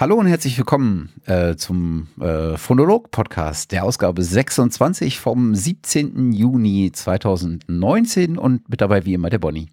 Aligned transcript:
Hallo 0.00 0.14
und 0.14 0.28
herzlich 0.28 0.56
willkommen 0.56 1.10
äh, 1.26 1.56
zum 1.56 2.08
äh, 2.18 2.56
Phonolog-Podcast, 2.56 3.70
der 3.70 3.84
Ausgabe 3.84 4.22
26 4.22 5.20
vom 5.20 5.54
17. 5.54 6.32
Juni 6.32 6.90
2019 6.90 8.38
und 8.38 8.66
mit 8.70 8.80
dabei 8.80 9.04
wie 9.04 9.12
immer 9.12 9.28
der 9.28 9.40
Bonnie. 9.40 9.68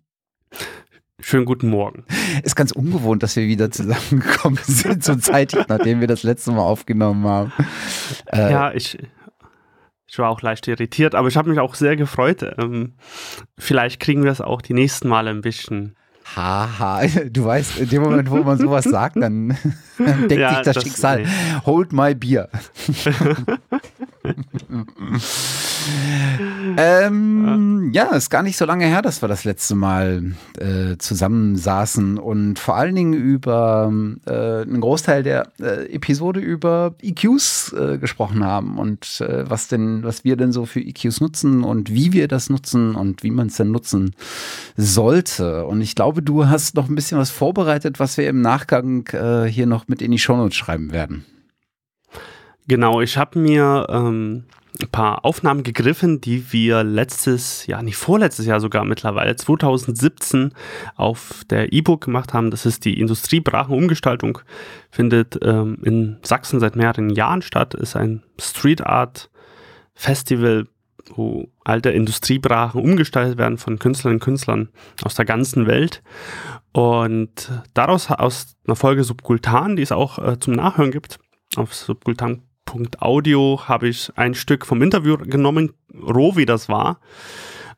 Schönen 1.22 1.46
guten 1.46 1.70
Morgen. 1.70 2.04
Ist 2.44 2.58
ganz 2.58 2.74
ungewohnt, 2.74 3.24
dass 3.24 3.38
wir 3.38 3.48
wieder 3.48 3.72
zusammengekommen 3.72 4.60
sind, 4.64 5.02
so 5.02 5.16
zeitig, 5.16 5.66
nachdem 5.70 6.02
wir 6.02 6.08
das 6.08 6.24
letzte 6.24 6.52
Mal 6.52 6.60
aufgenommen 6.60 7.26
haben. 7.26 7.54
Äh, 8.26 8.52
ja, 8.52 8.74
ich, 8.74 8.98
ich 10.08 10.20
war 10.20 10.30
auch 10.30 10.42
leicht 10.42 10.68
irritiert, 10.68 11.16
aber 11.16 11.30
ich 11.30 11.38
habe 11.38 11.50
mich 11.50 11.60
auch 11.60 11.74
sehr 11.74 11.96
gefreut. 11.96 12.44
Ähm, 12.58 12.96
vielleicht 13.58 14.02
kriegen 14.02 14.26
wir 14.26 14.32
es 14.32 14.42
auch 14.42 14.62
die 14.62 14.74
nächsten 14.74 15.08
Male 15.08 15.30
ein 15.30 15.40
bisschen 15.40 15.96
Haha, 16.36 17.08
du 17.32 17.46
weißt, 17.46 17.78
in 17.80 17.90
dem 17.90 18.04
Moment, 18.04 18.30
wo 18.30 18.38
man 18.38 18.58
sowas 18.58 18.84
sagt, 18.84 19.16
dann, 19.18 19.58
denkt 19.98 20.32
ja, 20.32 20.50
sich 20.56 20.62
das, 20.64 20.76
das 20.76 20.84
Schicksal, 20.84 21.24
nee. 21.24 21.28
hold 21.66 21.94
my 21.94 22.14
beer. 22.14 22.50
ähm, 26.78 27.92
ja, 27.94 28.16
ist 28.16 28.30
gar 28.30 28.44
nicht 28.44 28.58
so 28.58 28.66
lange 28.66 28.86
her, 28.86 29.02
dass 29.02 29.22
wir 29.22 29.28
das 29.28 29.44
letzte 29.44 29.76
Mal 29.76 30.34
äh, 30.60 30.98
zusammensaßen 30.98 32.18
und 32.18 32.60
vor 32.60 32.76
allen 32.76 32.96
Dingen 32.96 33.14
über 33.14 33.92
äh, 34.26 34.62
einen 34.62 34.82
Großteil 34.82 35.24
der 35.24 35.52
äh, 35.60 35.94
Episode 35.94 36.40
über 36.40 36.96
EQs 37.02 37.74
äh, 37.74 37.98
gesprochen 37.98 38.44
haben 38.44 38.78
und 38.78 39.22
äh, 39.22 39.50
was 39.50 39.68
denn, 39.68 40.04
was 40.04 40.24
wir 40.24 40.36
denn 40.36 40.52
so 40.52 40.66
für 40.66 40.82
EQs 40.82 41.22
nutzen 41.22 41.64
und 41.64 41.94
wie 41.94 42.14
wir 42.14 42.28
das 42.28 42.50
nutzen 42.50 42.96
und 42.96 43.24
wie 43.24 43.32
man 43.32 43.48
es 43.48 43.58
denn 43.58 43.72
nutzen 43.72 44.16
sollte. 44.76 45.66
Und 45.66 45.82
ich 45.82 45.96
glaube, 45.96 46.22
du 46.22 46.48
hast 46.48 46.76
noch 46.76 46.90
ein 46.90 46.96
bisschen 46.96 47.18
was 47.18 47.30
vorbereitet, 47.30 48.00
was 48.00 48.18
wir 48.18 48.28
im 48.30 48.42
Nachgang 48.42 49.08
äh, 49.08 49.46
hier 49.46 49.66
noch 49.66 49.88
mit 49.88 50.02
in 50.02 50.12
die 50.12 50.20
Shownotes 50.20 50.56
schreiben 50.56 50.92
werden. 50.92 51.26
Genau, 52.68 53.00
ich 53.02 53.18
habe 53.18 53.40
mir 53.40 53.88
ähm, 53.90 54.44
ein 54.82 54.90
paar 54.90 55.26
Aufnahmen 55.26 55.64
gegriffen, 55.64 56.22
die 56.22 56.52
wir 56.52 56.84
letztes 56.84 57.66
Jahr, 57.66 57.82
nicht 57.82 57.96
vorletztes 57.96 58.46
Jahr 58.46 58.60
sogar 58.60 58.84
mittlerweile, 58.84 59.36
2017 59.36 60.54
auf 60.96 61.44
der 61.50 61.72
E-Book 61.74 62.06
gemacht 62.06 62.34
haben. 62.34 62.52
Das 62.52 62.66
ist 62.66 62.86
die 62.86 63.00
Industriebrachenumgestaltung, 63.00 64.40
findet 64.92 65.40
ähm, 65.42 65.78
in 65.84 66.18
Sachsen 66.24 66.60
seit 66.60 66.76
mehreren 66.76 67.10
Jahren 67.10 67.42
statt, 67.42 67.74
ist 67.74 67.96
ein 67.96 68.24
Street 68.40 68.86
Art 68.86 69.30
Festival, 69.94 70.68
wo 71.16 71.48
alte 71.64 71.90
Industriebrachen 71.92 72.82
umgestaltet 72.82 73.38
werden 73.38 73.58
von 73.58 73.80
Künstlerinnen 73.80 74.18
und 74.18 74.24
Künstlern 74.24 74.70
aus 75.04 75.16
der 75.16 75.26
ganzen 75.26 75.68
Welt. 75.68 76.04
Und 76.74 77.50
daraus 77.74 78.12
aus 78.12 78.58
einer 78.68 78.76
Folge 78.76 79.06
Subkultan, 79.06 79.78
die 79.78 79.84
es 79.84 79.94
auch 79.94 80.20
äh, 80.20 80.38
zum 80.38 80.54
Nachhören 80.54 80.92
gibt, 80.92 81.18
auf 81.56 81.74
subkultan 81.74 82.44
Audio 83.00 83.62
habe 83.68 83.88
ich 83.88 84.12
ein 84.16 84.34
Stück 84.34 84.66
vom 84.66 84.82
Interview 84.82 85.18
genommen, 85.18 85.74
roh 85.94 86.36
wie 86.36 86.46
das 86.46 86.70
war, 86.70 87.00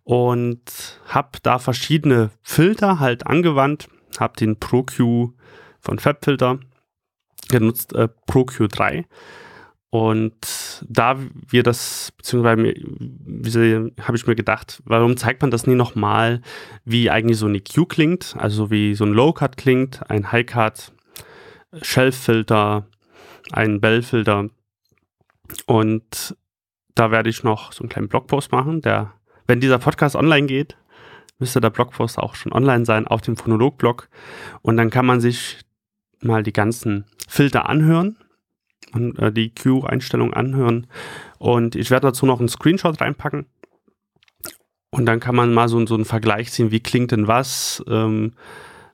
und 0.03 0.61
habe 1.07 1.39
da 1.43 1.59
verschiedene 1.59 2.31
Filter 2.41 2.99
halt 2.99 3.27
angewandt, 3.27 3.87
habe 4.19 4.37
den 4.37 4.57
ProQ 4.57 5.33
von 5.79 5.99
FabFilter 5.99 6.59
genutzt, 7.49 7.93
äh, 7.93 8.07
ProQ 8.27 8.67
3. 8.69 9.05
Und 9.91 10.85
da 10.87 11.17
wir 11.49 11.63
das, 11.63 12.11
beziehungsweise 12.15 12.73
habe 14.01 14.17
ich 14.17 14.27
mir 14.27 14.35
gedacht, 14.35 14.83
warum 14.85 15.17
zeigt 15.17 15.41
man 15.41 15.49
das 15.49 15.65
nie 15.65 15.75
nochmal, 15.75 16.41
wie 16.85 17.09
eigentlich 17.09 17.39
so 17.39 17.47
ein 17.47 17.55
EQ 17.55 17.89
klingt, 17.89 18.35
also 18.37 18.69
wie 18.69 18.93
so 18.93 19.05
ein 19.05 19.13
Low-Cut 19.13 19.57
klingt, 19.57 20.07
ein 20.09 20.31
High-Cut, 20.31 20.91
Shelf-Filter, 21.81 22.85
ein 23.51 23.81
Bell-Filter 23.81 24.49
und 25.65 26.35
da 26.95 27.11
werde 27.11 27.29
ich 27.29 27.43
noch 27.43 27.71
so 27.71 27.81
einen 27.81 27.89
kleinen 27.89 28.09
Blogpost 28.09 28.51
machen, 28.51 28.81
der, 28.81 29.13
wenn 29.47 29.59
dieser 29.59 29.79
Podcast 29.79 30.15
online 30.15 30.47
geht, 30.47 30.77
müsste 31.39 31.61
der 31.61 31.69
Blogpost 31.69 32.19
auch 32.19 32.35
schon 32.35 32.51
online 32.51 32.85
sein 32.85 33.07
auf 33.07 33.21
dem 33.21 33.37
Phonolog-Blog. 33.37 34.09
Und 34.61 34.77
dann 34.77 34.89
kann 34.89 35.05
man 35.05 35.21
sich 35.21 35.59
mal 36.21 36.43
die 36.43 36.53
ganzen 36.53 37.05
Filter 37.27 37.69
anhören 37.69 38.17
und 38.91 39.17
äh, 39.19 39.31
die 39.31 39.53
Q-Einstellung 39.53 40.33
anhören. 40.33 40.87
Und 41.37 41.75
ich 41.75 41.91
werde 41.91 42.07
dazu 42.07 42.25
noch 42.25 42.39
einen 42.39 42.49
Screenshot 42.49 42.99
reinpacken. 42.99 43.45
Und 44.91 45.05
dann 45.05 45.19
kann 45.19 45.35
man 45.35 45.53
mal 45.53 45.69
so, 45.69 45.85
so 45.85 45.95
einen 45.95 46.05
Vergleich 46.05 46.51
ziehen, 46.51 46.71
wie 46.71 46.79
klingt 46.81 47.11
denn 47.11 47.27
was, 47.27 47.83
ähm, 47.87 48.33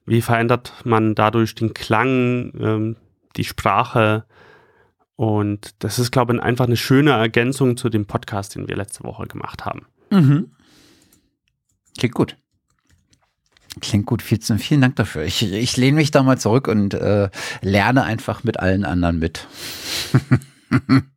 wie 0.06 0.22
verändert 0.22 0.74
man 0.84 1.16
dadurch 1.16 1.56
den 1.56 1.74
Klang, 1.74 2.52
ähm, 2.60 2.96
die 3.38 3.46
Sprache, 3.46 4.26
und 5.16 5.76
das 5.80 6.00
ist, 6.00 6.12
glaube 6.12 6.36
ich, 6.36 6.42
einfach 6.42 6.66
eine 6.66 6.78
schöne 6.78 7.12
Ergänzung 7.12 7.78
zu 7.78 7.90
dem 7.90 8.06
Podcast, 8.06 8.56
den 8.56 8.68
wir 8.68 8.76
letzte 8.76 9.04
Woche 9.04 9.28
gemacht 9.28 9.66
haben. 9.66 9.86
Mhm. 10.12 10.52
Klingt 11.98 12.16
gut. 12.16 12.38
Klingt 13.82 14.06
gut. 14.06 14.22
Vielen, 14.22 14.60
vielen 14.60 14.82
Dank 14.82 14.96
dafür. 14.96 15.24
Ich, 15.24 15.42
ich 15.42 15.78
lehne 15.78 15.98
mich 15.98 16.12
da 16.12 16.24
mal 16.24 16.38
zurück 16.38 16.68
und 16.68 16.94
äh, 16.94 17.30
lerne 17.62 18.04
einfach 18.04 18.44
mit 18.44 18.60
allen 18.60 18.86
anderen 18.86 19.20
mit. 19.20 19.48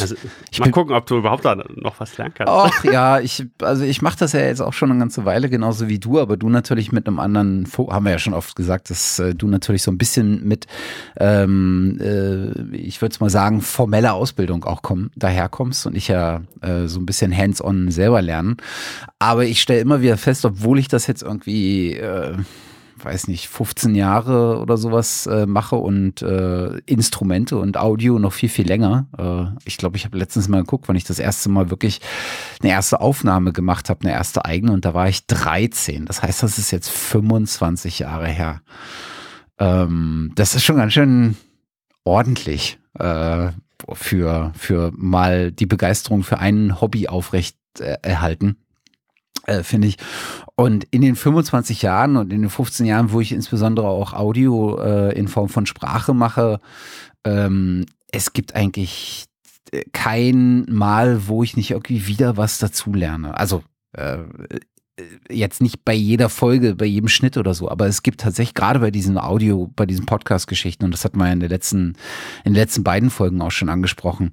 Also, 0.00 0.14
ich 0.50 0.60
mal 0.60 0.70
gucken, 0.70 0.94
ob 0.94 1.06
du 1.06 1.18
überhaupt 1.18 1.44
da 1.44 1.54
noch 1.54 2.00
was 2.00 2.16
lernen 2.18 2.34
kannst. 2.34 2.52
Ach 2.52 2.84
ja, 2.84 3.20
ich, 3.20 3.46
also 3.62 3.84
ich 3.84 4.02
mache 4.02 4.18
das 4.18 4.32
ja 4.32 4.40
jetzt 4.40 4.60
auch 4.60 4.72
schon 4.72 4.90
eine 4.90 4.98
ganze 4.98 5.24
Weile, 5.24 5.48
genauso 5.48 5.88
wie 5.88 5.98
du, 5.98 6.20
aber 6.20 6.36
du 6.36 6.48
natürlich 6.48 6.92
mit 6.92 7.06
einem 7.06 7.18
anderen, 7.18 7.66
haben 7.76 8.04
wir 8.04 8.12
ja 8.12 8.18
schon 8.18 8.34
oft 8.34 8.56
gesagt, 8.56 8.90
dass 8.90 9.18
äh, 9.18 9.34
du 9.34 9.48
natürlich 9.48 9.82
so 9.82 9.90
ein 9.90 9.98
bisschen 9.98 10.46
mit, 10.46 10.66
ähm, 11.18 11.98
äh, 12.00 12.76
ich 12.76 13.00
würde 13.00 13.12
es 13.12 13.20
mal 13.20 13.30
sagen, 13.30 13.60
formeller 13.60 14.14
Ausbildung 14.14 14.64
auch 14.64 14.82
komm, 14.82 15.10
daherkommst 15.16 15.86
und 15.86 15.96
ich 15.96 16.08
ja 16.08 16.42
äh, 16.60 16.86
so 16.86 17.00
ein 17.00 17.06
bisschen 17.06 17.36
hands-on 17.36 17.90
selber 17.90 18.22
lernen. 18.22 18.56
Aber 19.18 19.44
ich 19.44 19.60
stelle 19.60 19.80
immer 19.80 20.00
wieder 20.00 20.16
fest, 20.16 20.44
obwohl 20.44 20.78
ich 20.78 20.88
das 20.88 21.06
jetzt 21.06 21.22
irgendwie 21.22 21.94
äh, 21.94 22.36
weiß 23.04 23.28
nicht, 23.28 23.48
15 23.48 23.94
Jahre 23.94 24.58
oder 24.60 24.76
sowas 24.76 25.26
äh, 25.26 25.46
mache 25.46 25.76
und 25.76 26.22
äh, 26.22 26.78
Instrumente 26.86 27.56
und 27.56 27.76
Audio 27.76 28.18
noch 28.18 28.32
viel, 28.32 28.48
viel 28.48 28.66
länger. 28.66 29.06
Äh, 29.16 29.58
ich 29.64 29.76
glaube, 29.76 29.96
ich 29.96 30.04
habe 30.04 30.18
letztens 30.18 30.48
mal 30.48 30.60
geguckt, 30.60 30.88
wann 30.88 30.96
ich 30.96 31.04
das 31.04 31.18
erste 31.18 31.48
Mal 31.48 31.70
wirklich 31.70 32.00
eine 32.62 32.72
erste 32.72 33.00
Aufnahme 33.00 33.52
gemacht 33.52 33.90
habe, 33.90 34.02
eine 34.02 34.12
erste 34.12 34.44
eigene 34.44 34.72
und 34.72 34.84
da 34.84 34.94
war 34.94 35.08
ich 35.08 35.26
13. 35.26 36.06
Das 36.06 36.22
heißt, 36.22 36.42
das 36.42 36.58
ist 36.58 36.70
jetzt 36.70 36.90
25 36.90 38.00
Jahre 38.00 38.28
her. 38.28 38.62
Ähm, 39.58 40.32
das 40.34 40.54
ist 40.54 40.64
schon 40.64 40.76
ganz 40.76 40.92
schön 40.92 41.36
ordentlich 42.04 42.78
äh, 42.98 43.50
für, 43.92 44.52
für 44.56 44.92
mal 44.96 45.52
die 45.52 45.66
Begeisterung 45.66 46.22
für 46.22 46.38
ein 46.38 46.80
Hobby 46.80 47.08
aufrecht 47.08 47.56
äh, 47.78 47.96
erhalten 48.02 48.56
äh, 49.46 49.62
finde 49.62 49.88
ich. 49.88 49.96
Und 50.56 50.86
in 50.90 51.02
den 51.02 51.16
25 51.16 51.82
Jahren 51.82 52.16
und 52.16 52.32
in 52.32 52.42
den 52.42 52.50
15 52.50 52.86
Jahren, 52.86 53.12
wo 53.12 53.20
ich 53.20 53.32
insbesondere 53.32 53.88
auch 53.88 54.12
Audio 54.12 54.78
äh, 54.80 55.18
in 55.18 55.28
Form 55.28 55.48
von 55.48 55.66
Sprache 55.66 56.14
mache, 56.14 56.60
ähm, 57.24 57.86
es 58.10 58.32
gibt 58.32 58.54
eigentlich 58.54 59.26
äh, 59.72 59.84
kein 59.92 60.66
Mal, 60.68 61.28
wo 61.28 61.42
ich 61.42 61.56
nicht 61.56 61.70
irgendwie 61.70 62.06
wieder 62.06 62.36
was 62.36 62.58
dazu 62.58 62.92
lerne. 62.92 63.36
Also 63.36 63.62
äh, 63.92 64.18
jetzt 65.28 65.60
nicht 65.60 65.84
bei 65.84 65.94
jeder 65.94 66.28
Folge, 66.28 66.74
bei 66.74 66.84
jedem 66.84 67.08
Schnitt 67.08 67.36
oder 67.36 67.54
so, 67.54 67.70
aber 67.70 67.86
es 67.86 68.02
gibt 68.02 68.20
tatsächlich 68.20 68.54
gerade 68.54 68.80
bei 68.80 68.90
diesen 68.90 69.18
Audio, 69.18 69.70
bei 69.76 69.86
diesen 69.86 70.06
Podcast-Geschichten, 70.06 70.84
und 70.84 70.92
das 70.92 71.04
hat 71.04 71.16
man 71.16 71.28
ja 71.28 71.32
in 71.32 71.40
den 71.40 71.50
letzten, 71.50 71.96
in 72.44 72.52
den 72.52 72.54
letzten 72.54 72.82
beiden 72.84 73.10
Folgen 73.10 73.40
auch 73.42 73.50
schon 73.50 73.68
angesprochen, 73.68 74.30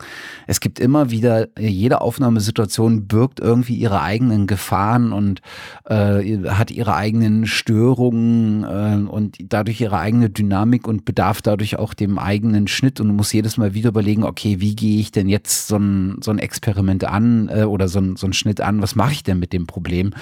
es 0.48 0.60
gibt 0.60 0.80
immer 0.80 1.12
wieder, 1.12 1.48
jede 1.60 2.02
Aufnahmesituation 2.02 3.08
birgt 3.08 3.40
irgendwie 3.40 3.76
ihre 3.76 4.02
eigenen 4.02 4.48
Gefahren 4.48 5.12
und 5.12 5.42
äh, 5.86 6.50
hat 6.50 6.72
ihre 6.72 6.96
eigenen 6.96 7.46
Störungen 7.46 8.64
äh, 8.64 9.10
und 9.10 9.38
dadurch 9.44 9.82
ihre 9.82 10.00
eigene 10.00 10.30
Dynamik 10.30 10.88
und 10.88 11.06
bedarf 11.06 11.42
dadurch 11.42 11.78
auch 11.78 11.94
dem 11.94 12.18
eigenen 12.18 12.68
Schnitt 12.68 13.00
und 13.00 13.08
du 13.08 13.14
musst 13.14 13.34
jedes 13.34 13.58
Mal 13.58 13.74
wieder 13.74 13.90
überlegen, 13.90 14.24
okay, 14.24 14.60
wie 14.60 14.76
gehe 14.76 15.00
ich 15.00 15.12
denn 15.12 15.30
jetzt 15.30 15.68
so 15.68 15.78
ein, 15.78 16.18
so 16.22 16.32
ein 16.32 16.40
Experiment 16.40 17.04
an 17.04 17.50
äh, 17.50 17.64
oder 17.64 17.88
so 17.88 18.00
ein, 18.00 18.16
so 18.16 18.28
ein 18.28 18.34
Schnitt 18.34 18.62
an, 18.62 18.82
was 18.82 18.96
mache 18.96 19.12
ich 19.12 19.24
denn 19.24 19.40
mit 19.40 19.54
dem 19.54 19.68
Problem? 19.68 20.14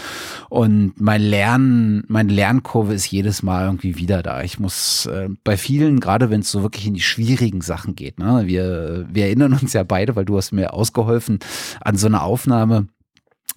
Und 0.50 0.94
mein 1.00 1.22
Lernen, 1.22 2.04
meine 2.08 2.32
Lernkurve 2.32 2.94
ist 2.94 3.10
jedes 3.12 3.44
Mal 3.44 3.66
irgendwie 3.66 3.98
wieder 3.98 4.24
da. 4.24 4.44
Ich 4.44 4.60
muss 4.60 5.06
äh, 5.06 5.30
bei 5.44 5.58
vielen, 5.58 6.00
gerade 6.00 6.30
wenn 6.30 6.42
es 6.42 6.52
so 6.52 6.62
wirklich 6.62 6.88
in 6.88 6.94
die 6.94 7.02
schwierigen 7.02 7.62
Sachen 7.62 7.96
geht, 7.96 8.20
ne, 8.20 8.44
wir, 8.46 9.06
wir 9.12 9.26
erinnern 9.26 9.54
uns 9.54 9.74
ja 9.74 9.84
beide, 9.84 10.16
weil 10.16 10.26
du 10.26 10.38
hast 10.38 10.52
mir 10.52 10.74
ausgeholfen 10.74 11.40
an 11.82 11.98
so 11.98 12.08
einer 12.08 12.24
Aufnahme 12.24 12.88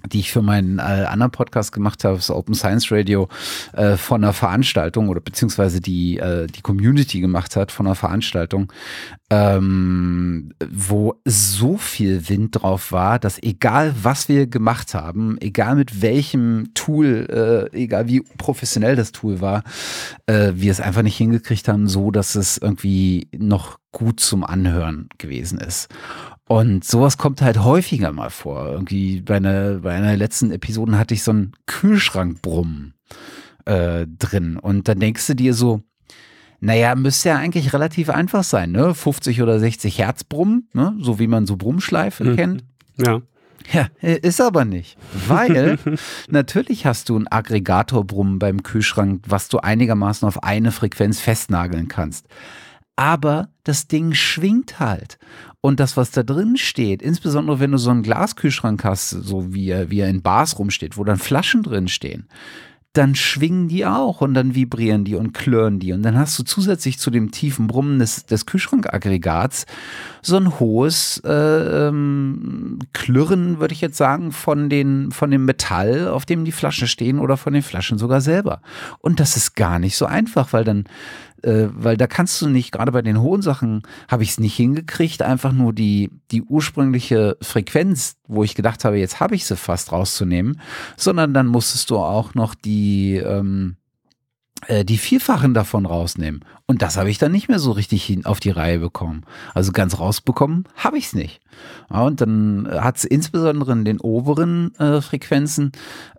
die 0.07 0.21
ich 0.21 0.33
für 0.33 0.43
meinen 0.43 0.79
äh, 0.79 0.83
anderen 0.83 1.33
Podcast 1.33 1.73
gemacht 1.73 2.05
habe, 2.05 2.17
das 2.17 2.31
Open 2.31 2.55
Science 2.55 2.91
Radio, 2.91 3.29
äh, 3.73 3.97
von 3.97 4.23
einer 4.23 4.33
Veranstaltung 4.33 5.09
oder 5.09 5.21
beziehungsweise 5.21 5.81
die, 5.81 6.19
äh, 6.19 6.47
die 6.47 6.63
Community 6.63 7.21
gemacht 7.21 7.57
hat 7.57 7.73
von 7.73 7.87
einer 7.87 7.95
Veranstaltung, 7.95 8.73
ähm, 9.31 10.53
wo 10.71 11.21
so 11.25 11.77
viel 11.77 12.29
Wind 12.29 12.63
drauf 12.63 12.93
war, 12.93 13.19
dass 13.19 13.43
egal 13.43 13.95
was 14.03 14.29
wir 14.29 14.47
gemacht 14.47 14.95
haben, 14.95 15.37
egal 15.41 15.75
mit 15.77 16.03
welchem 16.03 16.71
Tool, 16.75 17.71
äh, 17.73 17.77
egal 17.77 18.09
wie 18.09 18.21
professionell 18.39 18.97
das 18.97 19.13
Tool 19.13 19.41
war, 19.41 19.65
äh, 20.27 20.53
wir 20.55 20.71
es 20.71 20.81
einfach 20.81 21.03
nicht 21.03 21.17
hingekriegt 21.17 21.69
haben, 21.69 21.89
so 21.89 22.11
dass 22.11 22.35
es 22.35 22.59
irgendwie 22.59 23.29
noch 23.37 23.79
gut 23.93 24.21
zum 24.21 24.45
Anhören 24.45 25.09
gewesen 25.19 25.59
ist. 25.59 25.89
Und 26.49 26.85
sowas 26.85 27.19
kommt 27.19 27.43
halt 27.43 27.59
häufiger 27.65 28.13
mal 28.13 28.31
vor. 28.31 28.69
Irgendwie 28.69 29.21
bei 29.21 29.37
einer, 29.37 29.79
bei 29.81 29.95
einer 29.95 30.17
letzten 30.17 30.53
Episode 30.53 30.97
hatte 30.97 31.15
ich 31.15 31.25
so 31.25 31.33
einen 31.33 31.53
Kühlschrankbrummen 31.67 32.95
äh, 33.65 34.07
drin. 34.07 34.57
Und 34.57 34.87
dann 34.87 35.01
denkst 35.01 35.27
du 35.27 35.35
dir 35.35 35.55
so, 35.55 35.83
naja, 36.61 36.95
müsste 36.95 37.31
ja 37.31 37.37
eigentlich 37.37 37.73
relativ 37.73 38.11
einfach 38.11 38.45
sein, 38.45 38.73
ne? 38.73 38.95
50 38.95 39.43
oder 39.43 39.59
60 39.59 39.99
Hertz 39.99 40.25
Brummen, 40.25 40.69
ne? 40.73 40.97
So 41.01 41.19
wie 41.19 41.27
man 41.27 41.47
so 41.47 41.57
Brummschleife 41.57 42.25
mhm. 42.25 42.37
kennt. 42.37 42.65
Ja. 42.97 43.21
Ja, 43.73 43.89
ist 44.01 44.41
aber 44.41 44.65
nicht. 44.65 44.97
Weil 45.27 45.79
natürlich 46.31 46.87
hast 46.87 47.09
du 47.09 47.19
ein 47.19 47.27
Aggregatorbrummen 47.27 48.39
beim 48.39 48.63
Kühlschrank, 48.63 49.25
was 49.27 49.49
du 49.49 49.59
einigermaßen 49.59 50.29
auf 50.29 50.45
eine 50.45 50.71
Frequenz 50.71 51.19
festnageln 51.19 51.89
kannst. 51.89 52.29
Aber 52.95 53.49
das 53.65 53.89
Ding 53.89 54.15
schwingt 54.15 54.79
halt. 54.79 55.19
Und 55.67 55.81
das, 55.81 55.97
was 55.97 56.13
da 56.13 56.23
drin 56.23 56.57
steht, 56.57 57.03
insbesondere 57.03 57.59
wenn 57.59 57.73
du 57.73 57.79
so 57.79 57.91
einen 57.91 58.05
Glaskühlschrank 58.05 58.85
hast, 58.85 59.11
so 59.11 59.53
wie 59.53 59.71
er, 59.71 59.91
wie 59.91 59.99
er 59.99 60.09
in 60.09 60.23
Bars 60.23 60.61
rumsteht, 60.61 60.97
wo 60.97 61.03
dann 61.03 61.19
Flaschen 61.19 61.65
drin 61.65 61.89
stehen, 61.89 62.29
dann 62.93 63.17
schwingen 63.17 63.67
die 63.67 63.85
auch 63.85 64.21
und 64.21 64.35
dann 64.35 64.55
vibrieren 64.55 65.05
die 65.05 65.17
und 65.17 65.33
klirren 65.33 65.81
die. 65.81 65.93
Und 65.93 66.05
dann 66.05 66.17
hast 66.17 66.39
du 66.39 66.45
zusätzlich 66.45 67.01
zu 67.01 67.11
dem 67.11 67.33
tiefen 67.33 67.67
Brummen 67.67 67.99
des, 67.99 68.27
des 68.27 68.47
Kühlschrankaggregats 68.47 69.67
so 70.23 70.37
ein 70.37 70.61
hohes 70.61 71.21
äh, 71.25 71.89
ähm, 71.89 72.79
Klirren, 72.93 73.59
würde 73.59 73.75
ich 73.75 73.81
jetzt 73.81 73.97
sagen, 73.97 74.31
von, 74.31 74.71
den, 74.71 75.11
von 75.11 75.33
dem 75.33 75.47
Metall, 75.47 76.07
auf 76.07 76.27
dem 76.27 76.45
die 76.45 76.53
Flaschen 76.53 76.87
stehen 76.87 77.19
oder 77.19 77.37
von 77.37 77.55
den 77.55 77.63
Flaschen 77.63 77.99
sogar 77.99 78.21
selber. 78.21 78.63
Und 79.01 79.19
das 79.19 79.37
ist 79.37 79.57
gar 79.57 79.81
nicht 79.81 79.97
so 79.97 80.07
einfach, 80.07 80.53
weil 80.53 80.63
dann 80.63 80.85
äh, 81.43 81.69
weil 81.71 81.97
da 81.97 82.07
kannst 82.07 82.41
du 82.41 82.49
nicht, 82.49 82.73
gerade 82.73 82.93
bei 82.93 83.03
den 83.03 83.21
hohen 83.21 83.43
Sachen 83.43 83.83
habe 84.09 84.23
ich 84.23 84.31
es 84.31 84.41
nicht 84.41 84.57
hingekriegt, 84.57 85.23
einfach 85.23 85.53
nur 85.53 85.73
die, 85.73 86.11
die 86.31 86.43
ursprüngliche 86.43 87.37
Frequenz, 87.41 88.17
wo 88.27 88.45
ich 88.45 88.55
gedacht 88.55 88.85
habe, 88.85 88.99
jetzt 88.99 89.21
habe 89.21 89.35
ich 89.35 89.47
sie 89.47 89.57
fast 89.57 89.93
rauszunehmen, 89.93 90.61
sondern 90.97 91.35
dann 91.35 91.47
musstest 91.47 91.91
du 91.91 91.99
auch 91.99 92.35
noch 92.35 92.55
die, 92.55 93.17
ähm, 93.17 93.77
äh, 93.77 93.86
die 94.83 94.99
Vierfachen 94.99 95.55
davon 95.55 95.87
rausnehmen. 95.87 96.45
Und 96.67 96.83
das 96.83 96.97
habe 96.97 97.11
ich 97.11 97.19
dann 97.19 97.31
nicht 97.31 97.49
mehr 97.49 97.59
so 97.59 97.71
richtig 97.73 98.05
hin 98.05 98.25
auf 98.25 98.41
die 98.41 98.51
Reihe 98.51 98.81
bekommen. 98.81 99.23
Also 99.55 99.71
ganz 99.71 99.99
rausbekommen 99.99 100.65
habe 100.77 100.99
ich 100.99 101.07
es 101.07 101.13
nicht. 101.13 101.41
Ja, 101.91 102.03
und 102.03 102.21
dann 102.21 102.67
hat 102.71 102.97
es 102.97 103.05
insbesondere 103.05 103.73
in 103.73 103.85
den 103.85 104.01
oberen 104.01 104.75
äh, 104.77 105.01
Frequenzen, 105.01 105.73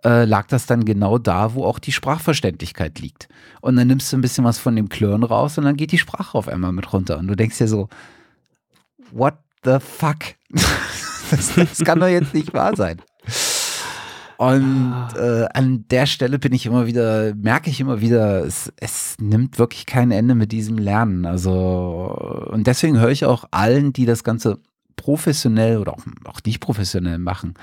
äh, 0.04 0.24
lag 0.24 0.46
das 0.46 0.66
dann 0.66 0.84
genau 0.84 1.18
da, 1.18 1.54
wo 1.54 1.64
auch 1.64 1.78
die 1.78 1.92
Sprachverständlichkeit 1.92 3.00
liegt. 3.00 3.28
Und 3.60 3.76
dann 3.76 3.88
nimmst 3.88 4.12
du 4.12 4.16
ein 4.16 4.22
bisschen 4.22 4.44
was 4.44 4.58
von 4.58 4.74
dem 4.76 4.88
Klirren 4.88 5.24
raus 5.24 5.58
und 5.58 5.64
dann 5.64 5.76
geht 5.76 5.92
die 5.92 5.98
Sprache 5.98 6.38
auf 6.38 6.48
einmal 6.48 6.72
mit 6.72 6.92
runter. 6.92 7.18
Und 7.18 7.26
du 7.26 7.36
denkst 7.36 7.58
dir 7.58 7.68
so, 7.68 7.88
what 9.10 9.34
the 9.64 9.78
fuck? 9.80 10.18
das, 11.30 11.54
das 11.56 11.78
kann 11.80 12.00
doch 12.00 12.08
jetzt 12.08 12.34
nicht 12.34 12.54
wahr 12.54 12.74
sein. 12.76 13.02
Und 14.38 15.08
äh, 15.16 15.46
an 15.52 15.84
der 15.90 16.06
Stelle 16.06 16.38
bin 16.38 16.52
ich 16.52 16.64
immer 16.64 16.86
wieder, 16.86 17.34
merke 17.34 17.70
ich 17.70 17.80
immer 17.80 18.00
wieder, 18.00 18.44
es, 18.44 18.72
es 18.76 19.16
nimmt 19.20 19.58
wirklich 19.58 19.84
kein 19.84 20.12
Ende 20.12 20.36
mit 20.36 20.52
diesem 20.52 20.78
Lernen. 20.78 21.26
Also, 21.26 22.46
und 22.52 22.68
deswegen 22.68 23.00
höre 23.00 23.10
ich 23.10 23.24
auch 23.24 23.46
allen, 23.50 23.92
die 23.92 24.06
das 24.06 24.22
Ganze 24.22 24.60
professionell 24.94 25.78
oder 25.78 25.94
auch, 25.94 26.04
auch 26.24 26.40
nicht 26.46 26.60
professionell 26.60 27.18
machen, 27.18 27.54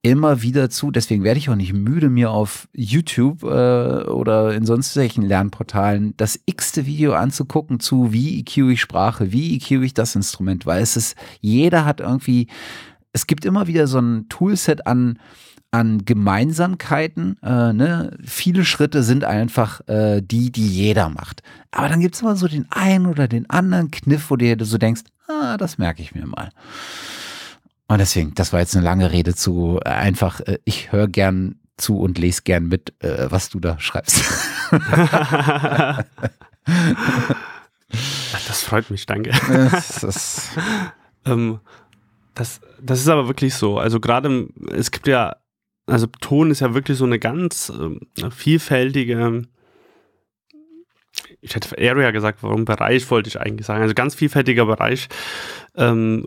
immer 0.00 0.40
wieder 0.40 0.70
zu. 0.70 0.90
Deswegen 0.90 1.24
werde 1.24 1.36
ich 1.38 1.50
auch 1.50 1.56
nicht 1.56 1.74
müde, 1.74 2.08
mir 2.08 2.30
auf 2.30 2.68
YouTube 2.72 3.42
äh, 3.42 3.46
oder 3.46 4.54
in 4.54 4.64
sonst 4.64 4.96
welchen 4.96 5.24
Lernportalen 5.24 6.14
das 6.16 6.40
x-te 6.46 6.86
Video 6.86 7.12
anzugucken 7.12 7.80
zu, 7.80 8.14
wie 8.14 8.40
EQ 8.40 8.70
ich 8.70 8.80
Sprache, 8.80 9.30
wie 9.30 9.56
EQ 9.56 9.82
ich 9.82 9.92
das 9.92 10.16
Instrument, 10.16 10.64
weil 10.64 10.82
es 10.82 10.96
ist, 10.96 11.16
jeder 11.42 11.84
hat 11.84 12.00
irgendwie, 12.00 12.48
es 13.12 13.26
gibt 13.26 13.44
immer 13.44 13.66
wieder 13.66 13.86
so 13.86 13.98
ein 13.98 14.30
Toolset 14.30 14.86
an 14.86 15.18
an 15.74 16.04
Gemeinsamkeiten. 16.04 17.36
Äh, 17.42 17.72
ne? 17.72 18.16
Viele 18.24 18.64
Schritte 18.64 19.02
sind 19.02 19.24
einfach 19.24 19.80
äh, 19.88 20.22
die, 20.22 20.52
die 20.52 20.68
jeder 20.68 21.08
macht. 21.08 21.42
Aber 21.72 21.88
dann 21.88 21.98
gibt 22.00 22.14
es 22.14 22.22
immer 22.22 22.36
so 22.36 22.46
den 22.46 22.70
einen 22.70 23.06
oder 23.06 23.26
den 23.26 23.50
anderen 23.50 23.90
Kniff, 23.90 24.30
wo 24.30 24.36
du 24.36 24.64
so 24.64 24.78
denkst, 24.78 25.02
ah, 25.26 25.56
das 25.56 25.76
merke 25.76 26.00
ich 26.00 26.14
mir 26.14 26.26
mal. 26.26 26.50
Und 27.88 27.98
deswegen, 27.98 28.34
das 28.34 28.52
war 28.52 28.60
jetzt 28.60 28.76
eine 28.76 28.84
lange 28.84 29.10
Rede 29.10 29.34
zu 29.34 29.80
äh, 29.84 29.88
einfach, 29.88 30.38
äh, 30.42 30.58
ich 30.64 30.92
höre 30.92 31.08
gern 31.08 31.56
zu 31.76 31.98
und 31.98 32.18
lese 32.18 32.42
gern 32.42 32.68
mit, 32.68 32.94
äh, 33.02 33.26
was 33.32 33.48
du 33.48 33.58
da 33.58 33.80
schreibst. 33.80 34.22
das 38.46 38.62
freut 38.62 38.90
mich, 38.90 39.06
danke. 39.06 39.32
Das, 40.00 40.50
ähm, 41.26 41.58
das, 42.34 42.60
das 42.80 43.00
ist 43.00 43.08
aber 43.08 43.26
wirklich 43.26 43.54
so. 43.54 43.78
Also 43.78 43.98
gerade, 43.98 44.46
es 44.72 44.92
gibt 44.92 45.08
ja 45.08 45.34
also 45.86 46.06
Ton 46.06 46.50
ist 46.50 46.60
ja 46.60 46.74
wirklich 46.74 46.98
so 46.98 47.04
eine 47.04 47.18
ganz 47.18 47.70
äh, 47.70 48.30
vielfältige, 48.30 49.42
ich 51.40 51.54
hätte 51.54 51.76
Area 51.78 52.10
gesagt, 52.10 52.42
warum 52.42 52.64
Bereich 52.64 53.10
wollte 53.10 53.28
ich 53.28 53.40
eigentlich 53.40 53.66
sagen, 53.66 53.82
also 53.82 53.94
ganz 53.94 54.14
vielfältiger 54.14 54.66
Bereich, 54.66 55.08
ähm, 55.76 56.26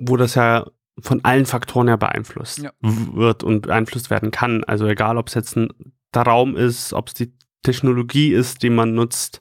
wo 0.00 0.16
das 0.16 0.34
ja 0.34 0.66
von 1.00 1.24
allen 1.24 1.46
Faktoren 1.46 1.88
ja 1.88 1.96
beeinflusst 1.96 2.62
ja. 2.62 2.70
wird 2.80 3.44
und 3.44 3.62
beeinflusst 3.62 4.10
werden 4.10 4.30
kann. 4.30 4.64
Also 4.64 4.86
egal, 4.86 5.18
ob 5.18 5.28
es 5.28 5.34
jetzt 5.34 5.56
ein, 5.56 5.68
der 6.14 6.22
Raum 6.22 6.56
ist, 6.56 6.94
ob 6.94 7.08
es 7.08 7.14
die 7.14 7.32
Technologie 7.62 8.32
ist, 8.32 8.62
die 8.62 8.70
man 8.70 8.94
nutzt, 8.94 9.40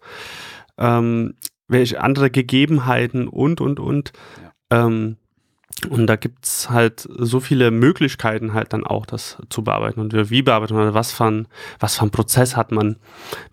ähm, 0.77 1.35
welche 1.67 2.01
andere 2.01 2.29
Gegebenheiten 2.29 3.27
und, 3.27 3.61
und, 3.61 3.79
und. 3.79 4.11
Ja. 4.71 4.85
Ähm, 4.85 5.17
und 5.89 6.07
da 6.07 6.15
gibt 6.15 6.45
es 6.45 6.69
halt 6.69 7.07
so 7.17 7.39
viele 7.39 7.69
Möglichkeiten 7.69 8.53
halt 8.53 8.73
dann 8.73 8.85
auch, 8.85 9.05
das 9.05 9.37
zu 9.49 9.63
bearbeiten. 9.63 9.99
Und 9.99 10.13
wie 10.29 10.41
bearbeitet 10.41 10.75
man, 10.75 10.93
was 10.93 11.11
für 11.11 11.25
ein, 11.25 11.47
was 11.79 11.97
für 11.97 12.05
ein 12.05 12.11
Prozess 12.11 12.55
hat 12.55 12.71
man, 12.71 12.95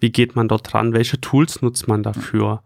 wie 0.01 0.11
geht 0.11 0.37
man 0.37 0.49
dort 0.49 0.73
dran, 0.73 0.93
welche 0.93 1.21
Tools 1.21 1.63
nutzt 1.63 1.89
man 1.89 2.03
dafür. 2.03 2.63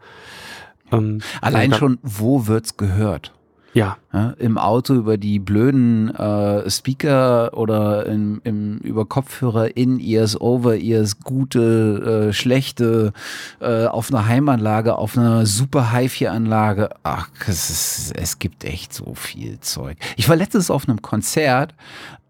Ähm, 0.92 1.20
Allein 1.40 1.72
schon, 1.72 1.98
wo 2.02 2.46
wird's 2.46 2.76
gehört? 2.76 3.32
Ja. 3.76 3.98
ja. 4.14 4.30
Im 4.38 4.56
Auto 4.56 4.94
über 4.94 5.18
die 5.18 5.38
blöden 5.38 6.08
äh, 6.14 6.70
Speaker 6.70 7.50
oder 7.52 8.06
im, 8.06 8.40
im, 8.42 8.78
über 8.78 9.04
Kopfhörer 9.04 9.76
in 9.76 10.00
Ears, 10.00 10.40
Over 10.40 10.76
Ears, 10.76 11.20
gute, 11.20 12.28
äh, 12.30 12.32
schlechte, 12.32 13.12
äh, 13.60 13.84
auf 13.84 14.10
einer 14.10 14.26
Heimanlage, 14.26 14.96
auf 14.96 15.18
einer 15.18 15.44
super 15.44 15.92
HiFi-Anlage. 15.92 16.88
Ach, 17.02 17.28
es, 17.46 17.68
ist, 17.68 18.16
es 18.16 18.38
gibt 18.38 18.64
echt 18.64 18.94
so 18.94 19.12
viel 19.14 19.60
Zeug. 19.60 19.98
Ich 20.16 20.30
war 20.30 20.36
letztens 20.36 20.70
auf 20.70 20.88
einem 20.88 21.02
Konzert, 21.02 21.74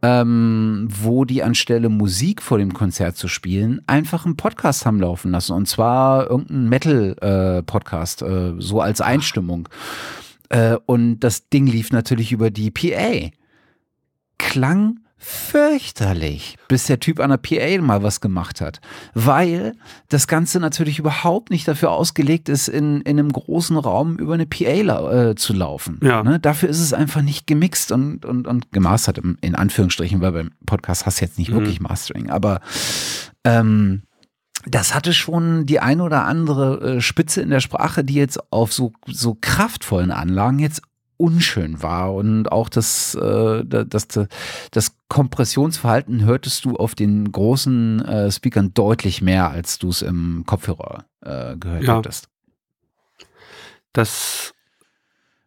ähm, 0.02 0.88
wo 0.90 1.24
die 1.24 1.44
anstelle 1.44 1.90
Musik 1.90 2.42
vor 2.42 2.58
dem 2.58 2.74
Konzert 2.74 3.16
zu 3.16 3.28
spielen, 3.28 3.82
einfach 3.86 4.26
einen 4.26 4.36
Podcast 4.36 4.84
haben 4.84 4.98
laufen 4.98 5.30
lassen. 5.30 5.52
Und 5.52 5.68
zwar 5.68 6.28
irgendeinen 6.28 6.68
Metal-Podcast, 6.68 8.22
äh, 8.22 8.54
so 8.58 8.80
als 8.80 9.00
Einstimmung. 9.00 9.68
Ach. 9.70 10.25
Äh, 10.48 10.76
und 10.86 11.20
das 11.20 11.48
Ding 11.48 11.66
lief 11.66 11.92
natürlich 11.92 12.32
über 12.32 12.50
die 12.50 12.70
PA. 12.70 13.30
Klang 14.38 15.00
fürchterlich, 15.18 16.56
bis 16.68 16.86
der 16.86 17.00
Typ 17.00 17.20
an 17.20 17.30
der 17.30 17.38
PA 17.38 17.82
mal 17.82 18.02
was 18.02 18.20
gemacht 18.20 18.60
hat. 18.60 18.80
Weil 19.14 19.72
das 20.08 20.28
Ganze 20.28 20.60
natürlich 20.60 20.98
überhaupt 20.98 21.50
nicht 21.50 21.66
dafür 21.66 21.90
ausgelegt 21.90 22.48
ist, 22.48 22.68
in, 22.68 23.00
in 23.00 23.18
einem 23.18 23.32
großen 23.32 23.76
Raum 23.76 24.18
über 24.18 24.34
eine 24.34 24.46
PA 24.46 25.30
äh, 25.30 25.34
zu 25.34 25.52
laufen. 25.54 25.98
Ja. 26.02 26.22
Ne? 26.22 26.38
Dafür 26.38 26.68
ist 26.68 26.80
es 26.80 26.92
einfach 26.92 27.22
nicht 27.22 27.46
gemixt 27.46 27.92
und, 27.92 28.24
und, 28.24 28.46
und 28.46 28.72
gemastert, 28.72 29.18
in 29.40 29.54
Anführungsstrichen, 29.54 30.20
weil 30.20 30.32
beim 30.32 30.50
Podcast 30.66 31.06
hast 31.06 31.20
du 31.20 31.24
jetzt 31.24 31.38
nicht 31.38 31.50
mhm. 31.50 31.54
wirklich 31.56 31.80
Mastering. 31.80 32.30
Aber 32.30 32.60
ähm, 33.42 34.02
das 34.66 34.94
hatte 34.94 35.12
schon 35.12 35.64
die 35.64 35.80
ein 35.80 36.00
oder 36.00 36.24
andere 36.24 36.96
äh, 36.96 37.00
Spitze 37.00 37.40
in 37.40 37.50
der 37.50 37.60
Sprache, 37.60 38.04
die 38.04 38.14
jetzt 38.14 38.52
auf 38.52 38.72
so, 38.72 38.92
so 39.06 39.36
kraftvollen 39.40 40.10
Anlagen 40.10 40.58
jetzt 40.58 40.82
unschön 41.18 41.82
war 41.82 42.14
und 42.14 42.52
auch 42.52 42.68
das, 42.68 43.14
äh, 43.14 43.64
das, 43.64 44.08
das 44.70 44.96
Kompressionsverhalten 45.08 46.24
hörtest 46.24 46.64
du 46.64 46.76
auf 46.76 46.94
den 46.94 47.30
großen 47.32 48.04
äh, 48.04 48.30
Speakern 48.30 48.74
deutlich 48.74 49.22
mehr, 49.22 49.50
als 49.50 49.78
du 49.78 49.88
es 49.88 50.02
im 50.02 50.44
Kopfhörer 50.46 51.04
äh, 51.22 51.56
gehört 51.56 51.84
ja. 51.84 51.96
hattest. 51.96 52.28
Das, 53.92 54.52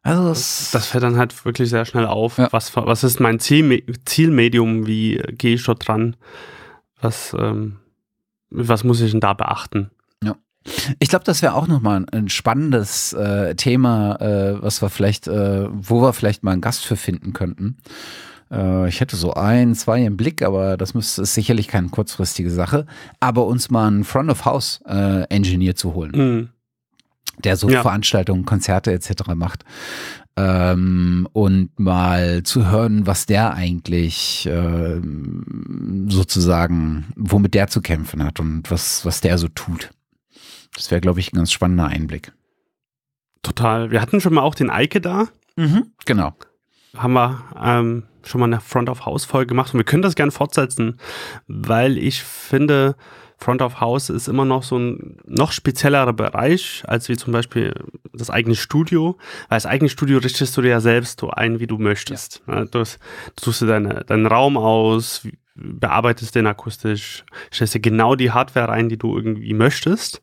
also 0.01 0.29
das, 0.29 0.71
das 0.71 0.87
fällt 0.87 1.03
dann 1.03 1.17
halt 1.17 1.45
wirklich 1.45 1.69
sehr 1.69 1.85
schnell 1.85 2.07
auf. 2.07 2.39
Ja. 2.39 2.47
Was, 2.51 2.75
was 2.75 3.03
ist 3.03 3.19
mein 3.19 3.39
Ziel, 3.39 3.83
Zielmedium? 4.05 4.87
Wie 4.87 5.21
gehe 5.33 5.55
ich 5.55 5.63
dort 5.63 5.87
dran? 5.87 6.15
Was, 6.99 7.35
ähm, 7.37 7.77
was 8.49 8.83
muss 8.83 9.01
ich 9.01 9.11
denn 9.11 9.19
da 9.19 9.33
beachten? 9.33 9.89
Ja. 10.23 10.35
Ich 10.99 11.09
glaube, 11.09 11.25
das 11.25 11.41
wäre 11.41 11.53
auch 11.53 11.67
nochmal 11.67 12.05
ein 12.11 12.29
spannendes 12.29 13.13
äh, 13.13 13.55
Thema, 13.55 14.15
äh, 14.21 14.61
was 14.61 14.81
wir 14.81 14.89
vielleicht, 14.89 15.27
äh, 15.27 15.67
wo 15.71 16.01
wir 16.01 16.13
vielleicht 16.13 16.43
mal 16.43 16.51
einen 16.51 16.61
Gast 16.61 16.85
für 16.85 16.95
finden 16.95 17.33
könnten. 17.33 17.77
Äh, 18.51 18.89
ich 18.89 18.99
hätte 19.01 19.15
so 19.15 19.33
ein, 19.33 19.75
zwei 19.75 20.03
im 20.03 20.17
Blick, 20.17 20.41
aber 20.41 20.75
das 20.77 20.93
müsste, 20.93 21.21
ist 21.21 21.33
sicherlich 21.33 21.67
keine 21.67 21.89
kurzfristige 21.89 22.49
Sache. 22.51 22.85
Aber 23.19 23.45
uns 23.45 23.69
mal 23.69 23.87
einen 23.87 24.03
Front 24.03 24.29
of 24.29 24.45
House 24.45 24.81
äh, 24.87 25.23
Engineer 25.29 25.75
zu 25.75 25.93
holen, 25.93 26.11
Mhm. 26.15 26.49
der 27.43 27.55
so 27.55 27.69
Ja. 27.69 27.81
Veranstaltungen, 27.81 28.45
Konzerte 28.45 28.91
etc. 28.91 29.33
macht. 29.35 29.63
Ähm, 30.41 31.27
und 31.33 31.77
mal 31.77 32.43
zu 32.43 32.71
hören, 32.71 33.05
was 33.05 33.25
der 33.25 33.55
eigentlich 33.55 34.47
ähm, 34.49 36.07
sozusagen, 36.09 37.07
womit 37.17 37.55
der 37.55 37.67
zu 37.67 37.81
kämpfen 37.81 38.23
hat 38.23 38.39
und 38.39 38.71
was, 38.71 39.05
was 39.05 39.19
der 39.19 39.37
so 39.37 39.49
tut. 39.49 39.89
Das 40.75 40.91
wäre, 40.91 41.01
glaube 41.01 41.19
ich, 41.19 41.33
ein 41.33 41.35
ganz 41.35 41.51
spannender 41.51 41.87
Einblick. 41.87 42.31
Total. 43.41 43.91
Wir 43.91 43.99
hatten 44.01 44.21
schon 44.21 44.33
mal 44.33 44.41
auch 44.41 44.55
den 44.55 44.69
Eike 44.69 45.01
da. 45.01 45.27
Genau. 46.05 46.33
haben 46.95 47.13
wir 47.13 47.43
ähm, 47.61 48.03
schon 48.23 48.39
mal 48.39 48.45
eine 48.45 48.61
Front 48.61 48.89
of 48.89 49.05
House 49.05 49.25
Folge 49.25 49.47
gemacht 49.47 49.73
und 49.73 49.79
wir 49.79 49.83
können 49.83 50.03
das 50.03 50.15
gerne 50.15 50.31
fortsetzen, 50.31 50.97
weil 51.47 51.97
ich 51.97 52.23
finde, 52.23 52.95
Front 53.39 53.61
of 53.61 53.79
House 53.79 54.09
ist 54.09 54.27
immer 54.27 54.43
noch 54.45 54.63
so 54.63 54.77
ein 54.77 55.17
noch 55.25 55.51
speziellerer 55.51 56.13
Bereich 56.13 56.83
als 56.87 57.07
wie 57.09 57.15
zum 57.17 57.31
Beispiel 57.33 57.73
das 58.13 58.29
eigene 58.29 58.55
Studio, 58.55 59.17
weil 59.47 59.55
das 59.57 59.65
eigene 59.65 59.89
Studio 59.89 60.17
richtest 60.19 60.55
du 60.57 60.61
dir 60.61 60.69
ja 60.69 60.81
selbst 60.81 61.21
so 61.21 61.29
ein, 61.29 61.59
wie 61.59 61.67
du 61.67 61.77
möchtest. 61.77 62.41
Ja. 62.47 62.65
Du, 62.65 62.79
hast- 62.79 62.99
du 63.37 63.45
suchst 63.45 63.61
dir 63.61 63.67
deine, 63.67 64.03
deinen 64.05 64.25
Raum 64.25 64.57
aus, 64.57 65.25
bearbeitest 65.55 66.35
den 66.35 66.47
akustisch, 66.47 67.23
stellst 67.53 67.75
dir 67.75 67.79
genau 67.81 68.15
die 68.15 68.31
Hardware 68.31 68.67
rein, 68.69 68.89
die 68.89 68.97
du 68.97 69.15
irgendwie 69.15 69.53
möchtest 69.53 70.21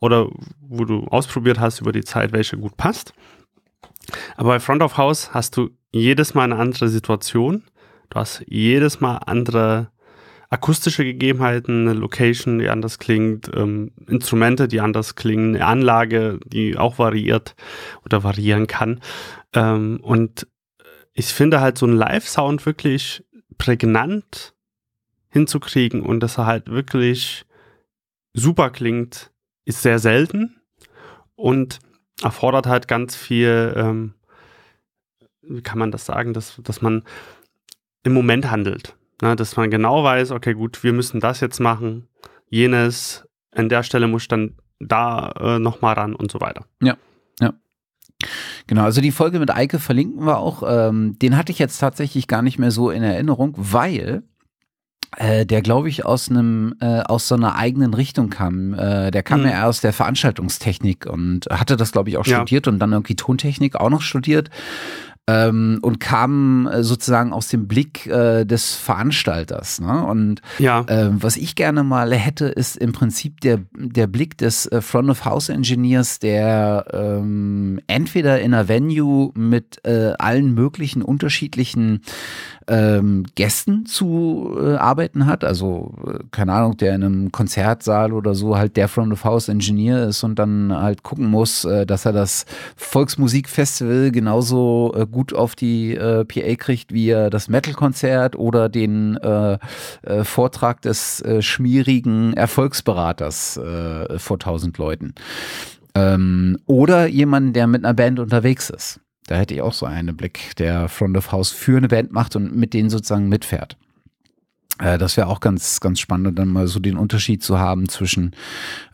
oder 0.00 0.28
wo 0.60 0.84
du 0.84 1.04
ausprobiert 1.08 1.58
hast 1.60 1.80
über 1.80 1.92
die 1.92 2.04
Zeit, 2.04 2.32
welche 2.32 2.56
gut 2.58 2.76
passt. 2.76 3.12
Aber 4.36 4.50
bei 4.50 4.60
Front 4.60 4.82
of 4.82 4.96
House 4.96 5.32
hast 5.34 5.56
du 5.56 5.70
jedes 5.92 6.34
Mal 6.34 6.44
eine 6.44 6.56
andere 6.56 6.88
Situation. 6.88 7.64
Du 8.10 8.18
hast 8.20 8.42
jedes 8.46 9.00
Mal 9.00 9.16
andere 9.26 9.90
akustische 10.50 11.04
Gegebenheiten, 11.04 11.88
eine 11.88 11.98
Location, 11.98 12.58
die 12.58 12.68
anders 12.68 12.98
klingt, 12.98 13.50
ähm, 13.54 13.92
Instrumente, 14.06 14.66
die 14.66 14.80
anders 14.80 15.14
klingen, 15.14 15.56
eine 15.56 15.66
Anlage, 15.66 16.40
die 16.46 16.78
auch 16.78 16.98
variiert 16.98 17.54
oder 18.04 18.24
variieren 18.24 18.66
kann. 18.66 19.00
Ähm, 19.52 20.00
und 20.02 20.46
ich 21.12 21.26
finde 21.26 21.60
halt 21.60 21.76
so 21.76 21.86
einen 21.86 21.96
Live-Sound 21.96 22.64
wirklich 22.64 23.24
prägnant 23.58 24.54
hinzukriegen 25.28 26.02
und 26.02 26.20
dass 26.20 26.38
er 26.38 26.46
halt 26.46 26.70
wirklich 26.70 27.44
super 28.32 28.70
klingt, 28.70 29.30
ist 29.64 29.82
sehr 29.82 29.98
selten 29.98 30.60
und 31.34 31.80
erfordert 32.22 32.66
halt 32.66 32.88
ganz 32.88 33.14
viel, 33.14 33.74
ähm, 33.76 34.14
wie 35.42 35.62
kann 35.62 35.78
man 35.78 35.90
das 35.90 36.06
sagen, 36.06 36.32
dass, 36.32 36.60
dass 36.62 36.80
man 36.80 37.04
im 38.02 38.14
Moment 38.14 38.50
handelt. 38.50 38.97
Ne? 39.22 39.36
Dass 39.36 39.56
man 39.56 39.70
genau 39.70 40.04
weiß, 40.04 40.30
okay, 40.30 40.54
gut, 40.54 40.82
wir 40.84 40.92
müssen 40.92 41.20
das 41.20 41.40
jetzt 41.40 41.60
machen, 41.60 42.08
jenes, 42.48 43.26
an 43.52 43.68
der 43.68 43.82
Stelle 43.82 44.06
muss 44.08 44.22
ich 44.22 44.28
dann 44.28 44.54
da 44.80 45.32
äh, 45.40 45.58
nochmal 45.58 45.94
ran 45.94 46.14
und 46.14 46.30
so 46.30 46.40
weiter. 46.40 46.64
Genau, 48.66 48.82
also 48.82 49.00
die 49.00 49.12
Folge 49.12 49.38
mit 49.38 49.54
Eike 49.54 49.78
verlinken 49.78 50.26
wir 50.26 50.38
auch. 50.38 50.62
Ähm, 50.66 51.16
den 51.20 51.36
hatte 51.36 51.52
ich 51.52 51.58
jetzt 51.60 51.78
tatsächlich 51.78 52.26
gar 52.26 52.42
nicht 52.42 52.58
mehr 52.58 52.72
so 52.72 52.90
in 52.90 53.02
Erinnerung, 53.04 53.54
weil 53.56 54.24
äh, 55.16 55.46
der, 55.46 55.62
glaube 55.62 55.88
ich, 55.88 56.04
aus 56.04 56.28
einem 56.28 56.74
äh, 56.80 57.00
aus 57.02 57.28
so 57.28 57.36
einer 57.36 57.54
eigenen 57.54 57.94
Richtung 57.94 58.28
kam. 58.28 58.74
Äh, 58.74 59.10
der 59.12 59.22
kam 59.22 59.40
Mhm. 59.40 59.46
ja 59.46 59.52
eher 59.52 59.68
aus 59.68 59.80
der 59.80 59.92
Veranstaltungstechnik 59.92 61.06
und 61.06 61.46
hatte 61.48 61.76
das, 61.76 61.92
glaube 61.92 62.10
ich, 62.10 62.18
auch 62.18 62.26
Ja. 62.26 62.36
studiert 62.38 62.66
und 62.68 62.78
dann 62.80 62.92
irgendwie 62.92 63.14
Tontechnik 63.16 63.76
auch 63.76 63.88
noch 63.88 64.02
studiert. 64.02 64.50
Ähm, 65.28 65.78
und 65.82 66.00
kam 66.00 66.66
äh, 66.66 66.82
sozusagen 66.82 67.32
aus 67.32 67.48
dem 67.48 67.68
Blick 67.68 68.06
äh, 68.06 68.44
des 68.44 68.74
Veranstalters. 68.74 69.80
Ne? 69.80 70.04
Und 70.04 70.40
Ja, 70.58 70.84
ähm, 70.88 71.22
was 71.22 71.36
ich 71.36 71.54
gerne 71.54 71.84
mal 71.84 72.12
hätte, 72.14 72.46
ist 72.46 72.76
im 72.76 72.92
Prinzip 72.92 73.40
der, 73.42 73.60
der 73.76 74.06
Blick 74.06 74.38
des 74.38 74.66
äh, 74.66 74.80
Front 74.80 75.10
of 75.10 75.26
House 75.26 75.50
Engineers, 75.50 76.18
der 76.18 76.86
ähm, 76.92 77.80
entweder 77.86 78.40
in 78.40 78.54
einer 78.54 78.68
Venue 78.68 79.30
mit 79.34 79.84
äh, 79.84 80.14
allen 80.18 80.54
möglichen 80.54 81.02
unterschiedlichen 81.02 82.00
ähm, 82.68 83.24
Gästen 83.34 83.86
zu 83.86 84.56
äh, 84.60 84.74
arbeiten 84.74 85.26
hat, 85.26 85.42
also 85.42 85.94
äh, 86.06 86.18
keine 86.30 86.52
Ahnung, 86.52 86.76
der 86.76 86.94
in 86.94 87.02
einem 87.02 87.32
Konzertsaal 87.32 88.12
oder 88.12 88.34
so 88.34 88.56
halt 88.56 88.76
der 88.76 88.88
Front 88.88 89.12
of 89.12 89.24
House 89.24 89.48
Engineer 89.48 90.06
ist 90.06 90.22
und 90.22 90.38
dann 90.38 90.72
halt 90.74 91.02
gucken 91.02 91.26
muss, 91.26 91.64
äh, 91.64 91.86
dass 91.86 92.04
er 92.04 92.12
das 92.12 92.44
Volksmusikfestival 92.76 94.10
genauso 94.10 94.92
äh, 94.94 95.06
gut 95.06 95.32
auf 95.32 95.56
die 95.56 95.94
äh, 95.94 96.24
PA 96.24 96.54
kriegt, 96.56 96.92
wie 96.92 97.08
er 97.08 97.30
das 97.30 97.48
Metal-Konzert 97.48 98.36
oder 98.36 98.68
den 98.68 99.16
äh, 99.16 99.58
äh, 100.02 100.24
Vortrag 100.24 100.82
des 100.82 101.22
äh, 101.22 101.40
schmierigen 101.42 102.34
Erfolgsberaters 102.34 103.56
äh, 103.56 104.18
vor 104.18 104.38
tausend 104.38 104.78
Leuten. 104.78 105.14
Ähm, 105.94 106.58
oder 106.66 107.06
jemanden, 107.06 107.54
der 107.54 107.66
mit 107.66 107.84
einer 107.84 107.94
Band 107.94 108.20
unterwegs 108.20 108.70
ist. 108.70 109.00
Da 109.28 109.36
hätte 109.36 109.52
ich 109.52 109.60
auch 109.60 109.74
so 109.74 109.84
einen 109.84 110.16
Blick, 110.16 110.56
der 110.56 110.88
Front 110.88 111.16
of 111.18 111.32
House 111.32 111.50
für 111.50 111.76
eine 111.76 111.88
Band 111.88 112.12
macht 112.12 112.34
und 112.34 112.56
mit 112.56 112.72
denen 112.72 112.88
sozusagen 112.88 113.28
mitfährt. 113.28 113.76
Äh, 114.78 114.96
das 114.96 115.18
wäre 115.18 115.26
auch 115.26 115.40
ganz, 115.40 115.80
ganz 115.80 116.00
spannend, 116.00 116.38
dann 116.38 116.48
mal 116.48 116.66
so 116.66 116.80
den 116.80 116.96
Unterschied 116.96 117.42
zu 117.42 117.58
haben 117.58 117.90
zwischen 117.90 118.34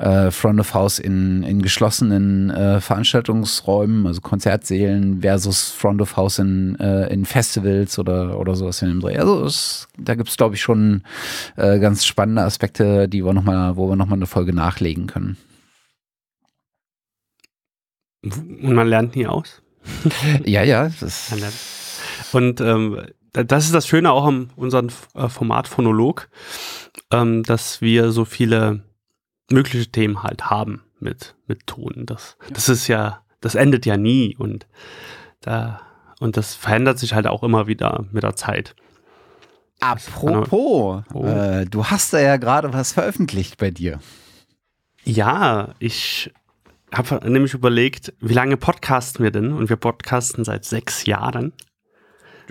äh, 0.00 0.32
Front 0.32 0.58
of 0.58 0.74
House 0.74 0.98
in, 0.98 1.44
in 1.44 1.62
geschlossenen 1.62 2.50
äh, 2.50 2.80
Veranstaltungsräumen, 2.80 4.08
also 4.08 4.20
Konzertsälen, 4.22 5.20
versus 5.20 5.70
Front 5.70 6.02
of 6.02 6.16
House 6.16 6.40
in, 6.40 6.74
äh, 6.80 7.06
in 7.12 7.26
Festivals 7.26 8.00
oder, 8.00 8.36
oder 8.36 8.56
sowas 8.56 8.82
in 8.82 8.88
dem 8.88 9.00
Dreh. 9.00 9.16
Also 9.16 9.44
es, 9.44 9.86
da 9.96 10.16
gibt 10.16 10.30
es, 10.30 10.36
glaube 10.36 10.56
ich, 10.56 10.62
schon 10.62 11.04
äh, 11.54 11.78
ganz 11.78 12.04
spannende 12.04 12.42
Aspekte, 12.42 13.08
die 13.08 13.24
wir 13.24 13.34
noch 13.34 13.44
mal, 13.44 13.76
wo 13.76 13.88
wir 13.88 13.94
nochmal 13.94 14.18
eine 14.18 14.26
Folge 14.26 14.52
nachlegen 14.52 15.06
können. 15.06 15.36
und 18.24 18.72
man 18.72 18.88
lernt 18.88 19.14
nie 19.14 19.28
aus. 19.28 19.60
Ja, 20.44 20.62
ja. 20.62 20.90
Und 22.32 22.60
ähm, 22.60 23.06
das 23.32 23.64
ist 23.66 23.74
das 23.74 23.86
Schöne 23.86 24.12
auch 24.12 24.24
am 24.26 24.50
unserem 24.56 24.88
äh, 25.14 25.28
Format 25.28 25.68
Phonolog, 25.68 26.28
ähm, 27.10 27.42
dass 27.42 27.80
wir 27.80 28.12
so 28.12 28.24
viele 28.24 28.82
mögliche 29.50 29.90
Themen 29.90 30.22
halt 30.22 30.46
haben 30.46 30.82
mit, 31.00 31.34
mit 31.46 31.66
Ton. 31.66 32.04
Das, 32.06 32.36
das 32.52 32.68
ist 32.68 32.88
ja, 32.88 33.22
das 33.40 33.54
endet 33.54 33.86
ja 33.86 33.96
nie 33.96 34.36
und 34.36 34.66
da 35.40 35.80
und 36.20 36.36
das 36.36 36.54
verändert 36.54 36.98
sich 36.98 37.12
halt 37.12 37.26
auch 37.26 37.42
immer 37.42 37.66
wieder 37.66 38.04
mit 38.12 38.22
der 38.22 38.36
Zeit. 38.36 38.74
Apropos, 39.80 41.02
Oh. 41.12 41.24
äh, 41.26 41.66
du 41.66 41.84
hast 41.86 42.12
da 42.12 42.20
ja 42.20 42.36
gerade 42.36 42.72
was 42.72 42.92
veröffentlicht 42.92 43.58
bei 43.58 43.70
dir. 43.70 43.98
Ja, 45.04 45.74
ich 45.80 46.32
habe 46.96 47.30
nämlich 47.30 47.54
überlegt, 47.54 48.12
wie 48.20 48.34
lange 48.34 48.56
podcasten 48.56 49.24
wir 49.24 49.30
denn? 49.30 49.52
Und 49.52 49.68
wir 49.68 49.76
podcasten 49.76 50.44
seit 50.44 50.64
sechs 50.64 51.06
Jahren 51.06 51.52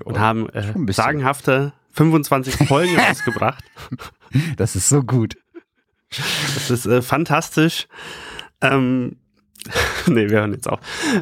und 0.03 0.19
haben 0.19 0.50
äh, 0.50 0.73
sagenhafte 0.91 1.73
25 1.91 2.67
Folgen 2.67 2.97
rausgebracht. 3.00 3.63
Das 4.57 4.75
ist 4.75 4.89
so 4.89 5.03
gut. 5.03 5.38
Das 6.09 6.69
ist 6.69 6.85
äh, 6.85 7.01
fantastisch. 7.01 7.88
Ähm, 8.62 9.17
nee, 10.07 10.29
wir 10.29 10.39
hören 10.39 10.53
jetzt 10.53 10.67
auf. 10.67 10.79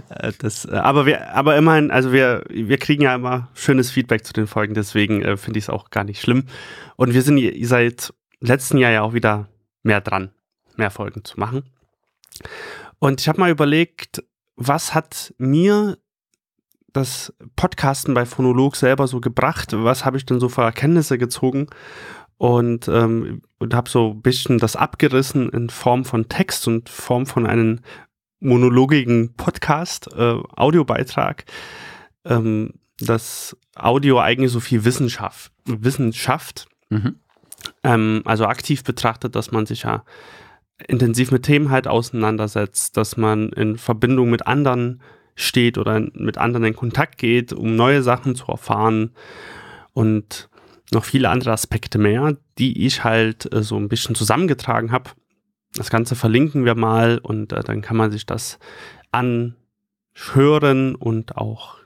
Äh, 0.10 0.32
das, 0.40 0.66
äh, 0.66 0.72
aber 0.72 1.06
wir, 1.06 1.34
aber 1.34 1.58
immerhin, 1.58 1.92
also 1.92 2.12
wir, 2.12 2.44
wir 2.50 2.78
kriegen 2.78 3.04
ja 3.04 3.16
immer 3.16 3.50
schönes 3.54 3.92
Feedback 3.92 4.26
zu 4.26 4.34
den 4.34 4.48
Folgen, 4.48 4.74
deswegen 4.74 5.22
äh, 5.22 5.38
finde 5.38 5.60
ich 5.60 5.66
es 5.66 5.70
auch 5.70 5.90
gar 5.90 6.04
nicht 6.04 6.22
schlimm. 6.22 6.46
Und 6.96 7.14
wir 7.14 7.22
sind 7.22 7.40
seit 7.66 8.14
letzten 8.40 8.78
Jahr 8.78 8.92
ja 8.92 9.02
auch 9.02 9.14
wieder 9.14 9.48
mehr 9.84 10.02
dran, 10.02 10.32
mehr 10.76 10.92
Folgen 10.92 11.24
zu 11.24 11.40
machen. 11.40 11.64
Und 13.02 13.20
ich 13.20 13.28
habe 13.28 13.40
mal 13.40 13.50
überlegt, 13.50 14.24
was 14.56 14.94
hat 14.94 15.34
mir 15.40 15.98
das 16.94 17.34
Podcasten 17.56 18.14
bei 18.14 18.28
Phonolog 18.28 18.76
selber 18.76 19.08
so 19.08 19.20
gebracht? 19.20 19.74
Was 19.74 20.06
habe 20.06 20.18
ich 20.18 20.26
denn 20.28 20.40
so 20.40 20.50
für 20.50 20.62
Erkenntnisse 20.62 21.18
gezogen? 21.18 21.66
Und, 22.38 22.88
ähm, 22.88 23.42
und 23.58 23.74
habe 23.74 23.90
so 23.90 24.12
ein 24.12 24.22
bisschen 24.22 24.60
das 24.60 24.76
abgerissen 24.76 25.50
in 25.50 25.72
Form 25.72 26.06
von 26.06 26.30
Text 26.30 26.68
und 26.68 26.90
Form 26.90 27.26
von 27.26 27.48
einem 27.48 27.80
monologigen 28.40 29.34
Podcast, 29.34 30.08
äh, 30.14 30.38
Audiobeitrag, 30.56 31.46
ähm, 32.26 32.76
dass 33.00 33.58
Audio 33.76 34.20
eigentlich 34.20 34.52
so 34.52 34.60
viel 34.60 34.86
Wissenschaft, 34.86 35.52
Wissenschaft 35.66 36.68
Mhm. 36.90 37.16
ähm, 37.84 38.22
also 38.26 38.46
aktiv 38.46 38.84
betrachtet, 38.84 39.36
dass 39.36 39.52
man 39.52 39.66
sich 39.66 39.84
ja 39.84 40.04
intensiv 40.88 41.32
mit 41.32 41.44
Themen 41.44 41.70
halt 41.70 41.88
auseinandersetzt, 41.88 42.98
dass 42.98 43.18
man 43.18 43.50
in 43.50 43.78
Verbindung 43.78 44.30
mit 44.30 44.48
anderen 44.48 45.02
steht 45.36 45.78
oder 45.78 46.00
mit 46.14 46.38
anderen 46.38 46.66
in 46.66 46.76
Kontakt 46.76 47.18
geht, 47.18 47.54
um 47.54 47.76
neue 47.76 48.04
Sachen 48.04 48.36
zu 48.36 48.48
erfahren 48.48 49.12
und 49.94 50.50
noch 50.92 51.06
viele 51.06 51.30
andere 51.30 51.52
Aspekte 51.52 51.98
mehr, 51.98 52.38
die 52.58 52.86
ich 52.86 53.04
halt 53.04 53.52
äh, 53.54 53.64
so 53.64 53.78
ein 53.78 53.88
bisschen 53.88 54.16
zusammengetragen 54.16 54.92
habe 54.92 55.12
das 55.74 55.90
Ganze 55.90 56.16
verlinken 56.16 56.66
wir 56.66 56.76
mal 56.76 57.18
und 57.18 57.54
äh, 57.54 57.64
dann 57.64 57.82
kann 57.82 57.98
man 57.98 58.12
sich 58.12 58.26
das 58.26 58.60
anhören 59.12 60.96
und 60.96 61.38
auch 61.38 61.78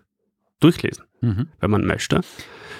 durchlesen, 0.60 1.06
mhm. 1.22 1.48
wenn 1.60 1.72
man 1.72 1.86
möchte. 1.86 2.22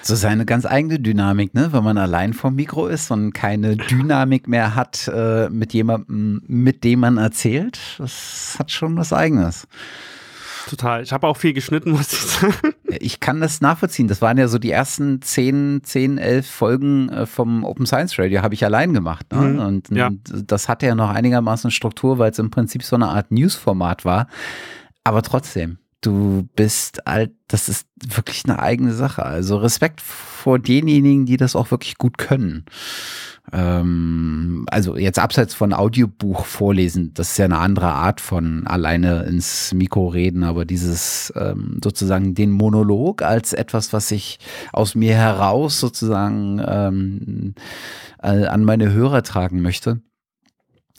So 0.06 0.14
seine 0.14 0.44
ganz 0.46 0.66
eigene 0.66 1.00
Dynamik, 1.00 1.54
ne? 1.54 1.72
Wenn 1.72 1.84
man 1.84 1.98
allein 1.98 2.32
vom 2.32 2.54
Mikro 2.54 2.86
ist 2.86 3.10
und 3.10 3.32
keine 3.32 3.76
Dynamik 3.76 4.46
mehr 4.48 4.74
hat 4.74 5.10
äh, 5.12 5.48
mit 5.48 5.72
jemandem, 5.72 6.42
mit 6.46 6.84
dem 6.84 7.00
man 7.00 7.18
erzählt, 7.18 7.78
das 7.98 8.56
hat 8.58 8.70
schon 8.70 8.96
was 8.96 9.12
Eigenes. 9.12 9.66
Total. 10.68 11.02
Ich 11.02 11.12
habe 11.12 11.28
auch 11.28 11.36
viel 11.36 11.52
geschnitten, 11.52 11.92
muss 11.92 12.12
ich 12.12 12.18
sagen. 12.18 12.54
Ich 12.98 13.20
kann 13.20 13.40
das 13.40 13.60
nachvollziehen. 13.60 14.08
Das 14.08 14.20
waren 14.20 14.36
ja 14.36 14.48
so 14.48 14.58
die 14.58 14.70
ersten 14.70 15.22
10, 15.22 15.82
10, 15.84 16.18
11 16.18 16.50
Folgen 16.50 17.08
äh, 17.08 17.26
vom 17.26 17.64
Open 17.64 17.86
Science 17.86 18.18
Radio, 18.18 18.42
habe 18.42 18.54
ich 18.54 18.64
allein 18.64 18.92
gemacht. 18.92 19.26
Ne? 19.32 19.40
Mhm. 19.40 19.58
Und 19.60 19.90
ja. 19.90 20.10
das 20.24 20.68
hatte 20.68 20.86
ja 20.86 20.94
noch 20.94 21.10
einigermaßen 21.10 21.70
Struktur, 21.70 22.18
weil 22.18 22.32
es 22.32 22.38
im 22.38 22.50
Prinzip 22.50 22.82
so 22.82 22.96
eine 22.96 23.08
Art 23.08 23.30
News-Format 23.30 24.04
war. 24.04 24.26
Aber 25.04 25.22
trotzdem, 25.22 25.78
du 26.06 26.48
bist 26.56 27.06
alt, 27.06 27.32
das 27.48 27.68
ist 27.68 27.86
wirklich 28.06 28.44
eine 28.44 28.58
eigene 28.60 28.92
Sache. 28.92 29.24
Also 29.24 29.58
Respekt 29.58 30.00
vor 30.00 30.58
denjenigen, 30.58 31.26
die 31.26 31.36
das 31.36 31.56
auch 31.56 31.70
wirklich 31.70 31.98
gut 31.98 32.18
können 32.18 32.64
ähm, 33.52 34.66
also 34.70 34.96
jetzt 34.96 35.18
abseits 35.18 35.54
von 35.54 35.72
Audiobuch 35.72 36.44
vorlesen, 36.44 37.14
das 37.14 37.32
ist 37.32 37.38
ja 37.38 37.44
eine 37.44 37.58
andere 37.58 37.88
Art 37.92 38.20
von 38.20 38.66
alleine 38.66 39.22
ins 39.24 39.72
Mikro 39.72 40.08
reden, 40.08 40.42
aber 40.42 40.64
dieses 40.64 41.32
ähm, 41.36 41.78
sozusagen 41.82 42.34
den 42.34 42.50
Monolog 42.50 43.22
als 43.22 43.52
etwas, 43.52 43.92
was 43.92 44.10
ich 44.10 44.38
aus 44.72 44.94
mir 44.94 45.14
heraus 45.14 45.78
sozusagen 45.78 46.60
ähm, 46.66 47.54
äh, 48.20 48.46
an 48.46 48.64
meine 48.64 48.92
Hörer 48.92 49.22
tragen 49.22 49.62
möchte, 49.62 50.00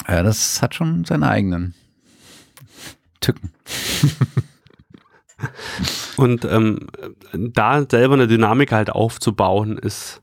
ja, 0.07 0.23
das 0.23 0.61
hat 0.61 0.75
schon 0.75 1.03
seine 1.03 1.29
eigenen 1.29 1.73
Tücken. 3.19 3.51
Und 6.17 6.45
ähm, 6.45 6.87
da 7.33 7.85
selber 7.89 8.15
eine 8.15 8.27
Dynamik 8.27 8.71
halt 8.71 8.89
aufzubauen, 8.89 9.77
ist 9.77 10.21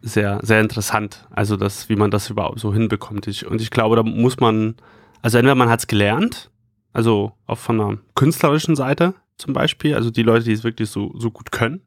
sehr, 0.00 0.40
sehr 0.42 0.60
interessant. 0.60 1.26
Also 1.30 1.56
das, 1.56 1.88
wie 1.88 1.96
man 1.96 2.10
das 2.10 2.30
überhaupt 2.30 2.60
so 2.60 2.72
hinbekommt. 2.72 3.26
Ich, 3.26 3.46
und 3.46 3.60
ich 3.60 3.70
glaube, 3.70 3.96
da 3.96 4.02
muss 4.02 4.40
man, 4.40 4.76
also 5.22 5.38
entweder 5.38 5.54
man 5.54 5.70
hat 5.70 5.80
es 5.80 5.86
gelernt, 5.86 6.50
also 6.92 7.32
auch 7.46 7.58
von 7.58 7.80
einer 7.80 7.98
künstlerischen 8.14 8.76
Seite 8.76 9.14
zum 9.38 9.54
Beispiel, 9.54 9.94
also 9.94 10.10
die 10.10 10.22
Leute, 10.22 10.44
die 10.44 10.52
es 10.52 10.64
wirklich 10.64 10.90
so, 10.90 11.12
so 11.16 11.30
gut 11.30 11.52
können, 11.52 11.82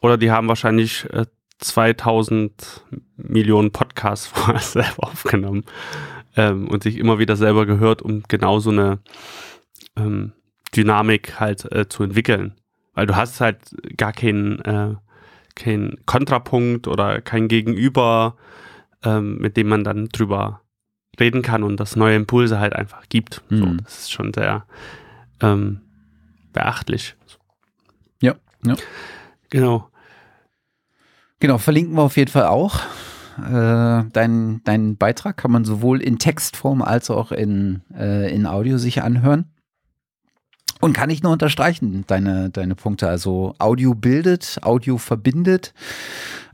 oder 0.00 0.16
die 0.16 0.30
haben 0.30 0.48
wahrscheinlich 0.48 1.04
äh, 1.10 1.26
2000 1.58 2.84
Millionen 3.16 3.70
Podcasts 3.70 4.26
vorher 4.32 4.60
selber 4.60 5.04
aufgenommen 5.04 5.64
ähm, 6.36 6.68
und 6.68 6.82
sich 6.82 6.96
immer 6.96 7.18
wieder 7.18 7.36
selber 7.36 7.66
gehört, 7.66 8.02
um 8.02 8.22
genau 8.28 8.58
so 8.58 8.70
eine 8.70 8.98
ähm, 9.96 10.32
Dynamik 10.76 11.40
halt 11.40 11.70
äh, 11.72 11.88
zu 11.88 12.02
entwickeln. 12.02 12.54
Weil 12.94 13.06
du 13.06 13.16
hast 13.16 13.40
halt 13.40 13.58
gar 13.96 14.12
keinen 14.12 14.60
äh, 14.60 14.94
kein 15.54 15.96
Kontrapunkt 16.06 16.88
oder 16.88 17.20
kein 17.20 17.48
Gegenüber, 17.48 18.36
ähm, 19.04 19.38
mit 19.38 19.56
dem 19.56 19.68
man 19.68 19.84
dann 19.84 20.08
drüber 20.08 20.62
reden 21.18 21.42
kann 21.42 21.62
und 21.62 21.78
das 21.78 21.96
neue 21.96 22.16
Impulse 22.16 22.58
halt 22.58 22.74
einfach 22.74 23.08
gibt. 23.08 23.42
Mhm. 23.50 23.58
So, 23.58 23.66
das 23.84 23.98
ist 24.00 24.12
schon 24.12 24.32
sehr 24.32 24.64
ähm, 25.40 25.80
beachtlich. 26.52 27.16
Ja, 28.20 28.34
ja. 28.64 28.74
Genau. 29.50 29.88
Genau, 31.40 31.58
verlinken 31.58 31.94
wir 31.94 32.02
auf 32.02 32.16
jeden 32.16 32.30
Fall 32.30 32.46
auch. 32.46 32.80
Äh, 33.38 34.04
deinen 34.12 34.62
dein 34.64 34.96
Beitrag 34.96 35.38
kann 35.38 35.50
man 35.50 35.64
sowohl 35.64 36.02
in 36.02 36.18
Textform 36.18 36.82
als 36.82 37.10
auch 37.10 37.32
in, 37.32 37.82
äh, 37.94 38.32
in 38.34 38.46
Audio 38.46 38.76
sich 38.76 39.02
anhören. 39.02 39.46
Und 40.80 40.94
kann 40.94 41.10
ich 41.10 41.22
nur 41.22 41.32
unterstreichen, 41.32 42.04
deine, 42.06 42.48
deine 42.50 42.74
Punkte. 42.74 43.08
Also 43.08 43.54
Audio 43.58 43.94
bildet, 43.94 44.58
Audio 44.62 44.96
verbindet, 44.96 45.74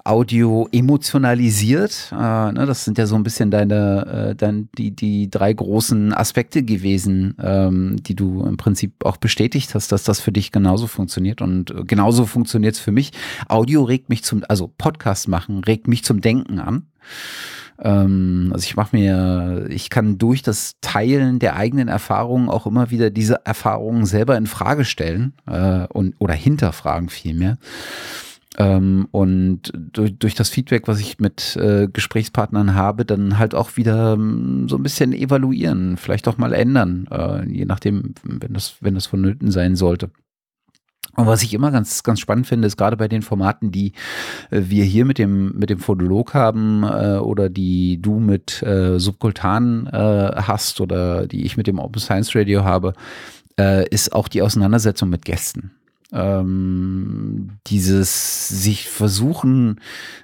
Audio 0.05 0.69
emotionalisiert. 0.73 2.11
Äh, 2.13 2.17
ne, 2.53 2.65
das 2.67 2.85
sind 2.85 2.99
ja 2.99 3.07
so 3.07 3.15
ein 3.15 3.23
bisschen 3.23 3.53
deine, 3.53 4.31
äh, 4.31 4.35
dein, 4.35 4.69
die, 4.79 4.91
die 4.91 5.31
drei 5.31 5.53
großen 5.53 6.13
Aspekte 6.13 6.65
gewesen, 6.65 7.35
ähm, 7.41 7.97
die 8.03 8.17
du 8.17 8.45
im 8.45 8.57
Prinzip 8.57 9.05
auch 9.05 9.17
bestätigt 9.17 9.75
hast, 9.75 9.93
dass 9.93 10.03
das 10.03 10.21
für 10.21 10.33
dich 10.33 10.51
genauso 10.51 10.89
funktioniert. 10.89 11.41
Und 11.41 11.73
genauso 11.87 12.27
funktioniert 12.27 12.75
es 12.75 12.81
für 12.81 12.93
mich. 12.93 13.13
Audio 13.49 13.85
regt 13.85 14.09
mich 14.09 14.25
zum, 14.25 14.43
also 14.49 14.73
Podcast 14.77 15.29
machen, 15.29 15.63
regt 15.65 15.87
mich 15.87 16.05
zum 16.05 16.21
Denken 16.21 16.59
an. 16.59 16.87
Ähm, 17.81 18.51
also 18.53 18.65
ich 18.65 18.77
mache 18.77 18.97
mir, 18.97 19.67
ich 19.69 19.91
kann 19.91 20.19
durch 20.19 20.43
das 20.43 20.75
Teilen 20.81 21.39
der 21.39 21.57
eigenen 21.57 21.89
Erfahrungen 21.89 22.49
auch 22.49 22.67
immer 22.67 22.91
wieder 22.91 23.11
diese 23.11 23.45
Erfahrungen 23.45 24.07
selber 24.07 24.37
in 24.37 24.47
Frage 24.47 24.85
stellen 24.85 25.35
äh, 25.47 25.87
und 25.89 26.15
oder 26.19 26.35
hinterfragen 26.35 27.09
vielmehr. 27.09 27.59
Ähm, 28.59 29.07
und 29.11 29.73
durch, 29.75 30.19
durch 30.19 30.35
das 30.35 30.49
Feedback, 30.49 30.89
was 30.89 31.01
ich 31.01 31.19
mit 31.19 31.57
äh, 31.57 31.89
Gesprächspartnern 31.93 32.75
habe, 32.75 33.05
dann 33.05 33.39
halt 33.39 33.55
auch 33.55 33.77
wieder 33.77 34.15
ähm, 34.15 34.67
so 34.69 34.77
ein 34.77 34.83
bisschen 34.83 35.13
evaluieren, 35.13 35.97
vielleicht 35.99 36.27
auch 36.27 36.39
mal 36.39 36.55
ändern, 36.55 37.07
äh, 37.11 37.47
je 37.47 37.67
nachdem, 37.67 38.15
wenn 38.23 38.55
das, 38.55 38.77
wenn 38.81 38.95
das 38.95 39.07
vonnöten 39.07 39.51
sein 39.51 39.77
sollte. 39.77 40.11
Und 41.17 41.27
was 41.27 41.43
ich 41.43 41.55
immer 41.55 41.71
ganz, 41.71 42.03
ganz 42.03 42.21
spannend 42.21 42.47
finde, 42.47 42.67
ist 42.67 42.77
gerade 42.77 42.97
bei 42.97 43.09
den 43.09 43.23
Formaten, 43.23 43.73
die 43.73 43.93
äh, 44.51 44.63
wir 44.67 44.85
hier 44.85 45.05
mit 45.05 45.19
dem, 45.19 45.59
mit 45.59 45.71
dem 45.71 45.79
Fotolog 45.79 46.35
haben 46.35 46.85
äh, 46.85 47.19
oder 47.19 47.49
die 47.49 48.01
du 48.01 48.19
mit 48.19 48.63
äh, 48.63 48.99
Subkultan 48.99 49.87
äh, 49.87 50.43
hast 50.43 50.81
oder 50.81 51.27
die 51.27 51.45
ich 51.45 51.57
mit 51.57 51.67
dem 51.67 51.79
Open 51.79 52.01
Science 52.01 52.35
Radio 52.37 52.65
habe, 52.65 52.93
äh, 53.59 53.89
ist 53.89 54.13
auch 54.13 54.29
die 54.29 54.43
Auseinandersetzung 54.43 55.09
mit 55.09 55.25
Gästen. 55.25 55.73
Ähm, 56.13 57.59
dieses 57.67 58.49
sich 58.49 58.89
versuchen, 58.89 59.81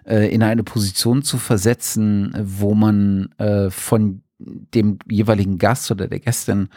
äh, 0.07 0.33
in 0.33 0.43
eine 0.43 0.63
Position 0.63 1.23
zu 1.23 1.39
versetzen, 1.39 2.33
wo 2.41 2.75
man 2.75 3.31
äh, 3.39 3.69
von 3.71 4.23
dem 4.39 4.99
jeweiligen 5.09 5.59
Gast 5.59 5.91
oder 5.91 6.09
der 6.09 6.21
Gästin 6.21 6.69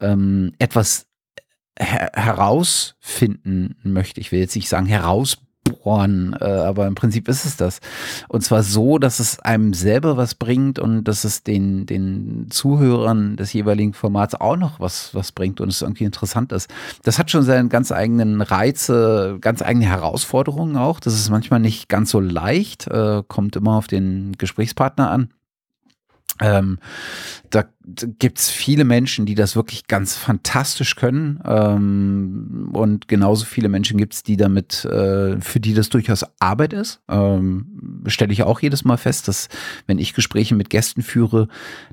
ähm, 0.00 0.52
etwas 0.58 1.06
her 1.80 2.10
herausfinden 2.14 3.76
möchte. 3.82 4.20
Ich 4.20 4.32
will 4.32 4.40
jetzt 4.40 4.54
nicht 4.54 4.68
sagen 4.68 4.86
herausbohren, 4.86 6.36
äh, 6.40 6.44
aber 6.44 6.86
im 6.86 6.94
Prinzip 6.94 7.28
ist 7.28 7.44
es 7.44 7.56
das. 7.56 7.80
Und 8.28 8.42
zwar 8.42 8.62
so, 8.62 8.98
dass 8.98 9.18
es 9.18 9.40
einem 9.40 9.72
selber 9.72 10.16
was 10.16 10.34
bringt 10.34 10.78
und 10.78 11.04
dass 11.04 11.24
es 11.24 11.42
den, 11.42 11.86
den 11.86 12.48
Zuhörern 12.50 13.36
des 13.36 13.52
jeweiligen 13.52 13.94
Formats 13.94 14.34
auch 14.34 14.56
noch 14.56 14.78
was, 14.78 15.14
was 15.14 15.32
bringt 15.32 15.60
und 15.60 15.68
es 15.68 15.82
irgendwie 15.82 16.04
interessant 16.04 16.52
ist. 16.52 16.70
Das 17.02 17.18
hat 17.18 17.30
schon 17.30 17.42
seinen 17.42 17.68
ganz 17.68 17.92
eigenen 17.92 18.42
Reize, 18.42 19.38
ganz 19.40 19.62
eigene 19.62 19.86
Herausforderungen 19.86 20.76
auch. 20.76 21.00
Das 21.00 21.14
ist 21.14 21.30
manchmal 21.30 21.60
nicht 21.60 21.88
ganz 21.88 22.10
so 22.10 22.20
leicht, 22.20 22.86
äh, 22.88 23.22
kommt 23.26 23.56
immer 23.56 23.76
auf 23.76 23.86
den 23.86 24.32
Gesprächspartner 24.38 25.10
an. 25.10 25.30
Ähm, 26.40 26.78
da 27.50 27.64
gibt 28.18 28.38
es 28.38 28.50
viele 28.50 28.84
Menschen, 28.84 29.26
die 29.26 29.34
das 29.34 29.56
wirklich 29.56 29.86
ganz 29.88 30.16
fantastisch 30.16 30.96
können. 30.96 31.40
Ähm, 31.44 32.70
und 32.72 33.08
genauso 33.08 33.44
viele 33.44 33.68
Menschen 33.68 33.98
gibt 33.98 34.14
es, 34.14 34.22
die 34.22 34.36
damit, 34.36 34.84
äh, 34.84 35.40
für 35.40 35.60
die 35.60 35.74
das 35.74 35.88
durchaus 35.88 36.24
Arbeit 36.38 36.72
ist. 36.72 37.00
Ähm, 37.08 38.02
Stelle 38.06 38.32
ich 38.32 38.42
auch 38.42 38.60
jedes 38.60 38.84
Mal 38.84 38.96
fest, 38.96 39.28
dass 39.28 39.48
wenn 39.86 39.98
ich 39.98 40.14
Gespräche 40.14 40.54
mit 40.54 40.70
Gästen 40.70 41.02
führe, 41.02 41.48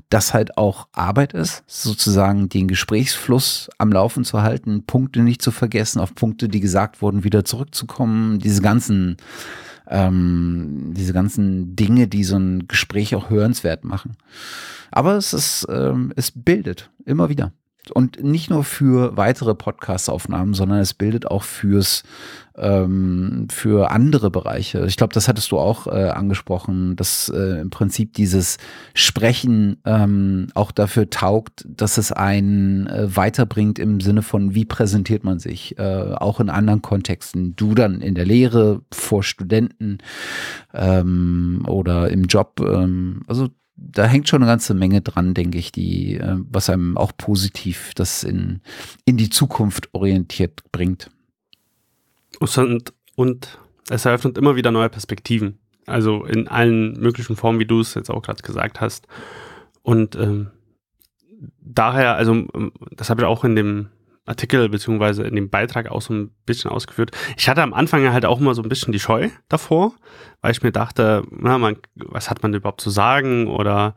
das 0.08 0.32
halt 0.32 0.56
auch 0.56 0.88
Arbeit 0.92 1.32
ist, 1.32 1.64
sozusagen 1.66 2.48
den 2.48 2.68
Gesprächsfluss 2.68 3.68
am 3.78 3.92
Laufen 3.92 4.24
zu 4.24 4.42
halten, 4.42 4.84
Punkte 4.84 5.20
nicht 5.20 5.42
zu 5.42 5.50
vergessen, 5.50 6.00
auf 6.00 6.14
Punkte, 6.14 6.48
die 6.48 6.60
gesagt 6.60 7.02
wurden, 7.02 7.24
wieder 7.24 7.44
zurückzukommen, 7.44 8.38
diese 8.38 8.62
ganzen 8.62 9.16
ähm, 9.88 10.92
diese 10.96 11.12
ganzen 11.12 11.76
Dinge, 11.76 12.08
die 12.08 12.24
so 12.24 12.36
ein 12.36 12.68
Gespräch 12.68 13.14
auch 13.14 13.30
hörenswert 13.30 13.84
machen. 13.84 14.16
Aber 14.90 15.16
es 15.16 15.32
ist, 15.32 15.66
ähm, 15.70 16.12
es 16.16 16.30
bildet 16.30 16.90
immer 17.04 17.28
wieder. 17.28 17.52
Und 17.94 18.22
nicht 18.22 18.50
nur 18.50 18.64
für 18.64 19.16
weitere 19.16 19.54
Podcast-Aufnahmen, 19.54 20.52
sondern 20.52 20.78
es 20.80 20.94
bildet 20.94 21.26
auch 21.26 21.42
fürs 21.42 22.02
ähm, 22.58 23.46
für 23.50 23.90
andere 23.90 24.30
Bereiche. 24.30 24.84
Ich 24.86 24.96
glaube, 24.96 25.14
das 25.14 25.28
hattest 25.28 25.52
du 25.52 25.58
auch 25.58 25.86
äh, 25.86 26.08
angesprochen, 26.08 26.96
dass 26.96 27.28
äh, 27.28 27.60
im 27.60 27.70
Prinzip 27.70 28.14
dieses 28.14 28.58
Sprechen 28.94 29.78
ähm, 29.84 30.48
auch 30.54 30.72
dafür 30.72 31.10
taugt, 31.10 31.64
dass 31.68 31.98
es 31.98 32.12
einen 32.12 32.86
äh, 32.86 33.16
weiterbringt 33.16 33.78
im 33.78 34.00
Sinne 34.00 34.22
von, 34.22 34.54
wie 34.54 34.64
präsentiert 34.64 35.24
man 35.24 35.38
sich, 35.38 35.78
äh, 35.78 36.14
auch 36.14 36.40
in 36.40 36.50
anderen 36.50 36.82
Kontexten. 36.82 37.54
Du 37.56 37.74
dann 37.74 38.00
in 38.00 38.14
der 38.14 38.26
Lehre, 38.26 38.82
vor 38.92 39.22
Studenten 39.22 39.98
ähm, 40.74 41.62
oder 41.66 42.10
im 42.10 42.24
Job. 42.24 42.60
Ähm, 42.60 43.22
also 43.26 43.48
da 43.76 44.06
hängt 44.06 44.28
schon 44.28 44.42
eine 44.42 44.50
ganze 44.50 44.74
Menge 44.74 45.00
dran, 45.00 45.34
denke 45.34 45.58
ich, 45.58 45.72
die, 45.72 46.14
äh, 46.14 46.36
was 46.50 46.68
einem 46.68 46.96
auch 46.96 47.12
positiv 47.16 47.92
das 47.94 48.24
in, 48.24 48.60
in 49.04 49.16
die 49.16 49.30
Zukunft 49.30 49.88
orientiert 49.94 50.62
bringt. 50.72 51.10
Und, 52.38 52.92
und 53.16 53.58
es 53.90 54.04
eröffnet 54.04 54.38
immer 54.38 54.56
wieder 54.56 54.70
neue 54.70 54.88
Perspektiven. 54.88 55.58
Also 55.86 56.24
in 56.24 56.48
allen 56.48 56.92
möglichen 57.00 57.36
Formen, 57.36 57.58
wie 57.58 57.66
du 57.66 57.80
es 57.80 57.94
jetzt 57.94 58.10
auch 58.10 58.22
gerade 58.22 58.42
gesagt 58.42 58.80
hast. 58.80 59.06
Und 59.82 60.16
ähm, 60.16 60.50
daher, 61.60 62.14
also 62.14 62.32
ähm, 62.32 62.72
das 62.92 63.10
habe 63.10 63.22
ich 63.22 63.26
auch 63.26 63.44
in 63.44 63.56
dem 63.56 63.88
Artikel 64.26 64.68
beziehungsweise 64.68 65.22
in 65.22 65.34
dem 65.34 65.48
Beitrag 65.48 65.90
auch 65.90 66.02
so 66.02 66.12
ein 66.12 66.30
bisschen 66.44 66.70
ausgeführt. 66.70 67.12
Ich 67.36 67.48
hatte 67.48 67.62
am 67.62 67.72
Anfang 67.72 68.12
halt 68.12 68.26
auch 68.26 68.40
immer 68.40 68.54
so 68.54 68.62
ein 68.62 68.68
bisschen 68.68 68.92
die 68.92 69.00
Scheu 69.00 69.30
davor, 69.48 69.94
weil 70.42 70.52
ich 70.52 70.62
mir 70.62 70.72
dachte, 70.72 71.24
na, 71.30 71.56
man, 71.56 71.76
was 71.94 72.28
hat 72.28 72.42
man 72.42 72.52
überhaupt 72.52 72.82
zu 72.82 72.90
sagen 72.90 73.48
oder 73.48 73.94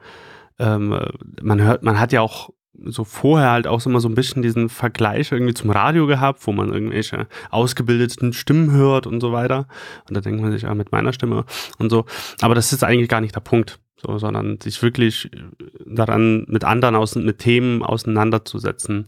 ähm, 0.58 0.98
man 1.42 1.62
hört, 1.62 1.84
man 1.84 2.00
hat 2.00 2.14
ja 2.14 2.22
auch 2.22 2.52
so 2.74 3.04
vorher 3.04 3.52
halt 3.52 3.68
auch 3.68 3.86
immer 3.86 4.00
so 4.00 4.08
ein 4.08 4.16
bisschen 4.16 4.42
diesen 4.42 4.70
Vergleich 4.70 5.32
irgendwie 5.32 5.54
zum 5.54 5.70
Radio 5.70 6.08
gehabt, 6.08 6.46
wo 6.48 6.52
man 6.52 6.72
irgendwelche 6.72 7.28
ausgebildeten 7.50 8.34
Stimmen 8.34 8.72
hört 8.72 9.08
und 9.08 9.22
so 9.22 9.32
weiter. 9.32 9.68
Und 10.08 10.16
da 10.16 10.22
denkt 10.22 10.42
man 10.42 10.52
sich, 10.52 10.64
ja, 10.64 10.74
mit 10.74 10.92
meiner 10.92 11.14
Stimme 11.14 11.46
und 11.78 11.90
so. 11.90 12.06
Aber 12.42 12.56
das 12.56 12.72
ist 12.74 12.84
eigentlich 12.84 13.10
gar 13.10 13.22
nicht 13.22 13.36
der 13.36 13.42
Punkt, 13.42 13.80
so, 13.98 14.18
sondern 14.18 14.60
sich 14.62 14.82
wirklich 14.82 15.30
daran 15.86 16.46
mit 16.48 16.64
anderen, 16.64 16.96
aus, 16.96 17.16
mit 17.16 17.40
Themen 17.40 17.84
auseinanderzusetzen 17.84 19.08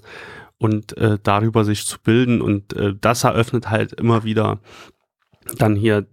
und 0.57 0.95
äh, 0.97 1.17
darüber 1.23 1.63
sich 1.63 1.85
zu 1.85 1.99
bilden. 1.99 2.41
Und 2.41 2.73
äh, 2.73 2.93
das 2.99 3.23
eröffnet 3.23 3.69
halt 3.69 3.93
immer 3.93 4.23
wieder 4.23 4.59
dann 5.57 5.75
hier 5.75 6.05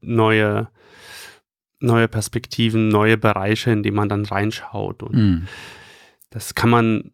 neue, 0.00 0.68
neue 1.78 2.08
Perspektiven, 2.08 2.88
neue 2.88 3.16
Bereiche, 3.16 3.70
in 3.70 3.82
die 3.82 3.90
man 3.90 4.08
dann 4.08 4.24
reinschaut. 4.24 5.02
Und 5.02 5.14
mm. 5.14 5.46
Das 6.30 6.54
kann 6.54 6.70
man 6.70 7.12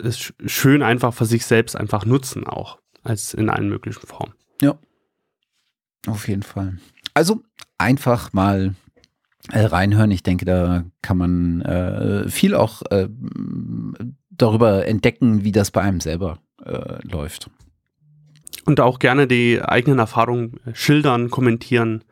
ist 0.00 0.32
schön 0.46 0.82
einfach 0.82 1.12
für 1.12 1.24
sich 1.24 1.44
selbst 1.44 1.76
einfach 1.76 2.04
nutzen, 2.04 2.46
auch 2.46 2.78
als 3.02 3.34
in 3.34 3.48
allen 3.50 3.68
möglichen 3.68 4.06
Formen. 4.06 4.34
Ja, 4.62 4.78
auf 6.06 6.28
jeden 6.28 6.42
Fall. 6.42 6.78
Also 7.14 7.42
einfach 7.78 8.32
mal 8.32 8.74
äh, 9.50 9.64
reinhören. 9.64 10.10
Ich 10.10 10.22
denke, 10.22 10.44
da 10.44 10.84
kann 11.02 11.16
man 11.16 11.62
äh, 11.62 12.28
viel 12.28 12.54
auch 12.54 12.82
äh, 12.90 13.08
darüber 14.30 14.86
entdecken, 14.86 15.44
wie 15.44 15.52
das 15.52 15.70
bei 15.70 15.80
einem 15.80 16.00
selber 16.00 16.38
äh, 16.64 17.04
läuft. 17.06 17.50
Und 18.64 18.80
auch 18.80 18.98
gerne 18.98 19.26
die 19.26 19.62
eigenen 19.62 19.98
Erfahrungen 19.98 20.60
schildern, 20.74 21.30
kommentieren. 21.30 22.04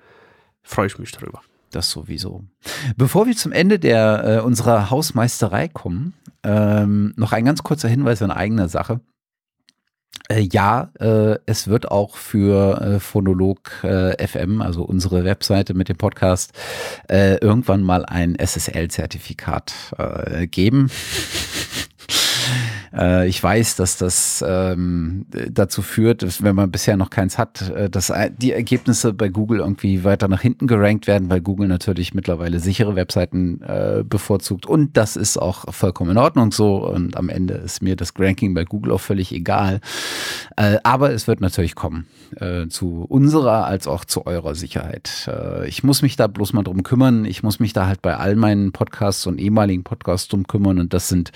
Freue 0.63 0.87
ich 0.87 0.99
mich 0.99 1.13
darüber. 1.13 1.43
Das 1.71 1.91
sowieso. 1.91 2.45
Bevor 2.97 3.27
wir 3.27 3.37
zum 3.37 3.53
Ende 3.53 3.79
der, 3.79 4.25
äh, 4.25 4.41
unserer 4.41 4.91
Hausmeisterei 4.91 5.69
kommen, 5.69 6.15
ähm, 6.47 7.13
noch 7.17 7.33
ein 7.33 7.45
ganz 7.45 7.63
kurzer 7.63 7.89
Hinweis 7.89 8.21
in 8.21 8.31
eigener 8.31 8.69
Sache. 8.69 9.01
Äh, 10.29 10.41
ja, 10.41 10.91
äh, 10.99 11.39
es 11.47 11.69
wird 11.69 11.91
auch 11.91 12.17
für 12.17 12.81
äh, 12.81 13.01
Phonolog 13.01 13.85
äh, 13.85 14.27
FM, 14.27 14.61
also 14.61 14.83
unsere 14.83 15.25
Webseite 15.25 15.75
mit 15.75 15.89
dem 15.89 15.97
Podcast, 15.97 16.53
äh, 17.09 17.37
irgendwann 17.37 17.83
mal 17.83 18.05
ein 18.05 18.37
SSL-Zertifikat 18.37 19.75
äh, 19.99 20.47
geben. 20.47 20.91
Äh, 22.97 23.29
ich 23.29 23.43
weiß, 23.43 23.77
dass 23.77 23.99
das 23.99 24.45
ähm, 24.47 25.27
dazu 25.31 25.83
führt, 25.83 26.23
dass, 26.23 26.43
wenn 26.43 26.57
man 26.57 26.71
bisher 26.71 26.97
noch 26.97 27.11
keins 27.11 27.39
hat, 27.39 27.71
äh, 27.71 27.91
dass 27.91 28.13
die 28.39 28.53
Ergebnisse 28.53 29.13
bei 29.13 29.29
Google 29.29 29.61
irgendwie 29.61 30.05
weiter 30.05 30.29
nach 30.29 30.41
hinten 30.41 30.67
gerankt 30.67 31.07
werden, 31.07 31.29
weil 31.31 31.41
Google 31.41 31.69
natürlich 31.69 32.15
mittlerweile 32.15 32.61
sichere 32.61 32.97
Webseiten 32.97 33.61
äh, 33.63 34.03
bevorzugt. 34.05 34.67
Und 34.67 34.97
das 34.97 35.17
ist 35.17 35.37
auch 35.37 35.73
vollkommen 35.73 36.13
in 36.13 36.19
Ordnung 36.19 36.53
so. 36.53 36.87
Und 36.87 37.17
am 37.17 37.29
Ende 37.29 37.55
ist 37.55 37.83
mir 37.83 37.97
das 37.97 38.13
Ranking 38.19 38.55
bei 38.55 38.65
Google 38.65 38.93
auch 38.93 39.01
völlig 39.01 39.33
egal. 39.33 39.81
Äh, 40.57 40.79
aber 40.83 41.13
es 41.13 41.27
wird 41.27 41.41
natürlich 41.41 41.75
kommen. 41.75 42.07
Äh, 42.37 42.69
zu 42.69 43.05
unserer 43.09 43.67
als 43.67 43.87
auch 43.87 44.05
zu 44.05 44.27
eurer 44.27 44.55
Sicherheit. 44.55 45.29
Äh, 45.29 45.69
ich 45.69 45.85
muss 45.85 46.03
mich 46.03 46.17
da 46.17 46.27
bloß 46.27 46.53
mal 46.53 46.63
drum 46.63 46.83
kümmern. 46.83 47.25
Ich 47.25 47.43
muss 47.43 47.61
mich 47.61 47.73
da 47.73 47.87
halt 47.87 48.03
bei 48.03 48.17
all 48.17 48.37
meinen 48.37 48.73
Podcasts 48.73 49.27
und 49.27 49.39
ehemaligen 49.39 49.85
Podcasts 49.85 50.29
drum 50.29 50.47
kümmern. 50.47 50.79
Und 50.79 50.93
das 50.93 51.09
sind 51.09 51.33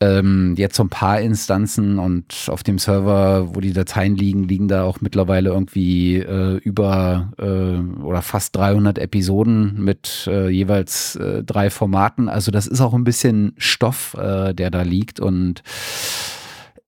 ähm, 0.00 0.54
jetzt 0.56 0.76
so 0.76 0.84
ein 0.84 0.88
paar 0.88 1.20
Instanzen 1.20 1.98
und 1.98 2.48
auf 2.48 2.62
dem 2.62 2.78
Server, 2.78 3.54
wo 3.54 3.60
die 3.60 3.72
Dateien 3.72 4.16
liegen, 4.16 4.44
liegen 4.44 4.68
da 4.68 4.84
auch 4.84 5.00
mittlerweile 5.00 5.50
irgendwie 5.50 6.16
äh, 6.16 6.56
über 6.58 7.32
äh, 7.38 8.02
oder 8.02 8.22
fast 8.22 8.56
300 8.56 8.98
Episoden 8.98 9.82
mit 9.82 10.28
äh, 10.30 10.48
jeweils 10.48 11.16
äh, 11.16 11.42
drei 11.42 11.70
Formaten. 11.70 12.28
Also 12.28 12.50
das 12.50 12.66
ist 12.66 12.80
auch 12.80 12.94
ein 12.94 13.04
bisschen 13.04 13.54
Stoff, 13.58 14.14
äh, 14.14 14.52
der 14.54 14.70
da 14.70 14.82
liegt 14.82 15.20
und 15.20 15.62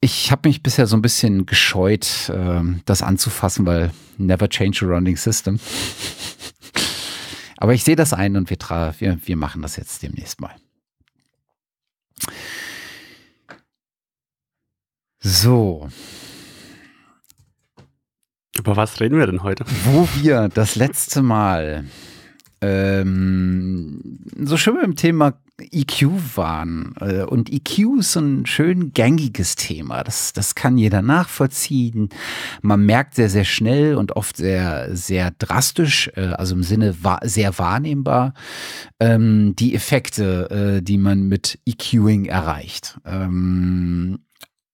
ich 0.01 0.31
habe 0.31 0.49
mich 0.49 0.63
bisher 0.63 0.87
so 0.87 0.97
ein 0.97 1.03
bisschen 1.03 1.47
gescheut, 1.47 2.29
äh, 2.29 2.63
das 2.85 3.03
anzufassen, 3.03 3.67
weil 3.67 3.91
never 4.17 4.49
change 4.49 4.85
a 4.85 4.89
running 4.89 5.17
system. 5.17 5.59
Aber 7.57 7.75
ich 7.75 7.83
sehe 7.83 7.97
das 7.97 8.13
ein 8.13 8.37
und 8.37 8.51
wir, 8.51 8.59
wir, 8.99 9.19
wir 9.25 9.37
machen 9.37 9.63
das 9.63 9.77
jetzt 9.77 10.03
demnächst 10.03 10.41
mal. 10.41 10.55
So. 15.21 15.89
Über 18.57 18.77
was 18.77 19.01
reden 19.01 19.19
wir 19.19 19.27
denn 19.27 19.43
heute? 19.43 19.65
Wo 19.85 20.09
wir 20.21 20.49
das 20.49 20.75
letzte 20.77 21.23
Mal 21.23 21.85
ähm, 22.61 24.19
so 24.37 24.57
schön 24.57 24.77
beim 24.81 24.97
Thema 24.97 25.35
EQ 25.61 26.37
waren. 26.37 26.95
Äh, 27.01 27.23
und 27.23 27.53
EQ 27.53 27.99
ist 27.99 28.13
so 28.13 28.21
ein 28.21 28.47
schön 28.47 28.93
gängiges 28.93 29.57
Thema. 29.57 30.05
Das, 30.05 30.33
das 30.33 30.55
kann 30.55 30.79
jeder 30.79 31.03
nachvollziehen. 31.03 32.11
Man 32.63 32.85
merkt 32.87 33.15
sehr, 33.15 33.29
sehr 33.29 33.45
schnell 33.45 33.97
und 33.97 34.17
oft 34.17 34.37
sehr, 34.37 34.95
sehr 34.97 35.33
drastisch, 35.39 36.11
äh, 36.15 36.29
also 36.29 36.55
im 36.55 36.63
Sinne 36.63 36.95
sehr 37.23 37.59
wahrnehmbar, 37.59 38.35
ähm, 39.01 39.55
die 39.57 39.75
Effekte, 39.75 40.79
äh, 40.79 40.83
die 40.83 40.99
man 40.99 41.29
mit 41.29 41.59
EQing 41.67 42.27
erreicht. 42.27 42.99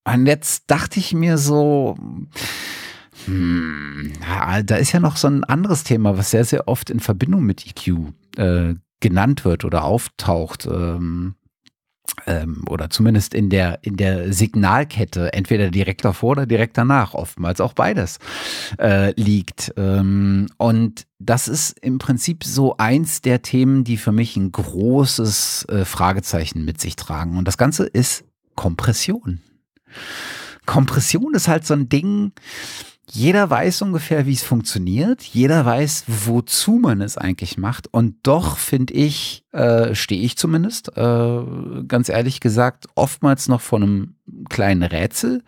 Und 0.05 0.27
jetzt 0.27 0.65
dachte 0.67 1.01
ich 1.01 1.15
mir 1.15 1.39
so, 1.39 1.97
hm, 3.25 4.13
da 4.65 4.77
ist 4.77 4.93
ja 4.93 5.01
noch 5.01 5.17
so 5.17 5.29
ein 5.29 5.45
anderes 5.45 5.85
Thema, 5.85 6.19
was 6.19 6.31
sehr, 6.31 6.45
sehr 6.45 6.69
oft 6.69 6.91
in 6.91 7.01
Verbindung 7.01 7.45
mit 7.45 7.67
EQ 7.67 8.13
äh, 8.37 8.75
genannt 9.01 9.45
wird 9.45 9.65
oder 9.65 9.85
auftaucht. 9.85 10.67
Ähm, 10.67 11.35
ähm, 12.27 12.65
oder 12.69 12.91
zumindest 12.91 13.35
in 13.35 13.51
der, 13.51 13.79
in 13.83 13.97
der 13.97 14.33
Signalkette, 14.33 15.33
entweder 15.33 15.71
direkt 15.71 16.05
davor 16.05 16.33
oder 16.33 16.47
direkt 16.47 16.77
danach, 16.79 17.15
oftmals 17.15 17.61
auch 17.61 17.73
beides 17.73 18.19
äh, 18.79 19.19
liegt. 19.21 19.73
Ähm, 19.77 20.47
und 20.59 21.07
das 21.19 21.49
ist 21.49 21.79
im 21.81 21.99
Prinzip 21.99 22.45
so 22.45 22.77
eins 22.77 23.23
der 23.23 23.43
Themen, 23.43 23.85
die 23.85 23.97
für 23.97 24.13
mich 24.13 24.37
ein 24.37 24.53
großes 24.53 25.67
äh, 25.69 25.85
Fragezeichen 25.85 26.65
mit 26.65 26.81
sich 26.81 26.97
tragen. 26.97 27.37
Und 27.39 27.49
das 27.49 27.59
Ganze 27.59 27.87
ist 27.87 28.25
Kompression. 28.55 29.41
Kompression 30.67 31.35
ist 31.35 31.49
halt 31.49 31.67
so 31.67 31.75
ein 31.75 31.89
Ding, 31.89 32.33
jeder 33.11 33.51
weiß 33.51 33.83
ungefähr, 33.83 34.27
wie 34.27 34.33
es 34.33 34.43
funktioniert. 34.43 35.23
Jeder 35.23 35.65
weiß, 35.65 36.05
wozu 36.09 36.73
man 36.73 37.01
es 37.01 37.19
eigentlich 37.19 37.59
macht. 37.59 37.87
Und 37.93 38.17
doch 38.23 38.57
finde 38.57 38.95
ich, 38.95 39.45
äh, 39.53 39.95
stehe 39.95 40.23
ich 40.23 40.37
zumindest, 40.37 40.97
äh, 40.97 41.43
ganz 41.87 42.09
ehrlich 42.09 42.41
gesagt, 42.41 42.87
oftmals 42.95 43.49
noch 43.49 43.61
vor 43.61 43.81
einem 43.81 44.17
kleinen 44.49 44.83
Rätsel. 44.83 45.43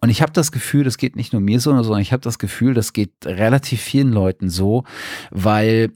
Und 0.00 0.10
ich 0.10 0.22
habe 0.22 0.32
das 0.32 0.52
Gefühl, 0.52 0.84
das 0.84 0.98
geht 0.98 1.16
nicht 1.16 1.32
nur 1.32 1.42
mir 1.42 1.60
so, 1.60 1.70
sondern 1.82 2.00
ich 2.00 2.12
habe 2.12 2.22
das 2.22 2.38
Gefühl, 2.38 2.74
das 2.74 2.92
geht 2.92 3.12
relativ 3.24 3.80
vielen 3.80 4.12
Leuten 4.12 4.48
so, 4.48 4.84
weil 5.30 5.92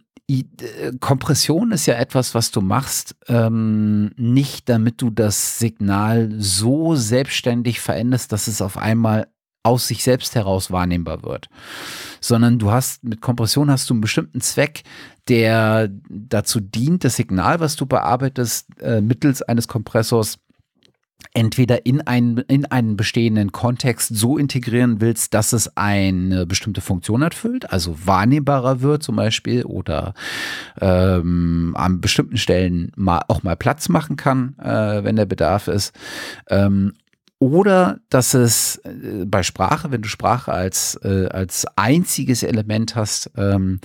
Kompression 1.01 1.73
ist 1.73 1.87
ja 1.87 1.95
etwas, 1.95 2.35
was 2.35 2.51
du 2.51 2.61
machst, 2.61 3.17
ähm, 3.29 4.11
nicht 4.17 4.69
damit 4.69 5.01
du 5.01 5.09
das 5.09 5.59
Signal 5.59 6.31
so 6.37 6.95
selbstständig 6.97 7.81
veränderst, 7.81 8.31
dass 8.33 8.47
es 8.47 8.61
auf 8.61 8.77
einmal 8.77 9.29
aus 9.63 9.89
sich 9.89 10.03
selbst 10.03 10.35
heraus 10.35 10.71
wahrnehmbar 10.71 11.23
wird, 11.23 11.49
sondern 12.21 12.59
du 12.59 12.71
hast 12.71 13.05
mit 13.05 13.21
Kompression 13.21 13.71
hast 13.71 13.89
du 13.89 13.95
einen 13.95 14.01
bestimmten 14.01 14.41
Zweck, 14.41 14.83
der 15.29 15.91
dazu 16.09 16.61
dient, 16.61 17.05
das 17.05 17.17
Signal, 17.17 17.61
was 17.61 17.77
du 17.77 17.87
bearbeitest, 17.87 18.67
äh, 18.81 19.01
mittels 19.01 19.43
eines 19.43 19.67
Kompressors 19.67 20.39
entweder 21.35 21.85
in 21.85 22.01
einen, 22.01 22.39
in 22.39 22.65
einen 22.67 22.97
bestehenden 22.97 23.53
Kontext 23.53 24.15
so 24.15 24.39
integrieren 24.39 25.01
willst, 25.01 25.35
dass 25.35 25.53
es 25.53 25.77
eine 25.77 26.47
bestimmte 26.47 26.81
Funktion 26.81 27.23
erfüllt, 27.23 27.71
also 27.71 27.97
wahrnehmbarer 28.05 28.81
wird 28.81 29.03
zum 29.03 29.17
Beispiel 29.17 29.65
oder 29.65 30.15
ähm, 30.81 31.75
an 31.77 32.01
bestimmten 32.01 32.37
Stellen 32.37 32.93
mal, 32.97 33.23
auch 33.29 33.43
mal 33.43 33.57
Platz 33.57 33.89
machen 33.89 34.17
kann, 34.17 34.57
äh, 34.59 35.05
wenn 35.05 35.17
der 35.17 35.27
Bedarf 35.27 35.69
ist. 35.69 35.93
Ähm, 36.49 36.95
oder 37.41 38.01
dass 38.11 38.35
es 38.35 38.77
äh, 38.79 39.25
bei 39.25 39.45
Sprache, 39.45 39.93
wenn 39.93 40.03
du 40.03 40.09
Sprache 40.09 40.53
als, 40.53 40.99
äh, 41.05 41.29
als 41.31 41.67
einziges 41.77 42.43
Element 42.43 42.97
hast, 42.97 43.31
ähm, 43.37 43.81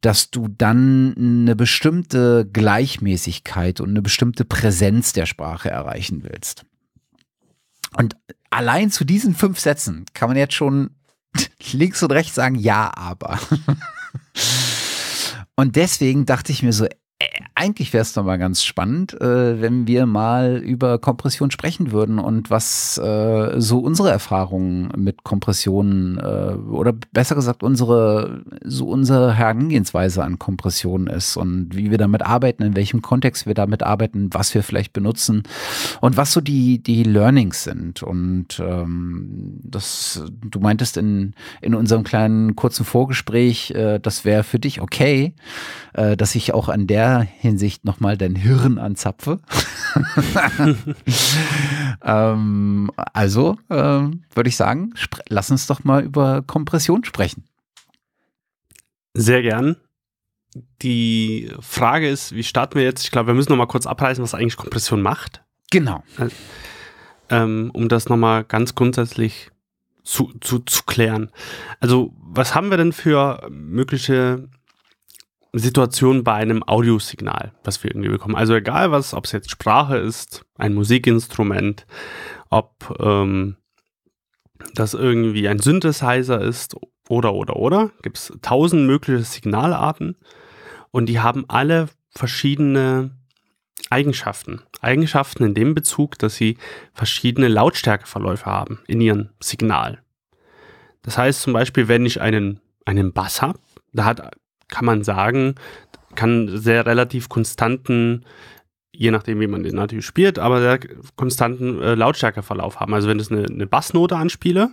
dass 0.00 0.30
du 0.30 0.48
dann 0.48 1.14
eine 1.16 1.54
bestimmte 1.54 2.48
Gleichmäßigkeit 2.52 3.80
und 3.80 3.90
eine 3.90 4.02
bestimmte 4.02 4.44
Präsenz 4.44 5.12
der 5.12 5.26
Sprache 5.26 5.70
erreichen 5.70 6.24
willst. 6.24 6.64
Und 7.96 8.16
allein 8.50 8.90
zu 8.90 9.04
diesen 9.04 9.34
fünf 9.34 9.58
Sätzen 9.58 10.04
kann 10.12 10.28
man 10.28 10.36
jetzt 10.36 10.54
schon 10.54 10.90
links 11.72 12.02
und 12.02 12.12
rechts 12.12 12.34
sagen, 12.34 12.54
ja, 12.56 12.92
aber. 12.94 13.38
und 15.56 15.76
deswegen 15.76 16.26
dachte 16.26 16.52
ich 16.52 16.62
mir 16.62 16.72
so, 16.72 16.86
eigentlich 17.54 17.94
wäre 17.94 18.02
es 18.02 18.12
doch 18.12 18.24
mal 18.24 18.36
ganz 18.36 18.62
spannend, 18.62 19.18
äh, 19.18 19.60
wenn 19.62 19.86
wir 19.86 20.04
mal 20.04 20.58
über 20.58 20.98
Kompression 20.98 21.50
sprechen 21.50 21.90
würden 21.90 22.18
und 22.18 22.50
was 22.50 22.98
äh, 22.98 23.58
so 23.58 23.78
unsere 23.78 24.10
Erfahrungen 24.10 24.92
mit 24.98 25.24
Kompressionen 25.24 26.18
äh, 26.18 26.54
oder 26.70 26.92
besser 27.12 27.34
gesagt 27.34 27.62
unsere 27.62 28.42
so 28.62 28.86
unsere 28.88 29.32
Herangehensweise 29.32 30.22
an 30.22 30.38
Kompression 30.38 31.06
ist 31.06 31.38
und 31.38 31.74
wie 31.74 31.90
wir 31.90 31.96
damit 31.96 32.20
arbeiten, 32.20 32.62
in 32.62 32.76
welchem 32.76 33.00
Kontext 33.00 33.46
wir 33.46 33.54
damit 33.54 33.82
arbeiten, 33.82 34.28
was 34.32 34.54
wir 34.54 34.62
vielleicht 34.62 34.92
benutzen 34.92 35.44
und 36.02 36.18
was 36.18 36.32
so 36.32 36.42
die 36.42 36.82
die 36.82 37.02
Learnings 37.02 37.64
sind. 37.64 38.02
Und 38.02 38.60
ähm, 38.60 39.58
das 39.62 40.22
du 40.42 40.60
meintest 40.60 40.98
in 40.98 41.32
in 41.62 41.74
unserem 41.74 42.04
kleinen 42.04 42.56
kurzen 42.56 42.84
Vorgespräch, 42.84 43.70
äh, 43.70 44.00
das 44.00 44.26
wäre 44.26 44.44
für 44.44 44.58
dich 44.58 44.82
okay, 44.82 45.32
äh, 45.94 46.18
dass 46.18 46.34
ich 46.34 46.52
auch 46.52 46.68
an 46.68 46.86
der 46.86 47.05
Hinsicht 47.20 47.84
nochmal 47.84 48.16
dein 48.16 48.34
Hirn 48.34 48.78
anzapfe. 48.78 49.40
ähm, 52.02 52.90
also 53.12 53.58
ähm, 53.70 54.24
würde 54.34 54.48
ich 54.48 54.56
sagen, 54.56 54.94
lass 55.28 55.50
uns 55.50 55.66
doch 55.66 55.84
mal 55.84 56.02
über 56.02 56.42
Kompression 56.42 57.04
sprechen. 57.04 57.44
Sehr 59.14 59.42
gern. 59.42 59.76
Die 60.82 61.50
Frage 61.60 62.08
ist, 62.08 62.34
wie 62.34 62.44
starten 62.44 62.76
wir 62.76 62.82
jetzt? 62.82 63.04
Ich 63.04 63.10
glaube, 63.10 63.28
wir 63.28 63.34
müssen 63.34 63.50
noch 63.50 63.58
mal 63.58 63.66
kurz 63.66 63.86
abreißen, 63.86 64.22
was 64.22 64.34
eigentlich 64.34 64.56
Kompression 64.56 65.02
macht. 65.02 65.42
Genau. 65.70 66.02
Ähm, 67.28 67.70
um 67.74 67.88
das 67.88 68.08
noch 68.08 68.16
mal 68.16 68.44
ganz 68.44 68.74
grundsätzlich 68.74 69.50
zu, 70.02 70.32
zu, 70.40 70.60
zu 70.60 70.84
klären. 70.84 71.30
Also, 71.80 72.14
was 72.18 72.54
haben 72.54 72.70
wir 72.70 72.76
denn 72.76 72.92
für 72.92 73.46
mögliche 73.50 74.48
Situation 75.60 76.24
bei 76.24 76.34
einem 76.34 76.62
Audiosignal, 76.62 77.52
was 77.64 77.82
wir 77.82 77.90
irgendwie 77.90 78.08
bekommen. 78.08 78.36
Also 78.36 78.54
egal 78.54 78.90
was, 78.90 79.14
ob 79.14 79.24
es 79.24 79.32
jetzt 79.32 79.50
Sprache 79.50 79.96
ist, 79.96 80.44
ein 80.56 80.74
Musikinstrument, 80.74 81.86
ob 82.50 82.96
ähm, 83.00 83.56
das 84.74 84.94
irgendwie 84.94 85.48
ein 85.48 85.58
Synthesizer 85.58 86.40
ist 86.40 86.76
oder 87.08 87.34
oder 87.34 87.56
oder, 87.56 87.90
gibt 88.02 88.18
es 88.18 88.32
tausend 88.42 88.86
mögliche 88.86 89.24
Signalarten 89.24 90.16
und 90.90 91.06
die 91.06 91.20
haben 91.20 91.44
alle 91.48 91.88
verschiedene 92.10 93.10
Eigenschaften. 93.90 94.62
Eigenschaften 94.80 95.44
in 95.44 95.54
dem 95.54 95.74
Bezug, 95.74 96.18
dass 96.18 96.36
sie 96.36 96.58
verschiedene 96.92 97.48
Lautstärkeverläufe 97.48 98.46
haben 98.46 98.80
in 98.86 99.00
ihrem 99.00 99.30
Signal. 99.40 100.02
Das 101.02 101.18
heißt 101.18 101.42
zum 101.42 101.52
Beispiel, 101.52 101.86
wenn 101.86 102.04
ich 102.04 102.20
einen, 102.20 102.60
einen 102.84 103.12
Bass 103.12 103.42
habe, 103.42 103.60
da 103.92 104.04
hat 104.04 104.36
kann 104.68 104.84
man 104.84 105.02
sagen, 105.04 105.54
kann 106.14 106.48
sehr 106.58 106.86
relativ 106.86 107.28
konstanten, 107.28 108.24
je 108.92 109.10
nachdem, 109.10 109.40
wie 109.40 109.46
man 109.46 109.62
den 109.62 109.76
natürlich 109.76 110.06
spielt, 110.06 110.38
aber 110.38 110.60
sehr 110.60 110.80
konstanten 111.16 111.80
äh, 111.80 111.94
Lautstärkeverlauf 111.94 112.80
haben. 112.80 112.94
Also 112.94 113.08
wenn 113.08 113.20
ich 113.20 113.30
eine, 113.30 113.44
eine 113.44 113.66
Bassnote 113.66 114.16
anspiele, 114.16 114.70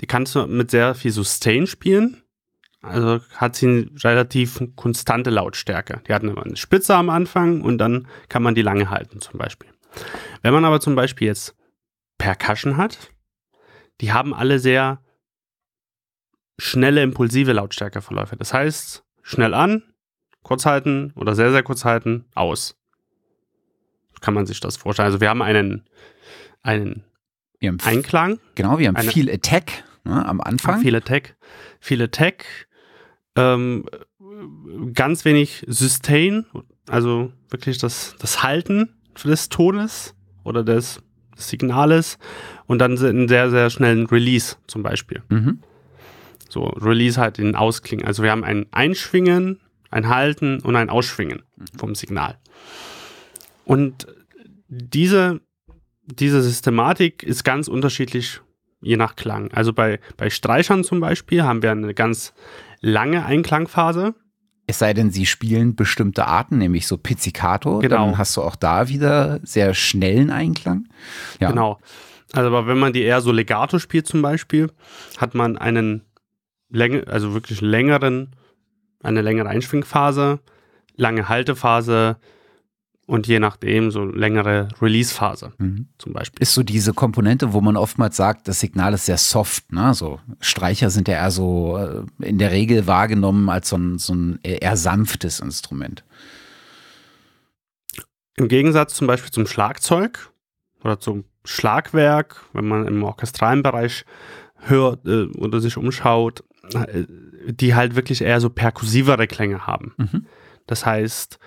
die 0.00 0.06
kannst 0.06 0.34
du 0.34 0.46
mit 0.46 0.70
sehr 0.70 0.94
viel 0.94 1.12
Sustain 1.12 1.66
spielen. 1.66 2.22
Also 2.80 3.20
hat 3.36 3.54
sie 3.54 3.68
eine 3.68 3.90
relativ 4.02 4.60
konstante 4.74 5.30
Lautstärke. 5.30 6.00
Die 6.08 6.12
hat 6.12 6.22
eine 6.22 6.56
Spitze 6.56 6.96
am 6.96 7.10
Anfang 7.10 7.60
und 7.60 7.78
dann 7.78 8.08
kann 8.28 8.42
man 8.42 8.56
die 8.56 8.62
lange 8.62 8.90
halten 8.90 9.20
zum 9.20 9.38
Beispiel. 9.38 9.68
Wenn 10.42 10.52
man 10.52 10.64
aber 10.64 10.80
zum 10.80 10.96
Beispiel 10.96 11.28
jetzt 11.28 11.54
Percussion 12.18 12.76
hat, 12.76 13.10
die 14.00 14.12
haben 14.12 14.34
alle 14.34 14.58
sehr 14.58 15.00
schnelle, 16.58 17.02
impulsive 17.02 17.52
Lautstärkeverläufe. 17.52 18.36
Das 18.36 18.52
heißt, 18.52 19.04
schnell 19.22 19.54
an, 19.54 19.82
kurz 20.42 20.66
halten 20.66 21.12
oder 21.16 21.34
sehr, 21.34 21.52
sehr 21.52 21.62
kurz 21.62 21.84
halten, 21.84 22.24
aus. 22.34 22.76
Kann 24.20 24.34
man 24.34 24.46
sich 24.46 24.60
das 24.60 24.76
vorstellen. 24.76 25.06
Also 25.06 25.20
wir 25.20 25.30
haben 25.30 25.42
einen, 25.42 25.84
einen 26.62 27.04
haben 27.62 27.78
Einklang. 27.80 28.38
Genau, 28.54 28.78
wir 28.78 28.88
haben 28.88 28.96
eine, 28.96 29.10
viel 29.10 29.30
Attack 29.30 29.84
ne, 30.04 30.24
am 30.24 30.40
Anfang. 30.40 30.80
Viel 30.80 30.94
Attack. 30.94 31.36
Viel 31.80 32.02
Attack. 32.02 32.68
Ähm, 33.34 33.86
ganz 34.94 35.24
wenig 35.24 35.64
Sustain, 35.66 36.46
also 36.88 37.32
wirklich 37.50 37.78
das, 37.78 38.14
das 38.18 38.42
Halten 38.42 38.94
des 39.24 39.48
Tones 39.48 40.14
oder 40.44 40.62
des, 40.64 41.00
des 41.36 41.48
Signales 41.48 42.18
und 42.66 42.78
dann 42.78 42.98
einen 42.98 43.28
sehr, 43.28 43.50
sehr 43.50 43.70
schnellen 43.70 44.06
Release 44.06 44.56
zum 44.66 44.82
Beispiel. 44.82 45.22
Mhm. 45.28 45.60
So, 46.52 46.64
Release 46.64 47.18
halt 47.18 47.38
den 47.38 47.56
Ausklingen. 47.56 48.04
Also 48.04 48.22
wir 48.22 48.30
haben 48.30 48.44
ein 48.44 48.66
Einschwingen, 48.72 49.60
ein 49.90 50.10
Halten 50.10 50.60
und 50.60 50.76
ein 50.76 50.90
Ausschwingen 50.90 51.44
mhm. 51.56 51.78
vom 51.78 51.94
Signal. 51.94 52.38
Und 53.64 54.06
diese, 54.68 55.40
diese 56.04 56.42
Systematik 56.42 57.22
ist 57.22 57.42
ganz 57.44 57.68
unterschiedlich 57.68 58.42
je 58.82 58.98
nach 58.98 59.16
Klang. 59.16 59.50
Also 59.52 59.72
bei, 59.72 59.98
bei 60.18 60.28
Streichern 60.28 60.84
zum 60.84 61.00
Beispiel 61.00 61.42
haben 61.42 61.62
wir 61.62 61.70
eine 61.70 61.94
ganz 61.94 62.34
lange 62.80 63.24
Einklangphase. 63.24 64.14
Es 64.66 64.78
sei 64.78 64.92
denn, 64.92 65.10
sie 65.10 65.24
spielen 65.24 65.74
bestimmte 65.74 66.26
Arten, 66.26 66.58
nämlich 66.58 66.86
so 66.86 66.98
Pizzicato. 66.98 67.78
Genau. 67.78 67.96
Dann 67.96 68.18
hast 68.18 68.36
du 68.36 68.42
auch 68.42 68.56
da 68.56 68.88
wieder 68.88 69.40
sehr 69.42 69.72
schnellen 69.72 70.30
Einklang. 70.30 70.88
Ja. 71.40 71.48
Genau. 71.48 71.78
Also 72.32 72.48
aber 72.48 72.66
wenn 72.66 72.78
man 72.78 72.92
die 72.92 73.02
eher 73.02 73.22
so 73.22 73.32
Legato 73.32 73.78
spielt 73.78 74.06
zum 74.06 74.20
Beispiel, 74.20 74.70
hat 75.16 75.34
man 75.34 75.56
einen 75.56 76.02
Länge, 76.72 77.06
also 77.06 77.34
wirklich 77.34 77.60
längeren, 77.60 78.34
eine 79.02 79.20
längere 79.20 79.48
Einschwingphase, 79.48 80.40
lange 80.96 81.28
Haltephase 81.28 82.16
und 83.06 83.26
je 83.26 83.40
nachdem 83.40 83.90
so 83.90 84.04
längere 84.04 84.68
Release-Phase 84.80 85.52
mhm. 85.58 85.88
zum 85.98 86.12
Beispiel. 86.12 86.40
Ist 86.40 86.54
so 86.54 86.62
diese 86.62 86.94
Komponente, 86.94 87.52
wo 87.52 87.60
man 87.60 87.76
oftmals 87.76 88.16
sagt, 88.16 88.48
das 88.48 88.60
Signal 88.60 88.94
ist 88.94 89.06
sehr 89.06 89.18
soft, 89.18 89.70
ne? 89.72 89.92
So 89.92 90.20
Streicher 90.40 90.88
sind 90.88 91.08
ja 91.08 91.14
eher 91.14 91.30
so 91.30 91.76
äh, 91.76 92.26
in 92.26 92.38
der 92.38 92.52
Regel 92.52 92.86
wahrgenommen 92.86 93.50
als 93.50 93.68
so 93.68 93.76
ein, 93.76 93.98
so 93.98 94.14
ein 94.14 94.38
eher 94.42 94.76
sanftes 94.76 95.40
Instrument. 95.40 96.04
Im 98.36 98.48
Gegensatz 98.48 98.94
zum 98.94 99.06
Beispiel 99.06 99.30
zum 99.30 99.46
Schlagzeug 99.46 100.30
oder 100.82 100.98
zum 100.98 101.24
Schlagwerk, 101.44 102.40
wenn 102.54 102.66
man 102.66 102.86
im 102.86 103.02
orchestralen 103.02 103.62
Bereich 103.62 104.06
hört 104.56 105.04
äh, 105.06 105.24
oder 105.36 105.60
sich 105.60 105.76
umschaut, 105.76 106.44
die 107.46 107.74
halt 107.74 107.96
wirklich 107.96 108.22
eher 108.22 108.40
so 108.40 108.50
perkussivere 108.50 109.26
Klänge 109.26 109.66
haben. 109.66 109.94
Mhm. 109.96 110.26
Das 110.66 110.86
heißt, 110.86 111.38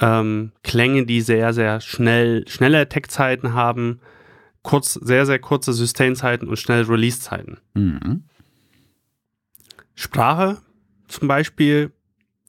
ähm, 0.00 0.52
Klänge, 0.62 1.06
die 1.06 1.20
sehr, 1.20 1.52
sehr 1.52 1.80
schnell, 1.80 2.46
schnelle 2.48 2.80
Attack-Zeiten 2.80 3.54
haben, 3.54 4.00
kurz, 4.62 4.94
sehr, 4.94 5.26
sehr 5.26 5.38
kurze 5.38 5.72
Sustain-Zeiten 5.72 6.48
und 6.48 6.58
schnelle 6.58 6.88
Release-Zeiten. 6.88 7.58
Mhm. 7.74 8.24
Sprache 9.94 10.58
zum 11.08 11.28
Beispiel 11.28 11.92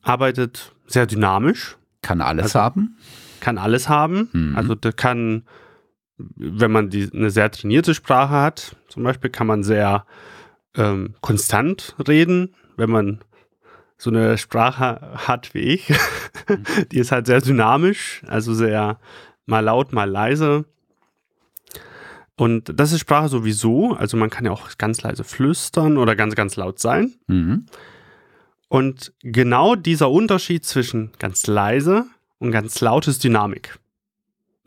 arbeitet 0.01 0.73
sehr 0.87 1.05
dynamisch. 1.05 1.77
Kann 2.01 2.21
alles 2.21 2.45
also, 2.45 2.59
haben. 2.59 2.97
Kann 3.39 3.57
alles 3.57 3.89
haben. 3.89 4.29
Mhm. 4.31 4.55
Also 4.55 4.75
der 4.75 4.93
kann, 4.93 5.43
wenn 6.17 6.71
man 6.71 6.89
die, 6.89 7.09
eine 7.11 7.29
sehr 7.29 7.51
trainierte 7.51 7.93
Sprache 7.93 8.33
hat, 8.33 8.75
zum 8.87 9.03
Beispiel, 9.03 9.29
kann 9.29 9.47
man 9.47 9.63
sehr 9.63 10.05
ähm, 10.75 11.15
konstant 11.21 11.95
reden, 12.07 12.55
wenn 12.77 12.89
man 12.89 13.19
so 13.97 14.09
eine 14.09 14.37
Sprache 14.37 14.99
hat 15.27 15.53
wie 15.53 15.59
ich. 15.59 15.93
Die 16.91 16.97
ist 16.97 17.11
halt 17.11 17.27
sehr 17.27 17.41
dynamisch, 17.41 18.21
also 18.27 18.53
sehr 18.53 18.99
mal 19.45 19.61
laut, 19.61 19.93
mal 19.93 20.09
leise. 20.09 20.65
Und 22.35 22.77
das 22.77 22.91
ist 22.91 22.99
Sprache 22.99 23.29
sowieso. 23.29 23.93
Also 23.93 24.17
man 24.17 24.29
kann 24.29 24.45
ja 24.45 24.51
auch 24.51 24.77
ganz 24.77 25.01
leise 25.01 25.23
flüstern 25.23 25.97
oder 25.97 26.15
ganz, 26.15 26.35
ganz 26.35 26.55
laut 26.55 26.79
sein. 26.79 27.13
Mhm. 27.27 27.67
Und 28.67 29.13
genau 29.21 29.75
dieser 29.75 30.09
Unterschied 30.09 30.65
zwischen 30.65 31.11
ganz 31.19 31.45
leise 31.45 32.05
und 32.39 32.51
ganz 32.51 32.81
laut 32.81 33.07
ist 33.07 33.23
Dynamik, 33.23 33.77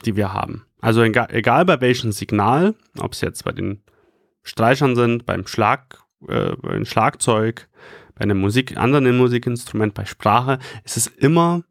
die 0.05 0.15
wir 0.15 0.33
haben. 0.33 0.65
Also 0.81 1.03
egal, 1.03 1.29
egal 1.33 1.65
bei 1.65 1.81
welchem 1.81 2.13
Signal, 2.13 2.75
ob 2.99 3.15
es 3.15 3.21
jetzt 3.21 3.45
bei 3.45 3.51
den 3.51 3.83
Streichern 4.47 4.95
sind, 4.95 5.27
beim 5.27 5.47
Schlag, 5.47 6.05
äh, 6.29 6.55
beim 6.63 6.85
Schlagzeug, 6.85 7.69
bei 8.15 8.23
einem 8.23 8.39
Musik, 8.39 8.77
anderen 8.77 9.17
Musikinstrument, 9.17 9.93
bei 9.93 10.05
Sprache, 10.05 10.59
ist 10.85 10.97
es 10.97 11.09
immer 11.09 11.65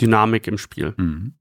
Dynamik 0.00 0.46
im 0.46 0.58
Spiel. 0.58 0.94
Mhm. 0.96 1.34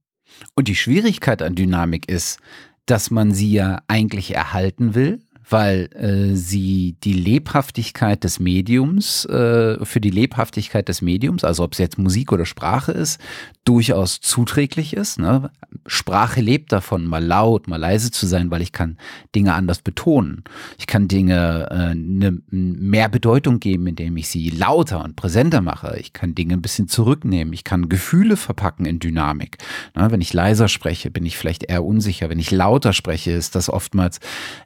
Und 0.53 0.67
die 0.67 0.75
Schwierigkeit 0.75 1.41
an 1.41 1.56
Dynamik 1.56 2.10
ist, 2.10 2.39
dass 2.86 3.10
man 3.10 3.32
sie 3.32 3.53
ja 3.53 3.82
eigentlich 3.88 4.36
erhalten 4.36 4.95
will, 4.95 5.21
weil 5.49 5.89
äh, 5.93 6.36
sie 6.36 6.97
die 7.03 7.13
Lebhaftigkeit 7.13 8.23
des 8.23 8.39
Mediums, 8.39 9.25
äh, 9.25 9.84
für 9.84 10.01
die 10.01 10.10
Lebhaftigkeit 10.10 10.89
des 10.89 11.01
Mediums, 11.01 11.43
also 11.43 11.63
ob 11.63 11.73
es 11.73 11.79
jetzt 11.79 11.97
Musik 11.97 12.32
oder 12.32 12.45
Sprache 12.45 12.91
ist, 12.91 13.21
durchaus 13.65 14.19
zuträglich 14.19 14.93
ist. 14.93 15.19
Ne? 15.19 15.49
Sprache 15.88 16.41
lebt 16.41 16.71
davon, 16.71 17.06
mal 17.06 17.23
laut, 17.23 17.67
mal 17.67 17.78
leise 17.78 18.12
zu 18.12 18.28
sein, 18.28 18.52
weil 18.52 18.62
ich 18.62 18.73
kann 18.73 18.97
Dinge 19.36 19.54
anders 19.54 19.82
betonen. 19.82 20.43
Ich 20.78 20.86
kann 20.86 21.08
Dinge 21.08 21.69
äh, 21.71 21.95
ne, 21.95 22.41
mehr 22.49 23.08
Bedeutung 23.08 23.60
geben, 23.60 23.88
indem 23.88 24.17
ich 24.17 24.28
sie 24.28 24.49
lauter 24.49 25.04
und 25.04 25.15
präsenter 25.15 25.62
mache. 25.62 25.97
Ich 25.99 26.12
kann 26.12 26.36
Dinge 26.36 26.56
ein 26.56 26.62
bisschen 26.62 26.89
zurücknehmen. 26.89 27.54
Ich 27.54 27.63
kann 27.63 27.88
Gefühle 27.88 28.36
verpacken 28.36 28.86
in 28.86 28.99
Dynamik. 28.99 29.58
Ne? 29.95 30.12
Wenn 30.12 30.21
ich 30.21 30.34
leiser 30.34 30.67
spreche, 30.67 31.10
bin 31.10 31.26
ich 31.26 31.38
vielleicht 31.38 31.63
eher 31.63 31.86
unsicher. 31.86 32.30
Wenn 32.30 32.39
ich 32.39 32.52
lauter 32.52 32.91
spreche, 32.91 33.32
ist 33.32 33.56
das 33.56 33.69
oftmals 33.69 34.19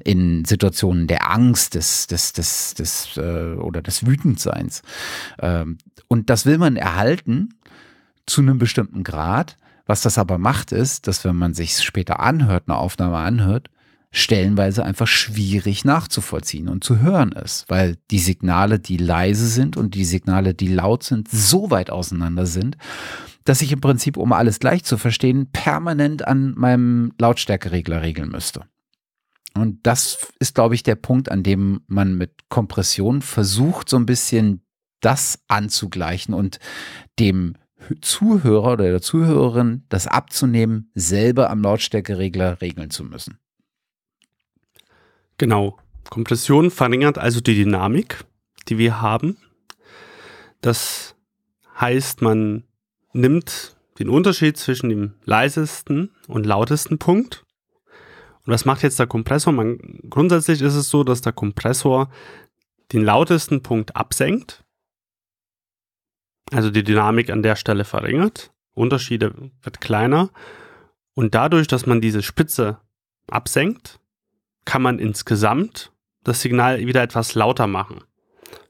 in 0.03 0.43
Situationen 0.43 1.05
der 1.05 1.31
Angst, 1.31 1.75
des, 1.75 2.07
des, 2.07 2.33
des, 2.33 2.73
des 2.73 3.17
äh, 3.17 3.55
oder 3.55 3.83
des 3.83 4.07
Wütendseins. 4.07 4.81
Ähm, 5.39 5.77
und 6.07 6.29
das 6.29 6.45
will 6.45 6.57
man 6.57 6.77
erhalten 6.77 7.49
zu 8.27 8.41
einem 8.41 8.59
bestimmten 8.59 9.03
Grad. 9.03 9.57
Was 9.85 10.01
das 10.01 10.17
aber 10.17 10.37
macht, 10.37 10.71
ist, 10.71 11.07
dass 11.07 11.23
wenn 11.23 11.35
man 11.35 11.53
sich 11.53 11.79
später 11.79 12.19
anhört, 12.19 12.65
eine 12.67 12.77
Aufnahme 12.77 13.17
anhört, 13.17 13.69
stellenweise 14.11 14.83
einfach 14.83 15.07
schwierig 15.07 15.85
nachzuvollziehen 15.85 16.69
und 16.69 16.83
zu 16.83 16.99
hören 16.99 17.31
ist, 17.31 17.65
weil 17.69 17.97
die 18.11 18.19
Signale, 18.19 18.79
die 18.79 18.97
leise 18.97 19.47
sind 19.47 19.77
und 19.77 19.95
die 19.95 20.05
Signale, 20.05 20.53
die 20.53 20.67
laut 20.67 21.03
sind, 21.03 21.29
so 21.29 21.71
weit 21.71 21.89
auseinander 21.89 22.45
sind, 22.45 22.77
dass 23.43 23.61
ich 23.61 23.71
im 23.71 23.81
Prinzip, 23.81 24.17
um 24.17 24.33
alles 24.33 24.59
gleich 24.59 24.83
zu 24.83 24.97
verstehen, 24.97 25.49
permanent 25.51 26.27
an 26.27 26.53
meinem 26.57 27.13
Lautstärkeregler 27.17 28.01
regeln 28.01 28.29
müsste. 28.29 28.65
Und 29.53 29.79
das 29.87 30.27
ist, 30.39 30.55
glaube 30.55 30.75
ich, 30.75 30.83
der 30.83 30.95
Punkt, 30.95 31.31
an 31.31 31.43
dem 31.43 31.81
man 31.87 32.15
mit 32.15 32.49
Kompression 32.49 33.21
versucht, 33.21 33.89
so 33.89 33.97
ein 33.97 34.05
bisschen 34.05 34.61
das 35.01 35.39
anzugleichen 35.47 36.33
und 36.33 36.59
dem 37.19 37.55
Zuhörer 38.01 38.73
oder 38.73 38.85
der 38.85 39.01
Zuhörerin 39.01 39.83
das 39.89 40.07
abzunehmen, 40.07 40.91
selber 40.93 41.49
am 41.49 41.61
Lautstärkeregler 41.61 42.61
regeln 42.61 42.89
zu 42.89 43.03
müssen. 43.03 43.39
Genau. 45.37 45.77
Kompression 46.09 46.71
verringert 46.71 47.17
also 47.17 47.41
die 47.41 47.55
Dynamik, 47.55 48.23
die 48.69 48.77
wir 48.77 49.01
haben. 49.01 49.37
Das 50.61 51.15
heißt, 51.79 52.21
man 52.21 52.63
nimmt 53.13 53.75
den 53.99 54.09
Unterschied 54.09 54.57
zwischen 54.57 54.89
dem 54.89 55.13
leisesten 55.25 56.11
und 56.27 56.45
lautesten 56.45 56.97
Punkt. 56.97 57.45
Und 58.45 58.53
was 58.53 58.65
macht 58.65 58.83
jetzt 58.83 58.99
der 58.99 59.07
Kompressor? 59.07 59.51
Man, 59.53 59.99
grundsätzlich 60.09 60.61
ist 60.61 60.75
es 60.75 60.89
so, 60.89 61.03
dass 61.03 61.21
der 61.21 61.33
Kompressor 61.33 62.09
den 62.93 63.03
lautesten 63.03 63.61
Punkt 63.61 63.95
absenkt 63.95 64.63
also 66.51 66.69
die 66.69 66.83
Dynamik 66.83 67.29
an 67.29 67.43
der 67.43 67.55
Stelle 67.55 67.85
verringert, 67.85 68.51
Unterschiede 68.73 69.33
wird 69.61 69.81
kleiner 69.81 70.29
und 71.13 71.35
dadurch, 71.35 71.67
dass 71.67 71.85
man 71.85 72.01
diese 72.01 72.21
Spitze 72.21 72.79
absenkt, 73.27 73.99
kann 74.65 74.81
man 74.81 74.99
insgesamt 74.99 75.91
das 76.23 76.41
Signal 76.41 76.79
wieder 76.85 77.01
etwas 77.01 77.35
lauter 77.35 77.67
machen. 77.67 78.03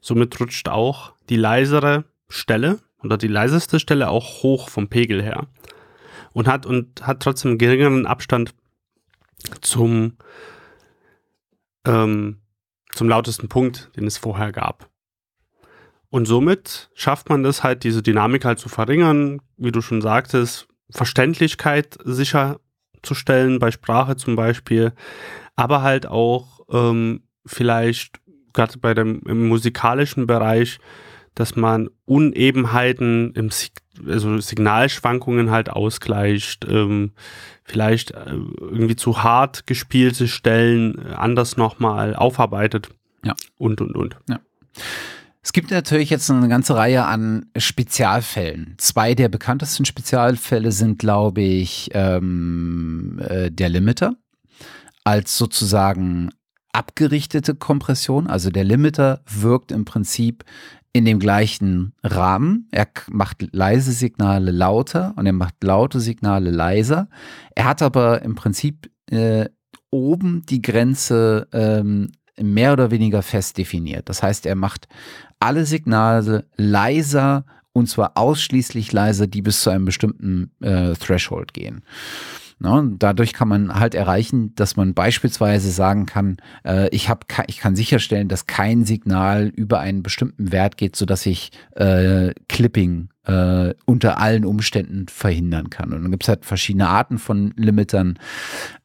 Somit 0.00 0.38
rutscht 0.40 0.68
auch 0.68 1.14
die 1.28 1.36
leisere 1.36 2.04
Stelle 2.28 2.78
oder 3.02 3.16
die 3.16 3.28
leiseste 3.28 3.80
Stelle 3.80 4.08
auch 4.08 4.42
hoch 4.42 4.68
vom 4.68 4.88
Pegel 4.88 5.22
her 5.22 5.48
und 6.32 6.48
hat 6.48 6.66
und 6.66 7.06
hat 7.06 7.20
trotzdem 7.20 7.58
geringeren 7.58 8.06
Abstand 8.06 8.54
zum 9.60 10.16
ähm, 11.86 12.38
zum 12.92 13.08
lautesten 13.08 13.48
Punkt, 13.48 13.90
den 13.96 14.06
es 14.06 14.18
vorher 14.18 14.52
gab. 14.52 14.90
Und 16.10 16.26
somit 16.26 16.90
schafft 16.94 17.28
man 17.28 17.44
es 17.44 17.62
halt, 17.62 17.84
diese 17.84 18.02
Dynamik 18.02 18.44
halt 18.44 18.58
zu 18.58 18.68
verringern, 18.68 19.42
wie 19.56 19.72
du 19.72 19.82
schon 19.82 20.00
sagtest, 20.00 20.68
Verständlichkeit 20.90 21.98
sicherzustellen, 22.02 23.58
bei 23.58 23.70
Sprache 23.70 24.16
zum 24.16 24.36
Beispiel, 24.36 24.92
aber 25.54 25.82
halt 25.82 26.06
auch 26.06 26.60
ähm, 26.70 27.22
vielleicht 27.44 28.20
gerade 28.54 28.78
bei 28.78 28.94
dem 28.94 29.20
im 29.26 29.48
musikalischen 29.48 30.26
Bereich, 30.26 30.78
dass 31.34 31.56
man 31.56 31.90
Unebenheiten 32.06 33.32
im 33.34 33.50
also 34.06 34.38
Signalschwankungen 34.38 35.50
halt 35.50 35.70
ausgleicht, 35.70 36.66
ähm, 36.68 37.12
vielleicht 37.64 38.12
äh, 38.12 38.34
irgendwie 38.60 38.96
zu 38.96 39.22
hart 39.22 39.66
gespielte 39.66 40.26
Stellen 40.26 40.98
anders 41.12 41.56
nochmal 41.56 42.16
aufarbeitet 42.16 42.88
ja. 43.24 43.34
und 43.56 43.80
und 43.80 43.94
und. 43.94 44.16
Ja. 44.28 44.40
Es 45.42 45.52
gibt 45.52 45.70
natürlich 45.70 46.10
jetzt 46.10 46.30
eine 46.30 46.48
ganze 46.48 46.74
Reihe 46.74 47.04
an 47.06 47.46
Spezialfällen. 47.56 48.74
Zwei 48.78 49.14
der 49.14 49.28
bekanntesten 49.28 49.84
Spezialfälle 49.84 50.72
sind, 50.72 50.98
glaube 50.98 51.40
ich, 51.40 51.90
ähm, 51.94 53.20
äh, 53.26 53.50
der 53.50 53.68
Limiter 53.68 54.14
als 55.04 55.38
sozusagen 55.38 56.30
abgerichtete 56.72 57.54
Kompression. 57.54 58.26
Also 58.26 58.50
der 58.50 58.64
Limiter 58.64 59.22
wirkt 59.26 59.72
im 59.72 59.84
Prinzip 59.84 60.44
in 60.92 61.04
dem 61.04 61.18
gleichen 61.18 61.94
Rahmen. 62.02 62.68
Er 62.72 62.88
macht 63.08 63.46
leise 63.52 63.92
Signale 63.92 64.50
lauter 64.50 65.14
und 65.16 65.26
er 65.26 65.32
macht 65.32 65.62
laute 65.62 66.00
Signale 66.00 66.50
leiser. 66.50 67.08
Er 67.54 67.64
hat 67.64 67.82
aber 67.82 68.22
im 68.22 68.34
Prinzip 68.34 68.90
äh, 69.10 69.46
oben 69.90 70.44
die 70.46 70.60
Grenze 70.60 71.48
ähm, 71.52 72.12
mehr 72.40 72.72
oder 72.72 72.90
weniger 72.90 73.22
fest 73.22 73.58
definiert. 73.58 74.08
Das 74.08 74.22
heißt, 74.22 74.46
er 74.46 74.54
macht 74.54 74.88
alle 75.40 75.66
Signale 75.66 76.46
leiser 76.56 77.44
und 77.72 77.88
zwar 77.88 78.12
ausschließlich 78.16 78.92
leiser, 78.92 79.26
die 79.26 79.42
bis 79.42 79.62
zu 79.62 79.70
einem 79.70 79.84
bestimmten 79.84 80.50
äh, 80.60 80.94
Threshold 80.94 81.54
gehen. 81.54 81.82
Ne? 82.60 82.94
Dadurch 82.98 83.32
kann 83.32 83.48
man 83.48 83.74
halt 83.74 83.94
erreichen, 83.94 84.54
dass 84.56 84.76
man 84.76 84.94
beispielsweise 84.94 85.70
sagen 85.70 86.06
kann, 86.06 86.38
äh, 86.64 86.88
ich, 86.88 87.08
hab, 87.08 87.24
ich 87.46 87.58
kann 87.58 87.76
sicherstellen, 87.76 88.28
dass 88.28 88.46
kein 88.46 88.84
Signal 88.84 89.46
über 89.46 89.78
einen 89.78 90.02
bestimmten 90.02 90.50
Wert 90.50 90.76
geht, 90.76 90.96
sodass 90.96 91.24
ich 91.26 91.52
äh, 91.76 92.32
Clipping 92.48 93.10
äh, 93.26 93.74
unter 93.84 94.18
allen 94.18 94.44
Umständen 94.44 95.06
verhindern 95.06 95.70
kann. 95.70 95.92
Und 95.92 96.02
dann 96.02 96.10
gibt 96.10 96.24
es 96.24 96.28
halt 96.28 96.44
verschiedene 96.44 96.88
Arten 96.88 97.18
von 97.18 97.52
Limitern, 97.56 98.18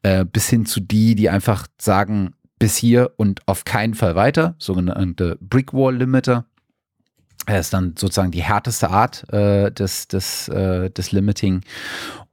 äh, 0.02 0.24
bis 0.24 0.48
hin 0.48 0.66
zu 0.66 0.80
die, 0.80 1.16
die 1.16 1.28
einfach 1.28 1.66
sagen, 1.80 2.34
bis 2.64 2.78
hier 2.78 3.12
und 3.18 3.46
auf 3.46 3.66
keinen 3.66 3.92
Fall 3.92 4.14
weiter, 4.14 4.54
sogenannte 4.58 5.36
Brickwall 5.38 5.98
Limiter. 5.98 6.46
Er 7.44 7.60
ist 7.60 7.74
dann 7.74 7.94
sozusagen 7.98 8.30
die 8.30 8.42
härteste 8.42 8.88
Art 8.88 9.30
äh, 9.34 9.70
des, 9.70 10.08
des, 10.08 10.48
äh, 10.48 10.88
des 10.88 11.12
Limiting. 11.12 11.60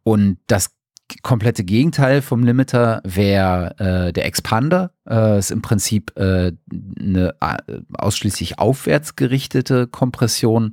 Und 0.04 0.38
das 0.48 0.70
komplette 1.22 1.66
Gegenteil 1.66 2.22
vom 2.22 2.46
Limiter 2.46 3.02
wäre 3.04 3.76
äh, 3.78 4.14
der 4.14 4.26
Expander. 4.26 4.94
Äh, 5.06 5.40
ist 5.40 5.52
im 5.52 5.62
Prinzip 5.62 6.18
äh, 6.18 6.54
eine 6.98 7.36
äh, 7.42 7.82
ausschließlich 7.98 8.58
aufwärts 8.58 9.18
gerichtete 9.18 9.86
Kompression, 9.86 10.72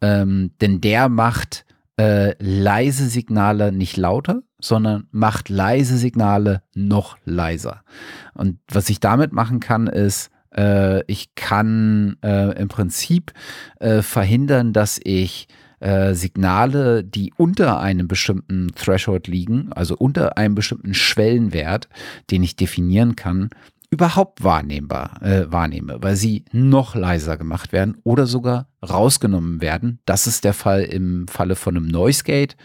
ähm, 0.00 0.50
denn 0.60 0.80
der 0.80 1.08
macht 1.08 1.66
äh, 2.00 2.34
leise 2.42 3.06
Signale 3.06 3.70
nicht 3.70 3.96
lauter, 3.96 4.42
sondern 4.60 5.06
macht 5.10 5.48
leise 5.48 5.96
Signale 5.96 6.62
noch 6.74 7.16
leiser. 7.24 7.82
Und 8.34 8.58
was 8.70 8.88
ich 8.90 9.00
damit 9.00 9.32
machen 9.32 9.60
kann, 9.60 9.86
ist, 9.86 10.30
äh, 10.56 11.04
ich 11.06 11.34
kann 11.34 12.16
äh, 12.22 12.58
im 12.60 12.68
Prinzip 12.68 13.32
äh, 13.78 14.02
verhindern, 14.02 14.72
dass 14.72 15.00
ich 15.02 15.48
äh, 15.80 16.14
Signale, 16.14 17.04
die 17.04 17.32
unter 17.36 17.80
einem 17.80 18.08
bestimmten 18.08 18.68
Threshold 18.74 19.28
liegen, 19.28 19.72
also 19.72 19.96
unter 19.96 20.36
einem 20.36 20.54
bestimmten 20.54 20.94
Schwellenwert, 20.94 21.88
den 22.30 22.42
ich 22.42 22.56
definieren 22.56 23.14
kann, 23.14 23.50
überhaupt 23.90 24.44
wahrnehmbar 24.44 25.22
äh, 25.22 25.50
wahrnehme, 25.50 25.98
weil 26.00 26.16
sie 26.16 26.44
noch 26.52 26.94
leiser 26.94 27.36
gemacht 27.36 27.72
werden 27.72 27.96
oder 28.04 28.26
sogar 28.26 28.68
rausgenommen 28.86 29.60
werden. 29.60 30.00
Das 30.04 30.26
ist 30.26 30.44
der 30.44 30.52
Fall 30.52 30.82
im 30.82 31.26
Falle 31.26 31.56
von 31.56 31.76
einem 31.76 31.86
Noise 31.86 32.24
Gate, 32.24 32.56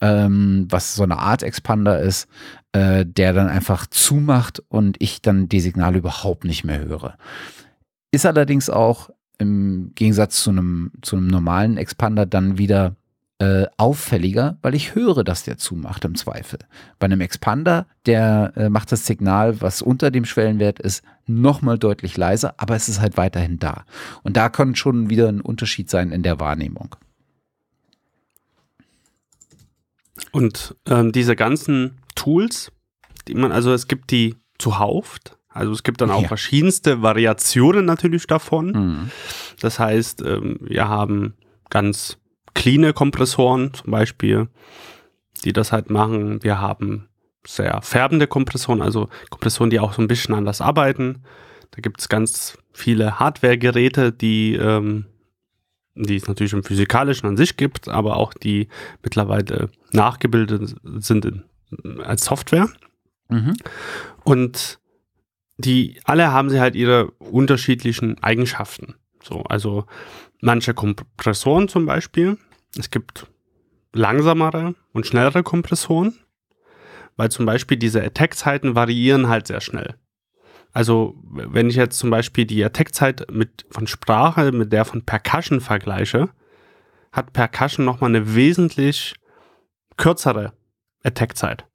ähm, 0.00 0.66
was 0.70 0.94
so 0.94 1.02
eine 1.02 1.18
Art 1.18 1.42
Expander 1.42 2.00
ist, 2.00 2.28
äh, 2.72 3.04
der 3.04 3.32
dann 3.32 3.48
einfach 3.48 3.86
zumacht 3.86 4.62
und 4.68 4.96
ich 5.00 5.20
dann 5.20 5.48
die 5.48 5.60
Signale 5.60 5.98
überhaupt 5.98 6.44
nicht 6.44 6.64
mehr 6.64 6.78
höre. 6.78 7.16
Ist 8.12 8.26
allerdings 8.26 8.70
auch 8.70 9.10
im 9.38 9.92
Gegensatz 9.94 10.42
zu 10.42 10.50
einem, 10.50 10.92
zu 11.02 11.16
einem 11.16 11.26
normalen 11.26 11.76
Expander 11.76 12.26
dann 12.26 12.58
wieder 12.58 12.94
äh, 13.38 13.66
auffälliger, 13.76 14.58
weil 14.62 14.74
ich 14.74 14.94
höre, 14.94 15.24
dass 15.24 15.42
der 15.42 15.58
zumacht 15.58 16.04
im 16.04 16.14
Zweifel. 16.14 16.60
Bei 16.98 17.06
einem 17.06 17.20
Expander, 17.20 17.86
der 18.06 18.52
äh, 18.56 18.68
macht 18.68 18.92
das 18.92 19.06
Signal, 19.06 19.60
was 19.60 19.82
unter 19.82 20.10
dem 20.10 20.24
Schwellenwert 20.24 20.78
ist, 20.78 21.02
nochmal 21.26 21.78
deutlich 21.78 22.16
leiser, 22.16 22.54
aber 22.58 22.76
es 22.76 22.88
ist 22.88 23.00
halt 23.00 23.16
weiterhin 23.16 23.58
da. 23.58 23.84
Und 24.22 24.36
da 24.36 24.48
kann 24.48 24.74
schon 24.74 25.10
wieder 25.10 25.28
ein 25.28 25.40
Unterschied 25.40 25.90
sein 25.90 26.12
in 26.12 26.22
der 26.22 26.38
Wahrnehmung. 26.40 26.94
Und 30.30 30.76
ähm, 30.86 31.12
diese 31.12 31.34
ganzen 31.34 31.98
Tools, 32.14 32.70
die 33.26 33.34
man, 33.34 33.50
also 33.50 33.72
es 33.72 33.88
gibt 33.88 34.10
die 34.10 34.36
zuhauft, 34.58 35.36
Also 35.48 35.72
es 35.72 35.82
gibt 35.82 36.00
dann 36.00 36.10
auch 36.10 36.22
ja. 36.22 36.28
verschiedenste 36.28 37.02
Variationen 37.02 37.84
natürlich 37.84 38.26
davon. 38.26 38.66
Mhm. 38.72 39.10
Das 39.60 39.78
heißt, 39.78 40.22
ähm, 40.22 40.58
wir 40.60 40.88
haben 40.88 41.34
ganz 41.70 42.18
cleane 42.54 42.92
Kompressoren 42.92 43.74
zum 43.74 43.90
Beispiel, 43.90 44.48
die 45.44 45.52
das 45.52 45.72
halt 45.72 45.90
machen. 45.90 46.42
Wir 46.42 46.60
haben 46.60 47.08
sehr 47.46 47.82
färbende 47.82 48.26
Kompressoren, 48.26 48.82
also 48.82 49.08
Kompressoren, 49.30 49.70
die 49.70 49.80
auch 49.80 49.92
so 49.92 50.02
ein 50.02 50.08
bisschen 50.08 50.34
anders 50.34 50.60
arbeiten. 50.60 51.24
Da 51.72 51.80
gibt 51.80 52.00
es 52.00 52.08
ganz 52.08 52.58
viele 52.72 53.18
Hardware-Geräte, 53.18 54.12
die, 54.12 54.54
ähm, 54.54 55.06
die 55.94 56.16
es 56.16 56.28
natürlich 56.28 56.52
im 56.52 56.64
Physikalischen 56.64 57.28
an 57.28 57.36
sich 57.36 57.56
gibt, 57.56 57.88
aber 57.88 58.16
auch 58.16 58.34
die 58.34 58.68
mittlerweile 59.02 59.70
nachgebildet 59.92 60.76
sind 60.98 61.24
in, 61.24 61.42
als 62.00 62.24
Software. 62.24 62.68
Mhm. 63.28 63.56
Und 64.24 64.78
die 65.56 66.00
alle 66.04 66.32
haben 66.32 66.50
sie 66.50 66.60
halt 66.60 66.74
ihre 66.74 67.10
unterschiedlichen 67.12 68.22
Eigenschaften. 68.22 68.94
So, 69.22 69.42
also 69.44 69.86
manche 70.42 70.74
Kompressoren 70.74 71.68
zum 71.68 71.86
Beispiel. 71.86 72.36
Es 72.78 72.90
gibt 72.90 73.26
langsamere 73.94 74.74
und 74.92 75.06
schnellere 75.06 75.42
Kompressoren, 75.42 76.18
weil 77.16 77.30
zum 77.30 77.46
Beispiel 77.46 77.78
diese 77.78 78.02
Attack-Zeiten 78.02 78.74
variieren 78.74 79.28
halt 79.28 79.46
sehr 79.46 79.62
schnell. 79.62 79.94
Also 80.74 81.14
wenn 81.30 81.68
ich 81.68 81.76
jetzt 81.76 81.98
zum 81.98 82.10
Beispiel 82.10 82.44
die 82.44 82.62
Attack-Zeit 82.64 83.26
von 83.70 83.86
Sprache 83.86 84.52
mit 84.52 84.72
der 84.72 84.84
von 84.84 85.04
Percussion 85.04 85.60
vergleiche, 85.60 86.30
hat 87.12 87.32
Percussion 87.32 87.84
nochmal 87.84 88.10
eine 88.10 88.34
wesentlich 88.34 89.14
kürzere 89.96 90.52
Attack-Zeit 91.04 91.66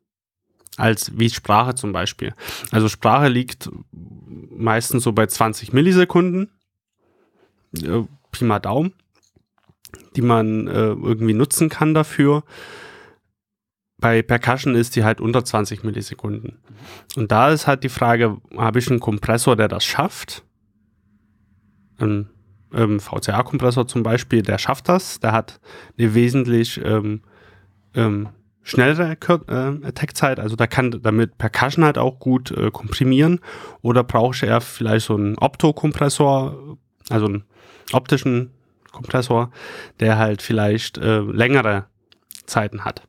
als 0.77 1.17
wie 1.17 1.29
Sprache 1.29 1.75
zum 1.75 1.91
Beispiel. 1.91 2.33
Also 2.71 2.87
Sprache 2.87 3.27
liegt 3.29 3.69
meistens 3.91 5.03
so 5.03 5.11
bei 5.11 5.25
20 5.25 5.73
Millisekunden, 5.73 6.51
Pi 8.37 8.45
mal 8.45 8.59
Daumen, 8.59 8.93
die 10.15 10.21
man 10.21 10.67
äh, 10.67 10.71
irgendwie 10.71 11.33
nutzen 11.33 11.69
kann 11.69 11.93
dafür. 11.93 12.43
Bei 13.99 14.21
Percussion 14.21 14.75
ist 14.75 14.95
die 14.95 15.03
halt 15.03 15.19
unter 15.19 15.43
20 15.43 15.83
Millisekunden. 15.83 16.59
Und 17.15 17.31
da 17.31 17.49
ist 17.49 17.65
halt 17.65 17.83
die 17.83 17.89
Frage, 17.89 18.37
habe 18.55 18.79
ich 18.79 18.89
einen 18.89 18.99
Kompressor, 18.99 19.55
der 19.55 19.67
das 19.67 19.83
schafft? 19.83 20.43
Ein 21.97 22.29
ähm, 22.73 22.99
VCA-Kompressor 22.99 23.87
zum 23.87 24.03
Beispiel, 24.03 24.41
der 24.41 24.57
schafft 24.57 24.89
das, 24.89 25.19
der 25.19 25.31
hat 25.31 25.59
eine 25.97 26.13
wesentlich 26.13 26.79
ähm, 26.83 27.21
ähm, 27.95 28.29
schnellere 28.63 29.13
äh, 29.13 29.87
Attack-Zeit, 29.87 30.39
also 30.39 30.55
da 30.55 30.67
kann 30.67 30.99
damit 31.01 31.37
Percussion 31.37 31.85
halt 31.85 31.97
auch 31.97 32.19
gut 32.19 32.51
äh, 32.51 32.69
komprimieren 32.69 33.39
oder 33.81 34.03
brauche 34.03 34.45
er 34.45 34.59
vielleicht 34.61 35.05
so 35.05 35.15
einen 35.15 35.37
Opto-Kompressor, 35.37 36.77
also 37.09 37.25
einen 37.25 37.43
optischen 37.93 38.51
Kompressor, 38.91 39.51
der 39.99 40.17
halt 40.17 40.41
vielleicht 40.41 40.97
äh, 40.97 41.19
längere 41.19 41.85
Zeiten 42.45 42.85
hat. 42.85 43.07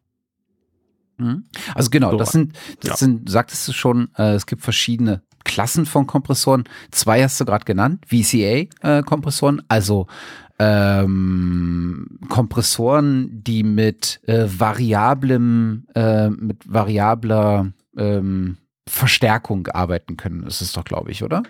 Mhm. 1.19 1.45
Also 1.75 1.91
genau, 1.91 2.17
das 2.17 2.33
sind, 2.33 2.57
das 2.81 2.91
ja. 2.91 2.97
sind, 2.97 3.29
sagtest 3.29 3.67
du 3.69 3.73
schon, 3.73 4.11
äh, 4.17 4.35
es 4.35 4.47
gibt 4.47 4.63
verschiedene 4.63 5.23
Klassen 5.45 5.87
von 5.87 6.07
Kompressoren. 6.07 6.65
Zwei 6.91 7.23
hast 7.23 7.41
du 7.41 7.45
gerade 7.45 7.65
genannt, 7.65 8.05
VCA-Kompressoren, 8.07 9.61
äh, 9.61 9.63
also 9.69 10.07
ähm, 10.59 12.19
Kompressoren, 12.29 13.43
die 13.43 13.63
mit 13.63 14.21
äh, 14.27 14.47
variablem, 14.47 15.87
äh, 15.95 16.29
mit 16.31 16.71
variabler 16.71 17.73
ähm, 17.97 18.59
Verstärkung 18.89 19.69
arbeiten 19.69 20.17
können. 20.17 20.45
Das 20.45 20.61
ist 20.61 20.77
doch, 20.77 20.85
glaube 20.85 21.11
ich, 21.11 21.23
oder? 21.23 21.43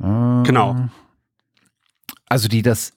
Genau. 0.00 0.88
Also 2.28 2.48
die 2.48 2.62
das, 2.62 2.92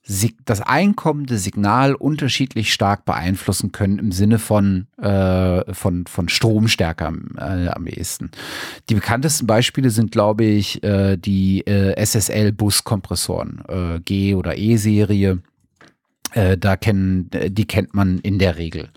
das 0.45 0.61
einkommende 0.61 1.37
Signal 1.37 1.95
unterschiedlich 1.95 2.73
stark 2.73 3.05
beeinflussen 3.05 3.71
können 3.71 3.97
im 3.97 4.11
Sinne 4.11 4.39
von, 4.39 4.87
äh, 5.01 5.73
von, 5.73 6.05
von 6.05 6.27
Stromstärke 6.27 7.13
äh, 7.37 7.67
am 7.67 7.87
ehesten. 7.87 8.31
Die 8.89 8.95
bekanntesten 8.95 9.47
Beispiele 9.47 9.89
sind, 9.89 10.11
glaube 10.11 10.43
ich, 10.43 10.83
äh, 10.83 11.15
die 11.15 11.65
äh, 11.65 11.93
SSL-Bus-Kompressoren, 12.03 13.63
äh, 13.67 13.99
G- 14.01 14.35
oder 14.35 14.57
E-Serie. 14.57 15.39
Äh, 16.33 16.57
da 16.57 16.77
kennen, 16.77 17.29
die 17.29 17.65
kennt 17.65 17.93
man 17.93 18.19
in 18.19 18.39
der 18.39 18.57
Regel. 18.57 18.89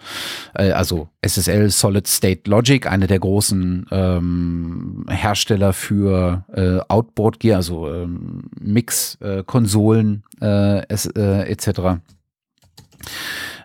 Äh, 0.54 0.70
also 0.70 1.08
SSL 1.22 1.70
Solid 1.70 2.06
State 2.06 2.48
Logic, 2.48 2.86
eine 2.86 3.06
der 3.06 3.18
großen 3.18 3.86
ähm, 3.90 5.06
Hersteller 5.08 5.72
für 5.72 6.44
äh, 6.54 6.78
Outboard 6.88 7.40
Gear, 7.40 7.56
also 7.56 7.92
ähm, 7.92 8.44
Mix-Konsolen 8.60 10.22
äh, 10.40 10.80
äh, 10.80 11.50
etc. 11.50 12.00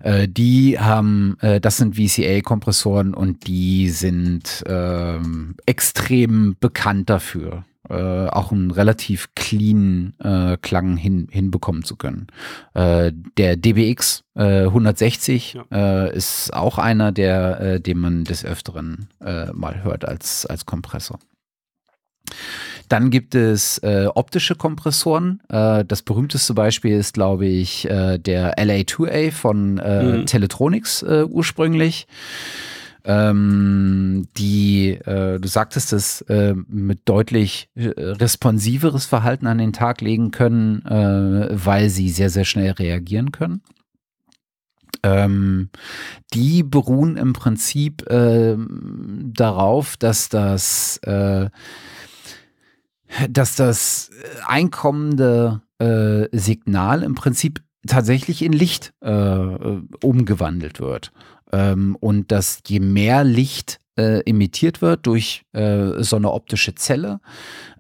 Die 0.02 0.80
haben, 0.80 1.38
das 1.62 1.78
sind 1.78 1.96
VCA-Kompressoren 1.96 3.14
und 3.14 3.48
die 3.48 3.90
sind 3.90 4.64
ähm, 4.66 5.56
extrem 5.66 6.56
bekannt 6.60 7.10
dafür 7.10 7.66
äh, 7.90 8.28
auch 8.28 8.52
einen 8.52 8.72
relativ 8.72 9.30
clean 9.36 10.14
äh, 10.20 10.58
Klang 10.58 10.96
hin, 10.96 11.28
hinbekommen 11.32 11.84
zu 11.84 11.96
können. 11.96 12.28
Äh, 12.74 13.12
der 13.38 13.58
DBX 13.58 14.24
äh, 14.36 14.66
160 14.66 15.54
ja. 15.54 15.66
äh, 16.06 16.16
ist 16.16 16.54
auch 16.54 16.78
einer, 16.78 17.12
der, 17.12 17.60
äh, 17.60 17.82
den 17.82 17.98
man 17.98 18.24
des 18.24 18.46
Öfteren 18.46 19.10
äh, 19.22 19.52
mal 19.54 19.84
hört 19.84 20.06
als, 20.06 20.46
als 20.46 20.66
Kompressor. 20.66 21.20
Dann 22.90 23.12
gibt 23.12 23.36
es 23.36 23.78
äh, 23.80 24.08
optische 24.14 24.56
Kompressoren. 24.56 25.42
Äh, 25.48 25.86
das 25.86 26.02
berühmteste 26.02 26.54
Beispiel 26.54 26.98
ist, 26.98 27.14
glaube 27.14 27.46
ich, 27.46 27.90
äh, 27.90 28.18
der 28.18 28.58
LA2A 28.58 29.32
von 29.32 29.78
äh, 29.78 30.04
mhm. 30.04 30.26
Teletronics 30.26 31.04
äh, 31.04 31.24
ursprünglich 31.30 32.08
ähm, 33.06 34.28
die, 34.38 34.90
äh, 34.92 35.40
du 35.40 35.48
sagtest 35.48 35.94
es, 35.94 36.22
äh, 36.22 36.54
mit 36.68 37.02
deutlich 37.06 37.70
äh, 37.76 37.88
responsiveres 37.98 39.06
Verhalten 39.06 39.48
an 39.48 39.58
den 39.58 39.74
Tag 39.74 40.02
legen 40.02 40.32
können, 40.32 40.84
weil 40.84 41.90
sie 41.90 42.10
sehr, 42.10 42.30
sehr 42.30 42.46
schnell 42.46 42.72
reagieren 42.72 43.32
können. 43.32 43.62
Ähm, 45.02 45.70
die 46.34 46.62
beruhen 46.64 47.16
im 47.16 47.34
Prinzip 47.34 48.08
äh, 48.10 48.58
darauf, 48.58 49.96
dass 49.98 50.30
das, 50.30 51.00
dass 53.30 53.56
das 53.56 54.12
einkommende 54.46 55.62
äh, 55.80 56.28
Signal 56.32 57.04
im 57.04 57.16
Prinzip 57.16 57.62
tatsächlich 57.88 58.42
in 58.42 58.54
Licht 58.54 58.94
äh, 59.02 59.12
umgewandelt 60.04 60.80
wird. 60.80 61.12
Ähm, 61.52 61.96
und 62.00 62.32
dass 62.32 62.62
je 62.68 62.80
mehr 62.80 63.24
Licht 63.24 63.80
äh, 63.98 64.22
emittiert 64.30 64.82
wird 64.82 65.08
durch 65.08 65.44
äh, 65.54 66.04
so 66.04 66.16
eine 66.16 66.32
optische 66.32 66.76
Zelle, 66.76 67.20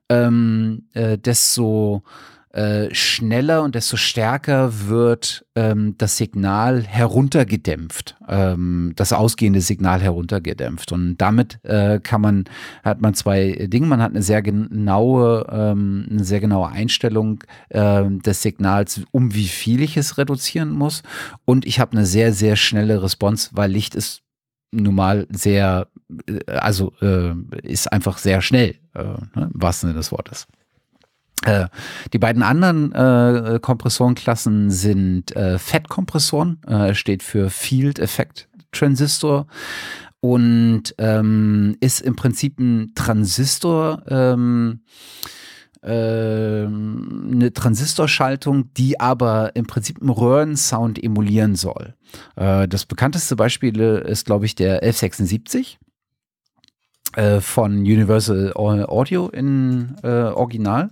ähm, 0.10 0.88
äh, 0.94 1.18
desto 1.18 2.04
äh, 2.52 2.94
schneller 2.96 3.62
und 3.62 3.76
desto 3.76 3.96
stärker 3.96 4.88
wird 4.88 5.46
ähm, 5.56 5.96
das 6.00 6.18
Signal 6.18 6.84
heruntergedämpft, 6.84 8.18
ähm, 8.28 8.94
das 8.96 9.14
ausgehende 9.14 9.62
Signal 9.62 10.02
heruntergedämpft. 10.02 10.92
Und 10.92 11.18
damit 11.18 11.64
äh, 11.64 12.00
kann 12.00 12.22
man, 12.22 12.46
hat 12.84 13.02
man 13.02 13.14
zwei 13.14 13.68
Dinge. 13.68 13.86
Man 13.86 14.02
hat 14.02 14.12
eine 14.12 14.24
sehr 14.24 14.42
genaue, 14.42 15.46
ähm, 15.52 16.08
eine 16.10 16.24
sehr 16.24 16.40
genaue 16.40 16.70
Einstellung 16.70 17.44
äh, 17.70 18.06
des 18.10 18.42
Signals, 18.42 19.02
um 19.12 19.36
wie 19.36 19.48
viel 19.48 19.84
ich 19.84 19.96
es 19.96 20.18
reduzieren 20.18 20.72
muss. 20.72 21.04
Und 21.46 21.68
ich 21.68 21.80
habe 21.80 21.92
eine 21.92 22.06
sehr, 22.08 22.34
sehr 22.34 22.56
schnelle 22.56 23.04
Response, 23.04 23.50
weil 23.54 23.70
Licht 23.72 23.94
ist 23.94 24.24
nun 24.72 24.96
mal 24.96 25.28
sehr, 25.30 25.88
äh, 26.26 26.40
also 26.52 26.94
äh, 27.02 27.36
ist 27.62 27.92
einfach 27.92 28.18
sehr 28.18 28.42
schnell, 28.42 28.76
äh, 28.96 29.04
ne, 29.04 29.52
im 29.54 29.62
wahrsten 29.62 29.90
Sinne 29.90 30.00
des 30.00 30.12
Wortes. 30.12 30.48
Äh, 31.46 31.68
die 32.12 32.20
beiden 32.20 32.44
anderen 32.44 32.92
äh, 32.92 33.60
Kompressorenklassen 33.62 34.70
sind 34.72 35.36
äh, 35.36 35.58
FET-Kompressoren, 35.58 36.62
äh, 36.68 36.94
steht 36.94 37.24
für 37.24 37.50
Field 37.50 38.00
Effect 38.00 38.50
Transistor 38.72 39.48
und 40.20 40.94
ähm, 40.98 41.76
ist 41.80 42.02
im 42.02 42.16
Prinzip 42.16 42.60
ein 42.60 42.92
Transistor, 42.94 44.04
ähm, 44.10 44.82
äh, 45.82 46.66
eine 46.66 47.54
Transistorschaltung, 47.54 48.74
die 48.74 49.00
aber 49.00 49.56
im 49.56 49.66
Prinzip 49.66 50.02
einen 50.02 50.10
Röhrensound 50.10 51.02
emulieren 51.02 51.56
soll. 51.56 51.96
Äh, 52.36 52.68
das 52.68 52.86
bekannteste 52.86 53.36
Beispiel 53.38 53.80
ist, 53.80 54.26
glaube 54.26 54.46
ich, 54.46 54.56
der 54.56 54.84
1176 54.84 55.80
äh, 57.20 57.42
von 57.42 57.80
Universal 57.80 58.54
Audio 58.56 59.28
in 59.28 59.96
äh, 60.04 60.08
Original. 60.08 60.90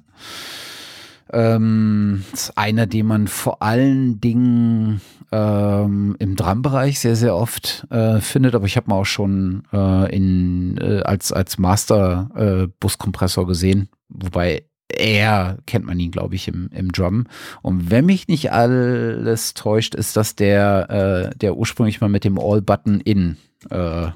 Ähm, 1.32 2.24
einer, 2.56 2.86
den 2.86 3.06
man 3.06 3.28
vor 3.28 3.62
allen 3.62 4.20
Dingen 4.20 5.02
ähm, 5.32 6.16
im 6.20 6.36
Drum-Bereich 6.36 7.00
sehr, 7.00 7.16
sehr 7.16 7.36
oft 7.36 7.86
äh, 7.92 8.20
findet, 8.20 8.56
aber 8.56 8.66
ich 8.66 8.76
habe 8.78 8.90
mal 8.90 8.98
auch 8.98 9.06
schon 9.06 9.64
äh, 9.72 10.16
in, 10.16 10.78
äh, 10.78 11.02
als, 11.04 11.32
als 11.32 11.58
Master-Buskompressor 11.58 13.44
äh, 13.44 13.48
gesehen, 13.48 13.90
wobei 14.10 14.64
er 14.90 15.58
kennt 15.66 15.86
man 15.86 16.00
ihn, 16.00 16.12
glaube 16.12 16.36
ich, 16.36 16.48
im, 16.48 16.70
im 16.74 16.92
Drum. 16.92 17.26
Und 17.62 17.92
wenn 17.92 18.06
mich 18.06 18.28
nicht 18.28 18.52
alles 18.52 19.54
täuscht, 19.54 19.96
ist 19.96 20.16
das 20.16 20.36
der, 20.36 21.32
äh, 21.34 21.38
der 21.38 21.58
ursprünglich 21.58 22.00
mal 22.00 22.10
mit 22.10 22.24
dem 22.24 22.40
All-Button-In, 22.40 23.38
äh, 23.70 24.08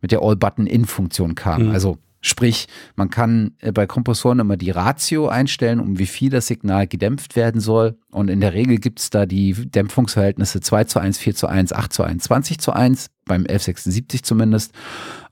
mit 0.00 0.12
der 0.12 0.22
All-Button-In-Funktion 0.22 1.34
kam. 1.34 1.66
Mhm. 1.66 1.70
Also 1.72 1.98
Sprich, 2.26 2.66
man 2.96 3.08
kann 3.08 3.52
äh, 3.60 3.70
bei 3.70 3.86
Kompressoren 3.86 4.40
immer 4.40 4.56
die 4.56 4.72
Ratio 4.72 5.28
einstellen, 5.28 5.78
um 5.78 6.00
wie 6.00 6.06
viel 6.06 6.28
das 6.28 6.48
Signal 6.48 6.88
gedämpft 6.88 7.36
werden 7.36 7.60
soll. 7.60 7.96
Und 8.10 8.30
in 8.30 8.40
der 8.40 8.52
Regel 8.52 8.78
gibt 8.78 8.98
es 8.98 9.10
da 9.10 9.26
die 9.26 9.52
Dämpfungsverhältnisse 9.52 10.60
2 10.60 10.84
zu 10.84 10.98
1, 10.98 11.18
4 11.18 11.36
zu 11.36 11.46
1, 11.46 11.72
8 11.72 11.92
zu 11.92 12.02
1, 12.02 12.24
20 12.24 12.58
zu 12.58 12.72
1, 12.72 13.10
beim 13.26 13.42
1176 13.42 14.24
zumindest. 14.24 14.72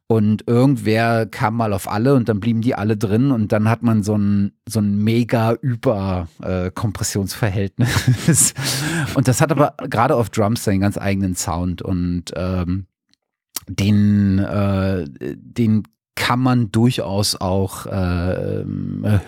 Und 0.07 0.47
irgendwer 0.47 1.27
kam 1.27 1.57
mal 1.57 1.73
auf 1.73 1.91
alle 1.91 2.15
und 2.15 2.29
dann 2.29 2.39
blieben 2.39 2.61
die 2.61 2.77
alle 2.77 2.97
drin 2.97 3.33
und 3.33 3.51
dann 3.51 3.69
hat 3.69 3.83
man 3.83 4.05
so 4.05 4.17
ein, 4.17 4.53
so 4.69 4.79
ein 4.79 5.03
mega 5.03 5.53
Über-Kompressionsverhältnis. 5.53 8.53
Äh, 8.53 8.55
und 9.15 9.27
das 9.27 9.41
hat 9.41 9.51
aber 9.51 9.75
gerade 9.89 10.15
auf 10.15 10.31
Drums 10.31 10.63
seinen 10.63 10.81
ganz 10.81 10.97
eigenen 10.97 11.35
Sound 11.35 11.83
und 11.83 12.33
ähm, 12.37 12.87
den, 13.69 14.39
äh, 14.39 15.05
den 15.37 15.85
kann 16.17 16.41
man 16.41 16.71
durchaus 16.71 17.35
auch 17.37 17.87
äh, 17.87 18.65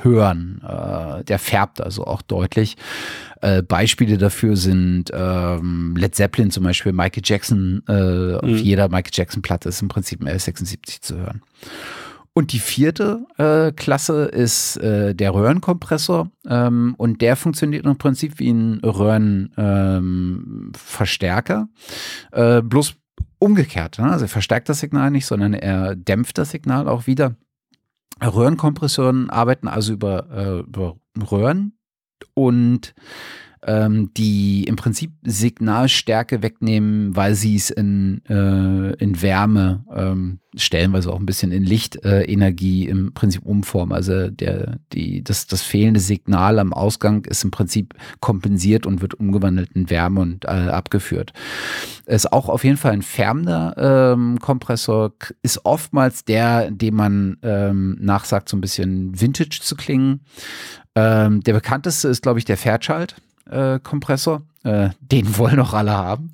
hören. 0.03 0.61
Äh, 0.63 1.25
der 1.25 1.39
färbt 1.39 1.81
also 1.81 2.07
auch 2.07 2.21
deutlich. 2.23 2.77
Äh, 3.43 3.63
Beispiele 3.63 4.17
dafür 4.19 4.57
sind 4.57 5.11
ähm, 5.13 5.95
Led 5.97 6.15
Zeppelin 6.15 6.51
zum 6.51 6.65
Beispiel, 6.65 6.93
Michael 6.93 7.23
Jackson, 7.25 7.83
äh, 7.89 7.93
mhm. 7.93 8.37
auf 8.37 8.59
jeder 8.59 8.89
Michael 8.89 9.11
Jackson-Platte 9.13 9.69
ist 9.69 9.83
im 9.83 9.89
Prinzip 9.89 10.23
ein 10.23 10.29
L76 10.29 11.03
zu 11.03 11.19
hören. 11.19 11.43
Und 12.33 12.53
die 12.53 12.59
vierte 12.59 13.25
äh, 13.39 13.71
Klasse 13.73 14.25
ist 14.27 14.77
äh, 14.77 15.15
der 15.15 15.33
Röhrenkompressor 15.33 16.31
ähm, 16.47 16.95
und 16.99 17.23
der 17.23 17.35
funktioniert 17.35 17.87
im 17.87 17.97
Prinzip 17.97 18.39
wie 18.39 18.51
ein 18.51 18.81
Röhrenverstärker, 18.85 21.69
ähm, 22.35 22.59
äh, 22.59 22.63
bloß 22.63 22.97
umgekehrt. 23.39 23.99
Ne? 23.99 24.11
Also 24.11 24.25
er 24.25 24.29
verstärkt 24.29 24.69
das 24.69 24.81
Signal 24.81 25.11
nicht, 25.11 25.27
sondern 25.27 25.55
er 25.55 25.95
dämpft 25.95 26.39
das 26.39 26.51
Signal 26.51 26.89
auch 26.89 27.07
wieder. 27.07 27.37
Röhrenkompressoren 28.23 29.29
arbeiten 29.31 29.69
also 29.69 29.93
über, 29.93 30.31
äh, 30.31 30.61
über 30.61 30.97
Röhren 31.31 31.79
und 32.35 32.95
ähm, 33.67 34.11
die 34.17 34.65
im 34.65 34.77
Prinzip 34.77 35.13
Signalstärke 35.25 36.43
wegnehmen, 36.43 37.17
weil 37.17 37.35
sie 37.35 37.57
es 37.57 37.71
in, 37.71 38.23
äh, 38.29 38.95
in 38.95 39.21
Wärme, 39.21 39.85
ähm, 39.95 40.39
stellenweise 40.55 41.13
auch 41.13 41.19
ein 41.19 41.27
bisschen 41.27 41.53
in 41.53 41.65
Lichtenergie 41.65 42.87
äh, 42.87 42.91
im 42.91 43.13
Prinzip 43.13 43.45
umformen. 43.45 43.93
Also 43.93 44.31
der, 44.31 44.79
die, 44.93 45.23
das, 45.23 45.49
das 45.49 45.63
fehlende 45.63 46.01
Signal 46.01 46.61
am 46.61 46.73
Ausgang 46.73 47.25
ist 47.25 47.45
im 47.45 47.51
Prinzip 47.51 47.95
kompensiert 48.21 48.87
und 48.87 49.03
wird 49.03 49.15
umgewandelt 49.15 49.71
in 49.75 49.91
Wärme 49.91 50.21
und 50.21 50.45
äh, 50.45 50.49
abgeführt. 50.49 51.33
Ist 52.07 52.33
auch 52.33 52.49
auf 52.49 52.63
jeden 52.63 52.77
Fall 52.77 52.93
ein 52.93 53.03
färbender 53.03 53.75
ähm, 54.15 54.39
Kompressor, 54.41 55.13
ist 55.43 55.65
oftmals 55.65 56.25
der, 56.25 56.71
dem 56.71 56.95
man 56.95 57.37
ähm, 57.43 57.99
nachsagt, 58.01 58.49
so 58.49 58.57
ein 58.57 58.61
bisschen 58.61 59.21
Vintage 59.21 59.59
zu 59.61 59.75
klingen. 59.75 60.21
Ähm, 60.95 61.43
der 61.43 61.53
bekannteste 61.53 62.09
ist, 62.09 62.23
glaube 62.23 62.39
ich, 62.39 62.45
der 62.45 62.57
Fairchild 62.57 63.17
äh, 63.51 63.79
Kompressor. 63.81 64.43
Äh, 64.65 64.91
den 65.01 65.37
wollen 65.39 65.57
noch 65.57 65.75
alle 65.75 65.93
haben. 65.93 66.33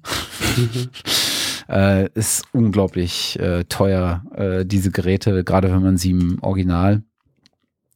äh, 1.68 2.08
ist 2.14 2.44
unglaublich 2.52 3.38
äh, 3.38 3.64
teuer, 3.64 4.22
äh, 4.34 4.64
diese 4.64 4.90
Geräte, 4.90 5.44
gerade 5.44 5.70
wenn 5.70 5.82
man 5.82 5.96
sie 5.98 6.10
im 6.10 6.38
Original 6.42 7.02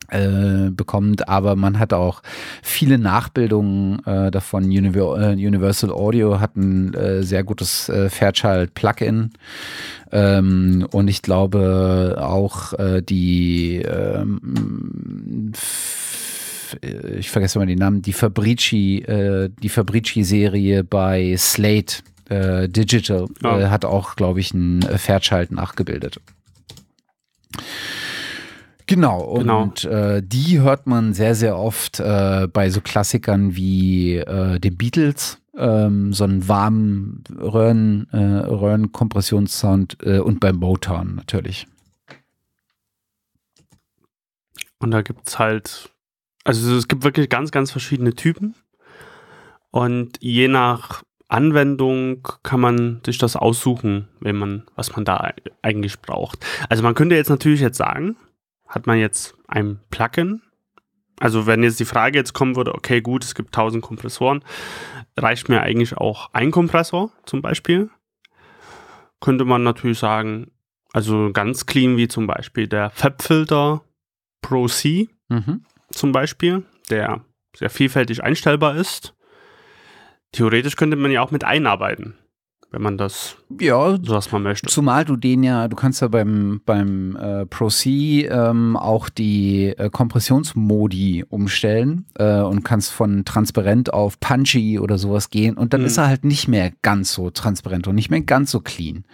äh, 0.08 0.70
bekommt, 0.70 1.28
aber 1.28 1.56
man 1.56 1.78
hat 1.78 1.92
auch 1.92 2.22
viele 2.62 2.96
Nachbildungen 2.98 4.02
davon. 4.30 4.64
Univer 4.64 5.14
Universal 5.30 5.90
Audio 5.90 6.38
hat 6.38 6.54
ein 6.56 7.22
sehr 7.24 7.42
gutes 7.42 7.90
Fairchild 8.08 8.74
Plugin 8.74 9.32
ähm, 10.12 10.86
und 10.92 11.08
ich 11.08 11.22
glaube 11.22 12.18
auch 12.20 12.72
die 13.02 13.78
ähm, 13.78 15.52
äh, 15.52 15.58
ich 16.74 17.30
vergesse 17.30 17.58
mal 17.58 17.66
den 17.66 17.78
Namen, 17.78 18.02
die 18.02 18.12
Fabrici, 18.12 18.98
äh, 18.98 19.50
die 19.62 19.68
Fabrici-Serie 19.68 20.84
bei 20.84 21.36
Slate 21.36 22.02
äh, 22.28 22.68
Digital 22.68 23.26
oh. 23.44 23.46
äh, 23.46 23.68
hat 23.68 23.84
auch, 23.84 24.16
glaube 24.16 24.40
ich, 24.40 24.52
ein 24.54 24.82
Fairchild 24.82 25.52
nachgebildet. 25.52 26.20
Genau, 28.86 29.34
genau, 29.34 29.62
und 29.62 29.84
äh, 29.84 30.22
die 30.24 30.60
hört 30.60 30.86
man 30.86 31.12
sehr, 31.12 31.34
sehr 31.34 31.58
oft 31.58 31.98
äh, 31.98 32.46
bei 32.46 32.70
so 32.70 32.80
Klassikern 32.80 33.56
wie 33.56 34.16
äh, 34.18 34.60
den 34.60 34.76
Beatles, 34.76 35.38
ähm, 35.56 36.12
so 36.12 36.22
einen 36.22 36.46
warmen 36.46 37.24
Röhren, 37.36 38.06
äh, 38.12 38.16
Röhrenkompressionssound 38.16 39.98
äh, 40.04 40.20
und 40.20 40.38
beim 40.38 40.56
Motown 40.56 41.16
natürlich. 41.16 41.66
Und 44.78 44.92
da 44.92 45.02
gibt 45.02 45.26
es 45.26 45.38
halt 45.38 45.90
also 46.47 46.76
es 46.76 46.86
gibt 46.86 47.03
wirklich 47.03 47.28
ganz, 47.28 47.51
ganz 47.51 47.72
verschiedene 47.72 48.14
Typen. 48.14 48.55
Und 49.72 50.16
je 50.20 50.47
nach 50.47 51.03
Anwendung 51.28 52.26
kann 52.44 52.61
man 52.61 53.01
sich 53.05 53.18
das 53.18 53.34
aussuchen, 53.34 54.09
wenn 54.20 54.36
man, 54.36 54.64
was 54.76 54.94
man 54.94 55.05
da 55.05 55.32
eigentlich 55.62 56.01
braucht. 56.01 56.47
Also 56.68 56.84
man 56.84 56.94
könnte 56.94 57.16
jetzt 57.16 57.30
natürlich 57.30 57.61
jetzt 57.61 57.78
sagen, 57.78 58.16
hat 58.68 58.86
man 58.86 58.99
jetzt 58.99 59.36
ein 59.49 59.80
Plugin. 59.90 60.40
Also 61.18 61.47
wenn 61.47 61.64
jetzt 61.64 61.80
die 61.80 61.84
Frage 61.84 62.16
jetzt 62.16 62.32
kommen 62.32 62.55
würde, 62.55 62.74
okay, 62.74 63.01
gut, 63.01 63.24
es 63.24 63.34
gibt 63.34 63.49
1000 63.49 63.82
Kompressoren, 63.82 64.44
reicht 65.16 65.49
mir 65.49 65.62
eigentlich 65.62 65.97
auch 65.97 66.32
ein 66.32 66.53
Kompressor 66.53 67.11
zum 67.24 67.42
Beispiel? 67.42 67.90
Könnte 69.20 69.44
man 69.44 69.64
natürlich 69.64 69.99
sagen, 69.99 70.53
also 70.92 71.32
ganz 71.32 71.66
clean 71.66 71.97
wie 71.97 72.07
zum 72.07 72.28
Beispiel 72.28 72.68
der 72.68 72.90
FabFilter 72.90 73.82
Pro 74.42 74.68
C. 74.68 75.09
Mhm 75.28 75.64
zum 75.91 76.12
Beispiel, 76.12 76.64
der 76.91 77.24
sehr 77.57 77.70
vielfältig 77.70 78.22
einstellbar 78.22 78.76
ist. 78.76 79.14
Theoretisch 80.32 80.76
könnte 80.76 80.97
man 80.97 81.11
ja 81.11 81.22
auch 81.22 81.30
mit 81.30 81.45
einarbeiten, 81.45 82.18
wenn 82.76 82.82
man 82.82 82.98
das 82.98 83.36
ja, 83.58 83.96
so 84.02 84.14
was 84.14 84.30
man 84.32 84.42
möchte. 84.42 84.68
Zumal 84.68 85.06
du 85.06 85.16
den 85.16 85.42
ja, 85.42 85.66
du 85.66 85.76
kannst 85.76 86.02
ja 86.02 86.08
beim, 86.08 86.60
beim 86.66 87.16
äh, 87.16 87.46
Pro 87.46 87.70
C 87.70 88.26
ähm, 88.26 88.76
auch 88.76 89.08
die 89.08 89.68
äh, 89.68 89.88
Kompressionsmodi 89.88 91.24
umstellen 91.26 92.04
äh, 92.16 92.40
und 92.40 92.64
kannst 92.64 92.92
von 92.92 93.24
transparent 93.24 93.94
auf 93.94 94.20
punchy 94.20 94.78
oder 94.78 94.98
sowas 94.98 95.30
gehen 95.30 95.56
und 95.56 95.72
dann 95.72 95.80
mhm. 95.80 95.86
ist 95.86 95.96
er 95.96 96.08
halt 96.08 96.26
nicht 96.26 96.48
mehr 96.48 96.70
ganz 96.82 97.14
so 97.14 97.30
transparent 97.30 97.88
und 97.88 97.94
nicht 97.94 98.10
mehr 98.10 98.20
ganz 98.20 98.50
so 98.50 98.60
clean. 98.60 99.04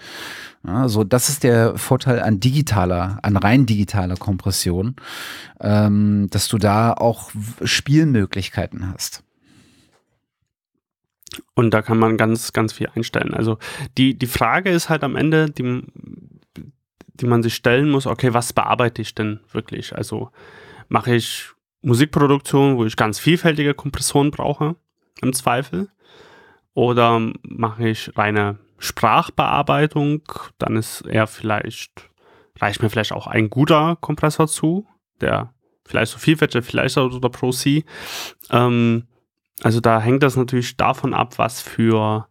Also 0.65 1.05
das 1.05 1.29
ist 1.29 1.45
der 1.45 1.79
Vorteil 1.79 2.21
an 2.21 2.41
digitaler, 2.41 3.21
an 3.23 3.37
rein 3.37 3.65
digitaler 3.67 4.17
Kompression, 4.17 4.97
ähm, 5.61 6.27
dass 6.31 6.49
du 6.49 6.59
da 6.59 6.95
auch 6.95 7.31
Spielmöglichkeiten 7.63 8.93
hast. 8.93 9.23
Und 11.55 11.73
da 11.73 11.83
kann 11.83 11.99
man 11.99 12.17
ganz, 12.17 12.53
ganz 12.53 12.73
viel 12.73 12.89
einstellen. 12.95 13.35
Also 13.35 13.59
die, 13.99 14.19
die 14.19 14.27
Frage 14.27 14.71
ist 14.71 14.89
halt 14.89 15.05
am 15.05 15.17
Ende, 15.17 15.51
die, 15.51 15.83
die 17.15 17.27
man 17.27 17.43
sich 17.43 17.55
stellen 17.55 17.91
muss, 17.91 18.07
okay, 18.07 18.35
was 18.35 18.53
bearbeite 18.53 19.03
ich 19.03 19.15
denn 19.15 19.41
wirklich? 19.53 19.95
Also 19.97 20.31
mache 20.89 21.15
ich 21.15 21.51
Musikproduktion, 21.83 22.77
wo 22.77 22.85
ich 22.85 22.97
ganz 22.97 23.19
vielfältige 23.19 23.75
Kompressoren 23.75 24.31
brauche, 24.31 24.77
im 25.21 25.33
Zweifel? 25.33 25.89
Oder 26.75 27.33
mache 27.43 27.89
ich 27.89 28.17
reine 28.17 28.59
Sprachbearbeitung, 28.79 30.23
dann 30.59 30.77
ist 30.77 31.03
er 31.03 31.27
vielleicht, 31.27 32.11
reicht 32.61 32.83
mir 32.83 32.91
vielleicht 32.91 33.13
auch 33.13 33.27
ein 33.27 33.51
guter 33.51 33.97
Kompressor 34.01 34.49
zu, 34.49 34.87
der 35.21 35.53
vielleicht 35.85 36.13
so 36.13 36.19
vielfältig, 36.19 36.65
vielleicht 36.65 36.99
auch 36.99 37.21
der 37.21 37.29
Pro 37.29 37.53
C. 37.53 37.85
Ähm, 38.51 39.07
also 39.63 39.81
da 39.81 40.01
hängt 40.01 40.23
das 40.23 40.37
natürlich 40.37 40.77
davon 40.77 41.15
ab, 41.15 41.39
was 41.39 41.61
für 41.61 42.27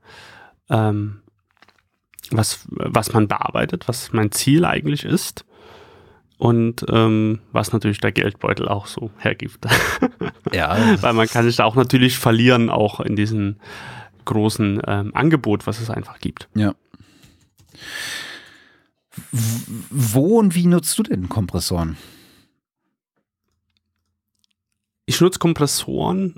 ähm, 0.70 1.22
was, 2.30 2.66
was 2.70 3.14
man 3.14 3.28
bearbeitet, 3.28 3.88
was 3.88 4.14
mein 4.14 4.32
Ziel 4.32 4.66
eigentlich 4.66 5.04
ist 5.04 5.46
und 6.38 6.86
ähm, 6.90 7.40
was 7.52 7.74
natürlich 7.74 8.00
der 8.00 8.12
Geldbeutel 8.12 8.68
auch 8.68 8.88
so 8.88 9.12
hergibt. 9.18 9.66
Ja. 10.54 10.78
Weil 11.02 11.14
man 11.14 11.28
kann 11.28 11.46
sich 11.46 11.56
da 11.56 11.64
auch 11.64 11.76
natürlich 11.76 12.18
verlieren, 12.18 12.70
auch 12.70 13.00
in 13.00 13.16
diesen 13.16 13.62
großen 14.26 14.82
ähm, 14.86 15.16
Angebot, 15.16 15.66
was 15.66 15.80
es 15.80 15.90
einfach 15.90 16.20
gibt. 16.20 16.50
Ja. 16.56 16.74
Wo 19.32 20.40
und 20.40 20.54
wie 20.54 20.68
nutzt 20.68 20.98
du 21.00 21.04
denn 21.04 21.30
Kompressoren? 21.30 21.96
ich 25.12 25.22
nutze 25.22 25.40
Kompressoren. 25.40 26.36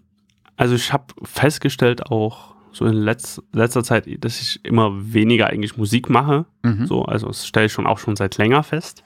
Also 0.56 0.76
ich 0.76 0.93
habe 0.93 1.14
festgestellt 1.24 2.08
auch 2.08 2.54
so 2.72 2.86
in 2.86 2.93
letz, 2.93 3.41
letzter 3.54 3.84
Zeit, 3.84 4.08
dass 4.24 4.41
ich 4.41 4.64
immer 4.66 5.14
weniger 5.14 5.47
eigentlich 5.47 5.78
Musik 5.78 6.10
mache. 6.10 6.45
Mhm. 6.64 6.88
So, 6.88 7.06
also 7.06 7.28
das 7.28 7.47
stelle 7.47 7.68
ich 7.68 7.72
schon 7.74 7.88
auch 7.88 7.99
schon 7.99 8.16
seit 8.16 8.38
länger 8.38 8.64
fest. 8.64 9.04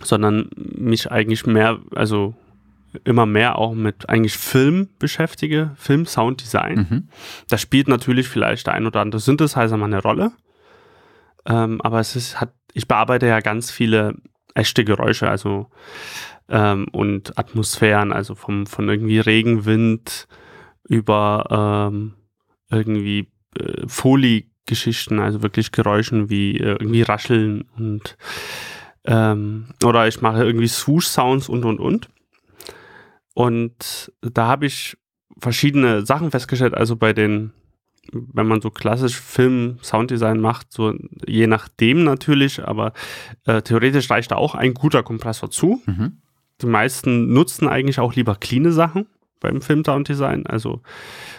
Sondern 0.00 0.50
mich 0.56 1.10
eigentlich 1.10 1.46
mehr, 1.46 1.80
also 1.94 2.34
immer 3.04 3.26
mehr 3.26 3.58
auch 3.58 3.74
mit 3.74 4.08
eigentlich 4.08 4.36
Film 4.36 4.88
beschäftige, 4.98 5.72
Film, 5.76 6.06
Sounddesign. 6.06 6.78
Mhm. 6.78 7.08
Da 7.48 7.58
spielt 7.58 7.88
natürlich 7.88 8.28
vielleicht 8.28 8.66
der 8.66 8.74
ein 8.74 8.86
oder 8.86 9.00
andere 9.00 9.20
Synthesizer 9.20 9.76
mal 9.76 9.86
eine 9.86 10.02
Rolle. 10.02 10.32
Ähm, 11.46 11.80
aber 11.80 12.00
es 12.00 12.14
ist, 12.16 12.40
hat, 12.40 12.52
ich 12.72 12.86
bearbeite 12.86 13.26
ja 13.26 13.40
ganz 13.40 13.70
viele 13.70 14.14
echte 14.54 14.84
Geräusche, 14.84 15.28
also 15.28 15.68
ähm, 16.48 16.86
und 16.92 17.38
Atmosphären, 17.38 18.12
also 18.12 18.34
vom, 18.34 18.66
von 18.66 18.88
irgendwie 18.88 19.18
Regenwind 19.18 20.26
über 20.88 21.90
ähm, 21.90 22.14
irgendwie 22.70 23.28
äh, 23.58 23.86
Folie-Geschichten, 23.86 25.18
also 25.18 25.42
wirklich 25.42 25.72
Geräuschen 25.72 26.30
wie 26.30 26.58
äh, 26.58 26.76
irgendwie 26.78 27.02
Rascheln 27.02 27.64
und 27.76 28.16
ähm, 29.04 29.66
oder 29.84 30.06
ich 30.06 30.20
mache 30.20 30.44
irgendwie 30.44 30.68
Swoosh-Sounds 30.68 31.48
und 31.48 31.64
und 31.64 31.80
und. 31.80 32.08
Und 33.34 34.12
da 34.20 34.46
habe 34.46 34.66
ich 34.66 34.96
verschiedene 35.38 36.04
Sachen 36.06 36.30
festgestellt, 36.30 36.74
also 36.74 36.96
bei 36.96 37.12
den, 37.12 37.52
wenn 38.12 38.46
man 38.46 38.60
so 38.60 38.70
klassisch 38.70 39.18
Film, 39.18 39.78
Sounddesign 39.82 40.38
macht, 40.38 40.72
so 40.72 40.94
je 41.26 41.46
nachdem 41.46 42.04
natürlich, 42.04 42.62
aber 42.62 42.92
äh, 43.46 43.62
theoretisch 43.62 44.10
reicht 44.10 44.30
da 44.30 44.36
auch 44.36 44.54
ein 44.54 44.74
guter 44.74 45.02
Kompressor 45.02 45.50
zu. 45.50 45.82
Mhm. 45.86 46.18
Die 46.62 46.66
meisten 46.66 47.32
nutzen 47.32 47.68
eigentlich 47.68 47.98
auch 47.98 48.14
lieber 48.14 48.36
cleane 48.36 48.72
Sachen 48.72 49.06
beim 49.40 49.60
Film-Sounddesign. 49.60 50.46
Also 50.46 50.80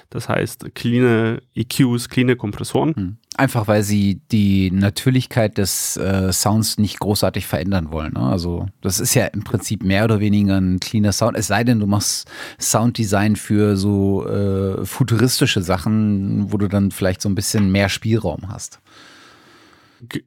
das 0.09 0.29
heißt, 0.29 0.75
clean 0.75 1.39
EQs, 1.55 2.09
clean 2.09 2.37
Kompressoren. 2.37 2.95
Hm. 2.95 3.17
Einfach 3.35 3.67
weil 3.67 3.81
sie 3.81 4.21
die 4.31 4.69
Natürlichkeit 4.69 5.57
des 5.57 5.97
äh, 5.97 6.31
Sounds 6.31 6.77
nicht 6.77 6.99
großartig 6.99 7.47
verändern 7.47 7.91
wollen. 7.91 8.13
Ne? 8.13 8.19
Also 8.19 8.67
das 8.81 8.99
ist 8.99 9.15
ja 9.15 9.25
im 9.25 9.43
Prinzip 9.43 9.83
mehr 9.83 10.03
oder 10.03 10.19
weniger 10.19 10.57
ein 10.57 10.79
cleaner 10.79 11.13
Sound. 11.13 11.35
Es 11.35 11.47
sei 11.47 11.63
denn, 11.63 11.79
du 11.79 11.87
machst 11.87 12.29
Sounddesign 12.59 13.35
für 13.35 13.75
so 13.75 14.27
äh, 14.27 14.85
futuristische 14.85 15.63
Sachen, 15.63 16.51
wo 16.51 16.57
du 16.57 16.67
dann 16.67 16.91
vielleicht 16.91 17.21
so 17.23 17.29
ein 17.29 17.35
bisschen 17.35 17.71
mehr 17.71 17.89
Spielraum 17.89 18.49
hast. 18.49 18.79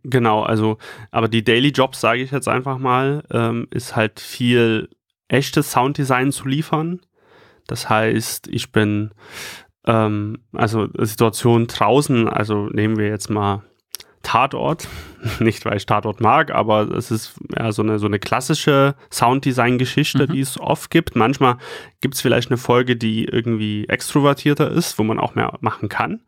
Genau, 0.03 0.43
also, 0.43 0.79
aber 1.11 1.29
die 1.29 1.45
Daily 1.45 1.69
Jobs, 1.69 2.01
sage 2.01 2.23
ich 2.23 2.31
jetzt 2.31 2.49
einfach 2.49 2.79
mal, 2.79 3.25
ähm, 3.31 3.69
ist 3.71 3.97
halt 3.97 4.21
viel 4.21 4.89
echtes 5.29 5.73
Sounddesign 5.73 6.33
zu 6.33 6.47
liefern. 6.47 7.01
Das 7.67 7.89
heißt, 7.89 8.49
ich 8.49 8.73
bin, 8.73 9.11
ähm, 9.87 10.39
also 10.53 10.89
Situation 10.99 11.67
draußen, 11.67 12.29
also 12.29 12.69
nehmen 12.69 12.97
wir 12.97 13.09
jetzt 13.09 13.29
mal 13.29 13.63
Tatort, 14.23 14.89
nicht 15.41 15.65
weil 15.65 15.77
ich 15.77 15.87
Tatort 15.87 16.21
mag, 16.21 16.51
aber 16.51 16.91
es 16.91 17.11
ist 17.11 17.35
ja 17.57 17.71
so 17.73 17.83
eine, 17.83 17.99
so 17.99 18.07
eine 18.07 18.19
klassische 18.19 18.97
Sounddesign-Geschichte, 19.11 20.27
mhm. 20.27 20.33
die 20.33 20.41
es 20.41 20.61
oft 20.61 20.91
gibt. 20.91 21.15
Manchmal 21.17 21.59
gibt 22.01 22.15
es 22.15 22.21
vielleicht 22.21 22.51
eine 22.51 22.59
Folge, 22.59 22.97
die 22.97 23.25
irgendwie 23.25 23.87
extrovertierter 23.89 24.71
ist, 24.71 24.99
wo 24.99 25.05
man 25.05 25.21
auch 25.21 25.35
mehr 25.35 25.57
machen 25.61 25.89
kann. 25.89 26.23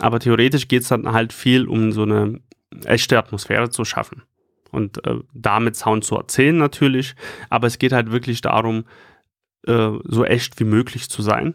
Aber 0.00 0.20
theoretisch 0.20 0.68
geht 0.68 0.82
es 0.82 0.88
dann 0.88 1.10
halt 1.12 1.32
viel 1.32 1.66
um 1.66 1.92
so 1.92 2.02
eine 2.02 2.40
echte 2.84 3.18
Atmosphäre 3.18 3.70
zu 3.70 3.84
schaffen 3.84 4.22
und 4.70 5.04
äh, 5.06 5.16
damit 5.34 5.76
Sound 5.76 6.04
zu 6.04 6.16
erzählen 6.16 6.56
natürlich. 6.56 7.14
Aber 7.50 7.66
es 7.66 7.78
geht 7.78 7.92
halt 7.92 8.10
wirklich 8.10 8.40
darum, 8.40 8.84
äh, 9.66 9.90
so 10.04 10.24
echt 10.24 10.58
wie 10.60 10.64
möglich 10.64 11.08
zu 11.08 11.22
sein. 11.22 11.54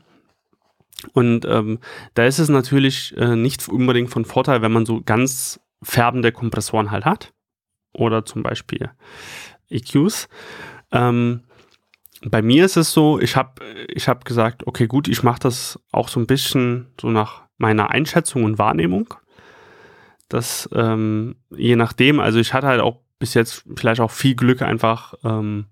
Und 1.14 1.46
ähm, 1.46 1.80
da 2.14 2.26
ist 2.26 2.40
es 2.40 2.50
natürlich 2.50 3.16
äh, 3.18 3.36
nicht 3.36 3.68
unbedingt 3.68 4.10
von 4.10 4.26
Vorteil, 4.26 4.62
wenn 4.62 4.72
man 4.72 4.86
so 4.86 5.02
ganz 5.02 5.60
färbende 5.82 6.32
Kompressoren 6.32 6.92
halt 6.92 7.06
hat. 7.06 7.34
Oder 7.94 8.26
zum 8.26 8.42
Beispiel 8.42 8.90
EQs. 9.70 10.30
Ähm, 10.92 11.42
bei 12.26 12.42
mir 12.42 12.66
ist 12.66 12.78
es 12.78 12.94
so, 12.94 13.20
ich 13.20 13.36
habe 13.36 13.62
ich 13.88 14.08
hab 14.08 14.24
gesagt, 14.26 14.66
okay, 14.66 14.88
gut, 14.88 15.08
ich 15.08 15.24
mache 15.24 15.40
das 15.40 15.80
auch 15.92 16.08
so 16.08 16.20
ein 16.20 16.28
bisschen 16.28 16.88
so 17.00 17.10
nach 17.10 17.44
meiner 17.58 17.92
Einschätzung 17.92 18.46
und 18.46 18.58
Wahrnehmung. 18.58 19.14
Das 20.34 20.68
ähm, 20.74 21.36
je 21.56 21.76
nachdem, 21.76 22.20
also 22.20 22.40
ich 22.40 22.56
hatte 22.56 22.66
halt 22.66 22.82
auch 22.82 22.98
bis 23.20 23.36
jetzt 23.36 23.66
vielleicht 23.76 24.02
auch 24.02 24.10
viel 24.10 24.34
Glück 24.34 24.64
einfach 24.64 25.14
ähm, 25.24 25.66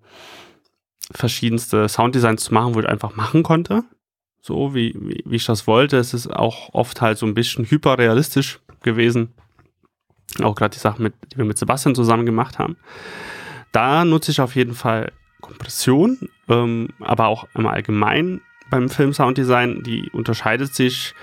verschiedenste 1.10 1.90
Sounddesigns 1.90 2.44
zu 2.44 2.54
machen, 2.54 2.76
wo 2.76 2.80
ich 2.80 2.88
einfach 2.88 3.16
machen 3.16 3.42
konnte. 3.42 3.84
So 4.40 4.76
wie, 4.76 4.94
wie, 5.00 5.24
wie 5.26 5.36
ich 5.36 5.46
das 5.46 5.66
wollte. 5.66 5.98
Es 5.98 6.14
ist 6.14 6.28
auch 6.28 6.76
oft 6.76 7.02
halt 7.02 7.18
so 7.18 7.26
ein 7.26 7.34
bisschen 7.34 7.66
hyperrealistisch 7.66 8.60
gewesen. 8.84 9.34
Auch 10.44 10.54
gerade 10.54 10.76
die 10.76 10.80
Sachen, 10.80 11.02
mit, 11.02 11.16
die 11.34 11.38
wir 11.38 11.46
mit 11.46 11.58
Sebastian 11.58 11.96
zusammen 11.96 12.28
gemacht 12.28 12.60
haben. 12.60 12.78
Da 13.72 14.06
nutze 14.06 14.30
ich 14.30 14.42
auf 14.42 14.56
jeden 14.56 14.76
Fall 14.76 15.12
Kompression, 15.42 16.30
ähm, 16.50 16.90
aber 17.00 17.30
auch 17.30 17.48
im 17.56 17.66
Allgemeinen 17.66 18.42
beim 18.70 18.92
Film 18.92 19.12
Sounddesign. 19.12 19.82
Die 19.82 20.12
unterscheidet 20.12 20.76
sich 20.76 21.16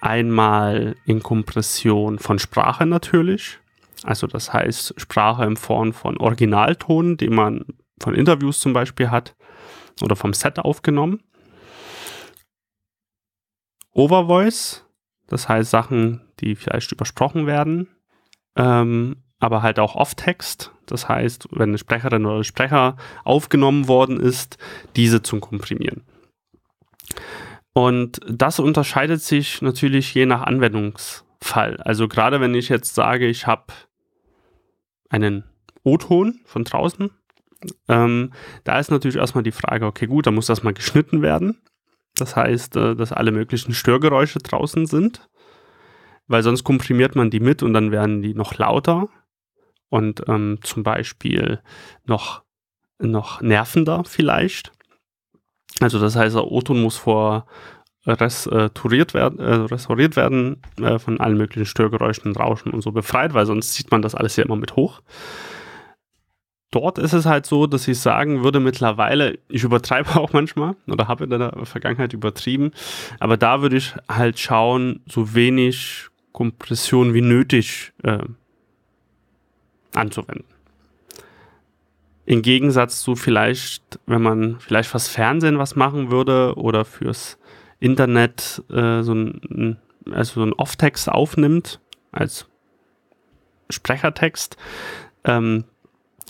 einmal 0.00 0.96
in 1.04 1.22
Kompression 1.22 2.18
von 2.18 2.38
Sprache 2.38 2.86
natürlich. 2.86 3.58
Also 4.02 4.26
das 4.26 4.52
heißt 4.52 4.94
Sprache 4.96 5.44
in 5.44 5.56
Form 5.56 5.92
von 5.92 6.16
Originalton, 6.16 7.16
den 7.16 7.34
man 7.34 7.64
von 8.00 8.14
Interviews 8.14 8.60
zum 8.60 8.72
Beispiel 8.72 9.10
hat 9.10 9.36
oder 10.02 10.16
vom 10.16 10.32
Set 10.32 10.58
aufgenommen. 10.58 11.22
Overvoice, 13.92 14.86
das 15.26 15.48
heißt 15.48 15.70
Sachen, 15.70 16.22
die 16.40 16.56
vielleicht 16.56 16.92
übersprochen 16.92 17.46
werden, 17.46 17.88
ähm, 18.56 19.16
aber 19.38 19.62
halt 19.62 19.78
auch 19.78 19.96
Off-Text, 19.96 20.72
das 20.86 21.08
heißt, 21.08 21.48
wenn 21.50 21.70
eine 21.70 21.78
Sprecherin 21.78 22.24
oder 22.24 22.44
Sprecher 22.44 22.96
aufgenommen 23.24 23.88
worden 23.88 24.20
ist, 24.20 24.58
diese 24.96 25.22
zu 25.22 25.40
komprimieren. 25.40 26.04
Und 27.72 28.20
das 28.28 28.58
unterscheidet 28.58 29.22
sich 29.22 29.62
natürlich 29.62 30.12
je 30.14 30.26
nach 30.26 30.42
Anwendungsfall. 30.42 31.76
Also 31.78 32.08
gerade 32.08 32.40
wenn 32.40 32.54
ich 32.54 32.68
jetzt 32.68 32.94
sage, 32.94 33.26
ich 33.26 33.46
habe 33.46 33.72
einen 35.08 35.44
O-Ton 35.84 36.40
von 36.44 36.64
draußen 36.64 37.10
ähm, 37.88 38.32
da 38.64 38.78
ist 38.78 38.90
natürlich 38.90 39.16
erstmal 39.16 39.44
die 39.44 39.52
Frage, 39.52 39.86
okay, 39.86 40.06
gut, 40.06 40.26
da 40.26 40.30
muss 40.30 40.46
das 40.46 40.62
mal 40.62 40.72
geschnitten 40.74 41.22
werden. 41.22 41.60
Das 42.14 42.36
heißt, 42.36 42.76
äh, 42.76 42.96
dass 42.96 43.12
alle 43.12 43.32
möglichen 43.32 43.74
Störgeräusche 43.74 44.38
draußen 44.38 44.86
sind, 44.86 45.28
weil 46.26 46.42
sonst 46.42 46.64
komprimiert 46.64 47.16
man 47.16 47.30
die 47.30 47.40
mit 47.40 47.62
und 47.62 47.72
dann 47.74 47.92
werden 47.92 48.22
die 48.22 48.34
noch 48.34 48.56
lauter 48.56 49.08
und 49.88 50.22
ähm, 50.28 50.58
zum 50.62 50.82
Beispiel 50.82 51.60
noch, 52.04 52.42
noch 52.98 53.40
nervender 53.40 54.04
vielleicht. 54.04 54.72
Also 55.78 55.98
das 55.98 56.16
heißt, 56.16 56.34
der 56.34 56.50
O-Ton 56.50 56.82
muss 56.82 56.96
vor 56.96 57.46
restauriert 58.06 59.12
werden, 59.12 59.38
äh, 59.38 59.54
restauriert 59.54 60.16
werden 60.16 60.62
äh, 60.80 60.98
von 60.98 61.20
allen 61.20 61.36
möglichen 61.36 61.66
Störgeräuschen, 61.66 62.34
Rauschen 62.34 62.72
und 62.72 62.80
so 62.80 62.92
befreit, 62.92 63.34
weil 63.34 63.44
sonst 63.44 63.74
sieht 63.74 63.90
man 63.90 64.00
das 64.00 64.14
alles 64.14 64.36
ja 64.36 64.44
immer 64.44 64.56
mit 64.56 64.74
hoch 64.74 65.02
dort 66.70 66.98
ist 66.98 67.12
es 67.12 67.26
halt 67.26 67.46
so, 67.46 67.66
dass 67.66 67.88
ich 67.88 67.98
sagen 67.98 68.44
würde 68.44 68.60
mittlerweile, 68.60 69.38
ich 69.48 69.64
übertreibe 69.64 70.16
auch 70.16 70.32
manchmal 70.32 70.76
oder 70.86 71.08
habe 71.08 71.24
in 71.24 71.30
der 71.30 71.52
Vergangenheit 71.64 72.12
übertrieben, 72.12 72.72
aber 73.18 73.36
da 73.36 73.62
würde 73.62 73.76
ich 73.76 73.94
halt 74.08 74.38
schauen, 74.38 75.00
so 75.06 75.34
wenig 75.34 76.08
Kompression 76.32 77.12
wie 77.12 77.22
nötig 77.22 77.92
äh, 78.04 78.18
anzuwenden. 79.94 80.44
Im 82.30 82.42
Gegensatz 82.42 83.02
zu 83.02 83.16
vielleicht, 83.16 83.98
wenn 84.06 84.22
man 84.22 84.60
vielleicht 84.60 84.88
fürs 84.88 85.08
Fernsehen 85.08 85.58
was 85.58 85.74
machen 85.74 86.12
würde 86.12 86.54
oder 86.54 86.84
fürs 86.84 87.40
Internet 87.80 88.62
äh, 88.70 89.02
so 89.02 89.14
ein, 89.14 89.78
also 90.08 90.34
so 90.34 90.46
ein 90.46 90.52
Off-Text 90.52 91.10
aufnimmt 91.10 91.80
als 92.12 92.46
Sprechertext, 93.68 94.56
ähm, 95.24 95.64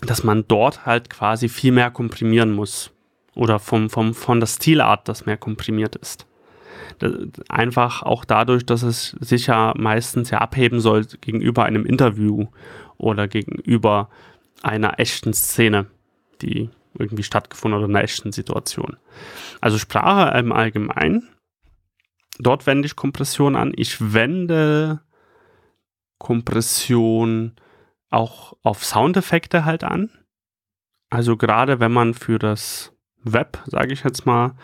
dass 0.01 0.23
man 0.23 0.45
dort 0.47 0.87
halt 0.87 1.11
quasi 1.11 1.49
viel 1.49 1.71
mehr 1.71 1.91
komprimieren 1.91 2.51
muss. 2.51 2.89
Oder 3.35 3.59
vom, 3.59 3.91
vom, 3.91 4.15
von 4.15 4.39
der 4.39 4.47
Stilart, 4.47 5.07
das 5.07 5.27
mehr 5.27 5.37
komprimiert 5.37 5.95
ist. 5.97 6.25
Einfach 7.47 8.01
auch 8.01 8.25
dadurch, 8.25 8.65
dass 8.65 8.81
es 8.81 9.15
sich 9.19 9.45
ja 9.45 9.75
meistens 9.77 10.31
ja 10.31 10.39
abheben 10.39 10.79
soll 10.79 11.05
gegenüber 11.21 11.65
einem 11.65 11.85
Interview 11.85 12.47
oder 12.97 13.27
gegenüber 13.27 14.09
einer 14.61 14.99
echten 14.99 15.33
Szene, 15.33 15.87
die 16.41 16.69
irgendwie 16.97 17.23
stattgefunden 17.23 17.79
hat 17.79 17.85
oder 17.85 17.97
einer 17.97 18.03
echten 18.03 18.31
Situation. 18.31 18.97
Also 19.61 19.77
Sprache 19.77 20.37
im 20.37 20.51
Allgemeinen, 20.51 21.29
dort 22.39 22.67
wende 22.67 22.85
ich 22.85 22.95
Kompression 22.95 23.55
an. 23.55 23.73
Ich 23.75 24.13
wende 24.13 25.01
Kompression 26.17 27.55
auch 28.09 28.53
auf 28.63 28.83
Soundeffekte 28.83 29.65
halt 29.65 29.83
an. 29.83 30.11
Also 31.09 31.37
gerade 31.37 31.79
wenn 31.79 31.91
man 31.91 32.13
für 32.13 32.39
das 32.39 32.93
Web, 33.23 33.61
sage 33.65 33.93
ich 33.93 34.03
jetzt 34.03 34.25
mal, 34.25 34.55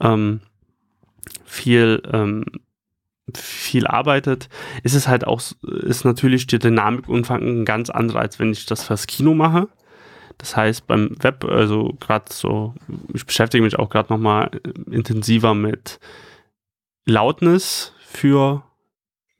ähm, 0.00 0.40
viel, 1.44 2.02
ähm, 2.12 2.44
viel 3.32 3.86
arbeitet, 3.86 4.48
ist 4.82 4.94
es 4.94 5.08
halt 5.08 5.26
auch, 5.26 5.40
ist 5.62 6.04
natürlich 6.04 6.46
die 6.46 6.58
Dynamikumfang 6.58 7.64
ganz 7.64 7.90
anderer, 7.90 8.20
als 8.20 8.38
wenn 8.38 8.52
ich 8.52 8.66
das 8.66 8.84
fürs 8.84 9.06
Kino 9.06 9.34
mache. 9.34 9.68
Das 10.38 10.56
heißt, 10.56 10.86
beim 10.86 11.16
Web, 11.22 11.44
also 11.44 11.94
gerade 12.00 12.26
so, 12.30 12.74
ich 13.12 13.24
beschäftige 13.24 13.62
mich 13.62 13.78
auch 13.78 13.88
gerade 13.88 14.12
nochmal 14.12 14.50
intensiver 14.90 15.54
mit 15.54 16.00
Lautness 17.06 17.94
für, 18.00 18.64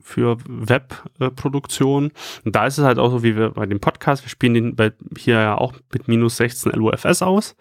für 0.00 0.38
Webproduktion. 0.46 2.12
Und 2.44 2.56
da 2.56 2.66
ist 2.66 2.78
es 2.78 2.84
halt 2.84 2.98
auch 2.98 3.10
so, 3.10 3.22
wie 3.22 3.36
wir 3.36 3.50
bei 3.50 3.66
dem 3.66 3.80
Podcast, 3.80 4.24
wir 4.24 4.30
spielen 4.30 4.54
den 4.54 4.76
bei, 4.76 4.92
hier 5.18 5.40
ja 5.40 5.58
auch 5.58 5.74
mit 5.92 6.08
minus 6.08 6.36
16 6.36 6.72
LUFS 6.72 7.22
aus. 7.22 7.56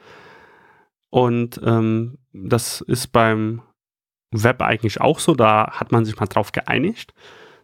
Und 1.09 1.59
ähm, 1.63 2.17
das 2.34 2.82
ist 2.82 3.07
beim 3.07 3.61
Web 4.34 4.61
eigentlich 4.61 5.01
auch 5.01 5.19
so. 5.19 5.36
Da 5.36 5.71
hat 5.71 5.91
man 5.91 6.05
sich 6.05 6.19
mal 6.19 6.25
drauf 6.25 6.51
geeinigt, 6.51 7.13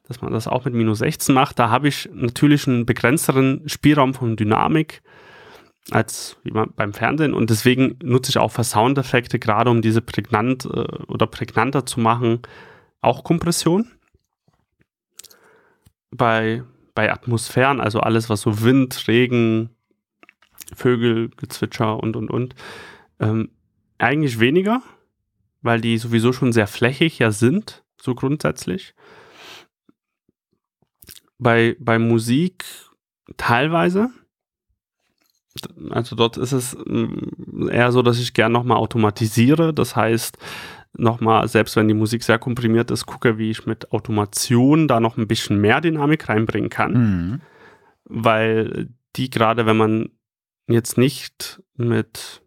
dass 0.07 0.21
man 0.21 0.31
das 0.31 0.47
auch 0.47 0.65
mit 0.65 0.73
minus 0.73 0.99
16 0.99 1.33
macht. 1.33 1.59
Da 1.59 1.69
habe 1.69 1.87
ich 1.87 2.09
natürlich 2.13 2.67
einen 2.67 2.85
begrenzteren 2.85 3.67
Spielraum 3.67 4.13
von 4.13 4.35
Dynamik 4.35 5.01
als 5.91 6.37
beim 6.43 6.93
Fernsehen 6.93 7.33
und 7.33 7.49
deswegen 7.49 7.97
nutze 8.03 8.29
ich 8.29 8.37
auch 8.37 8.51
für 8.51 8.63
Soundeffekte, 8.63 9.39
gerade 9.39 9.71
um 9.71 9.81
diese 9.81 10.01
prägnant 10.01 10.65
äh, 10.65 10.85
oder 11.07 11.27
prägnanter 11.27 11.85
zu 11.85 11.99
machen, 11.99 12.41
auch 13.01 13.23
Kompression. 13.23 13.89
Bei, 16.11 16.63
bei 16.95 17.11
Atmosphären, 17.11 17.79
also 17.79 17.99
alles, 17.99 18.29
was 18.29 18.41
so 18.41 18.61
Wind, 18.61 19.07
Regen, 19.07 19.69
Vögel, 20.75 21.29
Gezwitscher 21.37 22.01
und 22.01 22.15
und 22.15 22.29
und, 22.29 22.55
ähm, 23.19 23.49
eigentlich 23.97 24.39
weniger, 24.39 24.81
weil 25.61 25.81
die 25.81 25.97
sowieso 25.97 26.33
schon 26.33 26.51
sehr 26.51 26.67
flächig 26.67 27.19
ja 27.19 27.31
sind, 27.31 27.83
so 28.01 28.15
grundsätzlich. 28.15 28.93
Bei, 31.37 31.75
bei 31.79 31.99
Musik 31.99 32.65
teilweise 33.37 34.09
also 35.89 36.15
dort 36.15 36.37
ist 36.37 36.51
es 36.51 36.77
mm, 36.85 37.69
eher 37.69 37.91
so, 37.91 38.01
dass 38.01 38.19
ich 38.19 38.33
gern 38.33 38.51
nochmal 38.51 38.77
automatisiere. 38.77 39.73
Das 39.73 39.95
heißt, 39.95 40.37
nochmal, 40.93 41.47
selbst 41.47 41.75
wenn 41.75 41.87
die 41.87 41.93
Musik 41.93 42.23
sehr 42.23 42.39
komprimiert 42.39 42.91
ist, 42.91 43.05
gucke, 43.05 43.37
wie 43.37 43.51
ich 43.51 43.65
mit 43.65 43.91
Automation 43.91 44.87
da 44.87 44.99
noch 44.99 45.17
ein 45.17 45.27
bisschen 45.27 45.59
mehr 45.59 45.81
Dynamik 45.81 46.29
reinbringen 46.29 46.69
kann. 46.69 46.93
Mhm. 46.93 47.41
Weil 48.05 48.89
die 49.15 49.29
gerade, 49.29 49.65
wenn 49.65 49.77
man 49.77 50.09
jetzt 50.67 50.97
nicht 50.97 51.61
mit 51.75 52.41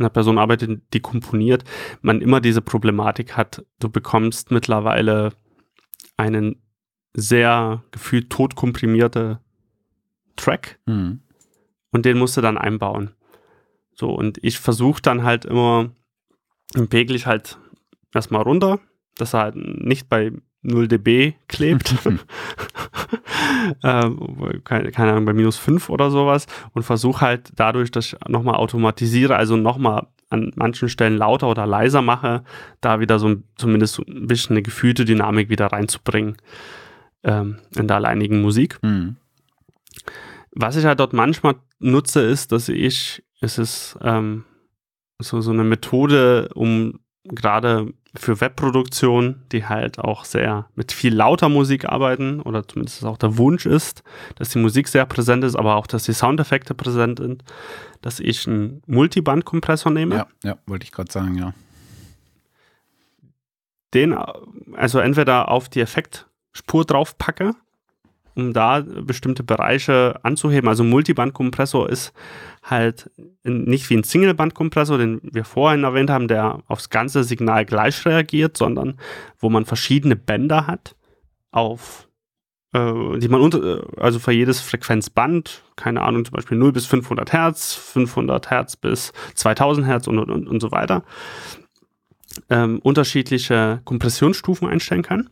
einer 0.00 0.10
Person 0.10 0.38
arbeitet, 0.38 0.82
die 0.92 1.00
komponiert, 1.00 1.64
man 2.02 2.20
immer 2.20 2.40
diese 2.40 2.62
Problematik 2.62 3.36
hat, 3.36 3.64
du 3.78 3.88
bekommst 3.88 4.50
mittlerweile 4.50 5.32
einen 6.16 6.56
sehr 7.14 7.84
gefühlt 7.90 8.30
tot 8.30 8.56
komprimierte 8.56 9.40
Track. 10.36 10.78
Mhm 10.86 11.20
und 11.90 12.04
den 12.04 12.18
musst 12.18 12.36
du 12.36 12.40
dann 12.40 12.58
einbauen. 12.58 13.10
So, 13.94 14.10
und 14.10 14.38
ich 14.42 14.58
versuche 14.58 15.02
dann 15.02 15.24
halt 15.24 15.44
immer, 15.44 15.90
den 16.74 16.88
pegel 16.88 17.16
ich 17.16 17.26
halt 17.26 17.58
erstmal 18.14 18.42
runter, 18.42 18.80
dass 19.16 19.34
er 19.34 19.40
halt 19.40 19.56
nicht 19.56 20.08
bei 20.08 20.32
0 20.62 20.88
dB 20.88 21.34
klebt. 21.48 21.94
äh, 23.82 24.10
keine, 24.64 24.90
keine, 24.90 25.12
Ahnung, 25.12 25.24
bei 25.24 25.32
minus 25.32 25.56
5 25.56 25.88
oder 25.88 26.10
sowas 26.10 26.46
und 26.72 26.82
versuche 26.82 27.20
halt 27.20 27.52
dadurch, 27.56 27.90
dass 27.90 28.12
ich 28.12 28.16
nochmal 28.28 28.56
automatisiere, 28.56 29.36
also 29.36 29.56
nochmal 29.56 30.06
an 30.28 30.52
manchen 30.54 30.88
Stellen 30.88 31.16
lauter 31.16 31.48
oder 31.48 31.66
leiser 31.66 32.02
mache, 32.02 32.44
da 32.80 33.00
wieder 33.00 33.18
so 33.18 33.36
zumindest 33.56 33.94
so 33.94 34.04
ein 34.06 34.26
bisschen 34.26 34.54
eine 34.54 34.62
gefühlte 34.62 35.04
Dynamik 35.04 35.48
wieder 35.50 35.66
reinzubringen 35.66 36.36
ähm, 37.24 37.58
in 37.76 37.88
der 37.88 37.96
alleinigen 37.96 38.40
Musik. 38.40 38.78
Mhm. 38.82 39.16
Was 40.52 40.76
ich 40.76 40.84
halt 40.84 41.00
dort 41.00 41.12
manchmal 41.12 41.56
nutze, 41.78 42.22
ist, 42.22 42.52
dass 42.52 42.68
ich, 42.68 43.24
es 43.40 43.58
ist 43.58 43.98
ähm, 44.02 44.44
so, 45.18 45.40
so 45.40 45.50
eine 45.50 45.64
Methode, 45.64 46.48
um 46.54 47.00
gerade 47.24 47.92
für 48.14 48.40
Webproduktion, 48.40 49.42
die 49.52 49.66
halt 49.66 49.98
auch 49.98 50.24
sehr 50.24 50.66
mit 50.74 50.92
viel 50.92 51.14
lauter 51.14 51.48
Musik 51.48 51.84
arbeiten, 51.84 52.40
oder 52.40 52.66
zumindest 52.66 53.04
auch 53.04 53.18
der 53.18 53.38
Wunsch 53.38 53.66
ist, 53.66 54.02
dass 54.36 54.50
die 54.50 54.58
Musik 54.58 54.88
sehr 54.88 55.06
präsent 55.06 55.44
ist, 55.44 55.54
aber 55.54 55.76
auch, 55.76 55.86
dass 55.86 56.04
die 56.04 56.12
Soundeffekte 56.12 56.74
präsent 56.74 57.20
sind, 57.20 57.44
dass 58.02 58.18
ich 58.18 58.46
einen 58.46 58.82
Multiband-Kompressor 58.86 59.92
nehme. 59.92 60.16
Ja, 60.16 60.26
ja, 60.42 60.58
wollte 60.66 60.84
ich 60.84 60.92
gerade 60.92 61.12
sagen, 61.12 61.36
ja. 61.36 61.54
Den, 63.94 64.16
also 64.74 64.98
entweder 65.00 65.48
auf 65.48 65.68
die 65.68 65.80
Effektspur 65.80 66.84
drauf 66.84 67.18
packe 67.18 67.54
um 68.40 68.52
da 68.52 68.80
bestimmte 68.80 69.42
Bereiche 69.42 70.18
anzuheben. 70.22 70.68
Also 70.68 70.84
Multibandkompressor 70.84 71.88
ist 71.88 72.12
halt 72.62 73.10
nicht 73.44 73.88
wie 73.90 73.96
ein 73.96 74.02
Singlebandkompressor, 74.02 74.98
den 74.98 75.20
wir 75.22 75.44
vorhin 75.44 75.84
erwähnt 75.84 76.10
haben, 76.10 76.28
der 76.28 76.60
aufs 76.66 76.90
ganze 76.90 77.24
Signal 77.24 77.64
gleich 77.64 78.04
reagiert, 78.04 78.56
sondern 78.56 78.98
wo 79.38 79.48
man 79.48 79.64
verschiedene 79.64 80.16
Bänder 80.16 80.66
hat 80.66 80.96
auf 81.50 82.08
äh, 82.72 83.18
die 83.18 83.28
man 83.28 83.40
unter, 83.40 83.84
also 83.96 84.18
für 84.18 84.32
jedes 84.32 84.60
Frequenzband, 84.60 85.64
keine 85.76 86.02
Ahnung, 86.02 86.24
zum 86.24 86.34
Beispiel 86.34 86.56
0 86.56 86.72
bis 86.72 86.86
500 86.86 87.32
Hertz, 87.32 87.74
500 87.74 88.50
Hertz 88.50 88.76
bis 88.76 89.12
2000 89.34 89.86
Hertz 89.86 90.06
und, 90.06 90.18
und, 90.18 90.48
und 90.48 90.60
so 90.60 90.70
weiter, 90.70 91.02
ähm, 92.48 92.78
unterschiedliche 92.80 93.80
Kompressionsstufen 93.84 94.68
einstellen 94.68 95.02
kann. 95.02 95.30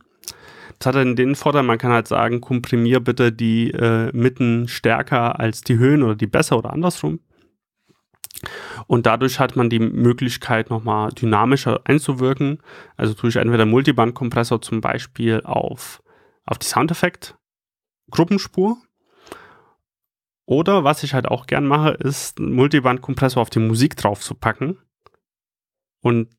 Das 0.77 0.87
hat 0.87 0.95
dann 0.95 1.15
den 1.15 1.35
Vorteil, 1.35 1.63
man 1.63 1.77
kann 1.77 1.91
halt 1.91 2.07
sagen, 2.07 2.41
komprimier 2.41 2.99
bitte 2.99 3.31
die 3.31 3.71
äh, 3.71 4.15
Mitten 4.15 4.67
stärker 4.67 5.39
als 5.39 5.61
die 5.61 5.77
Höhen 5.77 6.03
oder 6.03 6.15
die 6.15 6.27
besser 6.27 6.57
oder 6.57 6.71
andersrum. 6.71 7.19
Und 8.87 9.05
dadurch 9.05 9.39
hat 9.39 9.55
man 9.55 9.69
die 9.69 9.79
Möglichkeit, 9.79 10.69
nochmal 10.69 11.11
dynamischer 11.11 11.79
einzuwirken. 11.85 12.61
Also 12.95 13.13
tue 13.13 13.29
ich 13.29 13.37
entweder 13.37 13.65
Multiband-Kompressor 13.65 14.61
zum 14.61 14.81
Beispiel 14.81 15.41
auf, 15.43 16.03
auf 16.45 16.59
die 16.59 16.67
Soundeffekt-Gruppenspur. 16.67 18.77
Oder 20.45 20.83
was 20.83 21.03
ich 21.03 21.13
halt 21.13 21.27
auch 21.27 21.47
gern 21.47 21.65
mache, 21.67 21.91
ist 21.91 22.39
einen 22.39 22.53
Multiband-Kompressor 22.53 23.41
auf 23.41 23.49
die 23.49 23.59
Musik 23.59 23.95
drauf 23.97 24.21
zu 24.21 24.35
packen 24.35 24.77
und 26.01 26.29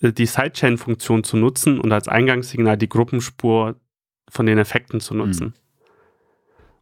die 0.00 0.26
Sidechain-Funktion 0.26 1.24
zu 1.24 1.36
nutzen 1.36 1.78
und 1.78 1.92
als 1.92 2.08
Eingangssignal 2.08 2.76
die 2.76 2.88
Gruppenspur 2.88 3.76
von 4.28 4.46
den 4.46 4.58
Effekten 4.58 5.00
zu 5.00 5.14
nutzen. 5.14 5.46
Mhm. 5.46 5.54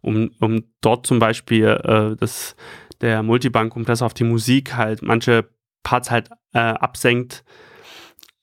Um, 0.01 0.31
um 0.39 0.65
dort 0.81 1.07
zum 1.07 1.19
Beispiel 1.19 1.67
äh, 1.67 2.17
das, 2.17 2.55
der 3.01 3.25
Multiband-Kompressor 3.25 4.07
auf 4.07 4.15
die 4.15 4.25
Musik 4.25 4.77
halt 4.77 5.03
manche 5.03 5.49
Parts 5.83 6.11
halt 6.11 6.31
äh, 6.53 6.59
absenkt, 6.59 7.45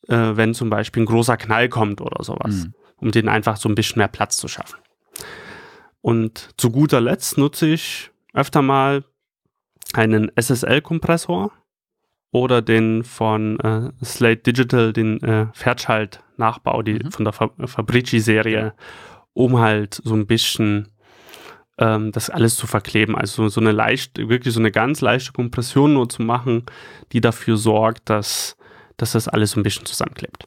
äh, 0.07 0.15
wenn 0.33 0.53
zum 0.53 0.69
Beispiel 0.69 1.03
ein 1.03 1.07
großer 1.07 1.37
Knall 1.37 1.69
kommt 1.69 2.01
oder 2.01 2.23
sowas, 2.23 2.65
mhm. 2.65 2.73
um 2.97 3.11
den 3.11 3.29
einfach 3.29 3.55
so 3.55 3.69
ein 3.69 3.75
bisschen 3.75 3.99
mehr 3.99 4.09
Platz 4.09 4.35
zu 4.35 4.49
schaffen. 4.49 4.79
Und 6.01 6.49
zu 6.57 6.71
guter 6.71 6.99
Letzt 6.99 7.37
nutze 7.37 7.67
ich 7.67 8.11
öfter 8.33 8.61
mal 8.61 9.05
einen 9.93 10.29
SSL-Kompressor 10.35 11.51
oder 12.35 12.61
den 12.61 13.05
von 13.05 13.57
äh, 13.61 13.91
Slate 14.03 14.41
Digital, 14.43 14.91
den 14.91 15.23
äh, 15.23 15.47
Fairchild-Nachbau, 15.53 16.81
die 16.81 16.95
mhm. 16.95 17.09
von 17.09 17.23
der 17.23 17.31
Fabrici-Serie, 17.33 18.73
um 19.31 19.59
halt 19.59 20.01
so 20.03 20.13
ein 20.15 20.27
bisschen 20.27 20.89
ähm, 21.77 22.11
das 22.11 22.29
alles 22.29 22.57
zu 22.57 22.67
verkleben. 22.67 23.15
Also 23.15 23.47
so 23.47 23.61
eine 23.61 23.71
leicht, 23.71 24.17
wirklich 24.17 24.53
so 24.53 24.59
eine 24.59 24.71
ganz 24.71 24.99
leichte 24.99 25.31
Kompression 25.31 25.93
nur 25.93 26.09
zu 26.09 26.23
machen, 26.23 26.65
die 27.13 27.21
dafür 27.21 27.55
sorgt, 27.55 28.09
dass, 28.09 28.57
dass 28.97 29.13
das 29.13 29.29
alles 29.29 29.51
so 29.51 29.61
ein 29.61 29.63
bisschen 29.63 29.85
zusammenklebt. 29.85 30.45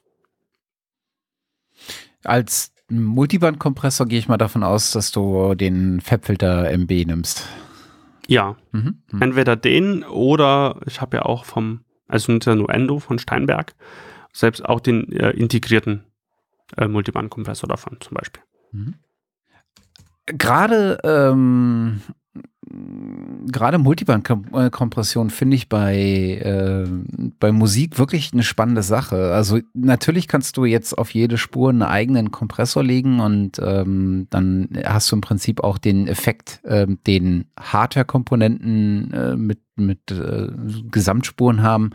Als 2.23 2.75
Multiband-Kompressor 2.91 4.07
gehe 4.07 4.19
ich 4.19 4.29
mal 4.29 4.37
davon 4.37 4.63
aus, 4.63 4.91
dass 4.91 5.11
du 5.11 5.55
den 5.55 6.03
Fabfilter 6.03 6.71
MB 6.71 7.07
nimmst. 7.07 7.49
Ja, 8.29 8.57
mhm. 8.73 9.03
Mhm. 9.11 9.23
entweder 9.23 9.57
den 9.57 10.05
oder 10.05 10.81
ich 10.87 11.01
habe 11.01 11.17
ja 11.17 11.23
auch 11.25 11.45
vom, 11.47 11.81
also 12.07 12.31
nicht 12.31 12.47
nur 12.47 12.71
Endo 12.71 12.99
von 13.01 13.19
Steinberg, 13.19 13.75
selbst 14.33 14.65
auch 14.65 14.81
den 14.81 15.11
äh, 15.13 15.31
integrierten 15.31 16.05
äh, 16.77 16.87
Multiband-Kompressor 16.87 17.69
davon 17.69 17.97
zum 18.01 18.15
Beispiel. 18.15 18.43
Mhm. 18.73 18.95
Gerade 20.27 20.99
ähm, 21.05 22.03
gerade 23.51 23.79
Multiband-Kompression 23.79 25.31
finde 25.31 25.57
ich 25.57 25.69
bei, 25.69 25.97
äh, 25.97 26.87
bei 27.41 27.53
Musik 27.53 27.99
wirklich 27.99 28.33
eine 28.33 28.43
spannende 28.43 28.83
Sache. 28.83 29.33
Also 29.33 29.61
natürlich 29.75 30.29
kannst 30.29 30.57
du 30.57 30.65
jetzt 30.65 30.97
auf 30.97 31.13
jede 31.15 31.39
Spur 31.39 31.71
einen 31.71 31.83
eigenen 31.83 32.31
Kompressor 32.31 32.83
legen 32.83 33.21
und 33.21 33.61
ähm, 33.63 34.27
dann 34.31 34.69
hast 34.85 35.11
du 35.11 35.17
im 35.17 35.23
Prinzip 35.23 35.63
auch 35.63 35.79
den 35.79 36.09
Effekt, 36.09 36.61
äh, 36.65 36.87
den 37.07 37.47
Hardware-Komponenten 37.59 39.13
äh, 39.13 39.37
mit 39.37 39.61
mit 39.87 40.11
äh, 40.11 40.49
Gesamtspuren 40.91 41.63
haben, 41.63 41.91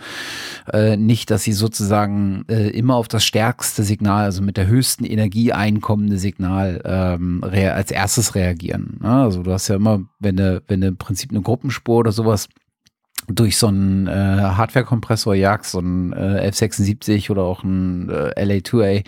äh, 0.71 0.97
nicht, 0.97 1.31
dass 1.31 1.43
sie 1.43 1.53
sozusagen 1.53 2.45
äh, 2.49 2.69
immer 2.69 2.95
auf 2.95 3.07
das 3.07 3.23
stärkste 3.23 3.83
Signal, 3.83 4.25
also 4.25 4.41
mit 4.41 4.57
der 4.57 4.67
höchsten 4.67 5.05
Energie 5.05 5.53
einkommende 5.53 6.17
Signal 6.17 6.81
ähm, 6.85 7.43
als 7.43 7.91
erstes 7.91 8.35
reagieren. 8.35 8.99
Ne? 9.01 9.09
Also 9.09 9.43
du 9.43 9.51
hast 9.51 9.67
ja 9.67 9.75
immer, 9.75 10.01
wenn 10.19 10.37
du, 10.37 10.61
wenn 10.67 10.81
du 10.81 10.87
im 10.87 10.97
Prinzip 10.97 11.31
eine 11.31 11.41
Gruppenspur 11.41 11.97
oder 11.97 12.11
sowas 12.11 12.49
durch 13.27 13.57
so 13.57 13.67
einen 13.67 14.07
äh, 14.07 14.11
Hardware-Kompressor 14.11 15.35
jagst, 15.35 15.71
so 15.71 15.79
einen 15.79 16.13
äh, 16.13 16.49
F76 16.49 17.31
oder 17.31 17.43
auch 17.43 17.63
einen 17.63 18.09
äh, 18.09 18.33
LA2A, 18.37 19.05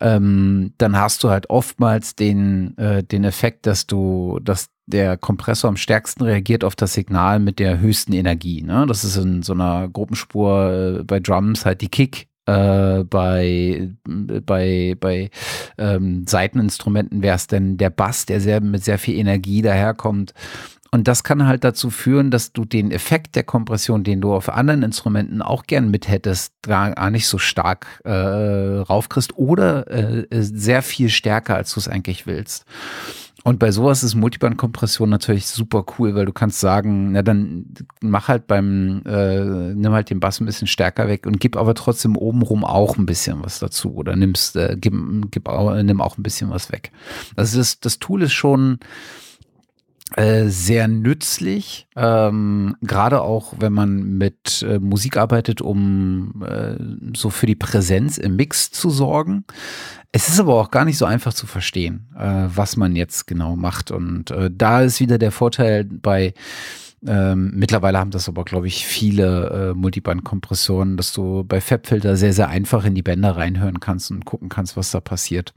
ähm, 0.00 0.72
dann 0.78 0.96
hast 0.96 1.22
du 1.24 1.30
halt 1.30 1.50
oftmals 1.50 2.16
den, 2.16 2.76
äh, 2.78 3.02
den 3.02 3.24
Effekt, 3.24 3.66
dass 3.66 3.86
du, 3.86 4.40
dass 4.42 4.68
der 4.86 5.16
Kompressor 5.16 5.68
am 5.68 5.76
stärksten 5.76 6.24
reagiert 6.24 6.64
auf 6.64 6.76
das 6.76 6.92
Signal 6.92 7.38
mit 7.38 7.58
der 7.58 7.80
höchsten 7.80 8.12
Energie. 8.12 8.62
Ne? 8.62 8.84
Das 8.86 9.04
ist 9.04 9.16
in 9.16 9.42
so 9.42 9.52
einer 9.52 9.88
Gruppenspur 9.88 10.98
äh, 11.00 11.02
bei 11.04 11.20
Drums 11.20 11.64
halt 11.64 11.80
die 11.80 11.88
Kick. 11.88 12.28
Äh, 12.46 13.04
bei 13.04 13.88
bei 14.04 14.94
bei 15.00 15.30
ähm, 15.78 16.26
Seiteninstrumenten 16.26 17.22
wäre 17.22 17.36
es 17.36 17.46
denn 17.46 17.78
der 17.78 17.88
Bass, 17.88 18.26
der 18.26 18.40
sehr 18.40 18.60
mit 18.60 18.84
sehr 18.84 18.98
viel 18.98 19.18
Energie 19.18 19.62
daherkommt. 19.62 20.34
Und 20.90 21.08
das 21.08 21.24
kann 21.24 21.44
halt 21.44 21.64
dazu 21.64 21.90
führen, 21.90 22.30
dass 22.30 22.52
du 22.52 22.64
den 22.64 22.92
Effekt 22.92 23.34
der 23.34 23.42
Kompression, 23.42 24.04
den 24.04 24.20
du 24.20 24.32
auf 24.32 24.48
anderen 24.48 24.84
Instrumenten 24.84 25.42
auch 25.42 25.64
gern 25.64 25.90
mit 25.90 26.06
hättest, 26.06 26.52
gar 26.62 27.10
nicht 27.10 27.26
so 27.26 27.38
stark 27.38 28.00
äh, 28.04 28.12
raufkriegst 28.12 29.36
oder 29.36 29.90
äh, 29.90 30.26
sehr 30.30 30.82
viel 30.82 31.08
stärker, 31.08 31.56
als 31.56 31.74
du 31.74 31.80
es 31.80 31.88
eigentlich 31.88 32.28
willst. 32.28 32.64
Und 33.46 33.58
bei 33.58 33.70
sowas 33.70 34.02
ist 34.02 34.14
Multiband-Kompression 34.14 35.10
natürlich 35.10 35.46
super 35.46 35.84
cool, 35.98 36.14
weil 36.14 36.24
du 36.24 36.32
kannst 36.32 36.60
sagen, 36.60 37.12
na 37.12 37.20
dann 37.20 37.66
mach 38.00 38.28
halt 38.28 38.46
beim, 38.46 39.02
äh, 39.04 39.74
nimm 39.74 39.92
halt 39.92 40.08
den 40.08 40.18
Bass 40.18 40.40
ein 40.40 40.46
bisschen 40.46 40.66
stärker 40.66 41.08
weg 41.08 41.26
und 41.26 41.40
gib 41.40 41.58
aber 41.58 41.74
trotzdem 41.74 42.16
obenrum 42.16 42.64
auch 42.64 42.96
ein 42.96 43.04
bisschen 43.04 43.44
was 43.44 43.58
dazu 43.58 43.96
oder 43.96 44.16
nimmst, 44.16 44.56
äh, 44.56 44.78
gib, 44.80 44.94
gib, 45.30 45.46
nimm 45.46 46.00
auch 46.00 46.16
ein 46.16 46.22
bisschen 46.22 46.48
was 46.48 46.72
weg. 46.72 46.90
Also 47.36 47.58
das, 47.58 47.80
das 47.80 47.98
Tool 47.98 48.22
ist 48.22 48.32
schon, 48.32 48.78
äh, 50.12 50.48
sehr 50.48 50.86
nützlich, 50.86 51.88
ähm, 51.96 52.76
gerade 52.82 53.22
auch 53.22 53.54
wenn 53.58 53.72
man 53.72 54.18
mit 54.18 54.62
äh, 54.62 54.78
Musik 54.78 55.16
arbeitet, 55.16 55.60
um 55.60 56.44
äh, 56.46 56.76
so 57.16 57.30
für 57.30 57.46
die 57.46 57.54
Präsenz 57.54 58.18
im 58.18 58.36
Mix 58.36 58.70
zu 58.70 58.90
sorgen. 58.90 59.44
Es 60.12 60.28
ist 60.28 60.38
aber 60.38 60.54
auch 60.60 60.70
gar 60.70 60.84
nicht 60.84 60.98
so 60.98 61.06
einfach 61.06 61.32
zu 61.32 61.46
verstehen, 61.46 62.08
äh, 62.16 62.44
was 62.46 62.76
man 62.76 62.94
jetzt 62.94 63.26
genau 63.26 63.56
macht. 63.56 63.90
Und 63.90 64.30
äh, 64.30 64.50
da 64.52 64.82
ist 64.82 65.00
wieder 65.00 65.18
der 65.18 65.32
Vorteil 65.32 65.84
bei 65.84 66.34
ähm, 67.06 67.52
mittlerweile 67.54 67.98
haben 67.98 68.10
das 68.10 68.28
aber, 68.28 68.44
glaube 68.44 68.66
ich, 68.66 68.86
viele 68.86 69.72
äh, 69.72 69.74
Multiband-Kompressoren, 69.74 70.96
dass 70.96 71.12
du 71.12 71.44
bei 71.44 71.60
Fabfilter 71.60 72.16
sehr, 72.16 72.32
sehr 72.32 72.48
einfach 72.48 72.84
in 72.84 72.94
die 72.94 73.02
Bänder 73.02 73.36
reinhören 73.36 73.80
kannst 73.80 74.10
und 74.10 74.24
gucken 74.24 74.48
kannst, 74.48 74.76
was 74.76 74.90
da 74.90 75.00
passiert. 75.00 75.52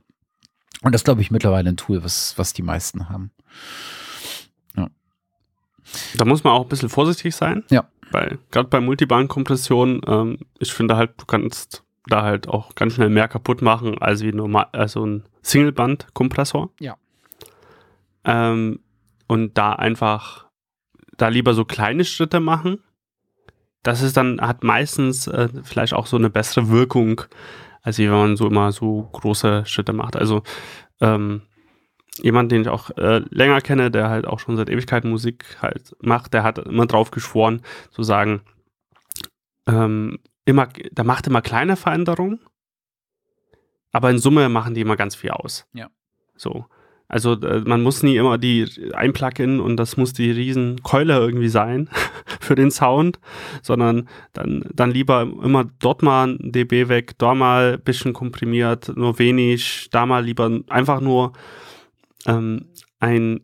Und 0.82 0.94
das 0.94 1.04
glaube 1.04 1.22
ich 1.22 1.32
mittlerweile 1.32 1.70
ein 1.70 1.78
Tool, 1.78 2.04
was, 2.04 2.34
was 2.38 2.54
die 2.54 2.64
meisten 2.64 3.10
haben. 3.10 3.32
Da 6.18 6.26
muss 6.26 6.44
man 6.44 6.54
auch 6.54 6.64
ein 6.64 6.70
bisschen 6.70 6.90
vorsichtig 6.90 7.36
sein. 7.36 7.64
Ja. 7.70 7.88
Weil 8.12 8.40
gerade 8.52 8.70
bei 8.70 8.80
Multiband-Kompression, 8.80 10.02
ähm, 10.08 10.40
ich 10.60 10.74
finde 10.74 10.96
halt, 10.96 11.12
du 11.18 11.26
kannst 11.26 11.84
da 12.08 12.24
halt 12.24 12.48
auch 12.48 12.76
ganz 12.76 12.94
schnell 12.94 13.10
mehr 13.10 13.28
kaputt 13.28 13.62
machen 13.62 13.98
als 13.98 14.22
wie 14.24 14.32
normal, 14.32 14.68
also 14.72 15.06
ein 15.06 15.24
Singleband-Kompressor. 15.42 16.70
Ja. 16.80 16.98
Ähm, 18.24 18.80
und 19.28 19.58
da 19.58 19.74
einfach, 19.74 20.48
da 21.18 21.28
lieber 21.28 21.54
so 21.54 21.66
kleine 21.66 22.06
Schritte 22.06 22.40
machen. 22.40 22.80
Das 23.84 24.02
ist 24.02 24.18
dann, 24.18 24.42
hat 24.42 24.64
meistens 24.64 25.28
äh, 25.28 25.50
vielleicht 25.64 25.94
auch 25.94 26.08
so 26.08 26.18
eine 26.18 26.30
bessere 26.30 26.70
Wirkung, 26.70 27.22
als 27.82 28.00
wenn 28.00 28.10
man 28.10 28.38
so 28.38 28.48
immer 28.48 28.72
so 28.72 29.10
große 29.12 29.66
Schritte 29.66 29.94
macht. 29.94 30.16
Also 30.16 30.44
ähm, 31.00 31.44
jemand, 32.24 32.52
den 32.52 32.62
ich 32.62 32.70
auch 32.70 32.90
äh, 32.98 33.22
länger 33.30 33.62
kenne, 33.62 33.92
der 33.92 34.10
halt 34.10 34.26
auch 34.26 34.40
schon 34.40 34.58
seit 34.58 34.70
Ewigkeiten 34.70 35.10
Musik 35.10 35.58
halt 35.62 35.96
macht, 36.02 36.34
der 36.34 36.44
hat 36.44 36.60
immer 36.60 36.86
drauf 36.86 37.12
geschworen, 37.12 37.62
zu 37.92 38.04
sagen, 38.04 38.42
ähm, 39.68 40.20
immer, 40.46 40.68
der 40.92 41.04
macht 41.04 41.28
immer 41.28 41.42
kleine 41.42 41.76
Veränderungen, 41.76 42.40
aber 43.92 44.10
in 44.10 44.20
Summe 44.20 44.50
machen 44.50 44.74
die 44.74 44.82
immer 44.82 44.96
ganz 44.96 45.16
viel 45.16 45.32
aus. 45.32 45.66
Ja. 45.74 45.90
So. 46.36 46.66
Also 47.10 47.34
äh, 47.34 47.62
man 47.62 47.82
muss 47.84 48.04
nie 48.04 48.18
immer 48.18 48.38
die 48.38 48.68
einplacken 48.94 49.60
und 49.60 49.78
das 49.78 49.96
muss 49.96 50.14
die 50.14 50.30
riesen 50.30 50.84
Keule 50.84 51.18
irgendwie 51.18 51.48
sein 51.48 51.90
für 52.42 52.56
den 52.56 52.70
Sound, 52.70 53.20
sondern 53.62 54.10
dann, 54.34 54.66
dann 54.74 54.92
lieber 54.92 55.22
immer 55.22 55.66
dort 55.80 56.04
mal 56.04 56.28
ein 56.28 56.52
dB 56.52 56.90
weg, 56.90 57.18
dort 57.18 57.38
mal 57.38 57.74
ein 57.74 57.82
bisschen 57.82 58.14
komprimiert, 58.14 58.92
nur 58.96 59.20
wenig, 59.20 59.88
da 59.92 60.06
mal 60.06 60.24
lieber 60.26 60.60
einfach 60.68 61.00
nur 61.00 61.32
ähm, 62.28 62.68
ein, 63.00 63.42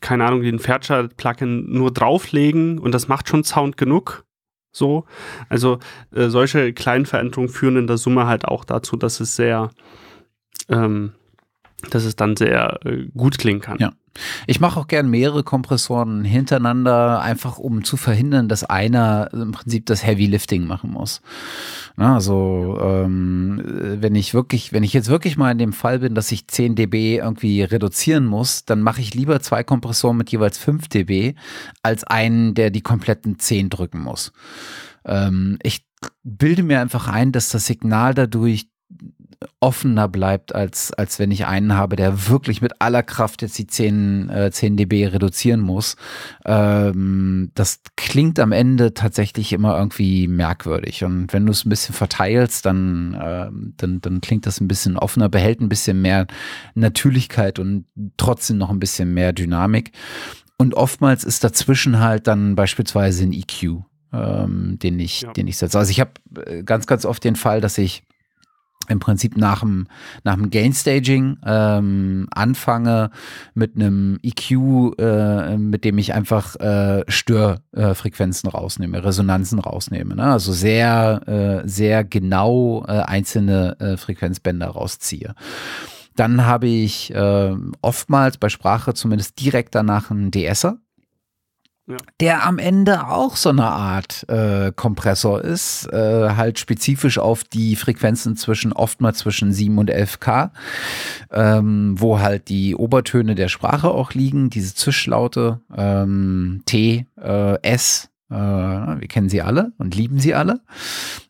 keine 0.00 0.24
Ahnung, 0.24 0.42
den 0.42 0.58
Fairchild-Plugin 0.58 1.70
nur 1.70 1.92
drauflegen 1.92 2.78
und 2.78 2.92
das 2.92 3.08
macht 3.08 3.28
schon 3.28 3.44
Sound 3.44 3.76
genug. 3.76 4.24
So. 4.72 5.04
Also 5.48 5.78
äh, 6.12 6.28
solche 6.28 6.72
kleinen 6.72 7.06
Veränderungen 7.06 7.48
führen 7.48 7.76
in 7.76 7.86
der 7.86 7.98
Summe 7.98 8.26
halt 8.26 8.44
auch 8.44 8.64
dazu, 8.64 8.96
dass 8.96 9.20
es 9.20 9.36
sehr, 9.36 9.70
ähm, 10.68 11.12
dass 11.90 12.04
es 12.04 12.16
dann 12.16 12.36
sehr 12.36 12.80
äh, 12.84 13.06
gut 13.16 13.38
klingen 13.38 13.60
kann. 13.60 13.78
Ja. 13.78 13.92
Ich 14.46 14.60
mache 14.60 14.80
auch 14.80 14.86
gern 14.86 15.10
mehrere 15.10 15.42
Kompressoren 15.42 16.24
hintereinander, 16.24 17.20
einfach 17.20 17.58
um 17.58 17.84
zu 17.84 17.96
verhindern, 17.96 18.48
dass 18.48 18.64
einer 18.64 19.30
im 19.32 19.52
Prinzip 19.52 19.86
das 19.86 20.04
Heavy 20.04 20.26
Lifting 20.26 20.66
machen 20.66 20.90
muss. 20.90 21.20
Na, 21.96 22.14
also 22.14 22.78
ähm, 22.80 23.62
wenn 23.64 24.14
ich 24.14 24.34
wirklich, 24.34 24.72
wenn 24.72 24.84
ich 24.84 24.92
jetzt 24.92 25.08
wirklich 25.08 25.36
mal 25.36 25.50
in 25.50 25.58
dem 25.58 25.72
Fall 25.72 26.00
bin, 26.00 26.14
dass 26.14 26.32
ich 26.32 26.48
10 26.48 26.76
dB 26.76 27.18
irgendwie 27.18 27.62
reduzieren 27.62 28.26
muss, 28.26 28.64
dann 28.64 28.82
mache 28.82 29.00
ich 29.00 29.14
lieber 29.14 29.40
zwei 29.40 29.62
Kompressoren 29.62 30.16
mit 30.16 30.30
jeweils 30.30 30.58
5 30.58 30.88
dB 30.88 31.34
als 31.82 32.04
einen, 32.04 32.54
der 32.54 32.70
die 32.70 32.82
kompletten 32.82 33.38
10 33.38 33.70
drücken 33.70 34.00
muss. 34.00 34.32
Ähm, 35.04 35.58
ich 35.62 35.86
bilde 36.22 36.62
mir 36.62 36.80
einfach 36.80 37.08
ein, 37.08 37.32
dass 37.32 37.48
das 37.48 37.66
Signal 37.66 38.14
dadurch 38.14 38.68
offener 39.60 40.08
bleibt, 40.08 40.54
als, 40.54 40.92
als 40.92 41.18
wenn 41.18 41.30
ich 41.30 41.46
einen 41.46 41.74
habe, 41.74 41.96
der 41.96 42.28
wirklich 42.28 42.62
mit 42.62 42.80
aller 42.80 43.02
Kraft 43.02 43.42
jetzt 43.42 43.58
die 43.58 43.66
10, 43.66 44.28
äh, 44.30 44.50
10 44.50 44.76
dB 44.76 45.06
reduzieren 45.06 45.60
muss. 45.60 45.96
Ähm, 46.44 47.50
das 47.54 47.80
klingt 47.96 48.38
am 48.38 48.52
Ende 48.52 48.94
tatsächlich 48.94 49.52
immer 49.52 49.76
irgendwie 49.76 50.28
merkwürdig. 50.28 51.04
Und 51.04 51.32
wenn 51.32 51.46
du 51.46 51.52
es 51.52 51.64
ein 51.64 51.70
bisschen 51.70 51.94
verteilst, 51.94 52.64
dann, 52.66 53.14
äh, 53.14 53.50
dann, 53.76 54.00
dann 54.00 54.20
klingt 54.20 54.46
das 54.46 54.60
ein 54.60 54.68
bisschen 54.68 54.96
offener, 54.96 55.28
behält 55.28 55.60
ein 55.60 55.68
bisschen 55.68 56.00
mehr 56.00 56.26
Natürlichkeit 56.74 57.58
und 57.58 57.86
trotzdem 58.16 58.58
noch 58.58 58.70
ein 58.70 58.80
bisschen 58.80 59.12
mehr 59.12 59.32
Dynamik. 59.32 59.92
Und 60.58 60.74
oftmals 60.74 61.24
ist 61.24 61.44
dazwischen 61.44 62.00
halt 62.00 62.26
dann 62.26 62.54
beispielsweise 62.54 63.24
ein 63.24 63.32
EQ, 63.32 63.82
ähm, 64.12 64.78
den 64.82 64.98
ich, 64.98 65.22
ja. 65.22 65.32
den 65.32 65.46
ich 65.48 65.58
setze. 65.58 65.78
Also 65.78 65.90
ich 65.90 66.00
habe 66.00 66.12
äh, 66.46 66.62
ganz, 66.62 66.86
ganz 66.86 67.04
oft 67.04 67.22
den 67.24 67.36
Fall, 67.36 67.60
dass 67.60 67.76
ich 67.76 68.05
im 68.88 68.98
Prinzip 68.98 69.36
nach 69.36 69.60
dem, 69.60 69.86
nach 70.24 70.34
dem 70.34 70.50
Gain-Staging 70.50 71.38
ähm, 71.44 72.28
anfange 72.30 73.10
mit 73.54 73.76
einem 73.76 74.18
EQ, 74.22 74.98
äh, 74.98 75.56
mit 75.56 75.84
dem 75.84 75.98
ich 75.98 76.14
einfach 76.14 76.56
äh, 76.56 77.04
Störfrequenzen 77.08 78.48
rausnehme, 78.50 79.04
Resonanzen 79.04 79.58
rausnehme. 79.58 80.16
Ne? 80.16 80.24
Also 80.24 80.52
sehr, 80.52 81.20
äh, 81.64 81.68
sehr 81.68 82.04
genau 82.04 82.84
äh, 82.86 82.92
einzelne 82.92 83.78
äh, 83.80 83.96
Frequenzbänder 83.96 84.68
rausziehe. 84.68 85.34
Dann 86.16 86.46
habe 86.46 86.66
ich 86.66 87.14
äh, 87.14 87.54
oftmals 87.82 88.38
bei 88.38 88.48
Sprache 88.48 88.94
zumindest 88.94 89.40
direkt 89.40 89.74
danach 89.74 90.10
einen 90.10 90.30
DSer 90.30 90.78
ja. 91.86 91.96
der 92.20 92.46
am 92.46 92.58
Ende 92.58 93.08
auch 93.08 93.36
so 93.36 93.50
eine 93.50 93.66
Art 93.66 94.28
äh, 94.28 94.72
Kompressor 94.74 95.42
ist, 95.42 95.86
äh, 95.92 96.30
halt 96.36 96.58
spezifisch 96.58 97.18
auf 97.18 97.44
die 97.44 97.76
Frequenzen 97.76 98.36
zwischen, 98.36 98.72
oftmals 98.72 99.18
zwischen 99.18 99.52
7 99.52 99.78
und 99.78 99.90
11K, 99.90 100.50
ähm, 101.30 101.94
wo 101.98 102.20
halt 102.20 102.48
die 102.48 102.74
Obertöne 102.74 103.34
der 103.34 103.48
Sprache 103.48 103.88
auch 103.90 104.12
liegen, 104.12 104.50
diese 104.50 104.74
Zischlaute, 104.74 105.60
ähm, 105.74 106.62
T, 106.66 107.06
äh, 107.20 107.62
S, 107.62 108.10
äh, 108.30 108.34
wir 108.34 109.08
kennen 109.08 109.28
sie 109.28 109.42
alle 109.42 109.72
und 109.78 109.94
lieben 109.94 110.18
sie 110.18 110.34
alle. 110.34 110.60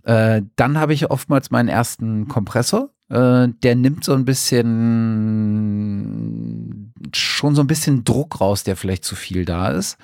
Äh, 0.05 0.43
dann 0.57 0.79
habe 0.79 0.95
ich 0.95 1.11
oftmals 1.11 1.51
meinen 1.51 1.69
ersten 1.69 2.29
Kompressor, 2.29 2.91
äh, 3.09 3.49
der 3.63 3.77
nimmt 3.77 4.05
so 4.05 4.13
ein 4.15 4.25
bisschen, 4.25 4.83
schon 7.15 7.55
so 7.55 7.61
ein 7.63 7.69
bisschen 7.69 8.05
Druck 8.05 8.41
raus, 8.41 8.65
der 8.65 8.77
vielleicht 8.77 9.05
zu 9.05 9.15
viel 9.15 9.45
da 9.45 9.69
ist. 9.69 9.97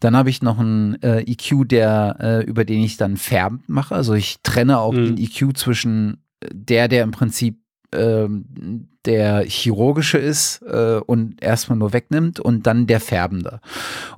Dann 0.00 0.16
habe 0.16 0.30
ich 0.30 0.42
noch 0.42 0.58
einen 0.58 1.00
äh, 1.02 1.20
EQ, 1.20 1.68
der, 1.68 2.16
äh, 2.20 2.44
über 2.44 2.64
den 2.64 2.82
ich 2.82 2.96
dann 2.96 3.16
färbend 3.16 3.68
mache. 3.68 3.94
Also 3.94 4.14
ich 4.14 4.38
trenne 4.42 4.78
auch 4.78 4.92
mhm. 4.92 5.16
den 5.16 5.18
EQ 5.18 5.56
zwischen 5.56 6.24
der, 6.52 6.88
der 6.88 7.04
im 7.04 7.12
Prinzip 7.12 7.60
ähm, 7.92 8.88
der 9.08 9.44
chirurgische 9.46 10.18
ist 10.18 10.62
äh, 10.62 11.00
und 11.06 11.42
erstmal 11.42 11.78
nur 11.78 11.94
wegnimmt 11.94 12.38
und 12.38 12.66
dann 12.66 12.86
der 12.86 13.00
färbende. 13.00 13.60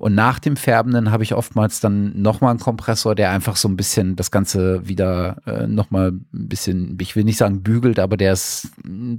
Und 0.01 0.17
nach 0.17 0.41
dem 0.41 0.57
färbenden 0.57 1.13
habe 1.13 1.23
ich 1.23 1.35
oftmals 1.35 1.79
dann 1.79 2.21
nochmal 2.21 2.51
einen 2.51 2.59
Kompressor, 2.59 3.15
der 3.15 3.31
einfach 3.31 3.55
so 3.55 3.69
ein 3.69 3.77
bisschen 3.77 4.17
das 4.17 4.33
Ganze 4.33 4.89
wieder 4.89 5.37
äh, 5.47 5.69
nochmal 5.69 6.09
ein 6.09 6.49
bisschen, 6.49 6.99
ich 7.01 7.15
will 7.15 7.23
nicht 7.23 7.39
sagen 7.39 7.63
bügelt, 7.63 8.01
aber 8.01 8.17
der 8.17 8.33
ist 8.33 8.69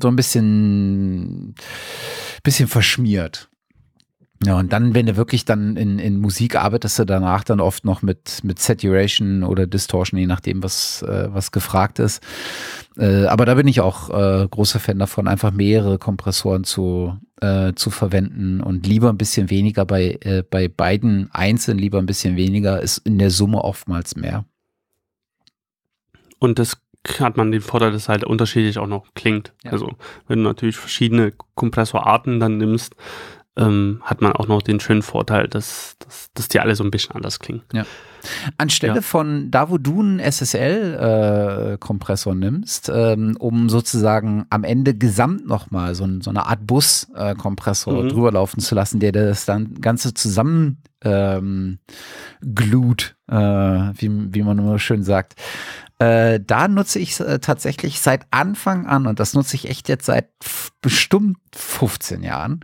so 0.02 0.10
ein 0.10 0.16
bisschen, 0.18 1.56
bisschen 2.44 2.68
verschmiert. 2.68 3.51
Ja, 4.44 4.58
und 4.58 4.74
dann, 4.74 4.96
wenn 4.96 5.06
du 5.06 5.18
wirklich 5.18 5.46
dann 5.46 5.78
in, 5.78 6.00
in 6.00 6.20
Musik 6.20 6.56
arbeitest, 6.56 6.98
du 6.98 7.06
danach 7.06 7.44
dann 7.44 7.60
oft 7.60 7.86
noch 7.86 8.02
mit, 8.02 8.40
mit 8.44 8.58
Saturation 8.58 9.44
oder 9.44 9.68
Distortion, 9.68 10.20
je 10.20 10.26
nachdem, 10.26 10.64
was, 10.64 11.04
äh, 11.04 11.28
was 11.32 11.52
gefragt 11.52 12.00
ist. 12.00 12.24
Äh, 12.98 13.26
aber 13.26 13.46
da 13.46 13.54
bin 13.54 13.68
ich 13.68 13.82
auch 13.82 14.10
äh, 14.10 14.48
großer 14.48 14.80
Fan 14.80 14.98
davon, 14.98 15.28
einfach 15.28 15.52
mehrere 15.52 16.00
Kompressoren 16.00 16.64
zu, 16.64 17.20
äh, 17.40 17.74
zu 17.74 17.92
verwenden 17.92 18.62
und 18.62 18.88
lieber 18.88 19.10
ein 19.10 19.18
bisschen 19.18 19.52
weniger 19.52 19.86
bei, 19.86 20.18
äh, 20.22 20.44
bei 20.50 20.68
beiden 20.68 21.30
einzeln, 21.32 21.78
lieber 21.78 22.00
ein 22.00 22.08
bisschen 22.08 22.36
weniger, 22.36 22.82
ist 22.82 22.98
in 23.00 23.20
der 23.20 23.30
Summe 23.30 23.64
oftmals 23.64 24.16
mehr. 24.16 24.46
Und 26.40 26.58
das 26.58 26.82
hat 27.20 27.38
man 27.38 27.52
den 27.52 27.62
Vorteil, 27.62 27.92
dass 27.92 28.04
es 28.04 28.10
halt 28.10 28.24
unterschiedlich 28.24 28.80
auch 28.80 28.88
noch 28.88 29.06
klingt. 29.14 29.54
Ja. 29.64 29.72
Also 29.72 29.92
wenn 30.28 30.40
du 30.40 30.46
natürlich 30.46 30.78
verschiedene 30.78 31.32
Kompressorarten 31.54 32.40
dann 32.40 32.58
nimmst, 32.58 32.96
ähm, 33.58 34.02
hat 34.04 34.22
man 34.22 34.34
auch 34.34 34.48
noch 34.48 34.62
den 34.62 34.80
schönen 34.80 35.02
Vorteil, 35.02 35.48
dass, 35.48 35.96
dass, 36.00 36.30
dass 36.34 36.48
die 36.48 36.60
alle 36.60 36.76
so 36.76 36.84
ein 36.84 36.92
bisschen 36.92 37.16
anders 37.16 37.40
klingen. 37.40 37.64
Ja. 37.74 37.86
Anstelle 38.58 38.96
ja. 38.96 39.02
von 39.02 39.52
da, 39.52 39.70
wo 39.70 39.78
du 39.78 40.00
einen 40.00 40.20
SSL-Kompressor 40.20 42.34
äh, 42.34 42.36
nimmst, 42.36 42.92
ähm, 42.94 43.36
um 43.38 43.70
sozusagen 43.70 44.46
am 44.50 44.64
Ende 44.64 44.96
gesamt 44.96 45.48
nochmal 45.48 45.96
so, 45.96 46.08
so 46.22 46.30
eine 46.30 46.46
Art 46.46 46.66
Bus-Kompressor 46.66 48.04
mhm. 48.04 48.10
drüber 48.10 48.32
laufen 48.32 48.60
zu 48.60 48.76
lassen, 48.76 49.00
der 49.00 49.12
das 49.12 49.46
dann 49.46 49.82
Ganze 49.82 50.14
zusammen 50.14 50.78
ähm, 51.04 51.80
glued, 52.42 53.16
äh, 53.28 53.36
wie, 53.36 54.34
wie 54.34 54.44
man 54.44 54.60
immer 54.60 54.80
schön 54.80 55.04
sagt. 55.04 55.36
Äh, 56.00 56.40
da 56.46 56.68
nutze 56.68 57.00
ich 57.00 57.20
äh, 57.20 57.40
tatsächlich 57.40 58.02
seit 58.02 58.26
Anfang 58.32 58.88
an, 58.88 59.08
und 59.08 59.20
das 59.20 59.34
nutze 59.34 59.56
ich 59.56 59.70
echt 59.70 59.90
jetzt 59.90 60.06
seit 60.06 60.30
bestimmt 60.82 61.38
15 61.54 62.24
Jahren, 62.24 62.62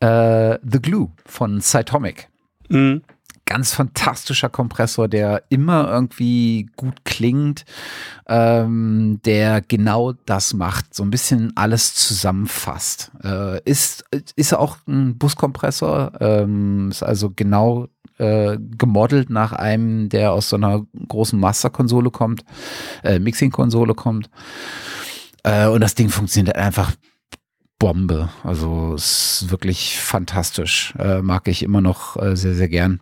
äh, 0.00 0.58
The 0.62 0.80
Glue 0.80 1.10
von 1.26 1.60
Cytomic. 1.60 2.28
Mhm. 2.68 3.02
Ganz 3.44 3.72
fantastischer 3.72 4.50
Kompressor, 4.50 5.08
der 5.08 5.44
immer 5.48 5.88
irgendwie 5.90 6.68
gut 6.76 7.06
klingt, 7.06 7.64
ähm, 8.26 9.20
der 9.24 9.62
genau 9.62 10.12
das 10.26 10.52
macht, 10.52 10.94
so 10.94 11.02
ein 11.02 11.10
bisschen 11.10 11.56
alles 11.56 11.94
zusammenfasst. 11.94 13.10
Äh, 13.24 13.62
ist, 13.64 14.04
ist 14.36 14.52
auch 14.52 14.76
ein 14.86 15.16
Buskompressor, 15.16 16.12
ähm, 16.20 16.90
ist 16.90 17.02
also 17.02 17.32
genau 17.34 17.88
äh, 18.18 18.58
gemodelt 18.76 19.30
nach 19.30 19.52
einem, 19.52 20.10
der 20.10 20.32
aus 20.32 20.50
so 20.50 20.56
einer 20.56 20.84
großen 21.08 21.40
Masterkonsole 21.40 22.10
kommt, 22.10 22.44
äh, 23.02 23.18
Mixing-Konsole 23.18 23.94
kommt. 23.94 24.28
Äh, 25.42 25.68
und 25.68 25.80
das 25.80 25.94
Ding 25.94 26.10
funktioniert 26.10 26.56
einfach 26.56 26.92
Bombe. 27.78 28.28
Also 28.42 28.94
ist 28.94 29.46
wirklich 29.50 29.98
fantastisch. 29.98 30.94
Äh, 30.98 31.22
mag 31.22 31.48
ich 31.48 31.62
immer 31.62 31.80
noch 31.80 32.16
äh, 32.16 32.36
sehr, 32.36 32.54
sehr 32.54 32.68
gern. 32.68 33.00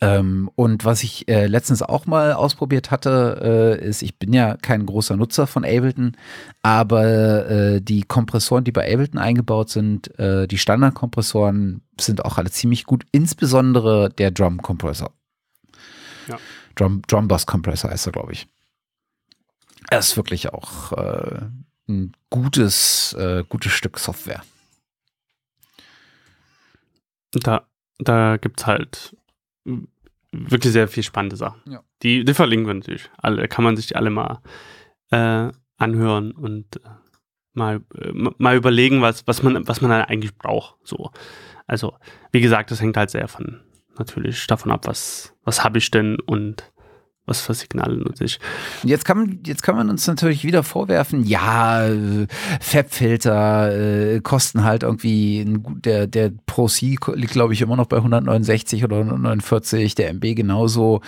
Ähm, 0.00 0.50
und 0.54 0.84
was 0.84 1.02
ich 1.02 1.28
äh, 1.28 1.46
letztens 1.46 1.82
auch 1.82 2.06
mal 2.06 2.32
ausprobiert 2.32 2.90
hatte, 2.90 3.78
äh, 3.80 3.88
ist, 3.88 4.02
ich 4.02 4.18
bin 4.18 4.32
ja 4.32 4.56
kein 4.56 4.86
großer 4.86 5.16
Nutzer 5.16 5.46
von 5.46 5.64
Ableton, 5.64 6.16
aber 6.62 7.48
äh, 7.50 7.80
die 7.80 8.02
Kompressoren, 8.02 8.64
die 8.64 8.72
bei 8.72 8.90
Ableton 8.92 9.18
eingebaut 9.18 9.70
sind, 9.70 10.16
äh, 10.18 10.46
die 10.46 10.58
Standardkompressoren 10.58 11.82
sind 12.00 12.24
auch 12.24 12.38
alle 12.38 12.50
ziemlich 12.50 12.84
gut, 12.84 13.04
insbesondere 13.12 14.10
der 14.10 14.30
Drum-Kompressor. 14.30 15.12
Ja. 16.28 16.38
Drum, 16.76 17.02
Drum 17.06 17.28
Bass 17.28 17.46
Compressor 17.46 17.90
heißt 17.90 18.06
er, 18.06 18.12
glaube 18.12 18.32
ich. 18.32 18.46
Er 19.90 19.98
ist 19.98 20.16
wirklich 20.16 20.52
auch 20.52 20.92
ein 21.88 22.12
gutes, 22.30 23.12
äh, 23.14 23.44
gutes 23.48 23.72
Stück 23.72 23.98
Software. 23.98 24.42
Da, 27.32 27.66
da 27.98 28.36
gibt 28.36 28.60
es 28.60 28.66
halt 28.66 29.16
wirklich 30.32 30.72
sehr 30.72 30.88
viel 30.88 31.02
spannende 31.02 31.36
Sachen. 31.36 31.60
Ja. 31.70 31.82
Die, 32.02 32.24
die 32.24 32.34
verlinken 32.34 32.66
wir 32.66 32.74
natürlich. 32.74 33.10
Alle, 33.18 33.46
kann 33.48 33.64
man 33.64 33.76
sich 33.76 33.96
alle 33.96 34.10
mal 34.10 34.40
äh, 35.10 35.50
anhören 35.76 36.32
und 36.32 36.76
äh, 36.76 36.88
mal, 37.52 37.80
äh, 37.96 38.12
mal 38.12 38.56
überlegen, 38.56 39.02
was, 39.02 39.26
was 39.26 39.42
man, 39.42 39.66
was 39.66 39.80
man 39.80 39.90
eigentlich 39.90 40.36
braucht. 40.36 40.76
So. 40.84 41.10
Also, 41.66 41.96
wie 42.32 42.40
gesagt, 42.40 42.70
das 42.70 42.80
hängt 42.80 42.96
halt 42.96 43.10
sehr 43.10 43.28
von 43.28 43.60
natürlich 43.98 44.46
davon 44.46 44.72
ab, 44.72 44.86
was, 44.86 45.34
was 45.44 45.62
habe 45.62 45.78
ich 45.78 45.90
denn 45.90 46.18
und 46.20 46.72
was 47.26 47.40
für 47.40 47.54
Signale 47.54 47.96
nutze 47.96 48.24
ich. 48.24 48.40
Jetzt 48.82 49.04
kann, 49.04 49.18
man, 49.18 49.38
jetzt 49.46 49.62
kann 49.62 49.76
man 49.76 49.88
uns 49.88 50.06
natürlich 50.06 50.44
wieder 50.44 50.62
vorwerfen, 50.62 51.24
ja, 51.24 51.88
Fabfilter 52.60 54.14
äh, 54.14 54.20
kosten 54.20 54.64
halt 54.64 54.82
irgendwie, 54.82 55.44
der, 55.84 56.06
der 56.06 56.32
Pro 56.46 56.68
C 56.68 56.96
liegt 57.14 57.32
glaube 57.32 57.52
ich 57.52 57.62
immer 57.62 57.76
noch 57.76 57.86
bei 57.86 57.98
169 57.98 58.84
oder 58.84 58.98
149, 58.98 59.94
der 59.94 60.10
MB 60.10 60.34
genauso, 60.34 61.02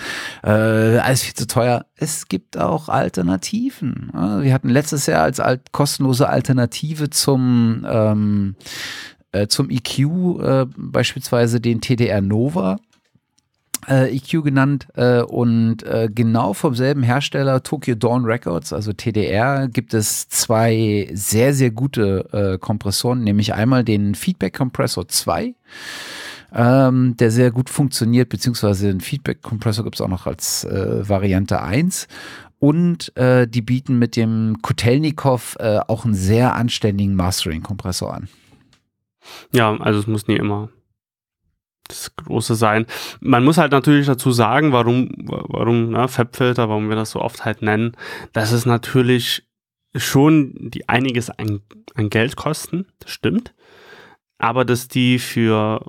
äh, 0.45 0.51
alles 0.51 1.23
viel 1.23 1.35
zu 1.35 1.47
teuer. 1.47 1.87
Es 1.97 2.29
gibt 2.29 2.57
auch 2.57 2.89
Alternativen. 2.89 4.11
Wir 4.43 4.53
hatten 4.53 4.69
letztes 4.69 5.07
Jahr 5.07 5.23
als 5.23 5.41
alt, 5.41 5.73
kostenlose 5.73 6.29
Alternative 6.29 7.11
zum 7.11 7.87
ähm, 7.89 8.57
äh, 9.33 9.47
zum 9.47 9.71
EQ 9.71 9.99
äh, 9.99 10.67
beispielsweise 10.77 11.61
den 11.61 11.81
TDR 11.81 12.21
Nova 12.21 12.79
äh, 13.89 14.15
EQ 14.17 14.45
genannt 14.45 14.87
äh, 14.95 15.23
und 15.23 15.83
äh, 15.83 16.09
genau 16.13 16.53
vom 16.53 16.75
selben 16.75 17.03
Hersteller 17.03 17.63
Tokyo 17.63 17.95
Dawn 17.95 18.25
Records, 18.25 18.73
also 18.73 18.93
TDR, 18.93 19.69
gibt 19.69 19.95
es 19.95 20.29
zwei 20.29 21.09
sehr, 21.13 21.55
sehr 21.55 21.71
gute 21.71 22.29
äh, 22.33 22.59
Kompressoren, 22.59 23.23
nämlich 23.25 23.55
einmal 23.55 23.85
den 23.85 24.15
Feedback 24.15 24.57
Compressor 24.57 25.09
2, 25.09 25.55
ähm, 26.55 27.17
der 27.17 27.31
sehr 27.31 27.51
gut 27.51 27.71
funktioniert, 27.71 28.29
beziehungsweise 28.29 28.89
den 28.89 29.01
Feedback 29.01 29.43
Compressor 29.43 29.85
gibt 29.85 29.97
es 29.97 30.01
auch 30.01 30.09
noch 30.09 30.27
als 30.27 30.65
äh, 30.65 31.09
Variante 31.09 31.61
1 31.61 32.09
und 32.59 33.17
äh, 33.17 33.49
die 33.49 33.63
bieten 33.63 33.99
mit 33.99 34.15
dem 34.15 34.59
Kotelnikov 34.63 35.57
äh, 35.59 35.81
auch 35.89 36.05
einen 36.05 36.15
sehr 36.15 36.55
anständigen 36.55 37.17
Mastering-Kompressor 37.17 38.15
an. 38.15 38.29
Ja, 39.53 39.77
also 39.77 39.99
es 39.99 40.07
muss 40.07 40.29
nie 40.29 40.37
immer 40.37 40.69
das 41.93 42.17
Große 42.17 42.55
sein. 42.55 42.87
Man 43.21 43.45
muss 43.45 43.59
halt 43.59 43.73
natürlich 43.73 44.07
dazu 44.07 44.33
sagen, 44.33 44.73
warum, 44.73 45.11
warum 45.27 45.91
ne, 45.91 46.09
Fabfilter, 46.09 46.69
warum 46.69 46.89
wir 46.89 46.97
das 46.97 47.11
so 47.13 47.21
oft 47.21 47.45
halt 47.45 47.63
nennen, 47.63 47.97
dass 48.33 48.53
es 48.53 48.67
natürlich 48.67 49.45
schon 49.95 50.55
die 50.57 50.89
einiges 50.89 51.31
an, 51.31 51.61
an 51.95 52.11
Geld 52.11 52.37
kosten, 52.37 52.87
das 52.99 53.11
stimmt. 53.11 53.55
Aber 54.39 54.65
dass 54.65 54.89
die 54.89 55.19
für, 55.19 55.85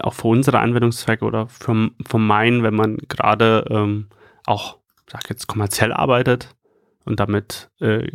auch 0.00 0.14
für 0.14 0.28
unsere 0.28 0.60
Anwendungszwecke 0.60 1.24
oder 1.24 1.48
für, 1.48 1.90
für 2.06 2.18
meinen, 2.18 2.62
wenn 2.62 2.74
man 2.74 2.98
gerade 3.08 3.64
ähm, 3.68 4.06
auch, 4.44 4.78
sag 5.10 5.28
jetzt, 5.28 5.48
kommerziell 5.48 5.92
arbeitet 5.92 6.54
und 7.04 7.18
damit 7.18 7.70
äh, 7.80 8.06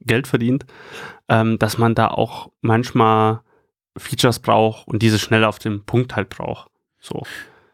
Geld 0.00 0.28
verdient, 0.28 0.66
ähm, 1.28 1.58
dass 1.58 1.78
man 1.78 1.94
da 1.94 2.08
auch 2.08 2.50
manchmal 2.60 3.40
Features 3.96 4.38
braucht 4.38 4.86
und 4.88 5.02
diese 5.02 5.18
schnell 5.18 5.44
auf 5.44 5.58
dem 5.58 5.84
Punkt 5.84 6.16
halt 6.16 6.28
braucht. 6.28 6.70
So. 7.02 7.22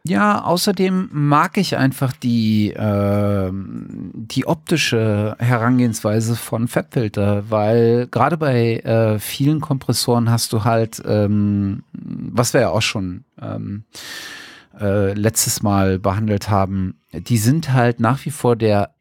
Ja, 0.04 0.42
außerdem 0.42 1.10
mag 1.12 1.58
ich 1.58 1.76
einfach 1.76 2.14
die, 2.14 2.70
äh, 2.70 3.50
die 3.52 4.46
optische 4.46 5.36
Herangehensweise 5.38 6.34
von 6.34 6.66
Fabfilter, 6.66 7.50
weil 7.50 8.06
gerade 8.06 8.38
bei 8.38 8.78
äh, 8.78 9.18
vielen 9.18 9.60
Kompressoren 9.60 10.30
hast 10.30 10.52
du 10.54 10.64
halt, 10.64 11.02
ähm, 11.04 11.82
was 11.92 12.54
wir 12.54 12.62
ja 12.62 12.70
auch 12.70 12.80
schon 12.80 13.24
ähm, 13.40 13.84
äh, 14.80 15.12
letztes 15.12 15.62
Mal 15.62 15.98
behandelt 15.98 16.48
haben, 16.48 16.94
die 17.12 17.38
sind 17.38 17.72
halt 17.72 18.00
nach 18.00 18.24
wie 18.24 18.30
vor 18.30 18.56
der 18.56 18.94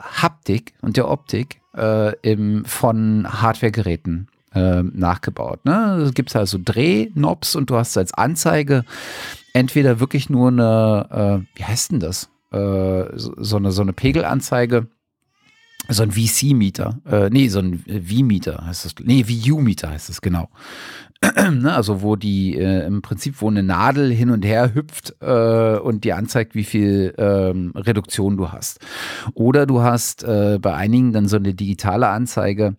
Haptik 0.00 0.74
und 0.80 0.96
der 0.96 1.08
Optik 1.08 1.60
äh, 1.76 2.16
im, 2.22 2.64
von 2.64 3.28
Hardwaregeräten 3.30 4.28
äh, 4.54 4.82
nachgebaut. 4.82 5.64
Ne? 5.64 6.02
Es 6.06 6.14
gibt 6.14 6.34
also 6.34 6.58
Drehnobs 6.62 7.54
und 7.54 7.70
du 7.70 7.76
hast 7.76 7.96
als 7.96 8.14
Anzeige 8.14 8.84
entweder 9.58 10.00
wirklich 10.00 10.30
nur 10.30 10.48
eine, 10.48 11.44
äh, 11.54 11.58
wie 11.58 11.64
heißt 11.64 11.92
denn 11.92 12.00
das? 12.00 12.30
Äh, 12.52 13.04
so, 13.14 13.56
eine, 13.56 13.72
so 13.72 13.82
eine 13.82 13.92
Pegelanzeige, 13.92 14.88
so 15.88 16.02
ein 16.02 16.12
VC-Mieter, 16.12 17.00
äh, 17.06 17.30
nee, 17.30 17.48
so 17.48 17.60
ein 17.60 17.84
V-Mieter 17.86 18.64
heißt 18.66 18.84
das, 18.84 18.94
nee, 19.02 19.24
VU-Mieter 19.26 19.90
heißt 19.90 20.08
das, 20.08 20.20
genau. 20.20 20.48
ne, 21.50 21.74
also 21.74 22.02
wo 22.02 22.16
die 22.16 22.56
äh, 22.56 22.86
im 22.86 23.02
Prinzip, 23.02 23.40
wo 23.40 23.48
eine 23.48 23.62
Nadel 23.62 24.10
hin 24.12 24.30
und 24.30 24.44
her 24.44 24.74
hüpft 24.74 25.16
äh, 25.20 25.78
und 25.78 26.04
dir 26.04 26.16
anzeigt, 26.16 26.54
wie 26.54 26.64
viel 26.64 27.14
ähm, 27.18 27.72
Reduktion 27.74 28.36
du 28.36 28.52
hast. 28.52 28.80
Oder 29.34 29.66
du 29.66 29.80
hast 29.80 30.22
äh, 30.22 30.58
bei 30.60 30.74
einigen 30.74 31.12
dann 31.12 31.26
so 31.26 31.36
eine 31.36 31.54
digitale 31.54 32.08
Anzeige, 32.08 32.76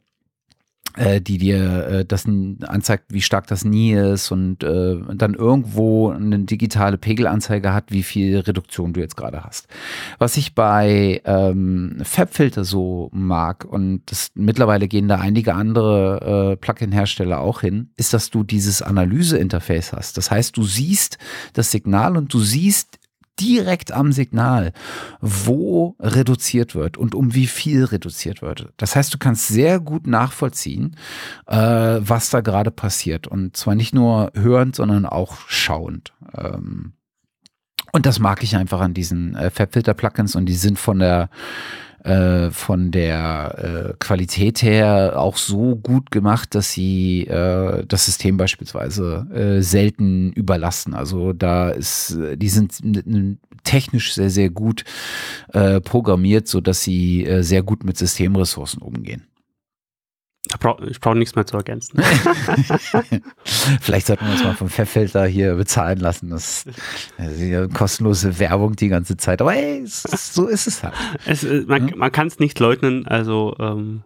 die 0.98 1.38
dir 1.38 1.88
äh, 1.88 2.06
das 2.06 2.26
anzeigt, 2.26 3.06
wie 3.10 3.22
stark 3.22 3.48
das 3.48 3.64
nie 3.64 3.94
ist 3.94 4.32
und 4.32 4.64
äh, 4.64 4.98
dann 5.14 5.34
irgendwo 5.34 6.10
eine 6.10 6.40
digitale 6.40 6.98
Pegelanzeige 6.98 7.74
hat, 7.74 7.86
wie 7.90 8.04
viel 8.04 8.40
Reduktion 8.40 8.94
du 8.94 9.00
jetzt 9.00 9.16
gerade 9.16 9.44
hast. 9.44 9.68
Was 10.18 10.38
ich 10.38 10.56
bei 10.56 11.22
ähm, 11.26 11.98
Fabfilter 12.04 12.64
so 12.64 13.10
mag 13.14 13.66
und 13.66 14.02
das, 14.08 14.32
mittlerweile 14.36 14.88
gehen 14.88 15.08
da 15.08 15.18
einige 15.18 15.56
andere 15.56 16.52
äh, 16.52 16.56
Plugin-Hersteller 16.58 17.40
auch 17.40 17.62
hin, 17.62 17.90
ist, 17.98 18.14
dass 18.14 18.30
du 18.30 18.44
dieses 18.44 18.82
Analyse-Interface 18.82 19.94
hast. 19.94 20.18
Das 20.18 20.32
heißt, 20.32 20.58
du 20.58 20.64
siehst 20.64 21.18
das 21.54 21.72
Signal 21.72 22.18
und 22.18 22.34
du 22.34 22.40
siehst 22.40 22.99
direkt 23.40 23.92
am 23.92 24.12
Signal, 24.12 24.74
wo 25.22 25.96
reduziert 26.00 26.76
wird 26.76 26.98
und 26.98 27.16
um 27.16 27.34
wie 27.34 27.48
viel 27.48 27.86
reduziert 27.86 28.42
wird. 28.42 28.70
Das 28.78 28.96
heißt, 28.96 29.14
du 29.14 29.18
kannst 29.18 29.48
sehr 29.48 29.80
gut 29.80 30.08
nachvollziehen, 30.08 30.96
äh, 31.48 31.56
was 31.56 32.30
da 32.30 32.42
gerade 32.42 32.72
passiert. 32.72 33.28
Und 33.28 33.56
zwar 33.56 33.76
nicht 33.76 33.94
nur 33.94 34.32
hörend, 34.36 34.76
sondern 34.76 35.06
auch 35.06 35.38
schauend. 35.48 36.14
Ähm, 36.38 36.94
und 37.92 38.06
das 38.06 38.20
mag 38.20 38.44
ich 38.44 38.56
einfach 38.56 38.82
an 38.82 38.94
diesen 38.94 39.36
äh, 39.36 39.50
Fabfilter-Plugins 39.50 40.36
und 40.36 40.46
die 40.46 40.54
sind 40.54 40.78
von 40.78 41.00
der 41.00 41.30
äh, 42.04 42.52
von 42.52 42.92
der 42.92 43.92
äh, 43.92 43.94
Qualität 44.00 44.62
her 44.62 45.14
auch 45.18 45.38
so 45.38 45.76
gut 45.76 46.12
gemacht, 46.12 46.56
dass 46.56 46.72
sie 46.72 47.28
äh, 47.28 47.86
das 47.88 48.06
System 48.06 48.38
beispielsweise 48.38 49.28
äh, 49.34 49.62
selten 49.62 50.32
überlasten. 50.34 50.94
Also 50.94 51.34
da 51.34 51.70
ist, 51.70 52.18
die 52.36 52.50
sind 52.50 52.82
technisch 53.64 54.14
sehr, 54.14 54.30
sehr 54.30 54.50
gut 54.50 54.84
äh, 55.54 55.82
programmiert, 55.82 56.48
so 56.48 56.62
dass 56.62 56.84
sie 56.84 57.26
äh, 57.26 57.44
sehr 57.44 57.64
gut 57.64 57.84
mit 57.84 57.98
Systemressourcen 57.98 58.82
umgehen. 58.82 59.29
Ich 60.88 61.00
brauche 61.00 61.18
nichts 61.18 61.36
mehr 61.36 61.46
zu 61.46 61.58
ergänzen. 61.58 62.02
Vielleicht 63.82 64.08
sollten 64.08 64.26
wir 64.26 64.32
uns 64.32 64.44
mal 64.44 64.56
vom 64.56 64.70
Pfefffelter 64.70 65.26
hier 65.26 65.56
bezahlen 65.56 66.00
lassen. 66.00 66.30
Das, 66.30 66.66
ist 67.18 67.40
ja 67.40 67.68
kostenlose 67.68 68.40
Werbung 68.40 68.76
die 68.76 68.88
ganze 68.88 69.18
Zeit. 69.18 69.42
Aber 69.42 69.54
ey, 69.54 69.84
so 69.86 70.48
ist 70.48 70.68
es 70.68 70.82
halt. 70.82 70.94
Es, 71.26 71.44
äh, 71.44 71.66
man, 71.68 71.94
man 71.98 72.12
kann 72.12 72.28
es 72.28 72.40
nicht 72.40 72.58
leugnen. 72.60 73.06
Also, 73.06 73.54
ähm, 73.60 74.04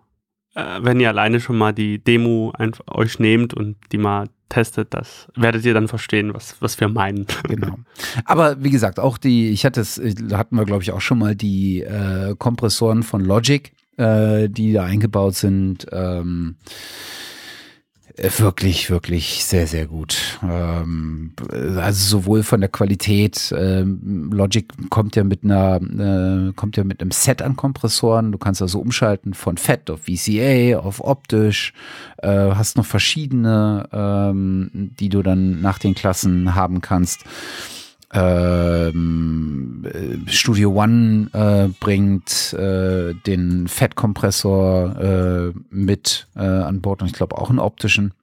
äh, 0.55 0.79
wenn 0.81 0.99
ihr 0.99 1.09
alleine 1.09 1.39
schon 1.39 1.57
mal 1.57 1.71
die 1.71 2.03
Demo 2.03 2.51
einfach 2.57 2.85
euch 2.87 3.19
nehmt 3.19 3.53
und 3.53 3.77
die 3.91 3.99
mal 3.99 4.27
testet, 4.49 4.93
das 4.93 5.27
werdet 5.35 5.63
ihr 5.65 5.73
dann 5.73 5.87
verstehen, 5.87 6.33
was, 6.33 6.61
was 6.61 6.79
wir 6.79 6.87
meinen. 6.87 7.27
Genau. 7.47 7.77
Aber 8.25 8.63
wie 8.63 8.69
gesagt, 8.71 8.99
auch 8.99 9.17
die, 9.17 9.49
ich 9.49 9.65
hatte 9.65 9.81
es, 9.81 10.01
hatten 10.31 10.55
wir 10.55 10.65
glaube 10.65 10.83
ich 10.83 10.91
auch 10.91 11.01
schon 11.01 11.19
mal 11.19 11.35
die 11.35 11.81
äh, 11.81 12.35
Kompressoren 12.37 13.03
von 13.03 13.23
Logic 13.23 13.71
äh, 13.97 14.49
die 14.49 14.73
da 14.73 14.83
eingebaut 14.83 15.35
sind. 15.35 15.87
Ähm, 15.91 16.55
äh, 18.15 18.29
wirklich, 18.37 18.91
wirklich 18.91 19.43
sehr, 19.43 19.65
sehr 19.65 19.87
gut. 19.87 20.39
Ähm, 20.43 21.33
also 21.51 22.19
sowohl 22.19 22.43
von 22.43 22.59
der 22.59 22.69
Qualität, 22.69 23.53
ähm, 23.57 24.29
Logic 24.31 24.71
kommt 24.89 25.15
ja 25.15 25.23
mit 25.23 25.43
einer, 25.43 25.81
äh, 25.81 26.53
kommt 26.53 26.77
ja 26.77 26.83
mit 26.83 27.01
einem 27.01 27.11
Set 27.11 27.41
an 27.41 27.55
Kompressoren. 27.55 28.31
Du 28.31 28.37
kannst 28.37 28.61
also 28.61 28.79
umschalten 28.79 29.33
von 29.33 29.57
FET 29.57 29.89
auf 29.89 30.01
VCA, 30.01 30.77
auf 30.77 31.03
optisch, 31.03 31.73
äh, 32.17 32.29
hast 32.29 32.77
noch 32.77 32.85
verschiedene, 32.85 33.87
ähm, 33.91 34.69
die 34.99 35.09
du 35.09 35.23
dann 35.23 35.61
nach 35.61 35.79
den 35.79 35.95
Klassen 35.95 36.53
haben 36.53 36.81
kannst. 36.81 37.23
Ähm, 38.13 39.85
Studio 40.27 40.71
One 40.71 41.29
äh, 41.33 41.69
bringt 41.79 42.53
äh, 42.53 43.15
den 43.25 43.67
Fettkompressor 43.67 44.99
äh, 44.99 45.59
mit 45.71 46.27
äh, 46.35 46.41
an 46.41 46.81
Bord 46.81 47.01
und 47.01 47.07
ich 47.07 47.13
glaube 47.13 47.37
auch 47.37 47.49
einen 47.49 47.59
optischen. 47.59 48.13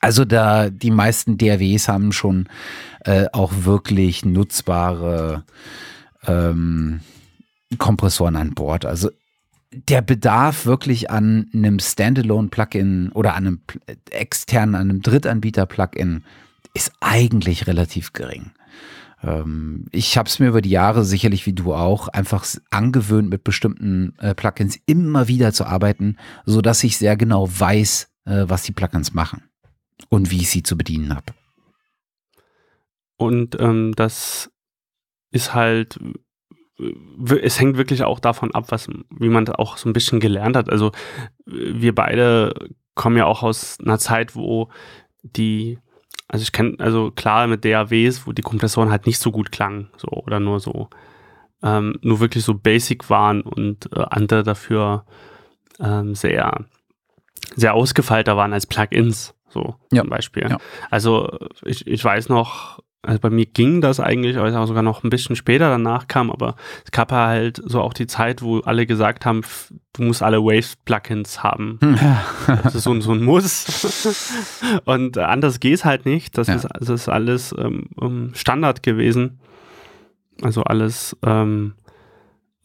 Also 0.00 0.24
da 0.24 0.68
die 0.68 0.90
meisten 0.90 1.38
DRWs 1.38 1.88
haben 1.88 2.12
schon 2.12 2.48
äh, 3.00 3.26
auch 3.32 3.52
wirklich 3.62 4.24
nutzbare 4.24 5.44
ähm, 6.26 7.00
Kompressoren 7.78 8.36
an 8.36 8.54
Bord. 8.54 8.84
Also 8.84 9.10
der 9.72 10.02
Bedarf 10.02 10.66
wirklich 10.66 11.10
an 11.10 11.48
einem 11.54 11.78
Standalone-Plugin 11.78 13.10
oder 13.12 13.34
an 13.34 13.46
einem 13.46 13.60
externen, 14.10 14.74
an 14.74 14.90
einem 14.90 15.02
Drittanbieter-Plugin 15.02 16.24
ist 16.74 16.92
eigentlich 17.00 17.66
relativ 17.66 18.12
gering. 18.12 18.50
Ähm, 19.22 19.86
ich 19.90 20.16
habe 20.16 20.28
es 20.28 20.38
mir 20.38 20.48
über 20.48 20.62
die 20.62 20.70
Jahre, 20.70 21.04
sicherlich 21.04 21.46
wie 21.46 21.52
du 21.52 21.74
auch, 21.74 22.08
einfach 22.08 22.46
angewöhnt, 22.70 23.30
mit 23.30 23.44
bestimmten 23.44 24.14
äh, 24.18 24.34
Plugins 24.34 24.78
immer 24.86 25.28
wieder 25.28 25.52
zu 25.52 25.64
arbeiten, 25.64 26.16
so 26.44 26.60
dass 26.60 26.84
ich 26.84 26.98
sehr 26.98 27.16
genau 27.16 27.48
weiß, 27.48 28.10
äh, 28.26 28.44
was 28.46 28.62
die 28.62 28.72
Plugins 28.72 29.14
machen 29.14 29.42
und 30.08 30.30
wie 30.30 30.38
ich 30.38 30.50
sie 30.50 30.62
zu 30.62 30.76
bedienen 30.76 31.14
habe. 31.14 31.32
Und 33.16 33.58
ähm, 33.60 33.94
das 33.96 34.50
ist 35.30 35.52
halt, 35.52 35.98
es 37.42 37.58
hängt 37.58 37.76
wirklich 37.76 38.04
auch 38.04 38.20
davon 38.20 38.54
ab, 38.54 38.66
was, 38.68 38.88
wie 39.10 39.28
man 39.28 39.48
auch 39.48 39.76
so 39.76 39.88
ein 39.88 39.92
bisschen 39.92 40.20
gelernt 40.20 40.56
hat. 40.56 40.70
Also 40.70 40.92
wir 41.44 41.94
beide 41.94 42.54
kommen 42.94 43.16
ja 43.16 43.26
auch 43.26 43.42
aus 43.42 43.78
einer 43.80 43.98
Zeit, 43.98 44.36
wo 44.36 44.70
die 45.22 45.78
also 46.28 46.42
ich 46.42 46.52
kenne, 46.52 46.76
also 46.78 47.10
klar 47.10 47.46
mit 47.46 47.64
DAWs, 47.64 48.26
wo 48.26 48.32
die 48.32 48.42
Kompressoren 48.42 48.90
halt 48.90 49.06
nicht 49.06 49.18
so 49.18 49.32
gut 49.32 49.50
klangen, 49.50 49.88
so 49.96 50.08
oder 50.08 50.40
nur 50.40 50.60
so, 50.60 50.88
ähm, 51.62 51.98
nur 52.02 52.20
wirklich 52.20 52.44
so 52.44 52.54
basic 52.54 53.08
waren 53.10 53.40
und 53.40 53.90
äh, 53.96 54.04
andere 54.10 54.42
dafür 54.42 55.04
ähm, 55.80 56.14
sehr, 56.14 56.66
sehr 57.56 57.74
ausgefeilter 57.74 58.36
waren 58.36 58.52
als 58.52 58.66
Plugins, 58.66 59.34
so 59.48 59.76
ja. 59.90 60.02
zum 60.02 60.10
Beispiel. 60.10 60.48
Ja. 60.50 60.58
Also 60.90 61.38
ich, 61.64 61.86
ich 61.86 62.04
weiß 62.04 62.28
noch, 62.28 62.80
also 63.02 63.20
bei 63.20 63.30
mir 63.30 63.46
ging 63.46 63.80
das 63.80 64.00
eigentlich, 64.00 64.36
weil 64.36 64.50
es 64.50 64.56
auch 64.56 64.66
sogar 64.66 64.82
noch 64.82 65.04
ein 65.04 65.10
bisschen 65.10 65.36
später 65.36 65.68
danach 65.68 66.08
kam, 66.08 66.30
aber 66.30 66.56
es 66.84 66.90
gab 66.90 67.12
halt 67.12 67.62
so 67.64 67.80
auch 67.80 67.94
die 67.94 68.08
Zeit, 68.08 68.42
wo 68.42 68.58
alle 68.60 68.86
gesagt 68.86 69.24
haben, 69.24 69.42
du 69.92 70.02
musst 70.02 70.22
alle 70.22 70.42
Waves-Plugins 70.42 71.42
haben. 71.42 71.78
Hm. 72.48 72.58
das 72.62 72.74
ist 72.74 72.84
so, 72.84 73.00
so 73.00 73.12
ein 73.12 73.22
Muss. 73.22 74.12
Und 74.84 75.18
anders 75.18 75.60
geht 75.60 75.74
es 75.74 75.84
halt 75.84 76.06
nicht. 76.06 76.36
Das, 76.36 76.48
ja. 76.48 76.54
ist, 76.54 76.68
das 76.78 76.88
ist 76.88 77.08
alles 77.08 77.54
ähm, 77.56 78.32
Standard 78.34 78.82
gewesen. 78.82 79.38
Also 80.42 80.62
alles 80.62 81.16
ähm, 81.24 81.74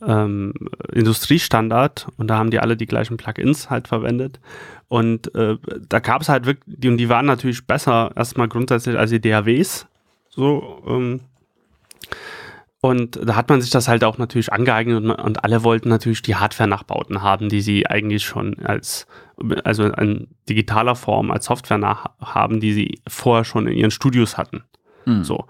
ähm, 0.05 0.53
Industriestandard 0.91 2.07
und 2.17 2.27
da 2.27 2.37
haben 2.37 2.51
die 2.51 2.59
alle 2.59 2.77
die 2.77 2.85
gleichen 2.85 3.17
Plugins 3.17 3.69
halt 3.69 3.87
verwendet. 3.87 4.39
Und 4.87 5.33
äh, 5.35 5.57
da 5.87 5.99
gab 5.99 6.21
es 6.21 6.29
halt 6.29 6.45
wirklich, 6.45 6.77
die, 6.77 6.89
und 6.89 6.97
die 6.97 7.09
waren 7.09 7.25
natürlich 7.25 7.65
besser 7.65 8.11
erstmal 8.15 8.47
grundsätzlich 8.47 8.97
als 8.97 9.09
die 9.09 9.21
DAWs 9.21 9.87
so, 10.35 10.81
ähm, 10.87 11.21
und 12.81 13.19
da 13.23 13.35
hat 13.35 13.49
man 13.49 13.61
sich 13.61 13.69
das 13.69 13.87
halt 13.87 14.03
auch 14.03 14.17
natürlich 14.17 14.51
angeeignet 14.51 14.97
und, 14.97 15.11
und, 15.11 15.43
alle 15.43 15.63
wollten 15.63 15.89
natürlich 15.89 16.21
die 16.21 16.35
Hardware-Nachbauten 16.35 17.21
haben, 17.21 17.47
die 17.47 17.61
sie 17.61 17.87
eigentlich 17.87 18.25
schon 18.25 18.59
als, 18.59 19.07
also 19.63 19.85
in 19.85 20.27
digitaler 20.49 20.95
Form 20.95 21.31
als 21.31 21.45
Software 21.45 21.77
nach 21.77 22.07
haben, 22.19 22.59
die 22.59 22.73
sie 22.73 22.99
vorher 23.07 23.45
schon 23.45 23.67
in 23.67 23.77
ihren 23.77 23.91
Studios 23.91 24.37
hatten. 24.37 24.63
Mhm. 25.05 25.23
So. 25.23 25.45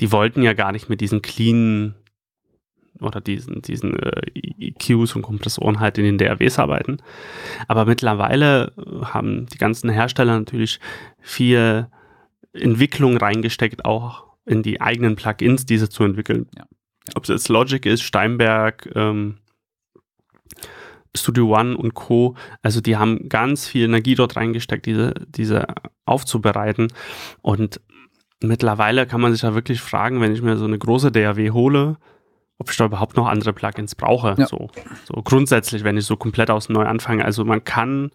Die 0.00 0.12
wollten 0.12 0.42
ja 0.42 0.54
gar 0.54 0.72
nicht 0.72 0.88
mit 0.88 1.00
diesen 1.00 1.20
clean 1.20 1.94
oder 3.00 3.20
diesen, 3.20 3.60
diesen 3.60 3.98
äh, 3.98 4.22
EQs 4.34 5.14
und 5.14 5.22
Kompressoren 5.22 5.80
halt 5.80 5.98
in 5.98 6.04
den 6.04 6.16
DRWs 6.16 6.58
arbeiten. 6.58 6.98
Aber 7.68 7.84
mittlerweile 7.84 8.72
haben 9.02 9.46
die 9.46 9.58
ganzen 9.58 9.90
Hersteller 9.90 10.38
natürlich 10.38 10.80
viel 11.20 11.88
Entwicklung 12.52 13.16
reingesteckt, 13.16 13.84
auch 13.84 14.26
in 14.44 14.62
die 14.62 14.80
eigenen 14.80 15.16
Plugins, 15.16 15.66
diese 15.66 15.88
zu 15.88 16.04
entwickeln. 16.04 16.48
Ja. 16.56 16.64
Ob 17.14 17.24
es 17.24 17.28
jetzt 17.28 17.48
Logic 17.48 17.84
ist, 17.86 18.02
Steinberg, 18.02 18.90
ähm, 18.94 19.38
Studio 21.14 21.58
One 21.58 21.76
und 21.76 21.94
Co. 21.94 22.36
Also 22.62 22.80
die 22.80 22.96
haben 22.96 23.28
ganz 23.28 23.66
viel 23.66 23.84
Energie 23.84 24.14
dort 24.14 24.36
reingesteckt, 24.36 24.86
diese, 24.86 25.14
diese 25.28 25.66
aufzubereiten. 26.06 26.88
Und 27.42 27.80
mittlerweile 28.40 29.06
kann 29.06 29.20
man 29.20 29.32
sich 29.32 29.42
ja 29.42 29.54
wirklich 29.54 29.80
fragen, 29.80 30.20
wenn 30.20 30.32
ich 30.32 30.42
mir 30.42 30.56
so 30.56 30.64
eine 30.64 30.78
große 30.78 31.12
DAW 31.12 31.50
hole, 31.50 31.96
ob 32.58 32.70
ich 32.70 32.76
da 32.76 32.86
überhaupt 32.86 33.16
noch 33.16 33.26
andere 33.26 33.52
Plugins 33.52 33.94
brauche. 33.94 34.36
Ja. 34.38 34.46
So, 34.46 34.70
so 35.04 35.20
grundsätzlich, 35.22 35.84
wenn 35.84 35.96
ich 35.96 36.06
so 36.06 36.16
komplett 36.16 36.50
aus 36.50 36.68
neu 36.68 36.84
anfange. 36.84 37.24
Also 37.24 37.44
man 37.44 37.62
kann 37.64 38.10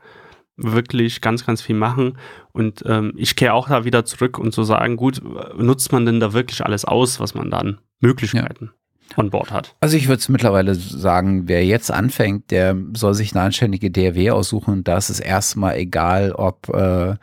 wirklich 0.58 1.22
ganz, 1.22 1.46
ganz 1.46 1.62
viel 1.62 1.76
machen. 1.76 2.18
Und 2.52 2.84
ähm, 2.86 3.14
ich 3.16 3.36
kehre 3.36 3.54
auch 3.54 3.70
da 3.70 3.86
wieder 3.86 4.04
zurück 4.06 4.40
und 4.40 4.52
zu 4.52 4.64
so 4.64 4.74
sagen, 4.74 4.98
gut, 4.98 5.22
nutzt 5.58 5.92
man 5.92 6.06
denn 6.06 6.20
da 6.20 6.34
wirklich 6.34 6.66
alles 6.66 6.84
aus, 6.84 7.20
was 7.20 7.36
man 7.36 7.52
dann 7.52 7.78
Möglichkeiten 8.00 8.72
ja. 9.12 9.18
on 9.18 9.30
Board 9.30 9.52
hat? 9.52 9.76
Also 9.80 9.96
ich 9.96 10.08
würde 10.08 10.20
es 10.20 10.30
mittlerweile 10.30 10.74
sagen, 10.74 11.48
wer 11.48 11.64
jetzt 11.64 11.92
anfängt, 11.92 12.50
der 12.50 12.76
soll 12.94 13.14
sich 13.14 13.36
eine 13.36 13.46
anständige 13.46 13.92
DRW 13.92 14.32
aussuchen. 14.32 14.74
Und 14.74 14.88
da 14.88 14.98
ist 14.98 15.10
es 15.10 15.20
erstmal 15.20 15.78
egal, 15.78 16.32
ob, 16.32 16.70
äh, 16.70 17.16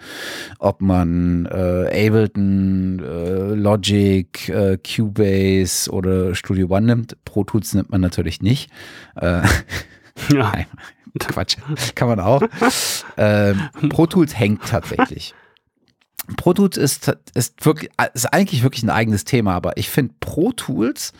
ob 0.61 0.81
man 0.81 1.47
äh, 1.47 2.06
Ableton, 2.06 3.01
äh, 3.01 3.55
Logic, 3.55 4.48
äh, 4.48 4.78
Cubase 4.78 5.90
oder 5.90 6.36
Studio 6.36 6.69
One 6.69 6.86
nimmt. 6.86 7.16
Pro 7.24 7.43
Tools 7.43 7.74
nimmt 7.74 7.90
man 7.90 8.01
natürlich 8.01 8.40
nicht. 8.43 8.70
Äh, 9.16 9.43
ja. 10.32 10.52
Quatsch, 11.18 11.56
kann 11.94 12.08
man 12.08 12.20
auch. 12.20 12.42
Ähm, 13.16 13.68
Pro 13.88 14.06
Tools 14.06 14.36
hängt 14.38 14.62
tatsächlich. 14.68 15.34
Pro 16.36 16.54
Tools 16.54 16.76
ist, 16.76 17.16
ist 17.34 17.64
wirklich, 17.64 17.90
ist 18.14 18.26
eigentlich 18.26 18.62
wirklich 18.62 18.82
ein 18.82 18.90
eigenes 18.90 19.24
Thema, 19.24 19.54
aber 19.54 19.76
ich 19.76 19.90
finde 19.90 20.14
Pro 20.20 20.52
Tools 20.52 21.12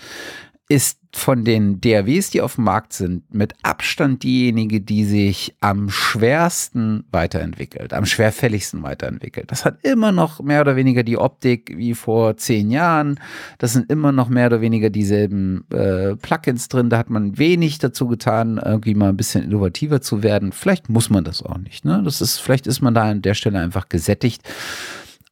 ist 0.68 0.98
von 1.16 1.45
den 1.45 1.81
DAWs, 1.81 2.31
die 2.31 2.41
auf 2.41 2.57
dem 2.57 2.65
Markt 2.65 2.93
sind, 2.93 3.32
mit 3.32 3.55
Abstand 3.62 4.23
diejenige, 4.24 4.81
die 4.81 5.05
sich 5.05 5.55
am 5.61 5.89
schwersten 5.89 7.05
weiterentwickelt, 7.12 7.93
am 7.93 8.05
schwerfälligsten 8.05 8.82
weiterentwickelt. 8.82 9.51
Das 9.51 9.65
hat 9.65 9.78
immer 9.85 10.11
noch 10.12 10.41
mehr 10.41 10.61
oder 10.61 10.77
weniger 10.77 11.03
die 11.05 11.16
Optik 11.16 11.73
wie 11.77 11.95
vor 11.95 12.36
zehn 12.36 12.70
Jahren. 12.70 13.20
Das 13.59 13.73
sind 13.73 13.91
immer 13.91 14.11
noch 14.11 14.28
mehr 14.28 14.47
oder 14.49 14.61
weniger 14.61 14.91
dieselben 14.91 15.65
äh, 15.73 16.16
Plugins 16.16 16.69
drin. 16.69 16.91
Da 16.91 16.99
hat 16.99 17.11
man 17.11 17.39
wenig 17.39 17.78
dazu 17.78 18.09
getan, 18.09 18.61
irgendwie 18.62 18.95
mal 18.95 19.11
ein 19.11 19.16
bisschen 19.16 19.45
innovativer 19.45 20.01
zu 20.01 20.23
werden. 20.23 20.53
Vielleicht 20.53 20.89
muss 20.89 21.11
man 21.11 21.23
das 21.23 21.43
auch 21.43 21.59
nicht. 21.59 21.85
Ne? 21.85 22.03
Das 22.05 22.20
ist, 22.20 22.39
vielleicht 22.39 22.66
ist 22.66 22.81
man 22.81 22.93
da 22.93 23.05
an 23.05 23.23
der 23.23 23.35
Stelle 23.35 23.61
einfach 23.61 23.89
gesättigt. 23.89 24.43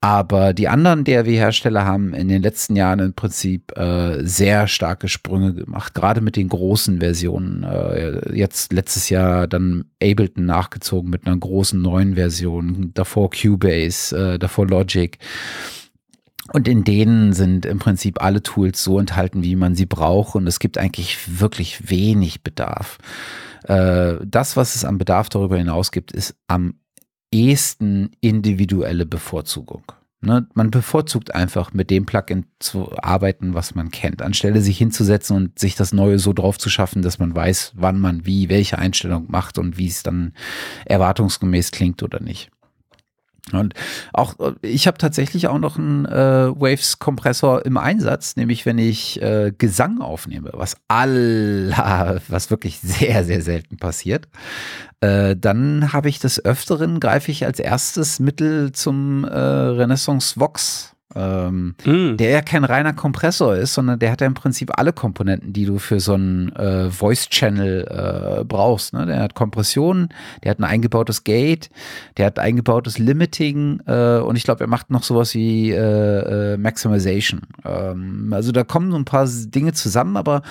Aber 0.05 0.53
die 0.53 0.67
anderen 0.67 1.05
DRW-Hersteller 1.05 1.85
haben 1.85 2.13
in 2.13 2.27
den 2.27 2.43
letzten 2.43 2.75
Jahren 2.75 2.99
im 2.99 3.15
Prinzip 3.15 3.71
äh, 3.79 4.27
sehr 4.27 4.67
starke 4.67 5.07
Sprünge 5.07 5.55
gemacht, 5.55 5.95
gerade 5.95 6.21
mit 6.21 6.35
den 6.35 6.49
großen 6.49 6.99
Versionen. 6.99 7.63
Äh, 7.63 8.37
jetzt 8.37 8.73
letztes 8.73 9.11
Jahr 9.11 9.47
dann 9.47 9.85
Ableton 10.03 10.45
nachgezogen 10.45 11.09
mit 11.09 11.25
einer 11.25 11.37
großen 11.37 11.81
neuen 11.81 12.17
Version, 12.17 12.91
davor 12.95 13.31
Cubase, 13.31 14.17
äh, 14.35 14.39
davor 14.41 14.67
Logic. 14.67 15.17
Und 16.53 16.67
in 16.67 16.83
denen 16.83 17.33
sind 17.33 17.65
im 17.65 17.79
Prinzip 17.79 18.21
alle 18.21 18.43
Tools 18.43 18.83
so 18.83 18.99
enthalten, 18.99 19.45
wie 19.45 19.55
man 19.55 19.77
sie 19.77 19.87
braucht. 19.87 20.35
Und 20.35 20.49
es 20.49 20.59
gibt 20.59 20.79
eigentlich 20.79 21.39
wirklich 21.41 21.91
wenig 21.91 22.43
Bedarf. 22.43 22.99
Äh, 23.69 24.17
das, 24.25 24.57
was 24.57 24.75
es 24.75 24.85
an 24.85 24.99
Bedarf 24.99 25.29
darüber 25.29 25.59
hinaus 25.59 25.93
gibt, 25.93 26.11
ist 26.11 26.35
am 26.49 26.75
ehesten 27.33 28.11
individuelle 28.21 29.07
Bevorzugung. 29.07 29.83
Ne, 30.25 30.47
man 30.55 30.71
bevorzugt 30.71 31.35
einfach 31.35 31.73
mit 31.73 31.91
dem 31.91 32.07
Plugin 32.07 32.47
zu 32.61 32.93
arbeiten, 32.97 33.55
was 33.55 33.75
man 33.75 33.91
kennt, 33.91 34.23
anstelle 34.23 34.61
sich 34.61 34.79
hinzusetzen 34.79 35.37
und 35.37 35.59
sich 35.59 35.75
das 35.75 35.93
Neue 35.93 36.21
so 36.21 36.33
drauf 36.33 36.59
zu 36.59 36.71
schaffen, 36.71 37.03
dass 37.03 37.19
man 37.19 37.35
weiß, 37.35 37.73
wann 37.75 37.99
man 37.99 38.25
wie, 38.25 38.49
welche 38.49 38.79
Einstellung 38.79 39.25
macht 39.27 39.59
und 39.59 39.79
wie 39.79 39.89
es 39.89 40.05
dann 40.05 40.33
erwartungsgemäß 40.85 41.73
klingt 41.73 42.05
oder 42.05 42.21
nicht. 42.21 42.52
Und 43.51 43.75
auch 44.13 44.37
ich 44.63 44.87
habe 44.87 44.99
tatsächlich 44.99 45.49
auch 45.49 45.59
noch 45.59 45.77
einen 45.77 46.07
äh, 46.07 46.49
Waves-Kompressor 46.49 47.67
im 47.67 47.77
Einsatz, 47.77 48.37
nämlich 48.37 48.65
wenn 48.67 48.79
ich 48.79 49.21
äh, 49.21 49.53
Gesang 49.57 50.01
aufnehme, 50.01 50.51
was 50.55 50.77
aller, 50.87 52.21
was 52.29 52.51
wirklich 52.51 52.79
sehr, 52.81 53.25
sehr 53.25 53.43
selten 53.43 53.79
passiert. 53.79 54.29
Äh, 55.01 55.35
dann 55.37 55.93
habe 55.93 56.09
ich 56.09 56.21
des 56.21 56.45
Öfteren, 56.45 57.01
greife 57.01 57.33
ich 57.33 57.45
als 57.45 57.59
erstes 57.59 58.21
Mittel 58.21 58.71
zum 58.71 59.25
äh, 59.25 59.37
Renaissance 59.37 60.39
Vox 60.39 60.92
ähm, 61.15 61.75
mm. 61.85 62.17
der 62.17 62.31
ja 62.31 62.41
kein 62.43 62.65
reiner 62.65 62.93
Kompressor 62.93 63.57
ist, 63.57 63.75
sondern 63.75 63.99
der 63.99 64.11
hat 64.11 64.21
ja 64.21 64.27
im 64.27 64.35
Prinzip 64.35 64.79
alle 64.79 64.93
Komponenten, 64.93 65.53
die 65.53 65.65
du 65.65 65.79
für 65.79 66.01
so 66.01 66.15
einen 66.15 66.51
äh, 66.57 66.91
Voice-Channel 66.91 68.41
äh, 68.41 68.45
brauchst. 68.45 68.93
Ne? 68.93 69.07
Der 69.07 69.21
hat 69.21 69.35
Kompression, 69.35 70.09
der 70.43 70.51
hat 70.53 70.59
ein 70.59 70.65
eingebautes 70.65 71.25
Gate, 71.25 71.71
der 72.17 72.27
hat 72.27 72.39
eingebautes 72.39 72.99
Limiting 72.99 73.81
äh, 73.87 74.19
und 74.19 74.37
ich 74.37 74.45
glaube, 74.45 74.65
er 74.65 74.69
macht 74.69 74.91
noch 74.91 75.03
sowas 75.03 75.35
wie 75.35 75.71
äh, 75.71 76.55
äh, 76.55 76.57
Maximization. 76.57 77.43
Ähm, 77.65 78.33
also 78.33 78.53
da 78.53 78.65
kommen 78.65 78.91
so 78.91 78.97
ein 78.97 79.05
paar 79.05 79.29
Dinge 79.29 79.73
zusammen, 79.73 80.17
aber 80.17 80.43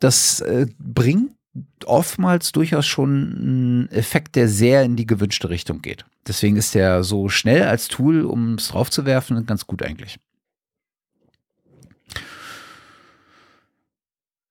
das 0.00 0.40
äh, 0.40 0.66
bringt 0.78 1.35
oftmals 1.84 2.52
durchaus 2.52 2.86
schon 2.86 3.84
ein 3.84 3.90
Effekt, 3.90 4.36
der 4.36 4.48
sehr 4.48 4.82
in 4.82 4.96
die 4.96 5.06
gewünschte 5.06 5.50
Richtung 5.50 5.82
geht. 5.82 6.04
Deswegen 6.26 6.56
ist 6.56 6.74
der 6.74 7.04
so 7.04 7.28
schnell 7.28 7.64
als 7.64 7.88
Tool, 7.88 8.24
um 8.24 8.54
es 8.54 8.68
draufzuwerfen, 8.68 9.46
ganz 9.46 9.66
gut 9.66 9.82
eigentlich. 9.82 10.18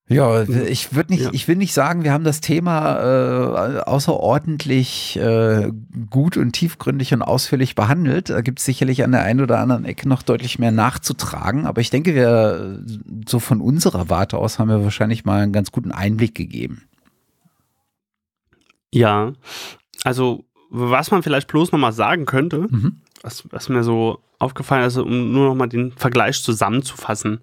Ja, 0.07 0.44
ich 0.44 0.94
würde 0.94 1.14
nicht, 1.14 1.23
ja. 1.23 1.30
ich 1.34 1.48
will 1.48 1.56
nicht 1.56 1.73
sagen, 1.73 2.03
wir 2.03 2.14
haben 2.14 2.23
das 2.23 2.40
Thema 2.40 2.99
äh, 2.99 3.80
außerordentlich 3.80 5.18
äh, 5.18 5.72
gut 6.11 6.38
und 6.38 6.52
tiefgründig 6.52 7.11
und 7.11 7.23
ausführlich 7.23 7.73
behandelt. 7.73 8.30
Da 8.30 8.41
gibt 8.41 8.60
es 8.60 8.65
sicherlich 8.65 9.03
an 9.03 9.14
der 9.14 9.23
einen 9.23 9.41
oder 9.41 9.57
anderen 9.57 9.84
Ecke 9.84 10.07
noch 10.07 10.22
deutlich 10.22 10.60
mehr 10.60 10.72
nachzutragen. 10.72 11.65
Aber 11.65 11.82
ich 11.82 11.90
denke, 11.90 12.14
wir 12.14 12.84
so 13.27 13.40
von 13.40 13.61
unserer 13.61 14.07
Warte 14.07 14.38
aus 14.38 14.60
haben 14.60 14.69
wir 14.69 14.84
wahrscheinlich 14.84 15.26
mal 15.26 15.41
einen 15.41 15.53
ganz 15.53 15.72
guten 15.72 15.91
Einblick 15.91 16.36
gegeben. 16.36 16.84
Ja, 18.95 19.34
also 20.05 20.45
was 20.69 21.11
man 21.11 21.22
vielleicht 21.22 21.49
bloß 21.49 21.73
nochmal 21.73 21.91
sagen 21.91 22.26
könnte, 22.26 22.67
mhm. 22.69 23.01
was, 23.22 23.43
was, 23.51 23.67
mir 23.67 23.84
so 23.84 24.23
aufgefallen 24.39 24.85
ist, 24.85 24.95
um 24.95 25.34
nur 25.34 25.49
nochmal 25.49 25.67
den 25.67 25.91
Vergleich 25.91 26.41
zusammenzufassen. 26.41 27.41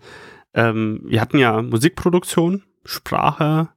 Ähm, 0.54 1.02
wir 1.04 1.20
hatten 1.20 1.36
ja 1.36 1.60
Musikproduktion, 1.60 2.62
Sprache 2.86 3.68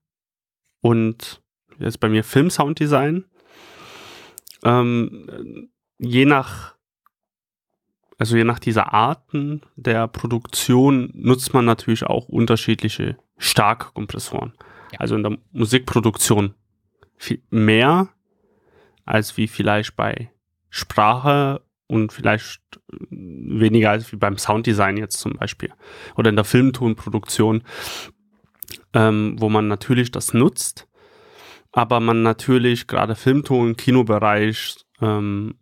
und 0.79 1.41
jetzt 1.77 1.99
bei 1.99 2.07
mir 2.07 2.23
Film-Sounddesign. 2.23 3.25
Ähm, 4.63 5.69
je 5.97 6.23
nach, 6.25 6.75
also 8.17 8.37
je 8.37 8.45
nach 8.45 8.59
dieser 8.59 8.93
Arten 8.93 9.63
der 9.75 10.07
Produktion 10.07 11.11
nutzt 11.13 11.53
man 11.53 11.65
natürlich 11.65 12.05
auch 12.05 12.29
unterschiedliche 12.29 13.17
Starkkompressoren. 13.37 14.53
Ja. 14.93 15.01
Also 15.01 15.15
in 15.15 15.23
der 15.23 15.37
Musikproduktion 15.51 16.53
viel 17.17 17.41
mehr 17.49 18.09
als 19.05 19.37
wie 19.37 19.47
vielleicht 19.47 19.95
bei 19.95 20.31
Sprache 20.69 21.61
und 21.87 22.11
vielleicht 22.11 22.61
weniger 23.09 23.91
als 23.91 24.11
wie 24.11 24.17
beim 24.17 24.37
Sounddesign 24.37 24.97
jetzt 24.97 25.19
zum 25.19 25.33
Beispiel 25.33 25.71
oder 26.15 26.29
in 26.29 26.35
der 26.35 26.45
Filmtonproduktion, 26.45 27.63
ähm, 28.93 29.35
wo 29.39 29.49
man 29.49 29.67
natürlich 29.67 30.11
das 30.11 30.33
nutzt, 30.33 30.87
aber 31.71 31.99
man 31.99 32.23
natürlich 32.23 32.87
gerade 32.87 33.15
Filmton, 33.15 33.77
Kinobereich 33.77 34.77
ähm, 35.01 35.55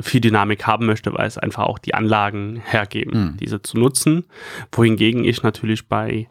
viel 0.00 0.20
Dynamik 0.20 0.66
haben 0.66 0.86
möchte, 0.86 1.12
weil 1.12 1.26
es 1.26 1.36
einfach 1.36 1.64
auch 1.64 1.78
die 1.78 1.94
Anlagen 1.94 2.62
hergeben, 2.64 3.32
mhm. 3.32 3.36
diese 3.38 3.60
zu 3.60 3.76
nutzen. 3.76 4.24
Wohingegen 4.70 5.24
ich 5.24 5.42
natürlich 5.42 5.88
bei 5.88 6.28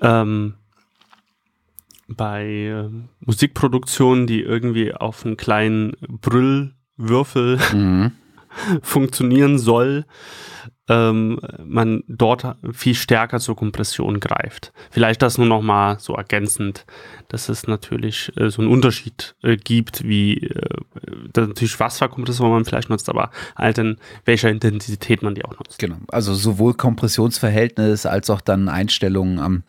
ähm, 0.00 0.54
bei 2.08 2.46
äh, 2.46 2.90
Musikproduktionen, 3.20 4.26
die 4.26 4.42
irgendwie 4.42 4.94
auf 4.94 5.24
einen 5.24 5.36
kleinen 5.36 5.92
Brüllwürfel 6.08 7.58
mhm. 7.72 8.12
funktionieren 8.82 9.58
soll, 9.58 10.04
ähm, 10.88 11.40
man 11.64 12.04
dort 12.08 12.56
viel 12.72 12.94
stärker 12.94 13.40
zur 13.40 13.56
Kompression 13.56 14.20
greift. 14.20 14.72
Vielleicht 14.90 15.22
das 15.22 15.38
nur 15.38 15.46
noch 15.46 15.62
mal 15.62 15.98
so 15.98 16.14
ergänzend, 16.14 16.84
dass 17.28 17.48
es 17.48 17.66
natürlich 17.66 18.30
äh, 18.36 18.50
so 18.50 18.60
einen 18.60 18.70
Unterschied 18.70 19.34
äh, 19.42 19.56
gibt, 19.56 20.04
wie 20.04 20.38
äh, 20.38 20.68
natürlich 21.36 21.80
was 21.80 21.98
für 21.98 22.08
Kompressoren 22.08 22.52
man 22.52 22.64
vielleicht 22.66 22.90
nutzt, 22.90 23.08
aber 23.08 23.30
halt 23.56 23.78
in 23.78 23.96
welcher 24.26 24.50
Intensität 24.50 25.22
man 25.22 25.34
die 25.34 25.44
auch 25.44 25.58
nutzt. 25.58 25.78
Genau, 25.78 25.96
also 26.08 26.34
sowohl 26.34 26.74
Kompressionsverhältnis 26.74 28.04
als 28.04 28.28
auch 28.28 28.42
dann 28.42 28.68
Einstellungen 28.68 29.38
am 29.38 29.62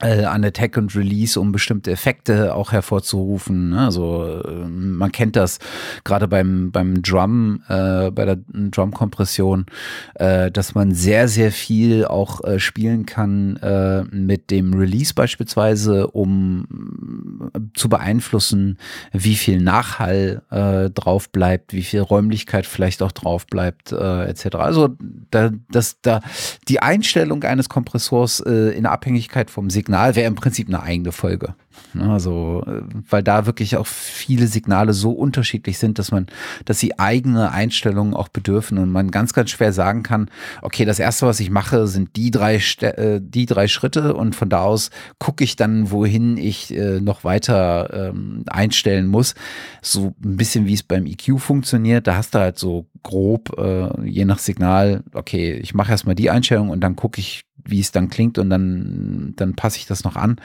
an 0.00 0.44
Attack 0.44 0.76
und 0.76 0.94
Release, 0.96 1.38
um 1.38 1.52
bestimmte 1.52 1.90
Effekte 1.90 2.54
auch 2.54 2.72
hervorzurufen. 2.72 3.70
Ne? 3.70 3.80
Also 3.80 4.24
äh, 4.24 4.66
man 4.66 5.12
kennt 5.12 5.36
das 5.36 5.58
gerade 6.04 6.26
beim, 6.26 6.70
beim 6.70 7.02
Drum, 7.02 7.62
äh, 7.68 8.10
bei 8.10 8.24
der 8.24 8.38
Drum-Kompression, 8.48 9.66
äh, 10.14 10.50
dass 10.50 10.74
man 10.74 10.94
sehr, 10.94 11.28
sehr 11.28 11.52
viel 11.52 12.06
auch 12.06 12.42
äh, 12.44 12.58
spielen 12.58 13.06
kann 13.06 13.56
äh, 13.56 14.04
mit 14.04 14.50
dem 14.50 14.74
Release 14.74 15.12
beispielsweise, 15.14 16.06
um 16.08 17.50
äh, 17.54 17.60
zu 17.74 17.88
beeinflussen, 17.88 18.78
wie 19.12 19.36
viel 19.36 19.60
Nachhall 19.60 20.42
äh, 20.50 20.90
drauf 20.90 21.30
bleibt, 21.30 21.72
wie 21.72 21.82
viel 21.82 22.00
Räumlichkeit 22.00 22.66
vielleicht 22.66 23.02
auch 23.02 23.12
drauf 23.12 23.46
bleibt, 23.46 23.92
äh, 23.92 24.24
etc. 24.24 24.56
Also 24.56 24.96
da, 25.30 25.50
das, 25.70 26.00
da 26.00 26.20
die 26.68 26.80
Einstellung 26.80 27.44
eines 27.44 27.68
Kompressors 27.68 28.40
äh, 28.40 28.70
in 28.70 28.86
Abhängigkeit 28.86 29.50
vom 29.50 29.68
Signal 29.70 29.89
Signal 29.90 30.14
wäre 30.14 30.28
im 30.28 30.36
Prinzip 30.36 30.68
eine 30.68 30.84
eigene 30.84 31.10
Folge. 31.10 31.56
Also, 31.98 32.64
weil 33.08 33.24
da 33.24 33.46
wirklich 33.46 33.76
auch 33.76 33.86
viele 33.86 34.46
Signale 34.46 34.92
so 34.92 35.10
unterschiedlich 35.10 35.78
sind, 35.78 35.98
dass 35.98 36.12
man, 36.12 36.26
dass 36.64 36.78
sie 36.78 37.00
eigene 37.00 37.50
Einstellungen 37.50 38.14
auch 38.14 38.28
bedürfen 38.28 38.78
und 38.78 38.92
man 38.92 39.10
ganz, 39.10 39.32
ganz 39.32 39.50
schwer 39.50 39.72
sagen 39.72 40.04
kann, 40.04 40.30
okay, 40.62 40.84
das 40.84 41.00
erste, 41.00 41.26
was 41.26 41.40
ich 41.40 41.50
mache, 41.50 41.88
sind 41.88 42.14
die 42.14 42.30
drei, 42.30 42.60
äh, 42.82 43.20
die 43.20 43.46
drei 43.46 43.66
Schritte 43.66 44.14
und 44.14 44.36
von 44.36 44.48
da 44.48 44.60
aus 44.62 44.90
gucke 45.18 45.42
ich 45.42 45.56
dann, 45.56 45.90
wohin 45.90 46.36
ich 46.36 46.72
äh, 46.76 47.00
noch 47.00 47.24
weiter 47.24 48.10
ähm, 48.10 48.44
einstellen 48.46 49.08
muss. 49.08 49.34
So 49.82 50.14
ein 50.22 50.36
bisschen 50.36 50.66
wie 50.66 50.74
es 50.74 50.84
beim 50.84 51.06
EQ 51.06 51.40
funktioniert. 51.40 52.06
Da 52.06 52.14
hast 52.14 52.34
du 52.34 52.38
halt 52.38 52.58
so 52.58 52.86
grob, 53.02 53.56
je 54.04 54.26
nach 54.26 54.38
Signal, 54.38 55.02
okay, 55.14 55.54
ich 55.54 55.72
mache 55.72 55.90
erstmal 55.90 56.14
die 56.14 56.28
Einstellung 56.28 56.68
und 56.68 56.80
dann 56.82 56.96
gucke 56.96 57.18
ich, 57.18 57.44
wie 57.70 57.80
es 57.80 57.92
dann 57.92 58.08
klingt 58.08 58.38
und 58.38 58.50
dann, 58.50 59.34
dann 59.36 59.54
passe 59.54 59.78
ich 59.78 59.86
das 59.86 60.04
noch 60.04 60.16
an. 60.16 60.40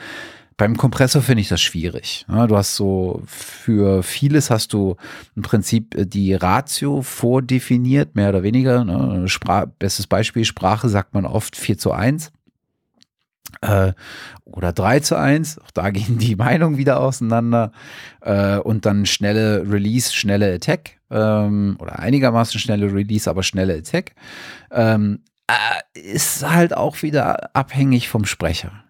Beim 0.57 0.77
Kompressor 0.77 1.21
finde 1.21 1.41
ich 1.41 1.49
das 1.49 1.61
schwierig. 1.61 2.25
Du 2.29 2.55
hast 2.55 2.75
so, 2.75 3.21
für 3.25 4.03
vieles 4.03 4.49
hast 4.49 4.71
du 4.71 4.95
im 5.35 5.41
Prinzip 5.41 5.95
äh, 5.95 6.05
die 6.05 6.33
Ratio 6.33 7.01
vordefiniert, 7.01 8.15
mehr 8.15 8.29
oder 8.29 8.43
weniger. 8.43 8.85
Ne? 8.85 9.27
Sprach, 9.27 9.65
bestes 9.79 10.07
Beispiel, 10.07 10.45
Sprache 10.45 10.87
sagt 10.87 11.13
man 11.13 11.25
oft 11.25 11.57
4 11.57 11.77
zu 11.77 11.91
1 11.91 12.31
äh, 13.61 13.91
oder 14.45 14.71
3 14.71 15.01
zu 15.01 15.17
1. 15.17 15.59
Auch 15.59 15.71
da 15.71 15.89
gehen 15.91 16.17
die 16.19 16.37
Meinungen 16.37 16.77
wieder 16.77 17.01
auseinander. 17.01 17.73
Äh, 18.21 18.57
und 18.59 18.85
dann 18.85 19.05
schnelle 19.05 19.69
Release, 19.69 20.13
schnelle 20.13 20.53
Attack. 20.53 20.99
Ähm, 21.11 21.75
oder 21.79 21.99
einigermaßen 21.99 22.59
schnelle 22.61 22.93
Release, 22.93 23.29
aber 23.29 23.43
schnelle 23.43 23.75
Attack. 23.75 24.15
Äh, 25.47 25.99
ist 25.99 26.47
halt 26.47 26.75
auch 26.75 27.01
wieder 27.01 27.55
abhängig 27.55 28.09
vom 28.09 28.25
Sprecher. 28.25 28.83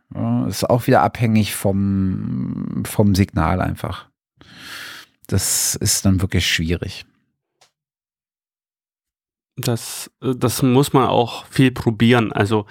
Ist 0.48 0.70
auch 0.70 0.88
wieder 0.88 1.02
abhängig 1.02 1.56
vom, 1.56 2.84
vom 2.86 3.16
Signal 3.16 3.60
einfach. 3.60 4.08
Das 5.28 5.76
ist 5.76 6.06
dann 6.06 6.22
wirklich 6.22 6.48
schwierig. 6.48 7.06
Das, 9.58 10.12
das 10.22 10.62
muss 10.62 10.94
man 10.94 11.08
auch 11.08 11.46
viel 11.48 11.72
probieren. 11.72 12.32
Also 12.32 12.66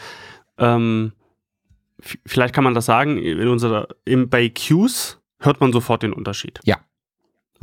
ähm, 0.59 1.13
vielleicht 2.01 2.55
kann 2.55 2.65
man 2.65 2.75
das 2.75 2.87
sagen, 2.87 3.19
in 3.19 3.49
unserer, 3.49 3.89
in, 4.05 4.31
bei 4.31 4.49
Cues 4.49 5.21
hört 5.39 5.61
man 5.61 5.73
sofort 5.73 6.03
den 6.03 6.13
Unterschied. 6.13 6.61
Ja. 6.65 6.79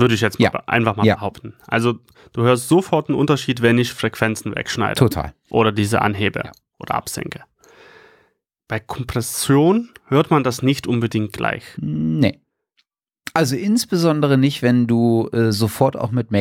Würde 0.01 0.15
ich 0.15 0.21
jetzt 0.21 0.39
mal 0.39 0.51
ja. 0.51 0.63
einfach 0.67 0.95
mal 0.95 1.05
ja. 1.05 1.15
behaupten. 1.15 1.53
Also 1.67 1.99
du 2.33 2.41
hörst 2.41 2.67
sofort 2.67 3.07
einen 3.07 3.17
Unterschied, 3.17 3.61
wenn 3.61 3.77
ich 3.77 3.93
Frequenzen 3.93 4.55
wegschneide. 4.55 4.95
Total. 4.95 5.33
Oder 5.49 5.71
diese 5.71 6.01
anhebe 6.01 6.41
ja. 6.43 6.51
oder 6.79 6.95
absenke. 6.95 7.41
Bei 8.67 8.79
Kompression 8.79 9.89
hört 10.07 10.31
man 10.31 10.43
das 10.43 10.61
nicht 10.61 10.87
unbedingt 10.87 11.33
gleich. 11.33 11.63
Nee. 11.77 12.39
Also 13.33 13.55
insbesondere 13.55 14.37
nicht, 14.37 14.61
wenn 14.61 14.87
du 14.87 15.29
äh, 15.31 15.51
sofort 15.51 15.95
auch 15.95 16.11
mit 16.11 16.31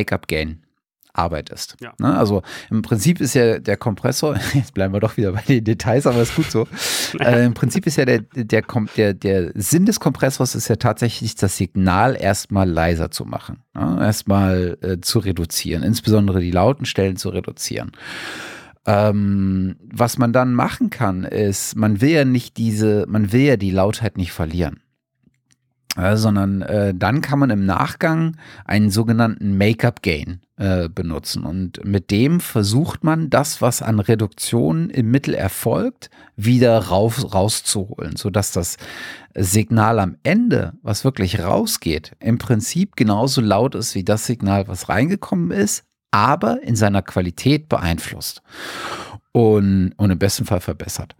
Make-up-Gain 1.11 1.21
arbeitest. 1.21 1.75
Ja. 1.81 1.93
Ne? 1.99 2.17
Also 2.17 2.41
im 2.69 2.81
Prinzip 2.81 3.21
ist 3.21 3.33
ja 3.33 3.59
der 3.59 3.77
Kompressor, 3.77 4.35
jetzt 4.53 4.73
bleiben 4.73 4.93
wir 4.93 4.99
doch 4.99 5.17
wieder 5.17 5.31
bei 5.31 5.41
den 5.41 5.63
Details, 5.63 6.07
aber 6.07 6.21
ist 6.21 6.35
gut 6.35 6.51
so. 6.51 6.67
äh, 7.19 7.45
Im 7.45 7.53
Prinzip 7.53 7.85
ist 7.87 7.97
ja 7.97 8.05
der, 8.05 8.19
der, 8.19 8.63
der, 8.97 9.13
der 9.13 9.51
Sinn 9.55 9.85
des 9.85 9.99
Kompressors 9.99 10.55
ist 10.55 10.67
ja 10.67 10.75
tatsächlich, 10.75 11.35
das 11.35 11.57
Signal 11.57 12.15
erstmal 12.19 12.69
leiser 12.69 13.11
zu 13.11 13.25
machen. 13.25 13.63
Ne? 13.73 13.99
Erstmal 14.01 14.77
äh, 14.81 14.99
zu 15.01 15.19
reduzieren, 15.19 15.83
insbesondere 15.83 16.39
die 16.39 16.51
lauten 16.51 16.85
Stellen 16.85 17.17
zu 17.17 17.29
reduzieren. 17.29 17.91
Ähm, 18.85 19.75
was 19.81 20.17
man 20.17 20.33
dann 20.33 20.53
machen 20.53 20.89
kann, 20.89 21.23
ist, 21.23 21.75
man 21.75 22.01
will 22.01 22.09
ja 22.09 22.25
nicht 22.25 22.57
diese, 22.57 23.05
man 23.07 23.31
will 23.31 23.41
ja 23.41 23.57
die 23.57 23.69
Lautheit 23.69 24.17
nicht 24.17 24.31
verlieren. 24.31 24.81
Äh, 25.97 26.15
sondern 26.15 26.61
äh, 26.61 26.93
dann 26.95 27.19
kann 27.19 27.39
man 27.39 27.49
im 27.49 27.65
Nachgang 27.65 28.37
einen 28.63 28.91
sogenannten 28.91 29.57
Make-up-Gain 29.57 30.39
äh, 30.55 30.87
benutzen. 30.87 31.43
Und 31.43 31.83
mit 31.83 32.11
dem 32.11 32.39
versucht 32.39 33.03
man 33.03 33.29
das, 33.29 33.61
was 33.61 33.81
an 33.81 33.99
Reduktion 33.99 34.89
im 34.89 35.11
Mittel 35.11 35.33
erfolgt, 35.33 36.09
wieder 36.37 36.77
raus, 36.77 37.33
rauszuholen, 37.33 38.15
sodass 38.15 38.53
das 38.53 38.77
Signal 39.35 39.99
am 39.99 40.15
Ende, 40.23 40.73
was 40.81 41.03
wirklich 41.03 41.39
rausgeht, 41.39 42.13
im 42.21 42.37
Prinzip 42.37 42.95
genauso 42.95 43.41
laut 43.41 43.75
ist 43.75 43.93
wie 43.93 44.05
das 44.05 44.25
Signal, 44.25 44.69
was 44.69 44.87
reingekommen 44.87 45.51
ist, 45.51 45.83
aber 46.11 46.63
in 46.63 46.77
seiner 46.77 47.01
Qualität 47.01 47.67
beeinflusst 47.67 48.41
und, 49.33 49.93
und 49.97 50.09
im 50.09 50.19
besten 50.19 50.45
Fall 50.45 50.61
verbessert. 50.61 51.15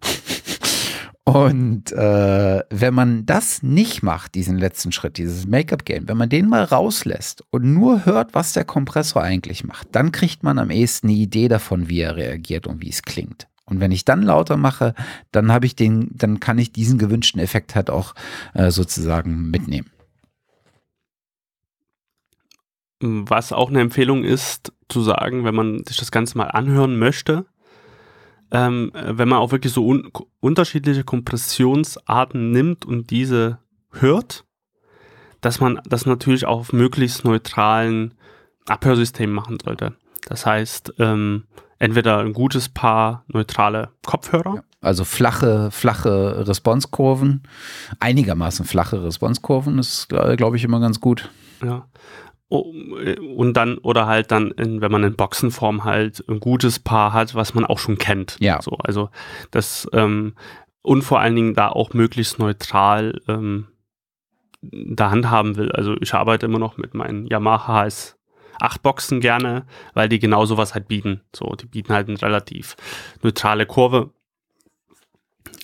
Und 1.34 1.94
äh, 1.94 2.62
wenn 2.70 2.94
man 2.94 3.26
das 3.26 3.64
nicht 3.64 4.04
macht, 4.04 4.36
diesen 4.36 4.58
letzten 4.58 4.92
Schritt, 4.92 5.18
dieses 5.18 5.48
Make-up-Game, 5.48 6.10
wenn 6.10 6.18
man 6.18 6.28
den 6.28 6.50
mal 6.50 6.66
rauslässt 6.66 7.46
und 7.52 7.74
nur 7.74 8.06
hört, 8.06 8.34
was 8.34 8.52
der 8.52 8.66
Kompressor 8.66 9.24
eigentlich 9.24 9.64
macht, 9.64 9.88
dann 9.94 10.12
kriegt 10.12 10.44
man 10.44 10.60
am 10.60 10.70
ehesten 10.70 11.08
eine 11.08 11.16
Idee 11.16 11.48
davon, 11.48 11.88
wie 11.88 12.02
er 12.02 12.18
reagiert 12.18 12.68
und 12.68 12.82
wie 12.82 12.90
es 12.90 13.04
klingt. 13.04 13.48
Und 13.64 13.80
wenn 13.80 13.94
ich 13.94 14.04
dann 14.04 14.24
lauter 14.24 14.58
mache, 14.58 14.94
dann 15.32 15.54
habe 15.54 15.66
ich 15.66 15.74
den, 15.74 16.10
dann 16.12 16.42
kann 16.42 16.60
ich 16.60 16.74
diesen 16.74 16.98
gewünschten 16.98 17.40
Effekt 17.40 17.76
halt 17.76 17.90
auch 17.90 18.14
äh, 18.54 18.70
sozusagen 18.70 19.50
mitnehmen. 19.50 19.90
Was 23.00 23.54
auch 23.54 23.70
eine 23.70 23.80
Empfehlung 23.80 24.26
ist, 24.26 24.74
zu 24.90 25.02
sagen, 25.02 25.46
wenn 25.46 25.56
man 25.56 25.86
sich 25.86 25.96
das 25.96 26.12
Ganze 26.12 26.38
mal 26.38 26.48
anhören 26.48 27.00
möchte, 27.00 27.46
ähm, 28.52 28.92
wenn 28.94 29.30
man 29.30 29.40
auch 29.40 29.52
wirklich 29.52 29.74
so 29.74 29.86
un 29.86 30.12
unterschiedliche 30.40 31.04
Kompressionsarten 31.04 32.52
nimmt 32.52 32.86
und 32.86 33.10
diese 33.10 33.60
hört, 33.92 34.46
dass 35.42 35.60
man 35.60 35.82
das 35.86 36.06
natürlich 36.06 36.46
auch 36.46 36.60
auf 36.60 36.74
möglichst 36.74 37.26
neutralen 37.26 38.14
Abhörsystemen 38.68 39.34
machen 39.34 39.58
sollte. 39.64 39.96
Das 40.28 40.46
heißt, 40.46 40.94
ähm, 41.00 41.46
entweder 41.80 42.20
ein 42.20 42.34
gutes 42.34 42.70
Paar 42.70 43.26
neutrale 43.28 43.90
Kopfhörer. 44.06 44.56
Ja, 44.56 44.64
also 44.82 45.04
flache, 45.04 45.72
flache 45.72 46.48
Responsekurven, 46.48 47.44
einigermaßen 48.00 48.66
flache 48.66 49.04
Responsekurven, 49.04 49.80
ist, 49.80 50.10
glaube 50.10 50.58
ich, 50.58 50.64
immer 50.64 50.80
ganz 50.80 51.00
gut. 51.00 51.32
Ja. 51.64 51.88
Und 52.52 53.54
dann, 53.54 53.78
oder 53.78 54.08
halt 54.08 54.30
dann, 54.32 54.52
in, 54.52 54.82
wenn 54.82 54.92
man 54.92 55.06
in 55.06 55.16
Boxenform 55.16 55.86
halt 55.86 56.24
ein 56.28 56.42
gutes 56.42 56.80
Paar 56.80 57.14
hat, 57.14 57.34
was 57.34 57.54
man 57.54 57.64
auch 57.64 57.80
schon 57.80 57.98
kennt. 57.98 58.36
Ja. 58.42 58.62
So, 58.62 58.72
also 58.72 59.10
das, 59.52 59.88
ähm, 59.94 60.36
und 60.82 61.04
vor 61.04 61.22
allen 61.22 61.36
Dingen 61.36 61.54
da 61.54 61.70
auch 61.70 61.94
möglichst 61.94 62.40
neutral 62.40 63.22
ähm, 63.30 63.68
da 64.62 65.12
handhaben 65.12 65.56
will. 65.56 65.72
Also 65.72 65.96
ich 66.02 66.14
arbeite 66.14 66.46
immer 66.46 66.60
noch 66.60 66.76
mit 66.76 66.94
meinen 66.94 67.26
Yamaha 67.26 67.84
HS 67.84 68.18
8 68.60 68.84
Boxen 68.84 69.22
gerne, 69.22 69.66
weil 69.94 70.10
die 70.10 70.20
genau 70.20 70.46
sowas 70.46 70.74
halt 70.74 70.90
bieten. 70.90 71.22
So, 71.34 71.56
die 71.56 71.68
bieten 71.68 71.94
halt 71.94 72.10
eine 72.10 72.22
relativ 72.22 72.76
neutrale 73.24 73.66
Kurve 73.66 74.12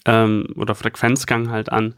ähm, 0.06 0.48
oder 0.56 0.74
Frequenzgang 0.74 1.50
halt 1.52 1.70
an 1.70 1.96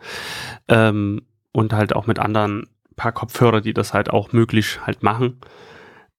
ähm, 0.67 1.21
und 1.51 1.73
halt 1.73 1.95
auch 1.95 2.07
mit 2.07 2.17
anderen 2.19 2.67
paar 2.99 3.11
Kopfhörer, 3.13 3.61
die 3.61 3.73
das 3.73 3.93
halt 3.93 4.11
auch 4.11 4.31
möglich 4.33 4.79
halt 4.85 5.01
machen, 5.01 5.39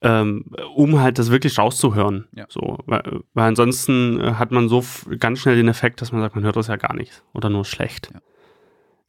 ähm, 0.03 0.47
um 0.75 1.01
halt 1.01 1.19
das 1.19 1.31
wirklich 1.31 1.59
rauszuhören. 1.59 2.27
Ja. 2.33 2.47
So, 2.49 2.79
weil, 2.87 3.21
weil, 3.35 3.49
ansonsten 3.49 4.21
äh, 4.21 4.35
hat 4.35 4.51
man 4.51 4.69
so 4.69 4.83
ganz 5.19 5.39
schnell 5.41 5.57
den 5.57 5.69
Effekt, 5.69 6.01
dass 6.01 6.11
man 6.11 6.23
sagt, 6.23 6.35
man 6.35 6.45
hört 6.45 6.57
das 6.57 6.69
ja 6.69 6.77
gar 6.77 6.95
nicht 6.95 7.23
oder 7.35 7.51
nur 7.51 7.65
schlecht. 7.65 8.11
Ja. 8.13 8.21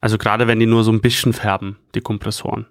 Also 0.00 0.18
gerade 0.18 0.46
wenn 0.46 0.60
die 0.60 0.66
nur 0.66 0.84
so 0.84 0.92
ein 0.92 1.00
bisschen 1.00 1.32
färben, 1.32 1.78
die 1.94 2.00
Kompressoren. 2.00 2.66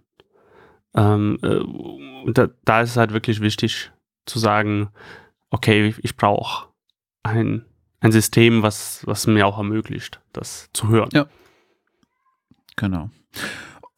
Ähm, 0.93 1.39
äh, 1.41 2.31
da, 2.31 2.49
da, 2.65 2.81
ist 2.81 2.91
es 2.91 2.97
halt 2.97 3.13
wirklich 3.13 3.41
wichtig 3.41 3.91
zu 4.25 4.37
sagen, 4.37 4.89
okay, 5.49 5.95
ich 6.01 6.17
brauche 6.17 6.67
ein, 7.23 7.65
ein 8.01 8.11
System, 8.11 8.61
was, 8.61 9.07
was 9.07 9.27
mir 9.27 9.47
auch 9.47 9.57
ermöglicht, 9.57 10.19
das 10.33 10.69
zu 10.73 10.89
hören. 10.89 11.09
Ja. 11.13 11.27
Genau. 12.75 13.09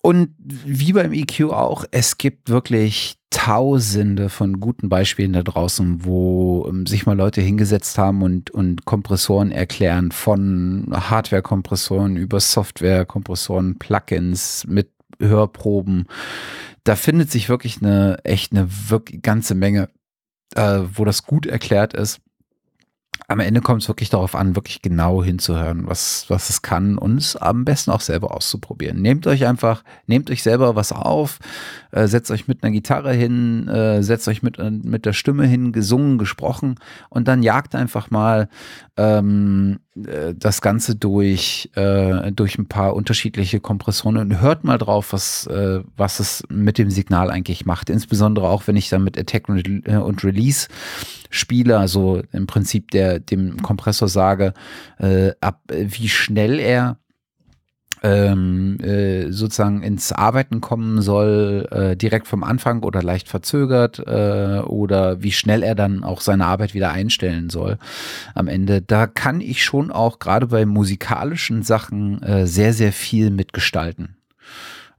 Und 0.05 0.35
wie 0.37 0.91
beim 0.91 1.13
EQ 1.13 1.51
auch, 1.51 1.85
es 1.91 2.17
gibt 2.17 2.49
wirklich 2.49 3.15
tausende 3.29 4.27
von 4.27 4.59
guten 4.59 4.89
Beispielen 4.89 5.31
da 5.31 5.43
draußen, 5.43 6.03
wo 6.03 6.67
ähm, 6.67 6.85
sich 6.85 7.05
mal 7.05 7.15
Leute 7.15 7.39
hingesetzt 7.39 7.97
haben 7.97 8.21
und, 8.21 8.51
und 8.51 8.83
Kompressoren 8.83 9.49
erklären, 9.49 10.11
von 10.11 10.87
Hardware-Kompressoren 10.91 12.17
über 12.17 12.41
Software-Kompressoren, 12.41 13.79
Plugins 13.79 14.65
mit 14.67 14.91
Hörproben. 15.21 16.07
Da 16.83 16.97
findet 16.97 17.31
sich 17.31 17.47
wirklich 17.47 17.81
eine 17.81 18.17
echt 18.25 18.51
eine 18.51 18.67
wirklich 18.89 19.21
ganze 19.21 19.55
Menge, 19.55 19.89
äh, 20.53 20.79
wo 20.95 21.05
das 21.05 21.23
gut 21.23 21.45
erklärt 21.45 21.93
ist 21.93 22.19
am 23.27 23.39
Ende 23.39 23.61
kommt 23.61 23.81
es 23.81 23.87
wirklich 23.87 24.09
darauf 24.09 24.35
an, 24.35 24.55
wirklich 24.55 24.81
genau 24.81 25.23
hinzuhören, 25.23 25.87
was, 25.87 26.25
was 26.27 26.49
es 26.49 26.61
kann 26.61 26.97
und 26.97 27.17
es 27.17 27.35
am 27.35 27.65
besten 27.65 27.91
auch 27.91 28.01
selber 28.01 28.35
auszuprobieren. 28.35 29.01
Nehmt 29.01 29.27
euch 29.27 29.45
einfach, 29.45 29.83
nehmt 30.07 30.29
euch 30.29 30.43
selber 30.43 30.75
was 30.75 30.91
auf, 30.91 31.39
äh, 31.91 32.07
setzt 32.07 32.31
euch 32.31 32.47
mit 32.47 32.63
einer 32.63 32.71
Gitarre 32.71 33.13
hin, 33.13 33.67
äh, 33.67 34.03
setzt 34.03 34.27
euch 34.27 34.43
mit, 34.43 34.59
äh, 34.59 34.71
mit 34.71 35.05
der 35.05 35.13
Stimme 35.13 35.45
hin, 35.45 35.71
gesungen, 35.71 36.17
gesprochen 36.17 36.75
und 37.09 37.27
dann 37.27 37.43
jagt 37.43 37.75
einfach 37.75 38.11
mal 38.11 38.49
ähm, 38.97 39.79
äh, 39.79 39.82
das 39.95 40.61
Ganze 40.61 40.95
durch, 40.95 41.69
äh, 41.75 42.31
durch 42.31 42.57
ein 42.57 42.67
paar 42.67 42.95
unterschiedliche 42.95 43.59
Kompressoren 43.59 44.17
und 44.17 44.41
hört 44.41 44.63
mal 44.63 44.77
drauf, 44.79 45.13
was, 45.13 45.45
äh, 45.47 45.81
was 45.95 46.19
es 46.19 46.43
mit 46.49 46.77
dem 46.77 46.89
Signal 46.89 47.29
eigentlich 47.29 47.65
macht. 47.65 47.89
Insbesondere 47.89 48.49
auch, 48.49 48.65
wenn 48.65 48.75
ich 48.75 48.89
dann 48.89 49.03
mit 49.03 49.17
Attack 49.17 49.49
und, 49.49 49.87
äh, 49.87 49.95
Release 49.95 50.67
spiele, 51.29 51.77
also 51.77 52.23
im 52.31 52.47
Prinzip 52.47 52.91
der, 52.91 53.19
dem 53.19 53.61
Kompressor 53.61 54.07
sage, 54.07 54.53
äh, 54.97 55.31
ab 55.41 55.61
wie 55.69 56.09
schnell 56.09 56.59
er 56.59 56.97
ähm, 58.03 58.77
äh, 58.81 59.31
sozusagen 59.31 59.81
ins 59.81 60.11
Arbeiten 60.11 60.59
kommen 60.59 61.01
soll, 61.01 61.67
äh, 61.71 61.95
direkt 61.95 62.27
vom 62.27 62.43
Anfang 62.43 62.83
oder 62.83 63.01
leicht 63.01 63.29
verzögert 63.29 63.99
äh, 63.99 64.59
oder 64.59 65.23
wie 65.23 65.31
schnell 65.31 65.63
er 65.63 65.73
dann 65.73 66.03
auch 66.03 66.19
seine 66.19 66.45
Arbeit 66.45 66.73
wieder 66.73 66.91
einstellen 66.91 67.49
soll 67.49 67.77
am 68.35 68.47
Ende. 68.47 68.81
Da 68.81 69.07
kann 69.07 69.39
ich 69.39 69.63
schon 69.63 69.89
auch 69.89 70.19
gerade 70.19 70.47
bei 70.47 70.65
musikalischen 70.65 71.63
Sachen 71.63 72.21
äh, 72.21 72.45
sehr, 72.45 72.73
sehr 72.73 72.91
viel 72.91 73.31
mitgestalten. 73.31 74.17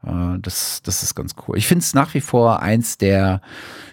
Äh, 0.03 0.39
das, 0.41 0.81
das 0.83 1.03
ist 1.03 1.15
ganz 1.15 1.35
cool. 1.47 1.59
Ich 1.59 1.67
finde 1.67 1.83
es 1.83 1.95
nach 1.95 2.15
wie 2.15 2.23
vor 2.23 2.63
eins 2.63 2.97
der 2.97 3.43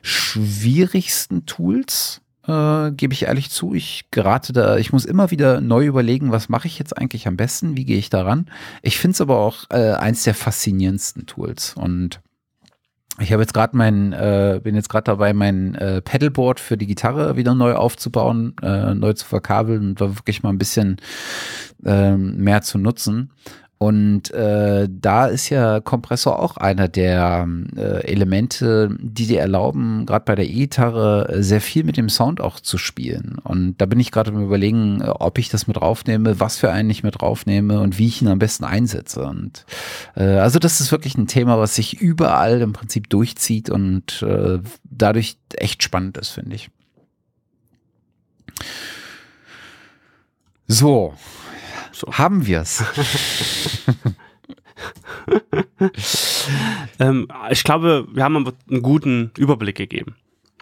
schwierigsten 0.02 1.46
Tools, 1.46 2.22
äh, 2.52 2.92
gebe 2.92 3.14
ich 3.14 3.24
ehrlich 3.24 3.50
zu. 3.50 3.74
Ich 3.74 4.06
gerate 4.12 4.54
da, 4.54 4.78
ich 4.78 4.92
muss 4.92 5.06
immer 5.06 5.32
wieder 5.32 5.62
neu 5.62 5.86
überlegen, 5.86 6.32
was 6.32 6.50
mache 6.50 6.68
ich 6.68 6.78
jetzt 6.80 6.98
eigentlich 6.98 7.28
am 7.28 7.38
besten, 7.38 7.78
wie 7.78 7.86
gehe 7.86 7.98
ich 7.98 8.10
daran. 8.10 8.48
Ich 8.82 9.00
finde 9.00 9.14
es 9.14 9.22
aber 9.22 9.38
auch 9.38 9.66
äh, 9.70 9.94
eins 9.94 10.24
der 10.24 10.34
faszinierendsten 10.34 11.26
Tools 11.26 11.74
und 11.74 12.22
ich 13.20 13.32
habe 13.32 13.44
jetzt 13.44 13.54
gerade 13.54 13.78
mein, 13.78 14.14
äh, 14.14 14.60
bin 14.64 14.74
jetzt 14.74 14.90
gerade 14.90 15.04
dabei, 15.04 15.34
mein 15.34 15.76
äh, 15.76 16.02
Pedalboard 16.02 16.60
für 16.60 16.78
die 16.78 16.88
Gitarre 16.88 17.36
wieder 17.36 17.54
neu 17.54 17.74
aufzubauen, 17.74 18.56
äh, 18.64 18.96
neu 18.96 19.14
zu 19.14 19.26
verkabeln 19.26 19.90
und 19.90 20.02
da 20.02 20.16
wirklich 20.18 20.44
mal 20.44 20.50
ein 20.50 20.58
bisschen 20.58 20.98
äh, 21.86 22.16
mehr 22.16 22.62
zu 22.62 22.78
nutzen. 22.78 23.32
Und 23.82 24.30
äh, 24.30 24.88
da 24.92 25.26
ist 25.26 25.50
ja 25.50 25.80
Kompressor 25.80 26.38
auch 26.38 26.56
einer 26.56 26.88
der 26.88 27.48
äh, 27.76 28.06
Elemente, 28.06 28.96
die 29.00 29.26
dir 29.26 29.40
erlauben, 29.40 30.06
gerade 30.06 30.24
bei 30.24 30.36
der 30.36 30.46
E-Gitarre 30.46 31.30
äh, 31.30 31.42
sehr 31.42 31.62
viel 31.62 31.84
mit 31.84 31.98
dem 31.98 32.08
Sound 32.08 32.42
auch 32.42 32.60
zu 32.60 32.78
spielen. 32.78 33.40
Und 33.44 33.82
da 33.82 33.88
bin 33.88 34.00
ich 34.00 34.12
gerade 34.12 34.30
im 34.30 34.44
Überlegen, 34.44 35.02
äh, 35.02 35.08
ob 35.08 35.40
ich 35.40 35.50
das 35.50 35.66
mit 35.66 35.78
draufnehme, 35.78 36.40
was 36.40 36.58
für 36.58 36.72
einen 36.72 36.92
ich 36.92 37.02
mit 37.02 37.20
draufnehme 37.20 37.80
und 37.80 37.98
wie 37.98 38.06
ich 38.06 38.22
ihn 38.22 38.28
am 38.28 38.38
besten 38.38 38.66
einsetze. 38.66 39.24
Und 39.24 39.66
äh, 40.16 40.26
also 40.26 40.60
das 40.60 40.80
ist 40.80 40.92
wirklich 40.92 41.18
ein 41.18 41.26
Thema, 41.26 41.58
was 41.58 41.74
sich 41.74 42.00
überall 42.00 42.62
im 42.62 42.74
Prinzip 42.74 43.10
durchzieht 43.10 43.72
und 43.72 44.22
äh, 44.22 44.60
dadurch 44.84 45.38
echt 45.56 45.82
spannend 45.82 46.20
ist, 46.20 46.30
finde 46.30 46.56
ich. 46.56 46.70
So, 50.68 51.16
so. 51.92 52.08
Haben 52.12 52.46
wir 52.46 52.62
es. 52.62 52.84
ähm, 57.00 57.28
ich 57.50 57.64
glaube, 57.64 58.08
wir 58.14 58.24
haben 58.24 58.54
einen 58.70 58.82
guten 58.82 59.32
Überblick 59.38 59.78
gegeben. 59.78 60.16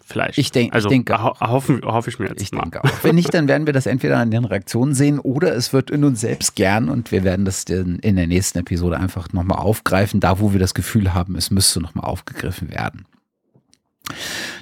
Vielleicht. 0.10 0.40
Ich, 0.40 0.52
denk, 0.52 0.74
also, 0.74 0.88
ich 0.88 0.92
denke. 0.92 1.22
Hoffe, 1.22 1.82
hoffe 1.84 2.10
ich 2.10 2.18
mir 2.18 2.30
jetzt 2.30 2.42
ich 2.42 2.52
mal. 2.52 2.64
Denke 2.64 2.84
auch. 2.84 2.90
Wenn 3.04 3.14
nicht, 3.14 3.32
dann 3.32 3.48
werden 3.48 3.68
wir 3.68 3.74
das 3.74 3.86
entweder 3.86 4.18
an 4.18 4.32
den 4.32 4.44
Reaktionen 4.44 4.96
sehen 4.96 5.20
oder 5.20 5.56
es 5.56 5.72
wird 5.72 5.92
in 5.92 6.04
uns 6.04 6.22
selbst 6.22 6.56
gern 6.56 6.90
und 6.90 7.12
wir 7.12 7.24
werden 7.24 7.46
das 7.46 7.66
in, 7.66 8.00
in 8.00 8.16
der 8.16 8.26
nächsten 8.26 8.58
Episode 8.58 9.00
einfach 9.00 9.32
nochmal 9.34 9.60
aufgreifen, 9.60 10.20
da 10.20 10.40
wo 10.40 10.52
wir 10.52 10.60
das 10.60 10.74
Gefühl 10.74 11.14
haben, 11.14 11.36
es 11.36 11.52
müsste 11.52 11.80
nochmal 11.80 12.06
aufgegriffen 12.06 12.72
werden. 12.72 13.06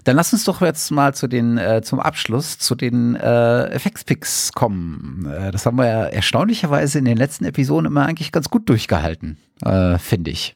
Dann 0.04 0.16
lass 0.16 0.34
uns 0.34 0.44
doch 0.44 0.62
jetzt 0.62 0.92
mal 0.92 1.14
zu 1.14 1.28
den, 1.28 1.58
äh, 1.58 1.82
zum 1.82 2.00
Abschluss 2.00 2.58
zu 2.58 2.76
den 2.76 3.16
äh, 3.16 3.66
Effektpicks 3.66 4.52
kommen. 4.54 5.26
Äh, 5.26 5.52
das 5.52 5.66
haben 5.66 5.78
wir 5.78 5.88
ja 5.88 6.04
erstaunlicherweise 6.06 7.00
in 7.00 7.06
den 7.06 7.18
letzten 7.18 7.46
Episoden 7.46 7.86
immer 7.86 8.06
eigentlich 8.06 8.32
ganz 8.32 8.50
gut 8.50 8.70
durchgehalten, 8.70 9.38
äh, 9.62 9.98
finde 9.98 10.32
ich. 10.32 10.56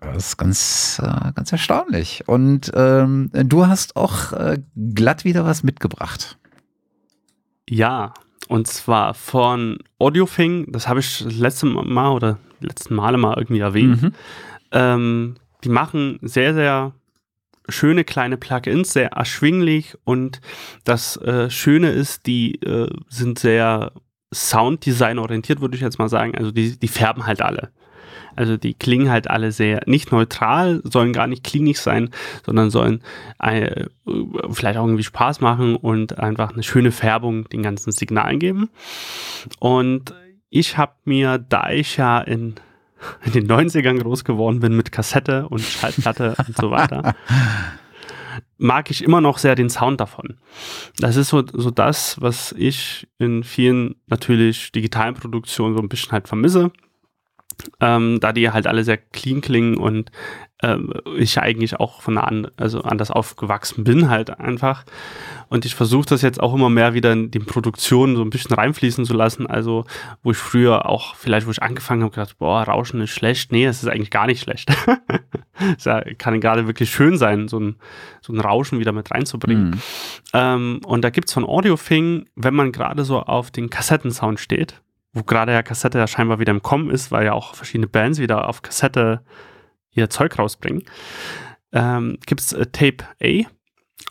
Das 0.00 0.28
ist 0.28 0.36
ganz, 0.36 1.00
äh, 1.02 1.32
ganz 1.34 1.52
erstaunlich. 1.52 2.24
Und 2.26 2.70
ähm, 2.74 3.30
du 3.32 3.66
hast 3.66 3.96
auch 3.96 4.32
äh, 4.32 4.58
glatt 4.94 5.24
wieder 5.24 5.44
was 5.44 5.62
mitgebracht. 5.62 6.36
Ja, 7.68 8.12
und 8.48 8.68
zwar 8.68 9.14
von 9.14 9.78
Audiofing, 9.98 10.70
das 10.70 10.86
habe 10.88 11.00
ich 11.00 11.18
das 11.24 11.34
letzte 11.34 11.66
Mal 11.66 12.10
oder 12.10 12.38
letzten 12.60 12.94
Male 12.94 13.18
mal 13.18 13.36
irgendwie 13.36 13.60
erwähnt. 13.60 14.02
Mhm. 14.02 14.12
Ähm, 14.72 15.34
die 15.64 15.68
machen 15.68 16.18
sehr, 16.22 16.54
sehr 16.54 16.92
schöne 17.68 18.04
kleine 18.04 18.36
Plugins, 18.36 18.92
sehr 18.92 19.12
erschwinglich 19.12 19.96
und 20.04 20.40
das 20.84 21.16
äh, 21.18 21.50
Schöne 21.50 21.90
ist, 21.90 22.26
die 22.26 22.60
äh, 22.62 22.88
sind 23.08 23.38
sehr 23.38 23.92
Sounddesign 24.32 25.18
orientiert, 25.18 25.60
würde 25.60 25.76
ich 25.76 25.82
jetzt 25.82 25.98
mal 25.98 26.08
sagen. 26.08 26.34
Also 26.36 26.50
die, 26.50 26.78
die 26.78 26.88
färben 26.88 27.26
halt 27.26 27.42
alle. 27.42 27.70
Also 28.34 28.56
die 28.58 28.74
klingen 28.74 29.10
halt 29.10 29.30
alle 29.30 29.50
sehr 29.50 29.80
nicht 29.86 30.12
neutral, 30.12 30.82
sollen 30.84 31.14
gar 31.14 31.26
nicht 31.26 31.42
klingig 31.42 31.78
sein, 31.78 32.10
sondern 32.44 32.70
sollen 32.70 33.02
äh, 33.38 33.86
vielleicht 34.50 34.78
auch 34.78 34.84
irgendwie 34.84 35.04
Spaß 35.04 35.40
machen 35.40 35.74
und 35.74 36.18
einfach 36.18 36.52
eine 36.52 36.62
schöne 36.62 36.92
Färbung 36.92 37.48
den 37.48 37.62
ganzen 37.62 37.92
Signalen 37.92 38.38
geben. 38.38 38.68
Und 39.58 40.14
ich 40.50 40.76
habe 40.76 40.92
mir, 41.04 41.38
da 41.38 41.70
ich 41.70 41.96
ja 41.96 42.20
in 42.20 42.54
in 43.24 43.32
den 43.32 43.46
90ern 43.46 43.98
groß 43.98 44.24
geworden 44.24 44.60
bin 44.60 44.76
mit 44.76 44.92
Kassette 44.92 45.48
und 45.48 45.60
Schallplatte 45.60 46.34
und 46.46 46.56
so 46.56 46.70
weiter, 46.70 47.14
mag 48.58 48.90
ich 48.90 49.04
immer 49.04 49.20
noch 49.20 49.38
sehr 49.38 49.54
den 49.54 49.70
Sound 49.70 50.00
davon. 50.00 50.38
Das 50.98 51.16
ist 51.16 51.28
so, 51.28 51.44
so 51.52 51.70
das, 51.70 52.20
was 52.20 52.52
ich 52.52 53.06
in 53.18 53.44
vielen 53.44 53.96
natürlich 54.06 54.72
digitalen 54.72 55.14
Produktionen 55.14 55.74
so 55.74 55.82
ein 55.82 55.88
bisschen 55.88 56.12
halt 56.12 56.28
vermisse. 56.28 56.70
Ähm, 57.80 58.18
da 58.20 58.32
die 58.32 58.50
halt 58.50 58.66
alle 58.66 58.84
sehr 58.84 58.98
clean 58.98 59.40
klingen 59.40 59.78
und 59.78 60.10
ähm, 60.62 60.92
ich 61.16 61.38
eigentlich 61.38 61.78
auch 61.78 62.00
von 62.00 62.16
an, 62.16 62.48
also 62.56 62.80
anders 62.80 63.10
aufgewachsen 63.10 63.84
bin 63.84 64.08
halt 64.08 64.38
einfach. 64.40 64.84
Und 65.48 65.66
ich 65.66 65.74
versuche 65.74 66.06
das 66.06 66.22
jetzt 66.22 66.40
auch 66.40 66.54
immer 66.54 66.70
mehr 66.70 66.94
wieder 66.94 67.12
in 67.12 67.30
die 67.30 67.40
Produktion 67.40 68.16
so 68.16 68.22
ein 68.22 68.30
bisschen 68.30 68.54
reinfließen 68.54 69.04
zu 69.04 69.12
lassen. 69.12 69.46
Also, 69.46 69.84
wo 70.22 70.30
ich 70.30 70.38
früher 70.38 70.86
auch, 70.86 71.14
vielleicht 71.14 71.46
wo 71.46 71.50
ich 71.50 71.62
angefangen 71.62 72.02
habe, 72.02 72.14
gedacht, 72.14 72.38
boah, 72.38 72.62
Rauschen 72.62 73.00
ist 73.02 73.10
schlecht. 73.10 73.52
Nee, 73.52 73.66
es 73.66 73.82
ist 73.82 73.88
eigentlich 73.88 74.10
gar 74.10 74.26
nicht 74.26 74.40
schlecht. 74.40 74.74
es 75.76 75.88
kann 76.18 76.40
gerade 76.40 76.66
wirklich 76.66 76.90
schön 76.90 77.18
sein, 77.18 77.48
so 77.48 77.60
ein, 77.60 77.76
so 78.22 78.32
ein 78.32 78.40
Rauschen 78.40 78.78
wieder 78.78 78.92
mit 78.92 79.10
reinzubringen. 79.10 79.70
Mhm. 79.70 79.80
Ähm, 80.32 80.80
und 80.86 81.02
da 81.02 81.10
gibt 81.10 81.28
es 81.28 81.34
von 81.34 81.44
Audiofing, 81.44 82.28
wenn 82.34 82.54
man 82.54 82.72
gerade 82.72 83.04
so 83.04 83.20
auf 83.20 83.50
den 83.50 83.68
Kassettensound 83.68 84.40
steht, 84.40 84.80
wo 85.12 85.22
gerade 85.22 85.52
ja 85.52 85.62
Kassette 85.62 85.98
ja 85.98 86.06
scheinbar 86.06 86.38
wieder 86.38 86.52
im 86.52 86.62
Kommen 86.62 86.90
ist, 86.90 87.12
weil 87.12 87.26
ja 87.26 87.34
auch 87.34 87.54
verschiedene 87.54 87.88
Bands 87.88 88.18
wieder 88.18 88.48
auf 88.48 88.62
Kassette 88.62 89.20
ihr 89.96 90.10
Zeug 90.10 90.38
rausbringen, 90.38 90.84
ähm, 91.72 92.18
gibt 92.26 92.40
es 92.40 92.52
äh, 92.52 92.66
Tape 92.66 93.04
A. 93.22 93.48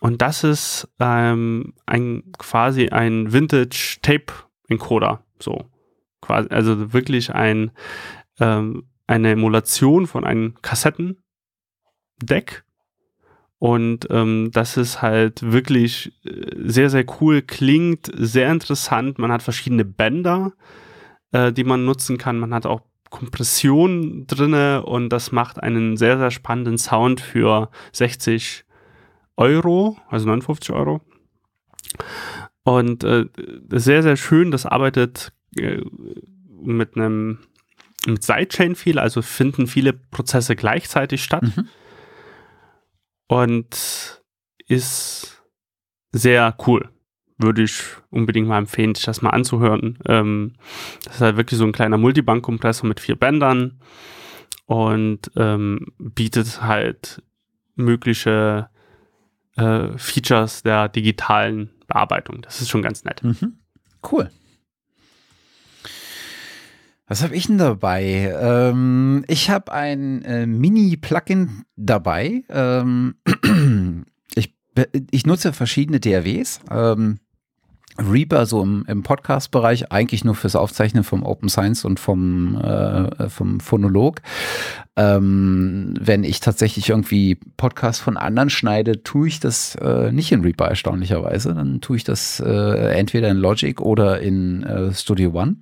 Und 0.02 0.22
das 0.22 0.44
ist 0.44 0.88
ähm, 1.00 1.74
ein 1.86 2.32
quasi 2.38 2.90
ein 2.90 3.32
Vintage 3.32 3.98
Tape 4.02 4.34
Encoder. 4.68 5.24
So. 5.40 5.66
Quasi, 6.22 6.50
also 6.50 6.94
wirklich 6.94 7.34
ein, 7.34 7.72
ähm, 8.40 8.90
eine 9.08 9.32
Emulation 9.32 10.08
von 10.08 10.26
einem 10.26 10.56
Kassettendeck. 10.62 11.16
Und 13.58 14.08
ähm, 14.10 14.52
das 14.52 14.78
ist 14.78 15.02
halt 15.02 15.52
wirklich 15.52 16.12
äh, 16.26 16.52
sehr, 16.58 16.90
sehr 16.90 17.06
cool, 17.20 17.42
klingt 17.42 18.12
sehr 18.14 18.52
interessant. 18.52 19.18
Man 19.18 19.32
hat 19.32 19.44
verschiedene 19.44 19.86
Bänder, 19.86 20.54
äh, 21.32 21.54
die 21.54 21.64
man 21.64 21.86
nutzen 21.86 22.18
kann. 22.18 22.38
Man 22.38 22.54
hat 22.54 22.66
auch 22.66 22.82
Kompression 23.10 24.28
drinne 24.28 24.84
und 24.86 25.10
das 25.10 25.32
macht 25.32 25.62
einen 25.62 25.98
sehr, 25.98 26.18
sehr 26.18 26.32
spannenden 26.32 26.78
Sound 26.78 27.22
für 27.22 27.70
60 27.92 28.66
Euro, 29.38 29.98
also 30.10 30.26
59 30.28 30.72
Euro. 30.76 31.02
Und 32.64 33.04
äh, 33.04 33.26
sehr, 33.70 34.04
sehr 34.04 34.18
schön, 34.18 34.52
das 34.52 34.66
arbeitet 34.66 35.32
äh, 35.56 35.82
mit 36.62 36.96
einem 36.96 37.40
mit 38.08 38.24
Sidechain 38.24 38.76
viel, 38.76 39.00
also 39.00 39.22
finden 39.24 39.66
viele 39.66 39.94
Prozesse 39.94 40.56
gleichzeitig 40.56 41.24
statt. 41.24 41.44
Mhm. 41.44 41.70
Und 43.28 44.22
ist 44.68 45.44
sehr 46.12 46.56
cool 46.68 46.90
würde 47.38 47.64
ich 47.64 47.82
unbedingt 48.10 48.48
mal 48.48 48.58
empfehlen, 48.58 48.96
sich 48.96 49.06
das 49.06 49.22
mal 49.22 49.32
anzuhören. 49.32 50.00
Ähm, 50.08 50.54
das 51.04 51.16
ist 51.16 51.22
halt 51.22 51.38
wirklich 51.38 51.58
so 51.58 51.66
ein 51.66 51.72
kleiner 51.72 51.98
Multibank-Kompressor 51.98 52.88
mit 52.88 53.00
vier 53.00 53.16
Bändern 53.16 53.80
und 54.66 55.32
ähm, 55.36 55.88
bietet 55.98 56.62
halt 56.62 57.22
mögliche 57.76 58.70
äh, 59.58 59.98
Features 59.98 60.64
der 60.64 60.90
digitalen 60.90 61.72
Bearbeitung. 61.88 62.42
Das 62.42 62.62
ist 62.62 62.70
schon 62.70 62.82
ganz 62.82 63.04
nett. 63.04 63.24
Mhm. 63.24 63.60
Cool. 64.12 64.30
Was 67.08 67.24
habe 67.24 67.36
ich 67.36 67.48
denn 67.48 67.60
dabei? 67.60 68.34
Ähm, 68.40 69.26
ich 69.28 69.50
habe 69.52 69.72
ein 69.72 70.24
äh, 70.24 70.48
Mini-Plugin 70.48 71.66
dabei. 71.76 72.44
Ähm, 72.50 73.16
ich, 74.36 74.56
ich 75.12 75.26
nutze 75.26 75.54
verschiedene 75.54 76.00
DAWs. 76.00 76.62
Ähm, 76.72 77.20
Reaper 77.98 78.46
so 78.46 78.62
im, 78.62 78.86
im 78.88 79.04
Podcast-Bereich 79.04 79.92
eigentlich 79.92 80.24
nur 80.24 80.36
fürs 80.36 80.56
Aufzeichnen 80.56 81.04
vom 81.04 81.24
Open 81.24 81.50
Science 81.50 81.86
und 81.86 82.00
vom, 82.00 82.56
äh, 82.56 83.30
vom 83.30 83.60
Phonolog. 83.60 84.22
Ähm, 84.98 85.94
wenn 86.00 86.24
ich 86.24 86.40
tatsächlich 86.40 86.90
irgendwie 86.90 87.40
Podcasts 87.58 88.02
von 88.02 88.18
anderen 88.18 88.50
schneide, 88.50 89.04
tue 89.04 89.28
ich 89.28 89.40
das 89.40 89.76
äh, 89.76 90.12
nicht 90.12 90.32
in 90.32 90.42
Reaper 90.42 90.68
erstaunlicherweise. 90.68 91.54
Dann 91.54 91.82
tue 91.82 91.98
ich 91.98 92.04
das 92.04 92.40
äh, 92.40 92.98
entweder 92.98 93.30
in 93.30 93.38
Logic 93.38 93.80
oder 93.82 94.20
in 94.20 94.64
äh, 94.64 94.94
Studio 94.94 95.32
One. 95.34 95.58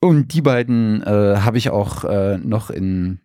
Und 0.00 0.32
die 0.34 0.42
beiden 0.42 1.02
äh, 1.02 1.38
habe 1.40 1.58
ich 1.58 1.70
auch 1.70 2.04
äh, 2.04 2.38
noch 2.38 2.70
in 2.70 3.20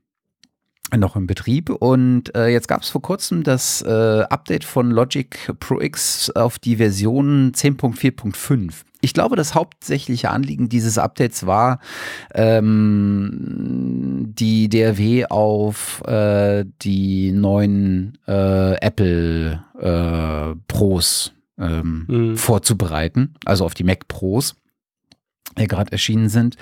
noch 0.97 1.15
im 1.15 1.27
Betrieb 1.27 1.69
und 1.69 2.35
äh, 2.35 2.47
jetzt 2.47 2.67
gab 2.67 2.81
es 2.81 2.89
vor 2.89 3.01
kurzem 3.01 3.43
das 3.43 3.81
äh, 3.81 4.21
Update 4.29 4.63
von 4.63 4.91
Logic 4.91 5.51
Pro 5.59 5.79
X 5.79 6.29
auf 6.31 6.59
die 6.59 6.77
Version 6.77 7.51
10.4.5. 7.53 8.83
Ich 9.01 9.13
glaube, 9.13 9.35
das 9.35 9.53
hauptsächliche 9.53 10.29
Anliegen 10.29 10.69
dieses 10.69 10.97
Updates 10.97 11.45
war, 11.45 11.79
ähm, 12.33 14.31
die 14.37 14.69
DRW 14.69 15.25
auf 15.25 16.01
äh, 16.07 16.63
die 16.81 17.33
neuen 17.33 18.17
äh, 18.27 18.75
Apple 18.75 19.61
äh, 19.77 20.55
Pros 20.67 21.33
ähm, 21.59 22.05
mhm. 22.07 22.37
vorzubereiten, 22.37 23.35
also 23.43 23.65
auf 23.65 23.73
die 23.73 23.83
Mac 23.83 24.07
Pros 24.07 24.55
gerade 25.55 25.91
erschienen 25.91 26.29
sind. 26.29 26.57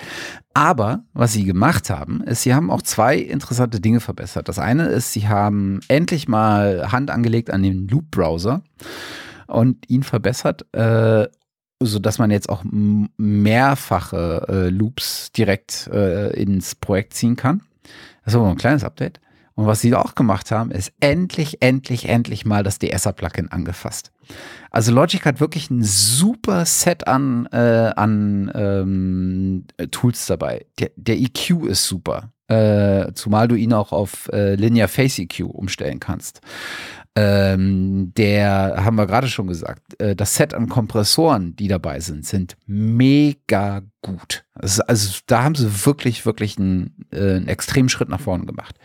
Aber 0.54 1.04
was 1.14 1.32
sie 1.32 1.44
gemacht 1.44 1.90
haben, 1.90 2.22
ist, 2.22 2.42
sie 2.42 2.54
haben 2.54 2.70
auch 2.70 2.82
zwei 2.82 3.16
interessante 3.16 3.80
Dinge 3.80 4.00
verbessert. 4.00 4.48
Das 4.48 4.58
eine 4.58 4.86
ist, 4.86 5.12
sie 5.12 5.28
haben 5.28 5.80
endlich 5.88 6.28
mal 6.28 6.92
Hand 6.92 7.10
angelegt 7.10 7.50
an 7.50 7.62
den 7.62 7.88
Loop-Browser 7.88 8.62
und 9.46 9.88
ihn 9.88 10.02
verbessert, 10.02 10.66
äh, 10.74 11.26
sodass 11.80 12.18
man 12.18 12.30
jetzt 12.30 12.48
auch 12.48 12.64
mehrfache 12.64 14.46
äh, 14.48 14.68
Loops 14.68 15.32
direkt 15.32 15.88
äh, 15.88 16.30
ins 16.40 16.74
Projekt 16.74 17.14
ziehen 17.14 17.36
kann. 17.36 17.62
Das 18.24 18.34
ist 18.34 18.38
aber 18.38 18.50
ein 18.50 18.56
kleines 18.56 18.84
Update. 18.84 19.20
Und 19.62 19.68
was 19.68 19.80
sie 19.80 19.94
auch 19.94 20.16
gemacht 20.16 20.50
haben, 20.50 20.72
ist 20.72 20.92
endlich, 20.98 21.62
endlich, 21.62 22.08
endlich 22.08 22.44
mal 22.44 22.64
das 22.64 22.80
DSer-Plugin 22.80 23.52
angefasst. 23.52 24.10
Also 24.72 24.90
Logic 24.90 25.24
hat 25.24 25.38
wirklich 25.38 25.70
ein 25.70 25.84
super 25.84 26.64
Set 26.66 27.06
an, 27.06 27.46
äh, 27.52 27.92
an 27.94 28.50
ähm, 28.56 29.66
Tools 29.92 30.26
dabei. 30.26 30.66
Der, 30.80 30.90
der 30.96 31.16
EQ 31.16 31.68
ist 31.68 31.86
super. 31.86 32.32
Äh, 32.48 33.12
zumal 33.14 33.46
du 33.46 33.54
ihn 33.54 33.72
auch 33.72 33.92
auf 33.92 34.28
äh, 34.32 34.56
Linear 34.56 34.88
Face 34.88 35.20
EQ 35.20 35.42
umstellen 35.44 36.00
kannst. 36.00 36.40
Ähm, 37.14 38.12
der 38.16 38.82
haben 38.84 38.96
wir 38.96 39.06
gerade 39.06 39.28
schon 39.28 39.46
gesagt, 39.46 40.00
äh, 40.00 40.16
das 40.16 40.34
Set 40.34 40.54
an 40.54 40.68
Kompressoren, 40.68 41.54
die 41.54 41.68
dabei 41.68 42.00
sind, 42.00 42.26
sind 42.26 42.56
mega 42.66 43.82
gut. 44.00 44.44
Also, 44.54 44.82
also 44.88 45.20
da 45.26 45.44
haben 45.44 45.54
sie 45.54 45.86
wirklich, 45.86 46.26
wirklich 46.26 46.58
einen, 46.58 47.06
äh, 47.12 47.36
einen 47.36 47.48
extremen 47.48 47.90
Schritt 47.90 48.08
nach 48.08 48.20
vorne 48.20 48.46
gemacht. 48.46 48.76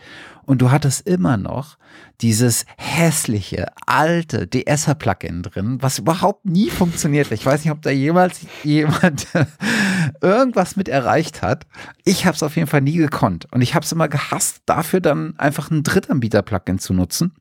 Und 0.48 0.62
du 0.62 0.70
hattest 0.70 1.06
immer 1.06 1.36
noch 1.36 1.76
dieses 2.22 2.64
hässliche, 2.78 3.66
alte 3.84 4.48
DSer-Plugin 4.48 5.42
drin, 5.42 5.76
was 5.82 5.98
überhaupt 5.98 6.46
nie 6.46 6.70
funktioniert. 6.70 7.30
Ich 7.32 7.44
weiß 7.44 7.62
nicht, 7.62 7.70
ob 7.70 7.82
da 7.82 7.90
jemals 7.90 8.40
jemand 8.64 9.26
irgendwas 10.22 10.74
mit 10.74 10.88
erreicht 10.88 11.42
hat. 11.42 11.66
Ich 12.06 12.24
habe 12.24 12.34
es 12.34 12.42
auf 12.42 12.56
jeden 12.56 12.66
Fall 12.66 12.80
nie 12.80 12.96
gekonnt. 12.96 13.46
Und 13.50 13.60
ich 13.60 13.74
habe 13.74 13.84
es 13.84 13.92
immer 13.92 14.08
gehasst, 14.08 14.62
dafür 14.64 15.02
dann 15.02 15.38
einfach 15.38 15.70
ein 15.70 15.82
Drittanbieter-Plugin 15.82 16.78
zu 16.78 16.94
nutzen. 16.94 17.32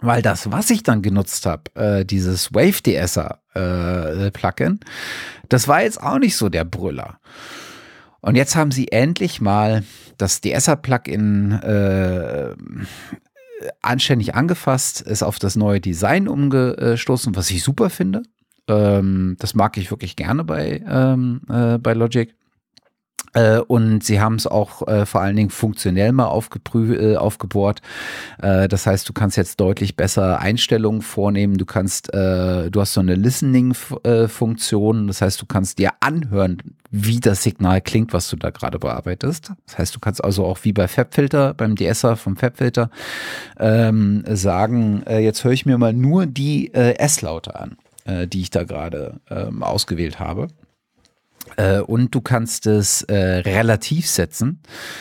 Weil 0.00 0.22
das, 0.22 0.52
was 0.52 0.70
ich 0.70 0.84
dann 0.84 1.02
genutzt 1.02 1.46
habe, 1.46 1.74
äh, 1.74 2.04
dieses 2.04 2.54
Wave 2.54 2.80
DSer 2.80 3.40
äh, 3.54 4.30
Plugin, 4.30 4.78
das 5.48 5.66
war 5.66 5.82
jetzt 5.82 6.00
auch 6.00 6.20
nicht 6.20 6.36
so 6.36 6.48
der 6.48 6.64
Brüller. 6.64 7.18
Und 8.20 8.36
jetzt 8.36 8.54
haben 8.54 8.70
sie 8.70 8.92
endlich 8.92 9.40
mal 9.40 9.82
das 10.18 10.40
DSer-Plugin 10.40 11.52
äh, 11.52 12.54
anständig 13.82 14.34
angefasst, 14.34 15.00
ist 15.00 15.22
auf 15.22 15.38
das 15.38 15.56
neue 15.56 15.80
Design 15.80 16.28
umgestoßen, 16.28 17.34
was 17.36 17.50
ich 17.50 17.62
super 17.62 17.90
finde. 17.90 18.22
Ähm, 18.68 19.36
das 19.38 19.54
mag 19.54 19.76
ich 19.76 19.90
wirklich 19.90 20.16
gerne 20.16 20.44
bei, 20.44 20.82
ähm, 20.88 21.42
äh, 21.48 21.78
bei 21.78 21.94
Logic. 21.94 22.34
Äh, 23.36 23.58
und 23.58 24.02
sie 24.02 24.20
haben 24.20 24.36
es 24.36 24.46
auch 24.46 24.88
äh, 24.88 25.04
vor 25.04 25.20
allen 25.20 25.36
Dingen 25.36 25.50
funktionell 25.50 26.12
mal 26.12 26.24
äh, 26.24 27.16
aufgebohrt. 27.16 27.82
Äh, 28.40 28.66
das 28.66 28.86
heißt, 28.86 29.06
du 29.08 29.12
kannst 29.12 29.36
jetzt 29.36 29.60
deutlich 29.60 29.94
besser 29.94 30.40
Einstellungen 30.40 31.02
vornehmen. 31.02 31.58
Du 31.58 31.66
kannst, 31.66 32.12
äh, 32.14 32.70
du 32.70 32.80
hast 32.80 32.94
so 32.94 33.00
eine 33.00 33.14
Listening-Funktion. 33.14 35.06
Das 35.06 35.20
heißt, 35.20 35.40
du 35.40 35.46
kannst 35.46 35.78
dir 35.78 35.90
anhören, 36.00 36.62
wie 36.90 37.20
das 37.20 37.42
Signal 37.42 37.82
klingt, 37.82 38.14
was 38.14 38.30
du 38.30 38.36
da 38.36 38.48
gerade 38.50 38.78
bearbeitest. 38.78 39.52
Das 39.66 39.76
heißt, 39.76 39.94
du 39.94 40.00
kannst 40.00 40.24
also 40.24 40.46
auch 40.46 40.60
wie 40.62 40.72
bei 40.72 40.88
FabFilter, 40.88 41.52
beim 41.52 41.76
DSer 41.76 42.16
vom 42.16 42.36
FabFilter, 42.36 42.90
ähm, 43.58 44.24
sagen, 44.28 45.02
äh, 45.06 45.18
jetzt 45.18 45.44
höre 45.44 45.52
ich 45.52 45.66
mir 45.66 45.76
mal 45.76 45.92
nur 45.92 46.24
die 46.24 46.72
S-Laute 46.72 47.54
an, 47.56 47.76
die 48.28 48.40
ich 48.40 48.50
da 48.50 48.62
gerade 48.62 49.20
ähm, 49.30 49.62
ausgewählt 49.62 50.20
habe. 50.20 50.48
Äh, 51.56 51.80
und 51.80 52.14
du 52.14 52.20
kannst 52.20 52.66
es 52.66 53.02
äh, 53.02 53.14
relativ 53.14 54.08
setzen. 54.08 54.60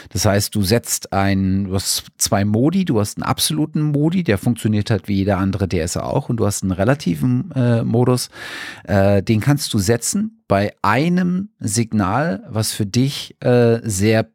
Das 0.09 0.25
heißt, 0.25 0.53
du 0.53 0.61
setzt 0.61 1.13
ein, 1.13 1.65
du 1.65 1.75
hast 1.75 2.05
zwei 2.17 2.45
Modi, 2.45 2.85
du 2.85 2.99
hast 2.99 3.17
einen 3.17 3.23
absoluten 3.23 3.81
Modi, 3.81 4.23
der 4.23 4.37
funktioniert 4.37 4.89
halt 4.89 5.07
wie 5.07 5.15
jeder 5.15 5.37
andere 5.37 5.67
DSer 5.67 6.05
auch, 6.05 6.29
und 6.29 6.37
du 6.37 6.45
hast 6.45 6.63
einen 6.63 6.71
relativen 6.71 7.51
äh, 7.51 7.83
Modus. 7.83 8.29
Äh, 8.83 9.23
den 9.23 9.41
kannst 9.41 9.73
du 9.73 9.79
setzen 9.79 10.43
bei 10.47 10.73
einem 10.81 11.49
Signal, 11.59 12.43
was 12.49 12.71
für 12.71 12.85
dich 12.85 13.35
äh, 13.41 13.79
sehr 13.83 14.29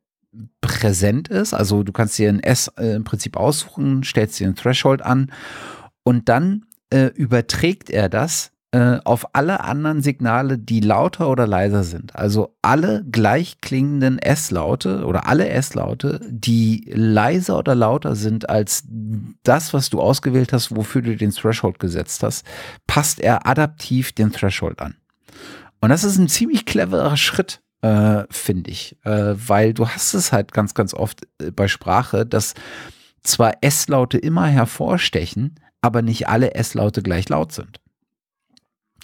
präsent 0.60 1.28
ist. 1.28 1.54
Also 1.54 1.82
du 1.82 1.92
kannst 1.92 2.18
dir 2.18 2.28
ein 2.28 2.40
S 2.40 2.68
äh, 2.76 2.94
im 2.94 3.04
Prinzip 3.04 3.36
aussuchen, 3.36 4.04
stellst 4.04 4.38
dir 4.38 4.48
ein 4.48 4.56
Threshold 4.56 5.02
an 5.02 5.32
und 6.02 6.28
dann 6.28 6.66
überträgt 7.14 7.88
er 7.88 8.08
das 8.08 8.50
auf 8.72 9.34
alle 9.34 9.64
anderen 9.64 10.00
Signale, 10.00 10.56
die 10.56 10.78
lauter 10.78 11.28
oder 11.28 11.44
leiser 11.44 11.82
sind. 11.82 12.14
Also 12.14 12.54
alle 12.62 13.04
gleich 13.10 13.60
klingenden 13.60 14.20
S-Laute 14.20 15.04
oder 15.04 15.26
alle 15.26 15.48
S-Laute, 15.48 16.20
die 16.28 16.88
leiser 16.94 17.58
oder 17.58 17.74
lauter 17.74 18.14
sind 18.14 18.48
als 18.48 18.84
das, 19.42 19.74
was 19.74 19.90
du 19.90 20.00
ausgewählt 20.00 20.52
hast, 20.52 20.76
wofür 20.76 21.02
du 21.02 21.16
den 21.16 21.32
Threshold 21.32 21.80
gesetzt 21.80 22.22
hast, 22.22 22.46
passt 22.86 23.18
er 23.18 23.44
adaptiv 23.44 24.12
den 24.12 24.30
Threshold 24.30 24.80
an. 24.80 24.94
Und 25.80 25.88
das 25.88 26.04
ist 26.04 26.18
ein 26.18 26.28
ziemlich 26.28 26.66
cleverer 26.66 27.16
Schritt, 27.16 27.60
äh, 27.82 28.24
finde 28.30 28.70
ich, 28.70 28.96
äh, 29.04 29.34
weil 29.34 29.74
du 29.74 29.88
hast 29.88 30.14
es 30.14 30.32
halt 30.32 30.52
ganz, 30.52 30.74
ganz 30.74 30.94
oft 30.94 31.22
äh, 31.40 31.50
bei 31.50 31.68
Sprache, 31.68 32.26
dass 32.26 32.54
zwar 33.22 33.54
S-Laute 33.62 34.18
immer 34.18 34.46
hervorstechen, 34.46 35.56
aber 35.80 36.02
nicht 36.02 36.28
alle 36.28 36.54
S-Laute 36.54 37.02
gleich 37.02 37.28
laut 37.28 37.52
sind. 37.52 37.80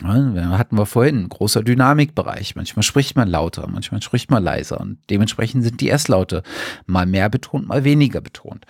Hatten 0.03 0.77
wir 0.77 0.87
vorhin, 0.87 1.29
großer 1.29 1.63
Dynamikbereich. 1.63 2.55
Manchmal 2.55 2.83
spricht 2.83 3.17
man 3.17 3.29
lauter, 3.29 3.67
manchmal 3.67 4.03
spricht 4.03 4.31
man 4.31 4.43
leiser 4.43 4.81
und 4.81 4.99
dementsprechend 5.09 5.65
sind 5.65 5.81
die 5.81 5.89
S-Laute 5.89 6.43
mal 6.87 7.07
mehr 7.07 7.31
betont, 7.31 7.67
mal 7.67 7.85
weniger 7.85 8.21
betont. 8.21 8.67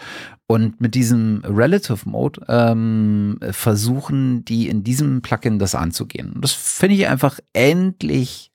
Und 0.47 0.81
mit 0.81 0.95
diesem 0.95 1.43
Relative 1.45 2.09
Mode 2.09 2.43
ähm, 2.49 3.41
versuchen 3.51 4.45
die 4.45 4.69
in 4.69 4.85
diesem 4.85 5.21
Plugin 5.21 5.59
das 5.59 5.75
anzugehen. 5.75 6.33
Und 6.33 6.43
das 6.43 6.53
finde 6.53 6.95
ich 6.95 7.09
einfach 7.09 7.41
endlich, 7.53 8.53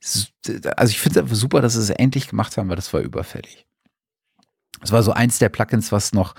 also 0.77 0.89
ich 0.89 0.99
finde 0.99 1.19
es 1.19 1.23
einfach 1.23 1.35
super, 1.35 1.61
dass 1.61 1.73
sie 1.73 1.81
es 1.81 1.89
endlich 1.89 2.29
gemacht 2.29 2.55
haben, 2.55 2.69
weil 2.69 2.77
das 2.77 2.93
war 2.93 3.01
überfällig. 3.01 3.65
Es 4.83 4.91
war 4.91 5.03
so 5.03 5.11
eins 5.11 5.39
der 5.39 5.49
Plugins, 5.49 5.91
was 5.91 6.13
noch 6.13 6.33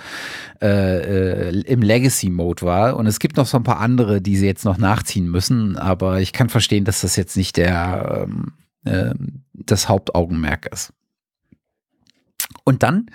äh, 0.61 1.49
äh, 1.49 1.61
im 1.63 1.83
Legacy-Mode 1.83 2.63
war. 2.63 2.97
Und 2.97 3.07
es 3.07 3.19
gibt 3.19 3.37
noch 3.37 3.47
so 3.47 3.57
ein 3.57 3.63
paar 3.63 3.81
andere, 3.81 4.21
die 4.21 4.37
sie 4.37 4.47
jetzt 4.47 4.65
noch 4.65 4.79
nachziehen 4.79 5.29
müssen. 5.29 5.77
Aber 5.77 6.21
ich 6.21 6.33
kann 6.33 6.49
verstehen, 6.49 6.85
dass 6.85 7.03
das 7.03 7.17
jetzt 7.17 7.37
nicht 7.37 7.57
der, 7.57 8.27
äh, 8.85 9.15
das 9.53 9.89
Hauptaugenmerk 9.89 10.67
ist. 10.73 10.93
Und 12.65 12.83
dann 12.83 13.07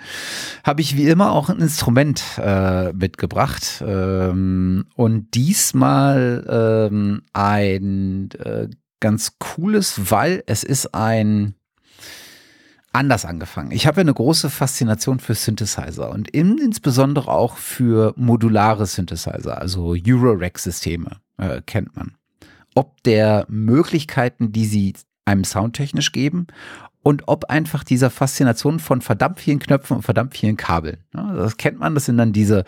habe 0.64 0.80
ich 0.80 0.96
wie 0.96 1.08
immer 1.08 1.32
auch 1.32 1.48
ein 1.48 1.60
Instrument 1.60 2.22
äh, 2.38 2.92
mitgebracht. 2.92 3.82
Ähm, 3.86 4.86
und 4.94 5.34
diesmal 5.34 6.88
ähm, 6.90 7.22
ein 7.32 8.30
äh, 8.38 8.68
ganz 9.00 9.38
cooles, 9.38 10.10
weil 10.10 10.42
es 10.46 10.64
ist 10.64 10.94
ein 10.94 11.54
anders 12.98 13.24
angefangen. 13.24 13.70
Ich 13.70 13.86
habe 13.86 14.00
eine 14.00 14.12
große 14.12 14.50
Faszination 14.50 15.20
für 15.20 15.34
Synthesizer 15.34 16.10
und 16.10 16.28
insbesondere 16.28 17.30
auch 17.30 17.56
für 17.56 18.12
modulare 18.16 18.86
Synthesizer, 18.86 19.58
also 19.58 19.94
Euro-Rack-Systeme, 19.94 21.18
äh, 21.38 21.62
kennt 21.64 21.96
man. 21.96 22.16
Ob 22.74 23.02
der 23.04 23.46
Möglichkeiten, 23.48 24.52
die 24.52 24.66
sie 24.66 24.94
einem 25.28 25.44
soundtechnisch 25.44 26.12
geben 26.12 26.46
und 27.02 27.22
ob 27.26 27.46
einfach 27.46 27.84
dieser 27.84 28.10
Faszination 28.10 28.80
von 28.80 29.00
verdammt 29.00 29.40
vielen 29.40 29.60
Knöpfen 29.60 29.96
und 29.96 30.02
verdammt 30.02 30.36
vielen 30.36 30.56
Kabeln. 30.56 30.98
Ja, 31.14 31.32
das 31.32 31.56
kennt 31.56 31.78
man, 31.78 31.94
das 31.94 32.04
sind 32.04 32.18
dann 32.18 32.32
diese, 32.32 32.64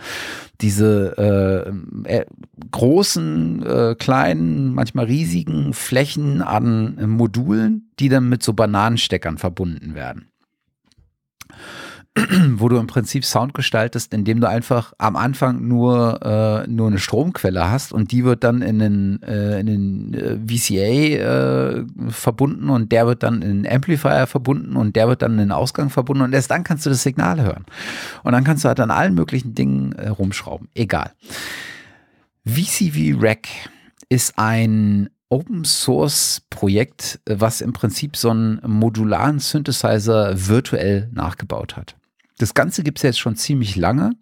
diese 0.61 1.74
äh, 2.07 2.19
äh, 2.20 2.24
großen, 2.70 3.66
äh, 3.66 3.95
kleinen, 3.99 4.73
manchmal 4.73 5.07
riesigen 5.07 5.74
Flächen 5.74 6.43
an 6.43 6.97
Modulen, 7.11 7.91
die 7.99 8.09
dann 8.09 8.28
mit 8.28 8.43
so 8.43 8.53
Bananensteckern 8.53 9.37
verbunden 9.37 9.95
werden. 9.95 10.30
wo 12.57 12.69
du 12.69 12.77
im 12.78 12.89
Prinzip 12.89 13.24
Sound 13.24 13.55
gestaltest, 13.55 14.12
indem 14.12 14.41
du 14.41 14.49
einfach 14.49 14.93
am 14.99 15.15
Anfang 15.15 15.66
nur, 15.66 16.20
äh, 16.23 16.69
nur 16.69 16.89
eine 16.89 16.99
Stromquelle 16.99 17.70
hast 17.70 17.93
und 17.93 18.11
die 18.11 18.24
wird 18.24 18.43
dann 18.43 18.62
in 18.62 18.78
den, 18.81 19.23
äh, 19.23 19.61
in 19.61 19.66
den 19.66 20.15
äh, 20.15 20.39
VCA 20.39 21.78
äh, 21.78 21.85
verbunden 22.09 22.69
und 22.69 22.91
der 22.91 23.07
wird 23.07 23.23
dann 23.23 23.43
in 23.43 23.62
den 23.62 23.73
Amplifier 23.73 24.27
verbunden 24.27 24.77
und 24.77 24.97
der 24.97 25.07
wird 25.07 25.23
dann 25.23 25.32
in 25.32 25.39
den 25.39 25.53
Ausgang 25.53 25.89
verbunden 25.89 26.24
und 26.24 26.32
erst 26.32 26.51
dann 26.51 26.65
kannst 26.65 26.85
du 26.85 26.91
das 26.91 27.03
Signal 27.03 27.41
hören. 27.43 27.65
Und 28.24 28.32
dann 28.32 28.43
kannst 28.43 28.65
du 28.65 28.69
halt 28.69 28.81
an 28.81 28.91
allen 28.91 29.15
möglichen 29.15 29.55
Dingen 29.55 29.93
äh, 29.93 30.09
rumschrauben. 30.09 30.69
Egal. 30.74 31.12
VCV 32.45 33.23
Rack 33.23 33.47
ist 34.09 34.37
ein 34.37 35.11
Open 35.28 35.65
Source 35.65 36.43
Projekt, 36.51 37.20
was 37.24 37.61
im 37.61 37.73
Prinzip 37.73 38.16
so 38.16 38.31
einen 38.31 38.61
modularen 38.66 39.39
Synthesizer 39.39 40.49
virtuell 40.49 41.09
nachgebaut 41.12 41.77
hat. 41.77 41.95
Das 42.40 42.54
Ganze 42.54 42.82
gibt 42.82 42.98
es 42.98 43.02
jetzt 43.02 43.18
schon 43.18 43.36
ziemlich 43.36 43.76
lange. 43.76 44.12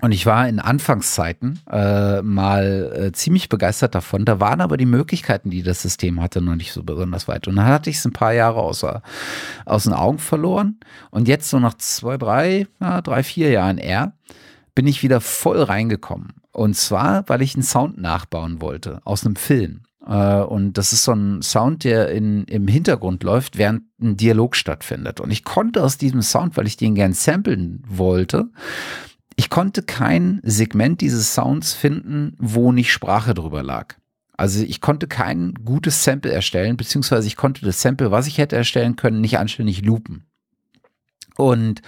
Und 0.00 0.10
ich 0.10 0.26
war 0.26 0.48
in 0.48 0.58
Anfangszeiten 0.58 1.60
äh, 1.70 2.22
mal 2.22 2.92
äh, 2.92 3.12
ziemlich 3.12 3.48
begeistert 3.48 3.94
davon. 3.94 4.24
Da 4.24 4.40
waren 4.40 4.60
aber 4.60 4.76
die 4.76 4.86
Möglichkeiten, 4.86 5.50
die 5.50 5.62
das 5.62 5.82
System 5.82 6.20
hatte, 6.20 6.40
noch 6.40 6.56
nicht 6.56 6.72
so 6.72 6.82
besonders 6.82 7.28
weit. 7.28 7.46
Und 7.46 7.56
dann 7.56 7.66
hatte 7.66 7.88
ich 7.88 7.96
es 7.96 8.04
ein 8.04 8.12
paar 8.12 8.32
Jahre 8.32 8.60
außer, 8.60 9.02
aus 9.64 9.84
den 9.84 9.92
Augen 9.92 10.18
verloren. 10.18 10.80
Und 11.10 11.28
jetzt 11.28 11.50
so 11.50 11.60
nach 11.60 11.74
zwei, 11.74 12.16
drei, 12.16 12.66
ja, 12.80 13.00
drei, 13.00 13.22
vier 13.22 13.50
Jahren 13.50 13.78
eher, 13.78 14.14
bin 14.74 14.88
ich 14.88 15.02
wieder 15.04 15.20
voll 15.20 15.62
reingekommen. 15.62 16.34
Und 16.50 16.74
zwar, 16.74 17.28
weil 17.28 17.42
ich 17.42 17.54
einen 17.54 17.62
Sound 17.62 17.98
nachbauen 17.98 18.60
wollte 18.60 19.00
aus 19.04 19.24
einem 19.24 19.36
Film. 19.36 19.82
Äh, 20.10 20.40
und 20.40 20.76
das 20.76 20.92
ist 20.92 21.04
so 21.04 21.12
ein 21.12 21.40
Sound, 21.40 21.84
der 21.84 22.10
in, 22.10 22.44
im 22.44 22.68
Hintergrund 22.68 23.22
läuft, 23.22 23.56
während 23.56 23.84
ein 24.02 24.16
Dialog 24.16 24.56
stattfindet. 24.56 25.20
Und 25.20 25.30
ich 25.30 25.44
konnte 25.44 25.82
aus 25.82 25.96
diesem 25.96 26.20
Sound, 26.20 26.56
weil 26.56 26.66
ich 26.66 26.76
den 26.76 26.94
gern 26.94 27.14
samplen 27.14 27.82
wollte, 27.86 28.50
ich 29.36 29.48
konnte 29.48 29.82
kein 29.82 30.40
Segment 30.42 31.00
dieses 31.00 31.32
Sounds 31.32 31.72
finden, 31.72 32.36
wo 32.38 32.72
nicht 32.72 32.92
Sprache 32.92 33.32
drüber 33.32 33.62
lag. 33.62 33.94
Also 34.36 34.62
ich 34.62 34.82
konnte 34.82 35.06
kein 35.06 35.54
gutes 35.64 36.04
Sample 36.04 36.30
erstellen, 36.30 36.76
beziehungsweise 36.76 37.26
ich 37.26 37.36
konnte 37.36 37.64
das 37.64 37.80
Sample, 37.80 38.10
was 38.10 38.26
ich 38.26 38.36
hätte 38.36 38.56
erstellen 38.56 38.96
können, 38.96 39.20
nicht 39.20 39.38
anständig 39.38 39.82
loopen. 39.82 40.24
Und 41.36 41.80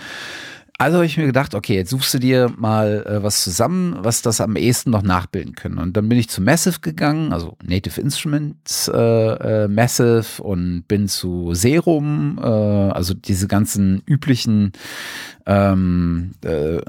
also 0.78 0.96
habe 0.96 1.06
ich 1.06 1.16
mir 1.16 1.26
gedacht, 1.26 1.54
okay, 1.54 1.74
jetzt 1.74 1.90
suchst 1.90 2.14
du 2.14 2.18
dir 2.18 2.52
mal 2.56 3.04
äh, 3.06 3.22
was 3.22 3.44
zusammen, 3.44 3.96
was 4.00 4.22
das 4.22 4.40
am 4.40 4.56
ehesten 4.56 4.90
noch 4.90 5.02
nachbilden 5.02 5.54
können. 5.54 5.78
Und 5.78 5.96
dann 5.96 6.08
bin 6.08 6.18
ich 6.18 6.28
zu 6.28 6.40
Massive 6.40 6.80
gegangen, 6.80 7.32
also 7.32 7.56
Native 7.62 8.00
Instruments 8.00 8.88
äh, 8.88 8.98
äh, 8.98 9.68
Massive 9.68 10.42
und 10.42 10.84
bin 10.88 11.08
zu 11.08 11.54
Serum, 11.54 12.38
äh, 12.42 12.46
also 12.46 13.14
diese 13.14 13.46
ganzen 13.46 14.02
üblichen 14.06 14.72
ähm, 15.46 16.32
äh, 16.42 16.80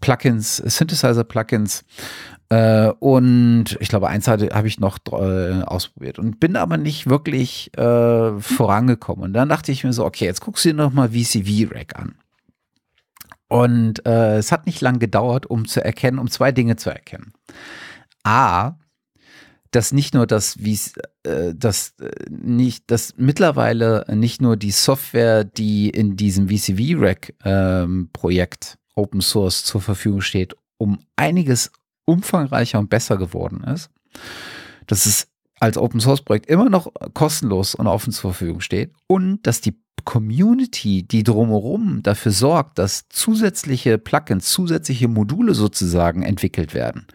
Plugins, 0.00 0.58
Synthesizer-Plugins. 0.58 1.84
Äh, 2.50 2.90
und 3.00 3.76
ich 3.80 3.88
glaube, 3.88 4.08
eins 4.08 4.28
habe 4.28 4.68
ich 4.68 4.78
noch 4.78 4.98
ausprobiert 5.08 6.18
und 6.18 6.38
bin 6.38 6.56
aber 6.56 6.76
nicht 6.76 7.08
wirklich 7.08 7.72
vorangekommen. 7.74 9.24
Und 9.24 9.32
dann 9.32 9.48
dachte 9.48 9.72
ich 9.72 9.82
mir 9.82 9.92
so, 9.92 10.04
okay, 10.04 10.26
jetzt 10.26 10.42
guckst 10.42 10.64
du 10.64 10.68
dir 10.68 10.76
nochmal 10.76 11.08
VCV-Rack 11.08 11.98
an. 11.98 12.14
Und 13.52 14.06
äh, 14.06 14.38
es 14.38 14.50
hat 14.50 14.64
nicht 14.64 14.80
lang 14.80 14.98
gedauert, 14.98 15.44
um 15.44 15.68
zu 15.68 15.84
erkennen, 15.84 16.18
um 16.18 16.30
zwei 16.30 16.52
Dinge 16.52 16.76
zu 16.76 16.88
erkennen. 16.88 17.34
A, 18.24 18.76
dass 19.72 19.92
nicht 19.92 20.14
nur 20.14 20.26
das, 20.26 20.64
wie 20.64 20.78
äh, 21.24 21.52
das 21.54 21.92
äh, 22.00 22.08
nicht, 22.30 22.90
dass 22.90 23.12
mittlerweile 23.18 24.06
nicht 24.08 24.40
nur 24.40 24.56
die 24.56 24.70
Software, 24.70 25.44
die 25.44 25.90
in 25.90 26.16
diesem 26.16 26.48
VCV-Rack-Projekt 26.48 27.44
ähm, 27.44 28.78
Open 28.94 29.20
Source 29.20 29.64
zur 29.64 29.82
Verfügung 29.82 30.22
steht, 30.22 30.56
um 30.78 31.00
einiges 31.16 31.72
umfangreicher 32.06 32.78
und 32.78 32.88
besser 32.88 33.18
geworden 33.18 33.64
ist, 33.64 33.90
dass 34.86 35.04
es 35.04 35.28
als 35.62 35.78
Open 35.78 36.00
Source 36.00 36.22
Projekt 36.22 36.46
immer 36.46 36.68
noch 36.68 36.92
kostenlos 37.14 37.76
und 37.76 37.86
offen 37.86 38.12
zur 38.12 38.32
Verfügung 38.32 38.60
steht 38.60 38.92
und 39.06 39.46
dass 39.46 39.60
die 39.60 39.80
Community, 40.04 41.04
die 41.04 41.22
drumherum 41.22 42.02
dafür 42.02 42.32
sorgt, 42.32 42.80
dass 42.80 43.08
zusätzliche 43.08 43.96
Plugins, 43.98 44.50
zusätzliche 44.50 45.06
Module 45.06 45.54
sozusagen 45.54 46.24
entwickelt 46.24 46.74
werden, 46.74 47.06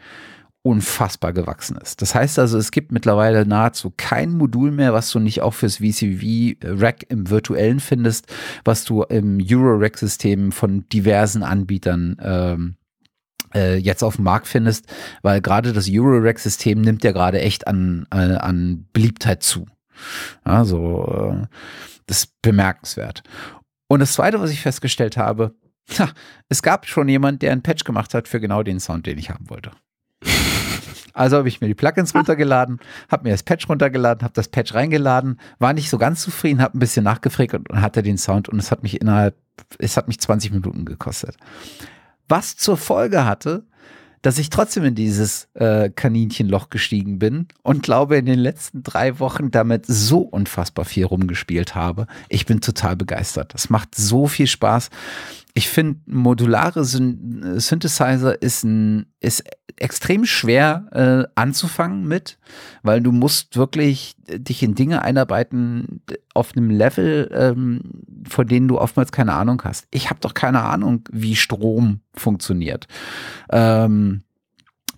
unfassbar 0.62 1.34
gewachsen 1.34 1.76
ist. 1.76 2.02
Das 2.02 2.16
heißt 2.16 2.40
also, 2.40 2.58
es 2.58 2.72
gibt 2.72 2.94
mittlerweile 2.94 3.46
nahezu 3.46 3.92
kein 3.98 4.32
Modul 4.32 4.72
mehr, 4.72 4.94
was 4.94 5.12
du 5.12 5.20
nicht 5.20 5.42
auch 5.42 5.54
fürs 5.54 5.78
VCV-Rack 5.78 7.06
im 7.10 7.30
virtuellen 7.30 7.82
findest, 7.82 8.28
was 8.64 8.86
du 8.86 9.04
im 9.04 9.40
Euro-Rack-System 9.46 10.54
von 10.54 10.88
diversen 10.88 11.44
Anbietern 11.44 12.16
ähm, 12.22 12.76
äh, 13.54 13.78
jetzt 13.78 14.04
auf 14.04 14.16
dem 14.16 14.26
Markt 14.26 14.48
findest, 14.48 14.86
weil 15.22 15.42
gerade 15.42 15.74
das 15.74 15.90
Euro-Rack-System 15.90 16.82
nimmt 16.82 17.04
ja 17.04 17.12
gerade 17.12 17.42
echt 17.42 17.68
an, 17.68 18.08
äh, 18.12 18.36
an 18.36 18.86
Beliebtheit 18.94 19.44
zu. 19.44 19.66
Also 20.44 21.40
äh, 21.42 21.48
das 22.06 22.20
ist 22.20 22.42
bemerkenswert. 22.42 23.24
Und 23.88 24.00
das 24.00 24.14
Zweite, 24.14 24.40
was 24.40 24.52
ich 24.52 24.62
festgestellt 24.62 25.18
habe, 25.18 25.56
ha, 25.98 26.10
es 26.50 26.62
gab 26.62 26.86
schon 26.86 27.08
jemand, 27.08 27.42
der 27.42 27.52
einen 27.52 27.64
Patch 27.64 27.84
gemacht 27.84 28.14
hat 28.14 28.28
für 28.28 28.40
genau 28.40 28.64
den 28.64 28.80
Sound, 28.80 29.06
den 29.06 29.18
ich 29.18 29.30
haben 29.30 29.50
wollte. 29.50 29.72
Also 31.14 31.38
habe 31.38 31.48
ich 31.48 31.62
mir 31.62 31.68
die 31.68 31.74
Plugins 31.74 32.14
runtergeladen, 32.14 32.80
habe 33.10 33.24
mir 33.24 33.32
das 33.32 33.42
Patch 33.42 33.68
runtergeladen, 33.68 34.24
habe 34.24 34.36
das 34.36 34.50
Patch 34.50 34.76
reingeladen, 34.76 35.40
war 35.58 35.74
nicht 35.74 35.90
so 35.90 35.98
ganz 35.98 36.22
zufrieden, 36.22 36.62
habe 36.62 36.78
ein 36.78 36.80
bisschen 36.80 37.04
nachgefragt 37.04 37.56
und 37.56 37.82
hatte 37.82 38.04
den 38.04 38.20
Sound 38.20 38.50
und 38.50 38.60
es 38.60 38.70
hat 38.70 38.84
mich 38.84 39.02
innerhalb, 39.02 39.36
es 39.80 39.98
hat 39.98 40.08
mich 40.08 40.20
20 40.20 40.52
Minuten 40.52 40.86
gekostet. 40.86 41.36
Was 42.28 42.58
zur 42.58 42.78
Folge 42.78 43.26
hatte, 43.26 43.64
dass 44.22 44.40
ich 44.40 44.50
trotzdem 44.50 44.84
in 44.84 44.96
dieses 44.96 45.48
äh, 45.54 45.90
Kaninchenloch 45.90 46.70
gestiegen 46.70 47.20
bin 47.20 47.48
und 47.64 47.84
glaube, 47.84 48.18
in 48.18 48.26
den 48.26 48.40
letzten 48.40 48.84
drei 48.84 49.20
Wochen 49.20 49.52
damit 49.52 49.86
so 49.86 50.20
unfassbar 50.20 50.86
viel 50.86 51.06
rumgespielt 51.06 51.76
habe. 51.76 52.08
Ich 52.28 52.46
bin 52.46 52.60
total 52.60 52.96
begeistert. 52.96 53.54
Es 53.56 53.70
macht 53.70 53.96
so 53.96 54.28
viel 54.28 54.48
Spaß 54.48 54.90
ich 55.58 55.70
finde, 55.70 56.00
modulare 56.06 56.86
Synthesizer 56.86 58.40
ist, 58.44 58.64
ein, 58.64 59.08
ist 59.20 59.44
extrem 59.78 60.24
schwer 60.24 60.86
äh, 60.92 61.32
anzufangen 61.34 62.08
mit, 62.08 62.38
weil 62.84 63.02
du 63.02 63.12
musst 63.12 63.58
wirklich 63.58 64.16
dich 64.28 64.62
in 64.62 64.76
Dinge 64.76 65.02
einarbeiten 65.02 66.04
auf 66.36 66.56
einem 66.56 66.70
Level, 66.70 67.32
ähm, 67.34 67.82
von 68.30 68.48
denen 68.48 68.68
du 68.68 68.78
oftmals 68.78 69.12
keine 69.12 69.34
Ahnung 69.34 69.60
hast. 69.64 69.88
Ich 69.90 70.12
habe 70.12 70.20
doch 70.20 70.36
keine 70.36 70.62
Ahnung, 70.62 71.02
wie 71.12 71.36
Strom 71.36 72.02
funktioniert. 72.14 72.88
Ähm, 73.50 74.22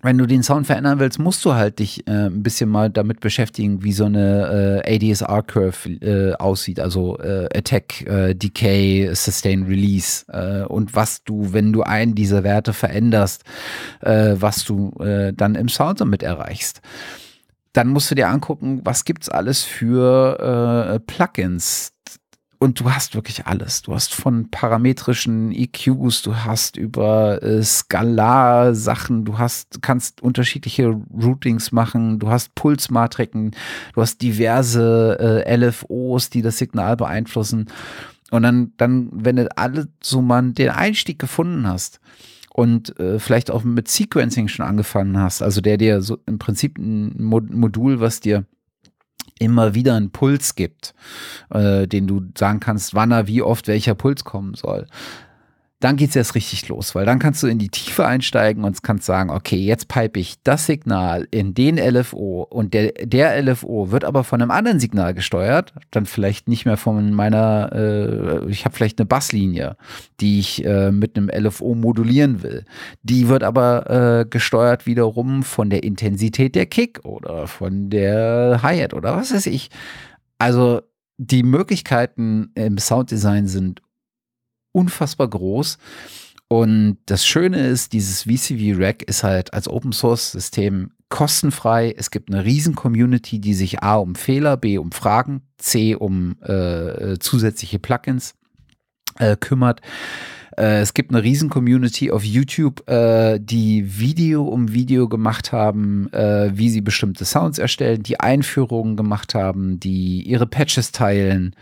wenn 0.02 0.18
du 0.18 0.26
den 0.26 0.42
Sound 0.42 0.66
verändern 0.66 0.98
willst, 0.98 1.18
musst 1.18 1.44
du 1.44 1.54
halt 1.54 1.78
dich 1.78 2.06
äh, 2.06 2.26
ein 2.26 2.42
bisschen 2.42 2.70
mal 2.70 2.90
damit 2.90 3.20
beschäftigen, 3.20 3.82
wie 3.82 3.92
so 3.92 4.06
eine 4.06 4.82
äh, 4.84 4.96
ADSR-Curve 4.96 5.90
äh, 5.90 6.34
aussieht, 6.34 6.80
also 6.80 7.18
äh, 7.18 7.48
Attack, 7.54 8.06
äh, 8.06 8.34
Decay, 8.34 9.10
Sustain, 9.14 9.64
Release 9.64 10.24
äh, 10.28 10.64
und 10.64 10.94
was 10.94 11.22
du, 11.24 11.52
wenn 11.52 11.72
du 11.72 11.82
einen 11.82 12.14
dieser 12.14 12.44
Werte 12.44 12.72
veränderst, 12.72 13.44
was 14.00 14.64
du 14.64 14.92
dann 14.98 15.54
im 15.54 15.68
Sound 15.68 16.00
damit 16.00 16.22
erreichst. 16.22 16.80
Dann 17.72 17.88
musst 17.88 18.10
du 18.10 18.14
dir 18.14 18.28
angucken, 18.28 18.80
was 18.84 19.04
gibt's 19.04 19.28
alles 19.28 19.62
für 19.62 20.94
äh, 20.94 21.00
Plugins, 21.00 21.92
und 22.62 22.78
du 22.78 22.92
hast 22.92 23.14
wirklich 23.14 23.46
alles. 23.46 23.80
Du 23.80 23.94
hast 23.94 24.14
von 24.14 24.50
parametrischen 24.50 25.50
EQs, 25.50 26.20
du 26.20 26.36
hast 26.36 26.76
über 26.76 27.42
äh, 27.42 27.62
Skalar-Sachen, 27.62 29.24
du 29.24 29.38
hast, 29.38 29.80
kannst 29.80 30.22
unterschiedliche 30.22 30.88
Routings 30.88 31.72
machen, 31.72 32.18
du 32.18 32.28
hast 32.28 32.54
Pulsmatriken, 32.54 33.52
du 33.94 34.02
hast 34.02 34.20
diverse 34.20 35.44
äh, 35.46 35.56
LFOs, 35.56 36.28
die 36.28 36.42
das 36.42 36.58
Signal 36.58 36.98
beeinflussen. 36.98 37.66
Und 38.30 38.42
dann, 38.42 38.72
dann, 38.76 39.08
wenn 39.10 39.36
du 39.36 39.48
alle 39.56 39.88
so 40.02 40.20
mal 40.20 40.52
den 40.52 40.68
Einstieg 40.68 41.18
gefunden 41.18 41.66
hast, 41.66 41.98
und 42.52 42.98
äh, 42.98 43.20
vielleicht 43.20 43.50
auch 43.50 43.62
mit 43.62 43.86
Sequencing 43.86 44.48
schon 44.48 44.66
angefangen 44.66 45.16
hast, 45.16 45.40
also 45.40 45.60
der 45.60 45.78
dir 45.78 46.02
so 46.02 46.18
im 46.26 46.40
Prinzip 46.40 46.78
ein 46.78 47.14
Modul, 47.16 48.00
was 48.00 48.18
dir 48.18 48.44
immer 49.40 49.74
wieder 49.74 49.96
einen 49.96 50.10
Puls 50.10 50.54
gibt, 50.54 50.94
äh, 51.50 51.88
den 51.88 52.06
du 52.06 52.22
sagen 52.38 52.60
kannst, 52.60 52.94
wann 52.94 53.10
er 53.10 53.26
wie 53.26 53.42
oft 53.42 53.66
welcher 53.66 53.94
Puls 53.94 54.24
kommen 54.24 54.54
soll 54.54 54.86
dann 55.80 55.96
geht's 55.96 56.14
erst 56.14 56.34
richtig 56.34 56.68
los, 56.68 56.94
weil 56.94 57.06
dann 57.06 57.18
kannst 57.18 57.42
du 57.42 57.46
in 57.46 57.58
die 57.58 57.70
Tiefe 57.70 58.06
einsteigen 58.06 58.64
und 58.64 58.82
kannst 58.82 59.06
sagen, 59.06 59.30
okay, 59.30 59.56
jetzt 59.56 59.88
pipe 59.88 60.20
ich 60.20 60.42
das 60.44 60.66
Signal 60.66 61.26
in 61.30 61.54
den 61.54 61.78
LFO 61.78 62.42
und 62.42 62.74
der, 62.74 62.92
der 63.02 63.42
LFO 63.42 63.90
wird 63.90 64.04
aber 64.04 64.22
von 64.22 64.42
einem 64.42 64.50
anderen 64.50 64.78
Signal 64.78 65.14
gesteuert, 65.14 65.72
dann 65.90 66.04
vielleicht 66.04 66.48
nicht 66.48 66.66
mehr 66.66 66.76
von 66.76 67.14
meiner, 67.14 67.70
äh, 67.72 68.50
ich 68.50 68.66
habe 68.66 68.76
vielleicht 68.76 68.98
eine 68.98 69.06
Basslinie, 69.06 69.76
die 70.20 70.38
ich 70.38 70.64
äh, 70.66 70.92
mit 70.92 71.16
einem 71.16 71.30
LFO 71.30 71.74
modulieren 71.74 72.42
will. 72.42 72.66
Die 73.02 73.28
wird 73.28 73.42
aber 73.42 74.20
äh, 74.20 74.26
gesteuert 74.28 74.84
wiederum 74.84 75.42
von 75.42 75.70
der 75.70 75.82
Intensität 75.82 76.56
der 76.56 76.66
Kick 76.66 77.00
oder 77.04 77.46
von 77.46 77.88
der 77.88 78.60
Hi-Hat 78.62 78.92
oder 78.92 79.16
was 79.16 79.32
weiß 79.32 79.46
ich. 79.46 79.70
Also 80.38 80.82
die 81.16 81.42
Möglichkeiten 81.42 82.50
im 82.54 82.76
Sounddesign 82.76 83.46
sind 83.46 83.80
unfassbar 84.72 85.28
groß. 85.28 85.78
Und 86.48 86.98
das 87.06 87.24
Schöne 87.24 87.68
ist, 87.68 87.92
dieses 87.92 88.24
VCV 88.24 88.76
Rack 88.76 89.04
ist 89.04 89.22
halt 89.22 89.54
als 89.54 89.68
Open 89.68 89.92
Source 89.92 90.32
System 90.32 90.90
kostenfrei. 91.08 91.94
Es 91.96 92.10
gibt 92.10 92.32
eine 92.32 92.44
riesen 92.44 92.74
Community, 92.74 93.38
die 93.38 93.54
sich 93.54 93.82
A 93.82 93.96
um 93.96 94.14
Fehler, 94.14 94.56
B 94.56 94.78
um 94.78 94.90
Fragen, 94.90 95.42
C 95.58 95.94
um 95.94 96.36
äh, 96.42 97.18
zusätzliche 97.18 97.78
Plugins 97.78 98.34
äh, 99.18 99.36
kümmert. 99.36 99.80
Äh, 100.56 100.80
es 100.80 100.94
gibt 100.94 101.10
eine 101.12 101.22
riesen 101.22 101.50
Community 101.50 102.10
auf 102.10 102.24
YouTube, 102.24 102.88
äh, 102.88 103.38
die 103.38 103.98
Video 103.98 104.44
um 104.44 104.72
Video 104.72 105.08
gemacht 105.08 105.52
haben, 105.52 106.12
äh, 106.12 106.50
wie 106.54 106.70
sie 106.70 106.80
bestimmte 106.80 107.24
Sounds 107.24 107.58
erstellen, 107.58 108.02
die 108.02 108.20
Einführungen 108.20 108.96
gemacht 108.96 109.34
haben, 109.34 109.78
die 109.78 110.22
ihre 110.22 110.46
Patches 110.46 110.92
teilen. 110.92 111.54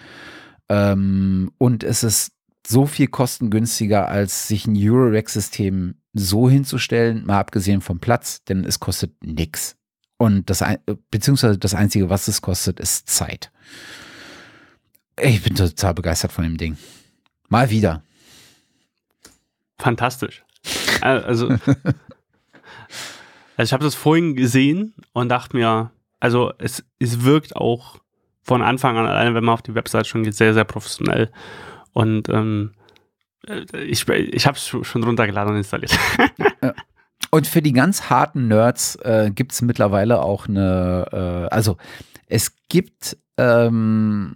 Ähm, 0.68 1.50
und 1.58 1.84
es 1.84 2.02
ist 2.02 2.32
so 2.68 2.84
viel 2.84 3.06
kostengünstiger, 3.06 4.08
als 4.08 4.46
sich 4.46 4.66
ein 4.66 4.76
Eurorack-System 4.76 5.94
so 6.12 6.50
hinzustellen, 6.50 7.24
mal 7.24 7.38
abgesehen 7.38 7.80
vom 7.80 7.98
Platz, 7.98 8.44
denn 8.44 8.64
es 8.64 8.78
kostet 8.78 9.24
nichts. 9.24 9.76
Und 10.18 10.50
das, 10.50 10.62
beziehungsweise 11.10 11.58
das 11.58 11.74
Einzige, 11.74 12.10
was 12.10 12.28
es 12.28 12.42
kostet, 12.42 12.78
ist 12.78 13.08
Zeit. 13.08 13.50
Ich 15.18 15.42
bin 15.42 15.54
total 15.54 15.94
begeistert 15.94 16.32
von 16.32 16.44
dem 16.44 16.58
Ding. 16.58 16.76
Mal 17.48 17.70
wieder. 17.70 18.02
Fantastisch. 19.78 20.44
Also, 21.00 21.48
also 21.48 21.58
ich 23.56 23.72
habe 23.72 23.84
das 23.84 23.94
vorhin 23.94 24.36
gesehen 24.36 24.92
und 25.14 25.30
dachte 25.30 25.56
mir, 25.56 25.90
also 26.20 26.52
es, 26.58 26.84
es 26.98 27.22
wirkt 27.22 27.56
auch 27.56 28.00
von 28.42 28.60
Anfang 28.60 28.98
an, 28.98 29.06
alleine 29.06 29.34
wenn 29.34 29.44
man 29.44 29.54
auf 29.54 29.62
die 29.62 29.74
Website 29.74 30.06
schon 30.06 30.24
geht, 30.24 30.34
sehr, 30.34 30.52
sehr 30.52 30.64
professionell. 30.64 31.30
Und 31.98 32.28
ähm, 32.28 32.74
äh, 33.48 33.64
ich, 33.82 34.08
ich 34.08 34.46
habe 34.46 34.56
es 34.56 34.68
schon 34.68 35.02
runtergeladen 35.02 35.50
und 35.50 35.58
installiert. 35.58 35.98
Und 37.30 37.48
für 37.48 37.60
die 37.60 37.72
ganz 37.72 38.08
harten 38.08 38.46
Nerds 38.46 38.94
äh, 39.02 39.32
gibt 39.34 39.52
es 39.52 39.60
mittlerweile 39.60 40.22
auch 40.22 40.48
eine, 40.48 41.06
äh, 41.12 41.52
also 41.52 41.76
es 42.26 42.56
gibt 42.68 43.18
ähm, 43.36 44.32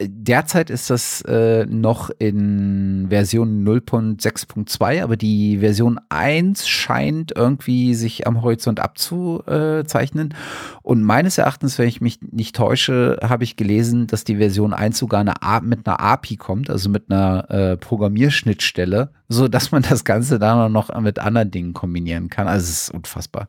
Derzeit 0.00 0.68
ist 0.68 0.90
das 0.90 1.22
äh, 1.22 1.64
noch 1.66 2.10
in 2.18 3.06
Version 3.08 3.66
0.6.2, 3.66 5.02
aber 5.02 5.16
die 5.16 5.58
Version 5.58 5.98
1 6.10 6.68
scheint 6.68 7.32
irgendwie 7.34 7.94
sich 7.94 8.26
am 8.26 8.42
Horizont 8.42 8.80
abzuzeichnen. 8.80 10.34
Und 10.82 11.02
meines 11.02 11.38
Erachtens, 11.38 11.78
wenn 11.78 11.88
ich 11.88 12.00
mich 12.00 12.20
nicht 12.20 12.54
täusche, 12.54 13.18
habe 13.22 13.44
ich 13.44 13.56
gelesen, 13.56 14.06
dass 14.06 14.24
die 14.24 14.36
Version 14.36 14.74
1 14.74 14.98
sogar 14.98 15.20
eine 15.20 15.34
mit 15.62 15.86
einer 15.86 16.00
API 16.00 16.36
kommt, 16.36 16.68
also 16.68 16.90
mit 16.90 17.10
einer 17.10 17.50
äh, 17.50 17.76
Programmierschnittstelle, 17.76 19.10
so 19.28 19.48
dass 19.48 19.72
man 19.72 19.82
das 19.82 20.04
Ganze 20.04 20.38
dann 20.38 20.72
noch 20.72 20.94
mit 21.00 21.18
anderen 21.18 21.50
Dingen 21.50 21.72
kombinieren 21.72 22.28
kann. 22.28 22.48
Also 22.48 22.64
es 22.64 22.82
ist 22.82 22.90
unfassbar 22.90 23.48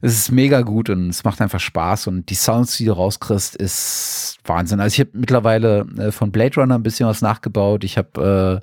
es 0.00 0.14
ist 0.14 0.32
mega 0.32 0.62
gut 0.62 0.88
und 0.88 1.10
es 1.10 1.24
macht 1.24 1.40
einfach 1.40 1.60
Spaß 1.60 2.06
und 2.06 2.30
die 2.30 2.34
Sounds, 2.34 2.76
die 2.76 2.86
du 2.86 2.92
rauskriegst, 2.92 3.56
ist 3.56 4.38
Wahnsinn. 4.44 4.80
Also 4.80 4.94
ich 4.94 5.00
habe 5.00 5.18
mittlerweile 5.18 5.86
äh, 5.98 6.12
von 6.12 6.32
Blade 6.32 6.60
Runner 6.60 6.76
ein 6.76 6.82
bisschen 6.82 7.06
was 7.06 7.22
nachgebaut. 7.22 7.84
Ich 7.84 7.98
habe 7.98 8.62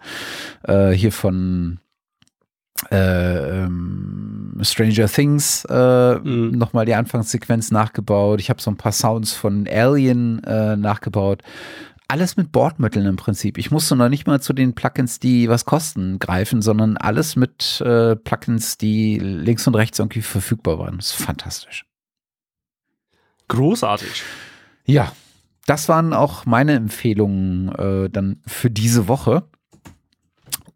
äh, 0.66 0.72
äh, 0.72 0.96
hier 0.96 1.12
von 1.12 1.80
äh, 2.92 3.64
ähm, 3.64 4.58
Stranger 4.62 5.08
Things 5.08 5.66
äh, 5.70 6.16
mhm. 6.16 6.52
nochmal 6.52 6.86
die 6.86 6.96
Anfangssequenz 6.96 7.72
nachgebaut. 7.72 8.40
Ich 8.40 8.50
habe 8.50 8.62
so 8.62 8.72
ein 8.72 8.78
paar 8.78 8.92
Sounds 8.92 9.34
von 9.34 9.68
Alien 9.68 10.44
äh, 10.44 10.76
nachgebaut 10.76 11.44
alles 12.08 12.38
mit 12.38 12.52
Bordmitteln 12.52 13.06
im 13.06 13.16
Prinzip. 13.18 13.58
Ich 13.58 13.72
musste 13.72 13.96
noch 13.96 14.10
nicht 14.10 14.28
mal 14.28 14.42
zu 14.42 14.54
den 14.54 14.74
Plugins, 14.74 15.20
die 15.20 15.50
was 15.50 15.66
kosten, 15.66 16.20
greifen, 16.20 16.62
sondern 16.62 16.98
alles 16.98 17.36
mit 17.36 17.82
äh, 17.82 18.16
Plugins, 18.16 18.78
die 18.78 19.20
links 19.20 19.68
und 19.68 19.76
rechts 19.76 20.00
irgendwie 20.00 20.22
verfügbar 20.22 20.80
waren. 20.80 20.98
Das 20.98 21.08
ist 21.08 21.22
fantastisch. 21.22 21.86
Großartig. 23.50 24.24
Ja, 24.86 25.12
das 25.66 25.90
waren 25.90 26.14
auch 26.14 26.46
meine 26.46 26.74
Empfehlungen 26.74 27.70
äh, 27.76 28.10
dann 28.10 28.42
für 28.46 28.72
diese 28.72 29.08
Woche. 29.08 29.44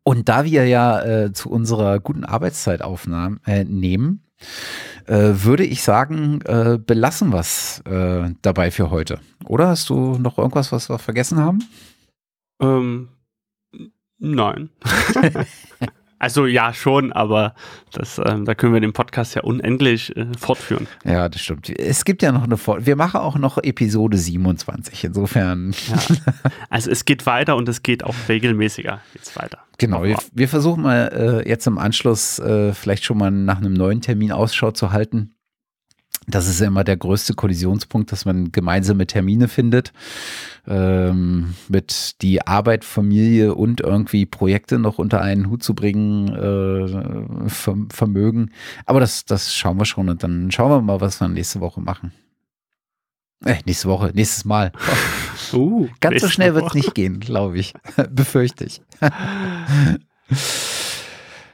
Und 0.04 0.30
da 0.30 0.46
wir 0.46 0.68
ja 0.68 1.02
äh, 1.02 1.32
zu 1.32 1.50
unserer 1.50 2.00
guten 2.00 2.26
Arbeitszeit 2.26 2.82
aufnehmen, 2.82 3.40
äh, 3.46 3.64
nehmen, 3.64 4.24
äh, 5.08 5.44
würde 5.44 5.66
ich 5.66 5.84
sagen, 5.84 6.42
äh, 6.46 6.78
belassen 6.78 7.32
wir 7.32 7.40
es 7.40 7.82
äh, 7.86 8.34
dabei 8.42 8.72
für 8.72 8.90
heute. 8.90 9.20
Oder 9.46 9.68
hast 9.68 9.90
du 9.90 10.18
noch 10.18 10.38
irgendwas, 10.38 10.72
was 10.72 10.90
wir 10.90 11.00
vergessen 11.00 11.40
haben? 11.40 11.60
Ähm, 12.62 13.10
nein. 14.18 14.70
Also 16.22 16.46
ja, 16.46 16.72
schon, 16.72 17.12
aber 17.12 17.56
das, 17.94 18.22
ähm, 18.24 18.46
da 18.46 18.54
können 18.54 18.76
wir 18.76 18.80
den 18.80 18.94
Podcast 18.94 19.34
ja 19.34 19.42
unendlich 19.42 20.16
äh, 20.16 20.28
fortführen. 20.38 20.86
Ja, 21.04 21.28
das 21.28 21.42
stimmt. 21.42 21.68
Es 21.80 22.06
gibt 22.06 22.22
ja 22.22 22.32
noch 22.32 22.44
eine 22.44 22.58
Fort 22.58 22.86
Wir 22.86 22.96
machen 22.96 23.22
auch 23.22 23.40
noch 23.40 23.58
Episode 23.58 24.18
27, 24.18 25.04
insofern. 25.06 25.74
Ja. 25.88 25.98
Also 26.70 26.92
es 26.92 27.06
geht 27.06 27.26
weiter 27.26 27.56
und 27.56 27.68
es 27.68 27.82
geht 27.82 28.04
auch 28.04 28.14
regelmäßiger 28.30 29.02
jetzt 29.16 29.36
weiter. 29.36 29.60
Genau, 29.80 30.04
wir, 30.04 30.18
wir, 30.32 30.48
versuchen 30.48 30.84
mal 30.84 31.42
äh, 31.44 31.50
jetzt 31.50 31.66
im 31.66 31.80
Anschluss 31.80 32.38
äh, 32.38 32.72
vielleicht 32.74 33.04
schon 33.04 33.18
mal 33.18 33.32
nach 33.32 33.58
einem 33.58 33.74
neuen 33.74 34.02
Termin 34.02 34.32
Ausschau 34.32 34.72
zu 34.72 34.92
halten. 34.92 35.34
Das 36.28 36.48
ist 36.48 36.60
ja 36.60 36.68
immer 36.68 36.84
der 36.84 36.98
größte 36.98 37.34
Kollisionspunkt, 37.34 38.12
dass 38.12 38.26
man 38.26 38.52
gemeinsame 38.52 39.08
Termine 39.08 39.48
findet, 39.48 39.92
ähm, 40.68 41.56
mit 41.68 42.22
die 42.22 42.46
Arbeit, 42.46 42.86
Familie 42.86 43.56
und 43.56 43.82
irgendwie 43.82 44.28
Projekte 44.28 44.78
noch 44.78 45.00
unter 45.00 45.22
einen 45.22 45.50
Hut 45.50 45.64
zu 45.64 45.74
bringen, 45.74 46.30
äh, 46.30 47.50
Vermögen. 47.50 48.52
Aber 48.86 49.00
das, 49.00 49.26
das 49.26 49.54
schauen 49.54 49.78
wir 49.78 49.86
schon 49.86 50.10
und 50.10 50.22
dann 50.24 50.52
schauen 50.52 50.70
wir 50.70 50.82
mal, 50.82 51.02
was 51.02 51.20
wir 51.20 51.28
nächste 51.28 51.60
Woche 51.60 51.82
machen. 51.82 52.12
Äh, 53.44 53.56
nächste 53.66 53.90
Woche, 53.90 54.12
nächstes 54.14 54.46
Mal. 54.46 54.72
Uh, 55.54 55.90
Ganz 56.00 56.22
so 56.22 56.30
schnell 56.30 56.54
wird 56.54 56.68
es 56.68 56.74
nicht 56.76 56.96
gehen, 56.96 57.20
glaube 57.20 57.58
ich. 57.58 57.74
Befürchte 58.10 58.64
ich. 58.64 58.82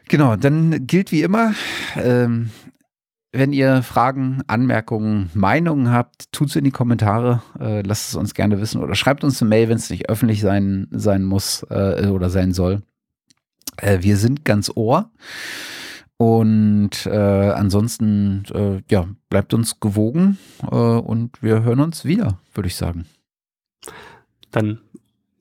genau, 0.07 0.35
dann 0.35 0.85
gilt 0.85 1.11
wie 1.11 1.23
immer, 1.23 1.53
ähm, 1.95 2.51
wenn 3.31 3.53
ihr 3.53 3.83
Fragen, 3.83 4.41
Anmerkungen, 4.47 5.29
Meinungen 5.33 5.91
habt, 5.91 6.31
tut 6.31 6.49
es 6.49 6.55
in 6.55 6.63
die 6.63 6.71
Kommentare. 6.71 7.41
Äh, 7.59 7.81
lasst 7.81 8.09
es 8.09 8.15
uns 8.15 8.33
gerne 8.33 8.61
wissen 8.61 8.81
oder 8.81 8.95
schreibt 8.95 9.23
uns 9.23 9.41
eine 9.41 9.49
Mail, 9.49 9.69
wenn 9.69 9.77
es 9.77 9.89
nicht 9.89 10.09
öffentlich 10.09 10.41
sein, 10.41 10.87
sein 10.91 11.23
muss 11.23 11.63
äh, 11.69 12.07
oder 12.07 12.29
sein 12.29 12.53
soll. 12.53 12.83
Äh, 13.77 13.99
wir 14.01 14.17
sind 14.17 14.45
ganz 14.45 14.71
ohr. 14.73 15.11
Und 16.17 17.05
äh, 17.05 17.51
ansonsten, 17.51 18.43
äh, 18.51 18.81
ja, 18.89 19.07
bleibt 19.29 19.53
uns 19.53 19.79
gewogen 19.79 20.39
äh, 20.63 20.75
und 20.75 21.43
wir 21.43 21.61
hören 21.61 21.79
uns 21.79 22.05
wieder, 22.05 22.39
würde 22.55 22.67
ich 22.67 22.75
sagen. 22.75 23.05
Dann 24.49 24.79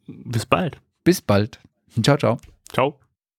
bis 0.07 0.45
bald. 0.45 0.79
Bis 1.03 1.23
bald. 1.23 1.61
Ciao, 2.03 2.19
ciao. 2.19 2.39
Ciao. 2.71 2.99